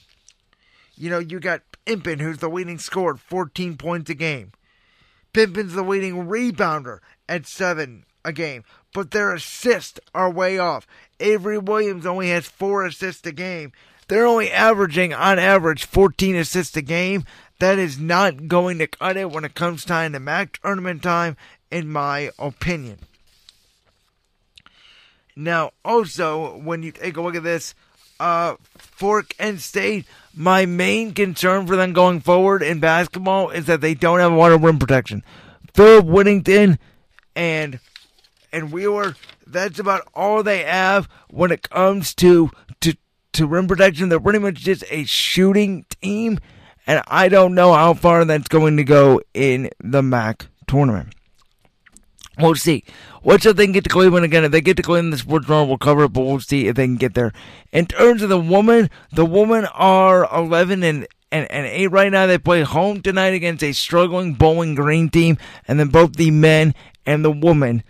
You 0.96 1.10
know, 1.10 1.18
you 1.20 1.38
got 1.38 1.62
Pippen, 1.84 2.18
who's 2.18 2.38
the 2.38 2.48
leading 2.48 2.78
scorer, 2.78 3.16
14 3.16 3.76
points 3.76 4.10
a 4.10 4.14
game. 4.14 4.50
Pippen's 5.36 5.74
the 5.74 5.82
leading 5.82 6.28
rebounder 6.28 7.00
at 7.28 7.46
7 7.46 8.06
a 8.24 8.32
game. 8.32 8.64
But 8.94 9.10
their 9.10 9.34
assists 9.34 10.00
are 10.14 10.30
way 10.30 10.58
off. 10.58 10.86
Avery 11.20 11.58
Williams 11.58 12.06
only 12.06 12.30
has 12.30 12.46
4 12.46 12.86
assists 12.86 13.26
a 13.26 13.32
game. 13.32 13.72
They're 14.08 14.24
only 14.24 14.50
averaging, 14.50 15.12
on 15.12 15.38
average, 15.38 15.84
14 15.84 16.36
assists 16.36 16.74
a 16.78 16.80
game. 16.80 17.24
That 17.58 17.78
is 17.78 17.98
not 17.98 18.48
going 18.48 18.78
to 18.78 18.86
cut 18.86 19.18
it 19.18 19.30
when 19.30 19.44
it 19.44 19.54
comes 19.54 19.84
time 19.84 20.14
to 20.14 20.20
MAC 20.20 20.58
tournament 20.62 21.02
time, 21.02 21.36
in 21.70 21.92
my 21.92 22.30
opinion. 22.38 23.00
Now, 25.36 25.72
also, 25.84 26.56
when 26.56 26.82
you 26.82 26.92
take 26.92 27.18
a 27.18 27.20
look 27.20 27.36
at 27.36 27.42
this, 27.42 27.74
uh, 28.20 28.56
for 28.76 29.22
Kent 29.22 29.60
State, 29.60 30.06
my 30.34 30.66
main 30.66 31.12
concern 31.14 31.66
for 31.66 31.76
them 31.76 31.92
going 31.92 32.20
forward 32.20 32.62
in 32.62 32.80
basketball 32.80 33.50
is 33.50 33.66
that 33.66 33.80
they 33.80 33.94
don't 33.94 34.20
have 34.20 34.32
of 34.32 34.62
rim 34.62 34.78
protection. 34.78 35.22
Philip 35.74 36.06
Whittington 36.06 36.78
and 37.34 37.78
and 38.52 38.72
Wheeler, 38.72 39.16
that's 39.46 39.78
about 39.78 40.08
all 40.14 40.42
they 40.42 40.64
have 40.64 41.08
when 41.28 41.52
it 41.52 41.68
comes 41.68 42.14
to 42.16 42.50
to 42.80 42.96
to 43.34 43.46
rim 43.46 43.66
protection. 43.66 44.08
They're 44.08 44.20
pretty 44.20 44.38
much 44.38 44.56
just 44.56 44.84
a 44.90 45.04
shooting 45.04 45.84
team, 46.00 46.38
and 46.86 47.02
I 47.06 47.28
don't 47.28 47.54
know 47.54 47.74
how 47.74 47.94
far 47.94 48.24
that's 48.24 48.48
going 48.48 48.76
to 48.78 48.84
go 48.84 49.20
in 49.34 49.70
the 49.82 50.02
MAC 50.02 50.46
tournament. 50.66 51.14
We'll 52.38 52.54
see. 52.54 52.84
What's 53.22 53.46
if 53.46 53.56
they 53.56 53.64
can 53.64 53.72
get 53.72 53.84
to 53.84 53.90
Cleveland 53.90 54.24
again? 54.24 54.44
If 54.44 54.52
they 54.52 54.60
get 54.60 54.76
to 54.76 54.82
Cleveland, 54.82 55.12
the 55.12 55.18
sports 55.18 55.46
journal 55.46 55.66
will 55.66 55.78
cover 55.78 56.04
it, 56.04 56.12
but 56.12 56.20
we'll 56.20 56.40
see 56.40 56.68
if 56.68 56.76
they 56.76 56.84
can 56.84 56.96
get 56.96 57.14
there. 57.14 57.32
In 57.72 57.86
terms 57.86 58.22
of 58.22 58.28
the 58.28 58.38
woman, 58.38 58.90
the 59.10 59.24
women 59.24 59.64
are 59.72 60.28
11 60.34 60.82
and, 60.82 61.06
and, 61.32 61.50
and 61.50 61.66
8 61.66 61.86
right 61.88 62.12
now. 62.12 62.26
They 62.26 62.36
play 62.36 62.62
home 62.62 63.00
tonight 63.00 63.32
against 63.32 63.64
a 63.64 63.72
struggling 63.72 64.34
Bowling 64.34 64.74
Green 64.74 65.08
team, 65.08 65.38
and 65.66 65.80
then 65.80 65.88
both 65.88 66.16
the 66.16 66.30
men 66.30 66.74
and 67.06 67.24
the 67.24 67.30
women 67.30 67.82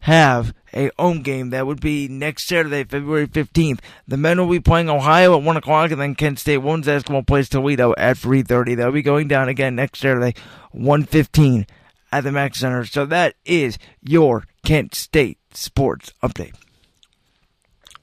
have 0.00 0.54
a 0.72 0.90
home 0.96 1.22
game 1.22 1.50
that 1.50 1.66
would 1.66 1.80
be 1.80 2.06
next 2.06 2.46
Saturday, 2.46 2.84
February 2.84 3.26
15th. 3.26 3.80
The 4.06 4.16
men 4.16 4.38
will 4.38 4.48
be 4.48 4.60
playing 4.60 4.88
Ohio 4.88 5.36
at 5.36 5.42
1 5.42 5.56
o'clock, 5.56 5.90
and 5.90 6.00
then 6.00 6.14
Kent 6.14 6.38
State 6.38 6.58
Women's 6.58 6.86
Basketball 6.86 7.24
plays 7.24 7.48
Toledo 7.48 7.94
at 7.98 8.16
3.30. 8.16 8.76
They'll 8.76 8.92
be 8.92 9.02
going 9.02 9.26
down 9.26 9.48
again 9.48 9.74
next 9.74 9.98
Saturday, 9.98 10.34
115 10.70 11.66
at 12.12 12.24
the 12.24 12.32
Mac 12.32 12.54
Center. 12.54 12.84
So 12.84 13.06
that 13.06 13.34
is 13.44 13.78
your 14.02 14.44
Kent 14.64 14.94
State 14.94 15.38
sports 15.52 16.12
update. 16.22 16.54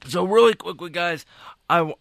So 0.06 0.24
really 0.24 0.54
quickly, 0.54 0.90
guys, 0.90 1.24
I 1.68 1.92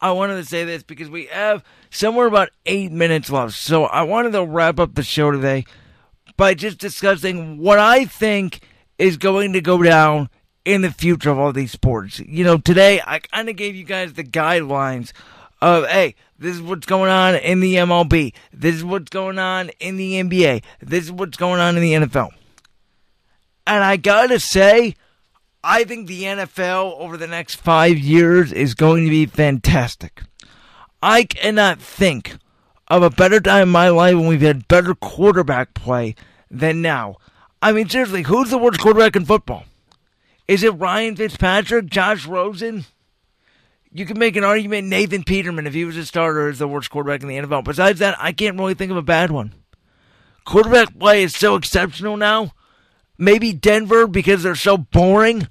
I 0.00 0.12
wanted 0.12 0.36
to 0.36 0.44
say 0.44 0.64
this 0.64 0.82
because 0.82 1.10
we 1.10 1.26
have 1.26 1.64
somewhere 1.90 2.26
about 2.26 2.50
eight 2.66 2.92
minutes 2.92 3.30
left. 3.30 3.54
So 3.54 3.84
I 3.84 4.02
wanted 4.02 4.32
to 4.32 4.44
wrap 4.44 4.78
up 4.78 4.94
the 4.94 5.02
show 5.02 5.30
today 5.30 5.64
by 6.36 6.54
just 6.54 6.78
discussing 6.78 7.58
what 7.58 7.78
I 7.78 8.04
think 8.04 8.60
is 8.98 9.16
going 9.16 9.52
to 9.54 9.60
go 9.60 9.82
down 9.82 10.28
in 10.64 10.82
the 10.82 10.92
future 10.92 11.30
of 11.30 11.38
all 11.38 11.52
these 11.52 11.72
sports. 11.72 12.20
You 12.20 12.44
know, 12.44 12.58
today 12.58 13.00
I 13.04 13.18
kind 13.18 13.48
of 13.48 13.56
gave 13.56 13.74
you 13.74 13.84
guys 13.84 14.12
the 14.12 14.24
guidelines 14.24 15.12
of, 15.60 15.86
hey, 15.86 16.14
this 16.38 16.56
is 16.56 16.62
what's 16.62 16.86
going 16.86 17.10
on 17.10 17.34
in 17.34 17.60
the 17.60 17.74
MLB. 17.76 18.32
This 18.52 18.76
is 18.76 18.84
what's 18.84 19.10
going 19.10 19.38
on 19.38 19.70
in 19.80 19.96
the 19.96 20.14
NBA. 20.14 20.62
This 20.80 21.04
is 21.04 21.12
what's 21.12 21.36
going 21.36 21.60
on 21.60 21.76
in 21.76 21.82
the 21.82 21.94
NFL. 21.94 22.30
And 23.66 23.84
I 23.84 23.96
gotta 23.96 24.40
say, 24.40 24.94
I 25.62 25.84
think 25.84 26.06
the 26.06 26.22
NFL 26.22 26.98
over 26.98 27.16
the 27.16 27.26
next 27.26 27.56
five 27.56 27.98
years 27.98 28.52
is 28.52 28.74
going 28.74 29.04
to 29.04 29.10
be 29.10 29.26
fantastic. 29.26 30.22
I 31.02 31.24
cannot 31.24 31.80
think 31.80 32.38
of 32.88 33.02
a 33.02 33.10
better 33.10 33.40
time 33.40 33.64
in 33.64 33.68
my 33.68 33.88
life 33.88 34.14
when 34.14 34.26
we've 34.28 34.40
had 34.40 34.68
better 34.68 34.94
quarterback 34.94 35.74
play 35.74 36.14
than 36.50 36.80
now. 36.80 37.16
I 37.60 37.72
mean, 37.72 37.88
seriously, 37.88 38.22
who's 38.22 38.50
the 38.50 38.58
worst 38.58 38.80
quarterback 38.80 39.16
in 39.16 39.24
football? 39.24 39.64
Is 40.46 40.62
it 40.62 40.70
Ryan 40.70 41.16
Fitzpatrick, 41.16 41.86
Josh 41.86 42.24
Rosen? 42.24 42.86
You 43.98 44.06
can 44.06 44.16
make 44.16 44.36
an 44.36 44.44
argument 44.44 44.86
Nathan 44.86 45.24
Peterman, 45.24 45.66
if 45.66 45.74
he 45.74 45.84
was 45.84 45.96
a 45.96 46.06
starter, 46.06 46.48
is 46.48 46.60
the 46.60 46.68
worst 46.68 46.88
quarterback 46.88 47.22
in 47.22 47.28
the 47.28 47.36
NFL. 47.36 47.64
Besides 47.64 47.98
that, 47.98 48.16
I 48.20 48.30
can't 48.30 48.56
really 48.56 48.74
think 48.74 48.92
of 48.92 48.96
a 48.96 49.02
bad 49.02 49.32
one. 49.32 49.54
Quarterback 50.44 50.96
play 50.96 51.24
is 51.24 51.34
so 51.34 51.56
exceptional 51.56 52.16
now. 52.16 52.52
Maybe 53.18 53.52
Denver 53.52 54.06
because 54.06 54.44
they're 54.44 54.54
so 54.54 54.76
boring. 54.76 55.48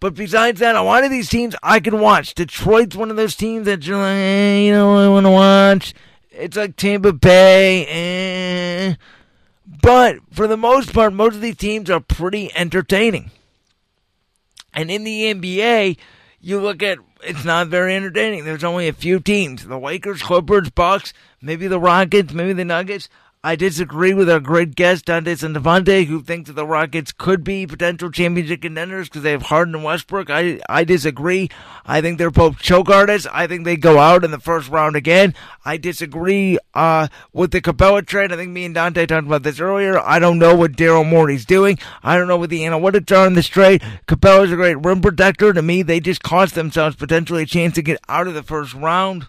But 0.00 0.14
besides 0.14 0.60
that, 0.60 0.76
a 0.76 0.82
lot 0.82 1.02
of 1.02 1.10
these 1.10 1.30
teams 1.30 1.56
I 1.62 1.80
can 1.80 1.98
watch. 1.98 2.34
Detroit's 2.34 2.94
one 2.94 3.10
of 3.10 3.16
those 3.16 3.36
teams 3.36 3.64
that 3.64 3.86
you're 3.86 3.96
like, 3.96 4.16
eh, 4.16 4.58
you 4.58 4.72
know, 4.72 4.98
I 4.98 5.08
want 5.08 5.24
to 5.24 5.30
watch. 5.30 5.94
It's 6.30 6.58
like 6.58 6.76
Tampa 6.76 7.14
Bay. 7.14 7.86
Eh. 7.86 8.94
But 9.80 10.16
for 10.30 10.46
the 10.46 10.58
most 10.58 10.92
part, 10.92 11.14
most 11.14 11.36
of 11.36 11.40
these 11.40 11.56
teams 11.56 11.88
are 11.88 12.00
pretty 12.00 12.54
entertaining. 12.54 13.30
And 14.74 14.90
in 14.90 15.04
the 15.04 15.32
NBA, 15.32 15.96
you 16.38 16.60
look 16.60 16.82
at 16.82 16.98
it's 17.24 17.44
not 17.44 17.68
very 17.68 17.94
entertaining. 17.94 18.44
There's 18.44 18.64
only 18.64 18.88
a 18.88 18.92
few 18.92 19.20
teams: 19.20 19.66
the 19.66 19.78
Lakers, 19.78 20.22
Clippers, 20.22 20.70
Bucks, 20.70 21.12
maybe 21.40 21.66
the 21.66 21.80
Rockets, 21.80 22.32
maybe 22.32 22.52
the 22.52 22.64
Nuggets. 22.64 23.08
I 23.44 23.56
disagree 23.56 24.14
with 24.14 24.30
our 24.30 24.38
great 24.38 24.76
guest 24.76 25.06
Dante 25.06 25.34
Centofanti, 25.34 26.06
who 26.06 26.22
thinks 26.22 26.46
that 26.46 26.52
the 26.52 26.64
Rockets 26.64 27.10
could 27.10 27.42
be 27.42 27.66
potential 27.66 28.08
championship 28.08 28.62
contenders 28.62 29.08
because 29.08 29.24
they 29.24 29.32
have 29.32 29.42
Harden 29.42 29.74
and 29.74 29.82
Westbrook. 29.82 30.30
I 30.30 30.60
I 30.68 30.84
disagree. 30.84 31.50
I 31.84 32.00
think 32.00 32.18
they're 32.18 32.30
both 32.30 32.60
choke 32.60 32.88
artists. 32.88 33.26
I 33.32 33.48
think 33.48 33.64
they 33.64 33.76
go 33.76 33.98
out 33.98 34.22
in 34.22 34.30
the 34.30 34.38
first 34.38 34.68
round 34.68 34.94
again. 34.94 35.34
I 35.64 35.76
disagree 35.76 36.56
uh, 36.72 37.08
with 37.32 37.50
the 37.50 37.60
Capela 37.60 38.06
trade. 38.06 38.30
I 38.30 38.36
think 38.36 38.52
me 38.52 38.64
and 38.64 38.76
Dante 38.76 39.06
talked 39.06 39.26
about 39.26 39.42
this 39.42 39.58
earlier. 39.58 39.98
I 39.98 40.20
don't 40.20 40.38
know 40.38 40.54
what 40.54 40.76
Daryl 40.76 41.04
Morey's 41.04 41.44
doing. 41.44 41.80
I 42.04 42.16
don't 42.16 42.28
know 42.28 42.36
what 42.36 42.50
the 42.50 42.60
analytics 42.60 43.10
are 43.10 43.26
in 43.26 43.34
this 43.34 43.48
trade. 43.48 43.82
Capela's 44.06 44.52
a 44.52 44.56
great 44.56 44.78
rim 44.84 45.00
protector. 45.00 45.52
To 45.52 45.62
me, 45.62 45.82
they 45.82 45.98
just 45.98 46.22
cost 46.22 46.54
themselves 46.54 46.94
potentially 46.94 47.42
a 47.42 47.46
chance 47.46 47.74
to 47.74 47.82
get 47.82 47.98
out 48.08 48.28
of 48.28 48.34
the 48.34 48.44
first 48.44 48.72
round. 48.72 49.26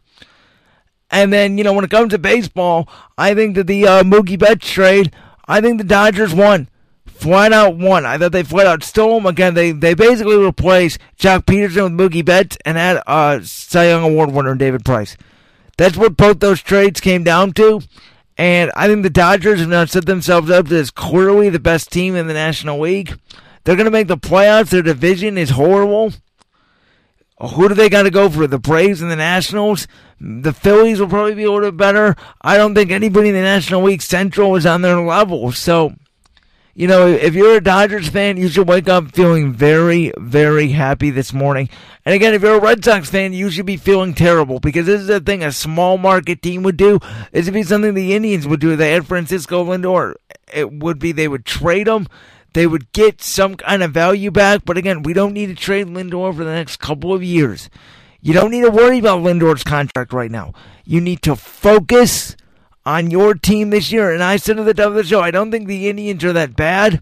And 1.14 1.32
then, 1.32 1.60
you 1.60 1.64
know, 1.64 1.74
when 1.74 1.86
it 1.86 1.92
comes 1.92 2.10
to 2.10 2.18
baseball, 2.18 2.90
I 3.20 3.36
think 3.36 3.54
that 3.56 3.68
the 3.68 3.88
uh, 3.88 4.04
Mookie 4.04 4.38
Betts 4.38 4.70
trade, 4.70 5.14
I 5.48 5.62
think 5.62 5.78
the 5.78 5.84
Dodgers 5.84 6.34
won. 6.34 6.68
Flat 7.06 7.54
out 7.54 7.78
won. 7.78 8.04
I 8.04 8.18
thought 8.18 8.32
they 8.32 8.42
flat 8.42 8.66
out 8.66 8.84
stole 8.84 9.18
him. 9.18 9.28
Again, 9.28 9.54
they, 9.54 9.72
they 9.72 9.94
basically 9.94 10.38
replaced 10.38 10.98
Joc 11.20 11.46
Pederson 11.46 11.96
with 11.96 12.12
Mookie 12.12 12.26
Betts 12.26 12.58
and 12.66 12.78
had 12.78 13.04
uh, 13.06 13.42
Cy 13.44 13.90
Young 13.90 14.04
Award 14.04 14.32
winner 14.32 14.56
David 14.56 14.84
Price. 14.84 15.16
That's 15.78 15.96
what 15.96 16.18
both 16.18 16.40
those 16.40 16.64
trades 16.64 17.00
came 17.00 17.24
down 17.24 17.54
to. 17.54 17.82
And 18.36 18.72
I 18.76 18.88
think 18.88 19.04
the 19.04 19.12
Dodgers 19.12 19.60
have 19.60 19.70
now 19.70 19.86
set 19.86 20.08
themselves 20.08 20.50
up 20.50 20.72
as 20.72 20.90
clearly 20.90 21.50
the 21.50 21.60
best 21.60 21.92
team 21.92 22.16
in 22.16 22.26
the 22.26 22.34
National 22.34 22.80
League. 22.80 23.20
They're 23.64 23.76
going 23.76 23.86
to 23.86 23.92
make 23.92 24.08
the 24.08 24.18
playoffs. 24.18 24.72
Their 24.72 24.82
division 24.82 25.38
is 25.38 25.52
horrible. 25.52 26.14
Uh, 27.38 27.50
who 27.50 27.68
do 27.68 27.76
they 27.76 27.90
got 27.90 28.04
to 28.04 28.12
go 28.12 28.30
for? 28.30 28.48
The 28.48 28.60
Braves 28.60 29.02
and 29.02 29.12
the 29.12 29.16
Nationals? 29.16 29.88
The 30.20 30.54
Phillies 30.54 31.00
will 31.00 31.08
probably 31.10 31.36
be 31.36 31.44
a 31.44 31.52
little 31.52 31.72
bit 31.72 31.78
better. 31.78 32.16
I 32.42 32.58
don't 32.58 32.76
think 32.76 32.92
anybody 32.92 33.30
in 33.30 33.36
the 33.36 33.42
National 33.42 33.84
League 33.84 34.02
Central 34.02 34.56
is 34.56 34.66
on 34.66 34.82
their 34.82 35.00
level. 35.02 35.52
So, 35.52 35.94
you 36.76 36.88
know, 36.88 37.08
if 37.08 37.36
you're 37.36 37.58
a 37.58 37.62
Dodgers 37.62 38.08
fan, 38.08 38.38
you 38.38 38.48
should 38.48 38.68
wake 38.68 38.88
up 38.88 39.12
feeling 39.12 39.54
very, 39.54 40.12
very 40.18 40.70
happy 40.70 41.10
this 41.10 41.34
morning. 41.34 41.70
And 42.06 42.16
again, 42.16 42.34
if 42.34 42.42
you're 42.42 42.56
a 42.56 42.62
Red 42.62 42.84
Sox 42.84 43.10
fan, 43.10 43.34
you 43.34 43.50
should 43.50 43.66
be 43.66 43.78
feeling 43.78 44.14
terrible 44.14 44.60
because 44.60 44.86
this 44.86 45.02
is 45.02 45.08
the 45.08 45.20
thing 45.20 45.44
a 45.44 45.52
small 45.52 45.98
market 45.98 46.42
team 46.42 46.64
would 46.64 46.78
do. 46.78 47.00
This 47.32 47.46
would 47.46 47.54
be 47.54 47.64
something 47.64 47.94
the 47.94 48.16
Indians 48.16 48.48
would 48.48 48.60
do. 48.60 48.76
They 48.76 48.92
had 48.92 49.08
Francisco 49.08 49.64
Lindor. 49.64 50.16
It 50.54 50.72
would 50.72 51.00
be 51.00 51.12
they 51.12 51.28
would 51.28 51.46
trade 51.46 51.88
him 51.88 52.08
they 52.54 52.68
would 52.68 52.92
get 52.92 53.22
some 53.22 53.56
kind 53.56 53.84
of 53.84 53.92
value 53.92 54.32
back. 54.32 54.62
But 54.66 54.78
again, 54.78 55.04
we 55.04 55.14
don't 55.14 55.34
need 55.34 55.48
to 55.48 55.56
trade 55.56 55.88
Lindor 55.88 56.36
for 56.36 56.44
the 56.44 56.54
next 56.54 56.78
couple 56.78 57.14
of 57.14 57.24
years. 57.24 57.70
You 58.22 58.34
don't 58.34 58.52
need 58.52 58.62
to 58.62 58.72
worry 58.72 59.00
about 59.00 59.22
Lindor's 59.22 59.64
contract 59.64 60.14
right 60.14 60.32
now. 60.32 60.54
You 60.86 61.02
need 61.02 61.22
to 61.24 61.36
focus 61.36 62.38
on 62.86 63.12
your 63.12 63.34
team 63.34 63.70
this 63.70 63.92
year. 63.92 64.14
And 64.14 64.24
I 64.24 64.38
said 64.38 64.60
at 64.60 64.66
the 64.66 64.74
top 64.74 64.88
of 64.88 64.96
the 64.96 65.04
show, 65.04 65.22
I 65.22 65.32
don't 65.32 65.52
think 65.52 65.68
the 65.68 65.90
Indians 65.90 66.24
are 66.24 66.34
that 66.34 66.56
bad. 66.56 67.02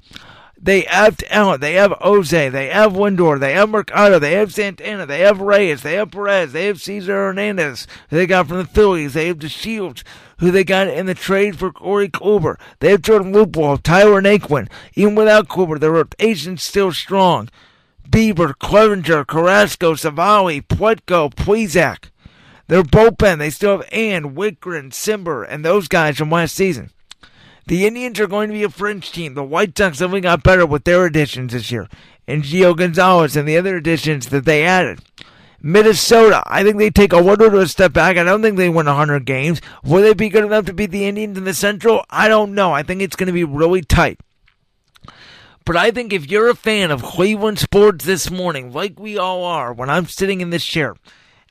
They 0.63 0.81
have 0.81 1.17
Allen, 1.31 1.59
they 1.59 1.73
have 1.73 1.91
Oze, 2.01 2.29
they 2.29 2.69
have 2.69 2.93
Lindor, 2.93 3.39
they 3.39 3.53
have 3.53 3.69
Mercado, 3.69 4.19
they 4.19 4.33
have 4.33 4.53
Santana, 4.53 5.07
they 5.07 5.21
have 5.21 5.41
Reyes, 5.41 5.81
they 5.81 5.95
have 5.95 6.11
Perez, 6.11 6.53
they 6.53 6.67
have 6.67 6.79
Cesar 6.79 7.15
Hernandez, 7.15 7.87
they 8.09 8.27
got 8.27 8.47
from 8.47 8.57
the 8.57 8.65
Phillies, 8.65 9.15
they 9.15 9.25
have 9.27 9.39
DeShields, 9.39 10.03
who 10.37 10.51
they 10.51 10.63
got 10.63 10.87
in 10.87 11.07
the 11.07 11.15
trade 11.15 11.57
for 11.57 11.71
Corey 11.71 12.09
Kluber. 12.09 12.59
They 12.79 12.91
have 12.91 13.01
Jordan 13.01 13.33
Luplow, 13.33 13.81
Tyler 13.81 14.21
Naquin. 14.21 14.69
Even 14.93 15.15
without 15.15 15.47
Kluber, 15.47 15.79
their 15.79 15.91
rotation's 15.91 16.61
still 16.61 16.91
strong. 16.91 17.49
Bieber, 18.07 18.53
Clevinger, 18.53 19.25
Carrasco, 19.25 19.95
Civale, 19.95 20.61
Plutko, 20.61 21.33
Plesac. 21.33 22.09
Their 22.67 22.83
bullpen, 22.83 23.39
they 23.39 23.49
still 23.49 23.77
have 23.77 23.89
Hand, 23.89 24.35
Wittgren, 24.35 24.91
Cimber, 24.91 25.45
and 25.47 25.65
those 25.65 25.87
guys 25.87 26.17
from 26.17 26.29
last 26.29 26.53
season. 26.53 26.91
The 27.67 27.85
Indians 27.85 28.19
are 28.19 28.27
going 28.27 28.49
to 28.49 28.53
be 28.53 28.63
a 28.63 28.69
French 28.69 29.11
team. 29.11 29.33
The 29.33 29.43
White 29.43 29.77
Sox 29.77 30.01
only 30.01 30.21
got 30.21 30.43
better 30.43 30.65
with 30.65 30.83
their 30.83 31.05
additions 31.05 31.53
this 31.53 31.71
year. 31.71 31.87
And 32.27 32.43
Gio 32.43 32.75
Gonzalez 32.75 33.35
and 33.35 33.47
the 33.47 33.57
other 33.57 33.75
additions 33.77 34.29
that 34.29 34.45
they 34.45 34.63
added. 34.63 34.99
Minnesota, 35.63 36.41
I 36.47 36.63
think 36.63 36.77
they 36.77 36.89
take 36.89 37.13
a 37.13 37.17
little 37.17 37.51
to 37.51 37.59
a 37.59 37.67
step 37.67 37.93
back. 37.93 38.17
I 38.17 38.23
don't 38.23 38.41
think 38.41 38.57
they 38.57 38.69
win 38.69 38.87
100 38.87 39.25
games. 39.25 39.61
Will 39.83 40.01
they 40.01 40.13
be 40.13 40.29
good 40.29 40.43
enough 40.43 40.65
to 40.65 40.73
beat 40.73 40.89
the 40.89 41.05
Indians 41.05 41.37
in 41.37 41.43
the 41.43 41.53
Central? 41.53 42.03
I 42.09 42.27
don't 42.27 42.55
know. 42.55 42.73
I 42.73 42.81
think 42.81 43.01
it's 43.01 43.15
going 43.15 43.27
to 43.27 43.33
be 43.33 43.43
really 43.43 43.81
tight. 43.81 44.19
But 45.63 45.77
I 45.77 45.91
think 45.91 46.11
if 46.11 46.29
you're 46.29 46.49
a 46.49 46.55
fan 46.55 46.89
of 46.89 47.03
Cleveland 47.03 47.59
sports 47.59 48.03
this 48.05 48.31
morning, 48.31 48.73
like 48.73 48.99
we 48.99 49.19
all 49.19 49.43
are, 49.43 49.71
when 49.71 49.91
I'm 49.91 50.07
sitting 50.07 50.41
in 50.41 50.49
this 50.49 50.65
chair, 50.65 50.95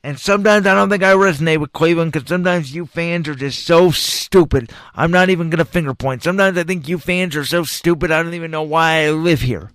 and 0.02 0.18
sometimes 0.18 0.66
I 0.66 0.74
don't 0.74 0.88
think 0.88 1.02
I 1.02 1.12
resonate 1.12 1.58
with 1.58 1.72
Cleveland 1.72 2.12
because 2.12 2.28
sometimes 2.28 2.74
you 2.74 2.86
fans 2.86 3.28
are 3.28 3.34
just 3.34 3.66
so 3.66 3.90
stupid. 3.90 4.72
I'm 4.94 5.10
not 5.10 5.28
even 5.28 5.50
going 5.50 5.58
to 5.58 5.64
finger 5.64 5.92
point. 5.92 6.22
Sometimes 6.22 6.56
I 6.56 6.62
think 6.62 6.88
you 6.88 6.98
fans 6.98 7.36
are 7.36 7.44
so 7.44 7.64
stupid 7.64 8.10
I 8.10 8.22
don't 8.22 8.34
even 8.34 8.50
know 8.50 8.62
why 8.62 9.04
I 9.04 9.10
live 9.10 9.42
here. 9.42 9.70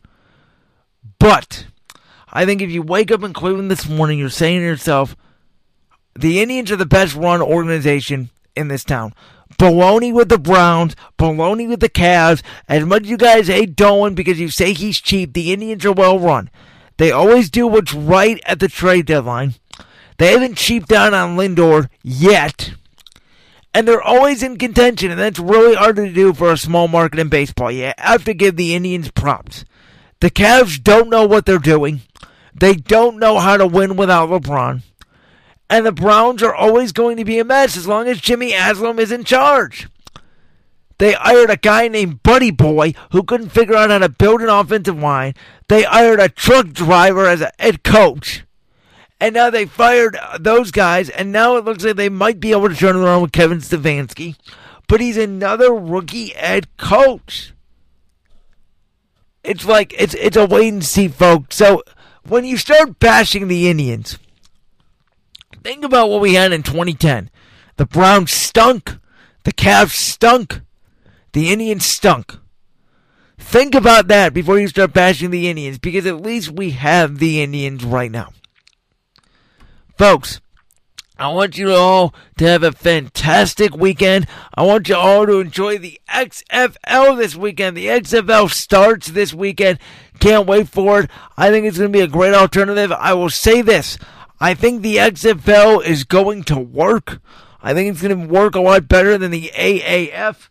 But 1.20 1.68
I 2.34 2.46
think 2.46 2.62
if 2.62 2.72
you 2.72 2.82
wake 2.82 3.12
up 3.12 3.24
in 3.24 3.34
Cleveland 3.34 3.70
this 3.70 3.88
morning, 3.88 4.18
you're 4.18 4.30
saying 4.30 4.60
to 4.60 4.66
yourself, 4.66 5.16
the 6.16 6.42
Indians 6.42 6.72
are 6.72 6.76
the 6.76 6.86
best 6.86 7.16
run 7.16 7.42
organization 7.42 8.32
in 8.56 8.68
this 8.68 8.84
town. 8.84 9.14
Baloney 9.60 10.12
with 10.12 10.30
the 10.30 10.40
Browns, 10.40 10.96
baloney 11.20 11.70
with 11.70 11.82
the 11.82 11.90
Cavs. 11.90 12.42
As 12.68 12.84
much 12.84 13.04
as 13.04 13.10
you 13.10 13.18
guys 13.18 13.48
hate 13.48 13.76
Dolan 13.76 14.16
because 14.16 14.40
you 14.40 14.50
say 14.50 14.74
he's 14.74 15.00
cheap, 15.00 15.34
the 15.34 15.54
Indians 15.54 15.86
are 15.86 15.92
well 15.92 16.20
run. 16.20 16.50
They 16.98 17.12
always 17.12 17.50
do 17.50 17.68
what's 17.68 17.94
right 17.94 18.40
at 18.46 18.60
the 18.60 18.68
trade 18.68 19.06
deadline. 19.06 19.56
They 20.18 20.32
haven't 20.32 20.58
cheaped 20.58 20.92
out 20.92 21.14
on 21.14 21.38
Lindor 21.38 21.90
yet. 22.04 22.74
And 23.74 23.88
they're 23.88 24.02
always 24.02 24.42
in 24.42 24.58
contention, 24.58 25.12
and 25.12 25.20
that's 25.20 25.40
really 25.40 25.76
hard 25.76 25.98
to 25.98 26.12
do 26.12 26.34
for 26.34 26.52
a 26.52 26.58
small 26.58 26.88
market 26.88 27.20
in 27.20 27.28
baseball. 27.28 27.70
You 27.72 27.92
have 27.98 28.24
to 28.24 28.34
give 28.34 28.56
the 28.56 28.74
Indians 28.74 29.12
props. 29.12 29.66
The 30.22 30.32
Cavs 30.32 30.82
don't 30.82 31.10
know 31.10 31.26
what 31.26 31.46
they're 31.46 31.60
doing. 31.60 32.02
They 32.54 32.76
don't 32.76 33.20
know 33.20 33.40
how 33.40 33.58
to 33.58 33.68
win 33.68 33.98
without 33.98 34.30
LeBron. 34.30 34.82
And 35.70 35.86
the 35.86 35.92
Browns 35.92 36.42
are 36.42 36.56
always 36.56 36.94
going 36.94 37.18
to 37.18 37.26
be 37.26 37.38
a 37.38 37.44
mess 37.44 37.76
as 37.76 37.88
long 37.88 38.08
as 38.08 38.22
Jimmy 38.22 38.52
Haslam 38.52 38.98
is 38.98 39.12
in 39.12 39.26
charge. 39.26 39.90
They 40.98 41.12
hired 41.12 41.50
a 41.50 41.58
guy 41.58 41.90
named 41.90 42.24
Buddy 42.24 42.52
Boy 42.52 42.94
who 43.12 43.24
couldn't 43.24 43.50
figure 43.50 43.76
out 43.76 43.90
how 43.90 43.98
to 43.98 44.08
build 44.08 44.42
an 44.42 44.48
offensive 44.48 44.98
line. 44.98 45.34
They 45.68 45.84
hired 45.84 46.22
a 46.22 46.30
truck 46.30 46.70
driver 46.70 47.26
as 47.26 47.42
a 47.42 47.52
head 47.60 47.84
coach. 47.84 48.46
And 49.20 49.34
now 49.34 49.50
they 49.50 49.66
fired 49.66 50.18
those 50.40 50.72
guys, 50.72 51.10
and 51.10 51.32
now 51.32 51.56
it 51.56 51.64
looks 51.64 51.84
like 51.84 51.96
they 51.96 52.10
might 52.10 52.40
be 52.40 52.52
able 52.52 52.70
to 52.70 52.76
turn 52.76 52.96
around 52.96 53.22
with 53.22 53.32
Kevin 53.32 53.60
Stefanski. 53.60 54.36
But 54.88 55.02
he's 55.02 55.18
another 55.18 55.74
rookie 55.74 56.30
head 56.30 56.76
coach. 56.78 57.54
It's 59.44 59.66
like 59.66 59.94
it's 59.98 60.14
it's 60.16 60.38
a 60.38 60.46
wait 60.46 60.74
and 60.74 60.84
see, 60.84 61.08
folks. 61.08 61.56
So 61.56 61.84
when 62.28 62.46
you 62.46 62.58
start 62.58 63.00
bashing 63.00 63.48
the 63.48 63.70
Indians, 63.70 64.18
think 65.64 65.84
about 65.84 66.10
what 66.10 66.22
we 66.22 66.34
had 66.34 66.52
in 66.52 66.64
2010. 66.64 67.30
The 67.78 67.86
Browns 67.86 68.32
stunk. 68.32 68.98
The 69.44 69.54
Cavs 69.54 69.92
stunk. 69.92 70.62
The 71.34 71.52
Indians 71.52 71.86
stunk. 71.86 72.38
Think 73.38 73.76
about 73.76 74.08
that 74.08 74.34
before 74.34 74.60
you 74.60 74.68
start 74.68 74.94
bashing 74.94 75.30
the 75.30 75.50
Indians, 75.50 75.78
because 75.78 76.06
at 76.06 76.22
least 76.22 76.52
we 76.52 76.72
have 76.72 77.20
the 77.20 77.42
Indians 77.42 77.84
right 77.84 78.12
now. 78.12 78.30
Folks, 79.98 80.42
I 81.18 81.30
want 81.30 81.58
you 81.58 81.74
all 81.74 82.14
to 82.38 82.46
have 82.46 82.64
a 82.64 82.74
fantastic 82.74 83.78
weekend. 83.78 84.28
I 84.54 84.64
want 84.64 84.90
you 84.90 84.96
all 84.96 85.26
to 85.26 85.40
enjoy 85.40 85.78
the 85.78 86.02
XFL 86.10 87.18
this 87.18 87.38
weekend. 87.38 87.78
The 87.78 87.88
XFL 87.88 88.52
starts 88.52 89.08
this 89.08 89.34
weekend. 89.34 89.80
Can't 90.20 90.46
wait 90.46 90.68
for 90.68 91.00
it. 91.00 91.10
I 91.38 91.50
think 91.50 91.66
it's 91.66 91.78
going 91.78 91.94
to 91.94 91.98
be 91.98 92.04
a 92.04 92.10
great 92.10 92.34
alternative. 92.34 92.92
I 92.92 93.14
will 93.14 93.30
say 93.30 93.62
this. 93.62 93.98
I 94.38 94.54
think 94.54 94.82
the 94.82 94.98
XFL 94.98 95.86
is 95.86 96.04
going 96.04 96.44
to 96.44 96.60
work. 96.60 97.22
I 97.62 97.74
think 97.74 97.90
it's 97.90 98.02
going 98.02 98.20
to 98.20 98.28
work 98.28 98.56
a 98.56 98.62
lot 98.62 98.90
better 98.90 99.18
than 99.18 99.32
the 99.32 99.50
AAF, 99.56 100.50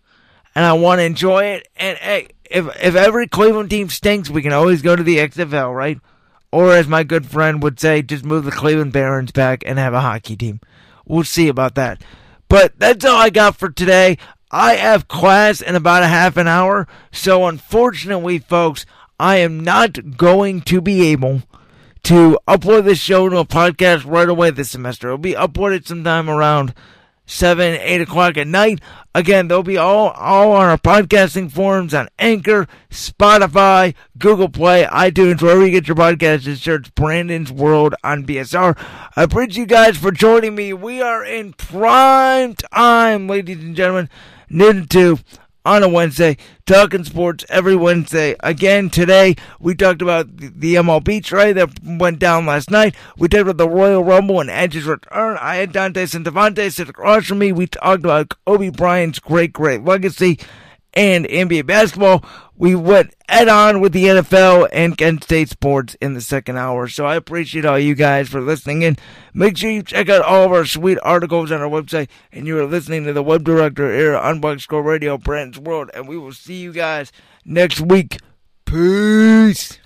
and 0.55 0.65
I 0.65 0.73
want 0.73 1.01
to 1.01 1.05
enjoy 1.05 1.45
it. 1.45 1.69
And 1.77 1.99
hey, 1.99 2.29
if 2.51 2.67
if 2.83 2.95
every 2.95 3.29
Cleveland 3.29 3.69
team 3.69 3.91
stinks, 3.91 4.31
we 4.31 4.41
can 4.41 4.55
always 4.55 4.81
go 4.81 4.97
to 4.97 5.03
the 5.03 5.19
XFL, 5.19 5.77
right? 5.77 6.01
Or 6.55 6.71
as 6.71 6.87
my 6.87 7.03
good 7.03 7.27
friend 7.27 7.61
would 7.65 7.81
say, 7.81 8.01
just 8.01 8.25
move 8.25 8.45
the 8.45 8.53
Cleveland 8.53 8.93
Barons 8.93 9.33
back 9.33 9.65
and 9.67 9.77
have 9.77 9.93
a 9.93 10.03
hockey 10.03 10.37
team. 10.37 10.61
We'll 11.05 11.25
see 11.25 11.49
about 11.49 11.75
that. 11.75 12.01
But 12.49 12.79
that's 12.79 13.05
all 13.05 13.17
I 13.17 13.31
got 13.31 13.57
for 13.57 13.71
today. 13.71 14.19
I 14.53 14.75
have 14.77 15.09
class 15.09 15.61
in 15.61 15.75
about 15.75 16.05
a 16.05 16.07
half 16.07 16.37
an 16.37 16.47
hour, 16.47 16.87
so 17.11 17.47
unfortunately, 17.47 18.39
folks, 18.39 18.87
I 19.19 19.39
am 19.39 19.59
not 19.59 20.17
going 20.17 20.61
to 20.61 20.81
be 20.81 21.09
able 21.09 21.43
to 22.05 22.39
upload 22.47 22.85
this 22.85 23.01
show 23.01 23.29
to 23.29 23.39
a 23.39 23.45
podcast 23.45 24.09
right 24.09 24.29
away 24.29 24.51
this 24.51 24.71
semester. 24.71 25.09
It'll 25.09 25.19
be 25.19 25.33
uploaded 25.33 25.89
sometime 25.89 26.31
around 26.31 26.73
seven, 27.27 27.79
eight 27.81 28.01
o'clock 28.01 28.37
at 28.37 28.47
night. 28.47 28.81
Again, 29.15 29.49
they'll 29.49 29.63
be 29.63 29.77
all 29.77 30.11
all 30.11 30.53
on 30.53 30.69
our 30.69 30.79
podcasting 30.79 31.51
forums 31.51 31.95
on 31.95 32.09
Anchor, 32.19 32.67
Spotify, 32.91 33.95
Google 34.19 34.49
Play, 34.49 34.85
iTunes, 34.85 35.41
wherever 35.41 35.65
you 35.65 35.71
get 35.71 35.89
your 35.89 35.97
podcasts. 35.97 36.41
Just 36.41 36.65
search 36.65 36.95
Brandon's 36.95 37.53
World 37.53 37.95
on 38.03 38.25
BSR. 38.25 38.77
I 39.17 39.23
appreciate 39.23 39.57
you 39.57 39.67
guys 39.67 39.97
for 39.97 40.11
joining 40.11 40.55
me. 40.55 40.73
We 40.73 41.01
are 41.01 41.25
in 41.25 41.53
prime 41.53 42.55
time, 42.55 43.29
ladies 43.29 43.63
and 43.63 43.77
gentlemen. 43.77 44.11
Noon 44.51 44.87
to 44.89 45.19
on 45.65 45.83
a 45.83 45.89
Wednesday, 45.89 46.37
talking 46.67 47.05
sports 47.05 47.45
every 47.49 47.75
Wednesday. 47.75 48.37
Again, 48.41 48.91
today 48.91 49.35
we 49.59 49.75
talked 49.75 50.03
about 50.03 50.37
the 50.37 50.75
MLB 50.75 51.25
trade 51.25 51.55
that 51.55 51.71
went 51.83 52.19
down 52.19 52.45
last 52.45 52.71
night. 52.71 52.95
We 53.17 53.29
talked 53.29 53.43
about 53.43 53.57
the 53.57 53.69
Royal 53.69 54.05
Rumble 54.05 54.41
and 54.41 54.51
Edge's 54.51 54.85
return. 54.85 55.39
I 55.41 55.57
had 55.57 55.73
Dante 55.73 56.05
Centofanti 56.05 56.71
sit 56.71 56.89
across 56.89 57.27
from 57.27 57.39
me. 57.39 57.53
We 57.53 57.67
talked 57.67 58.05
about 58.05 58.35
Kobe 58.45 58.71
Bryant's 58.71 59.19
great, 59.19 59.53
great 59.53 59.85
legacy 59.85 60.39
and 60.95 61.27
NBA 61.27 61.67
basketball. 61.67 62.25
We 62.57 62.75
went 62.75 63.15
head 63.29 63.49
on 63.49 63.81
with 63.81 63.93
the 63.93 64.05
NFL 64.05 64.69
and 64.73 64.97
Kent 64.97 65.25
State 65.25 65.49
sports 65.49 65.97
in 66.01 66.15
the 66.15 66.21
second 66.21 66.57
hour. 66.57 66.87
So 66.87 67.05
I 67.05 67.17
appreciate 67.17 67.65
all 67.65 67.79
you 67.79 67.95
guys 67.95 68.29
for 68.29 68.41
listening 68.41 68.83
in. 68.83 68.97
Make 69.33 69.57
sure 69.57 69.71
you 69.71 69.83
check 69.83 70.09
out 70.09 70.23
all 70.23 70.45
of 70.45 70.53
our 70.53 70.65
sweet 70.65 70.99
articles 71.03 71.51
on 71.51 71.61
our 71.61 71.69
website. 71.69 72.09
And 72.33 72.47
you 72.47 72.59
are 72.59 72.67
listening 72.67 73.05
to 73.05 73.13
the 73.13 73.23
web 73.23 73.45
director 73.45 73.95
here 73.95 74.17
on 74.17 74.41
Score 74.61 74.83
Radio, 74.83 75.19
Brandon's 75.19 75.59
World. 75.59 75.91
And 75.95 76.07
we 76.07 76.17
will 76.17 76.33
see 76.33 76.57
you 76.61 76.73
guys 76.73 77.11
next 77.45 77.81
week. 77.81 78.19
Peace. 78.65 79.79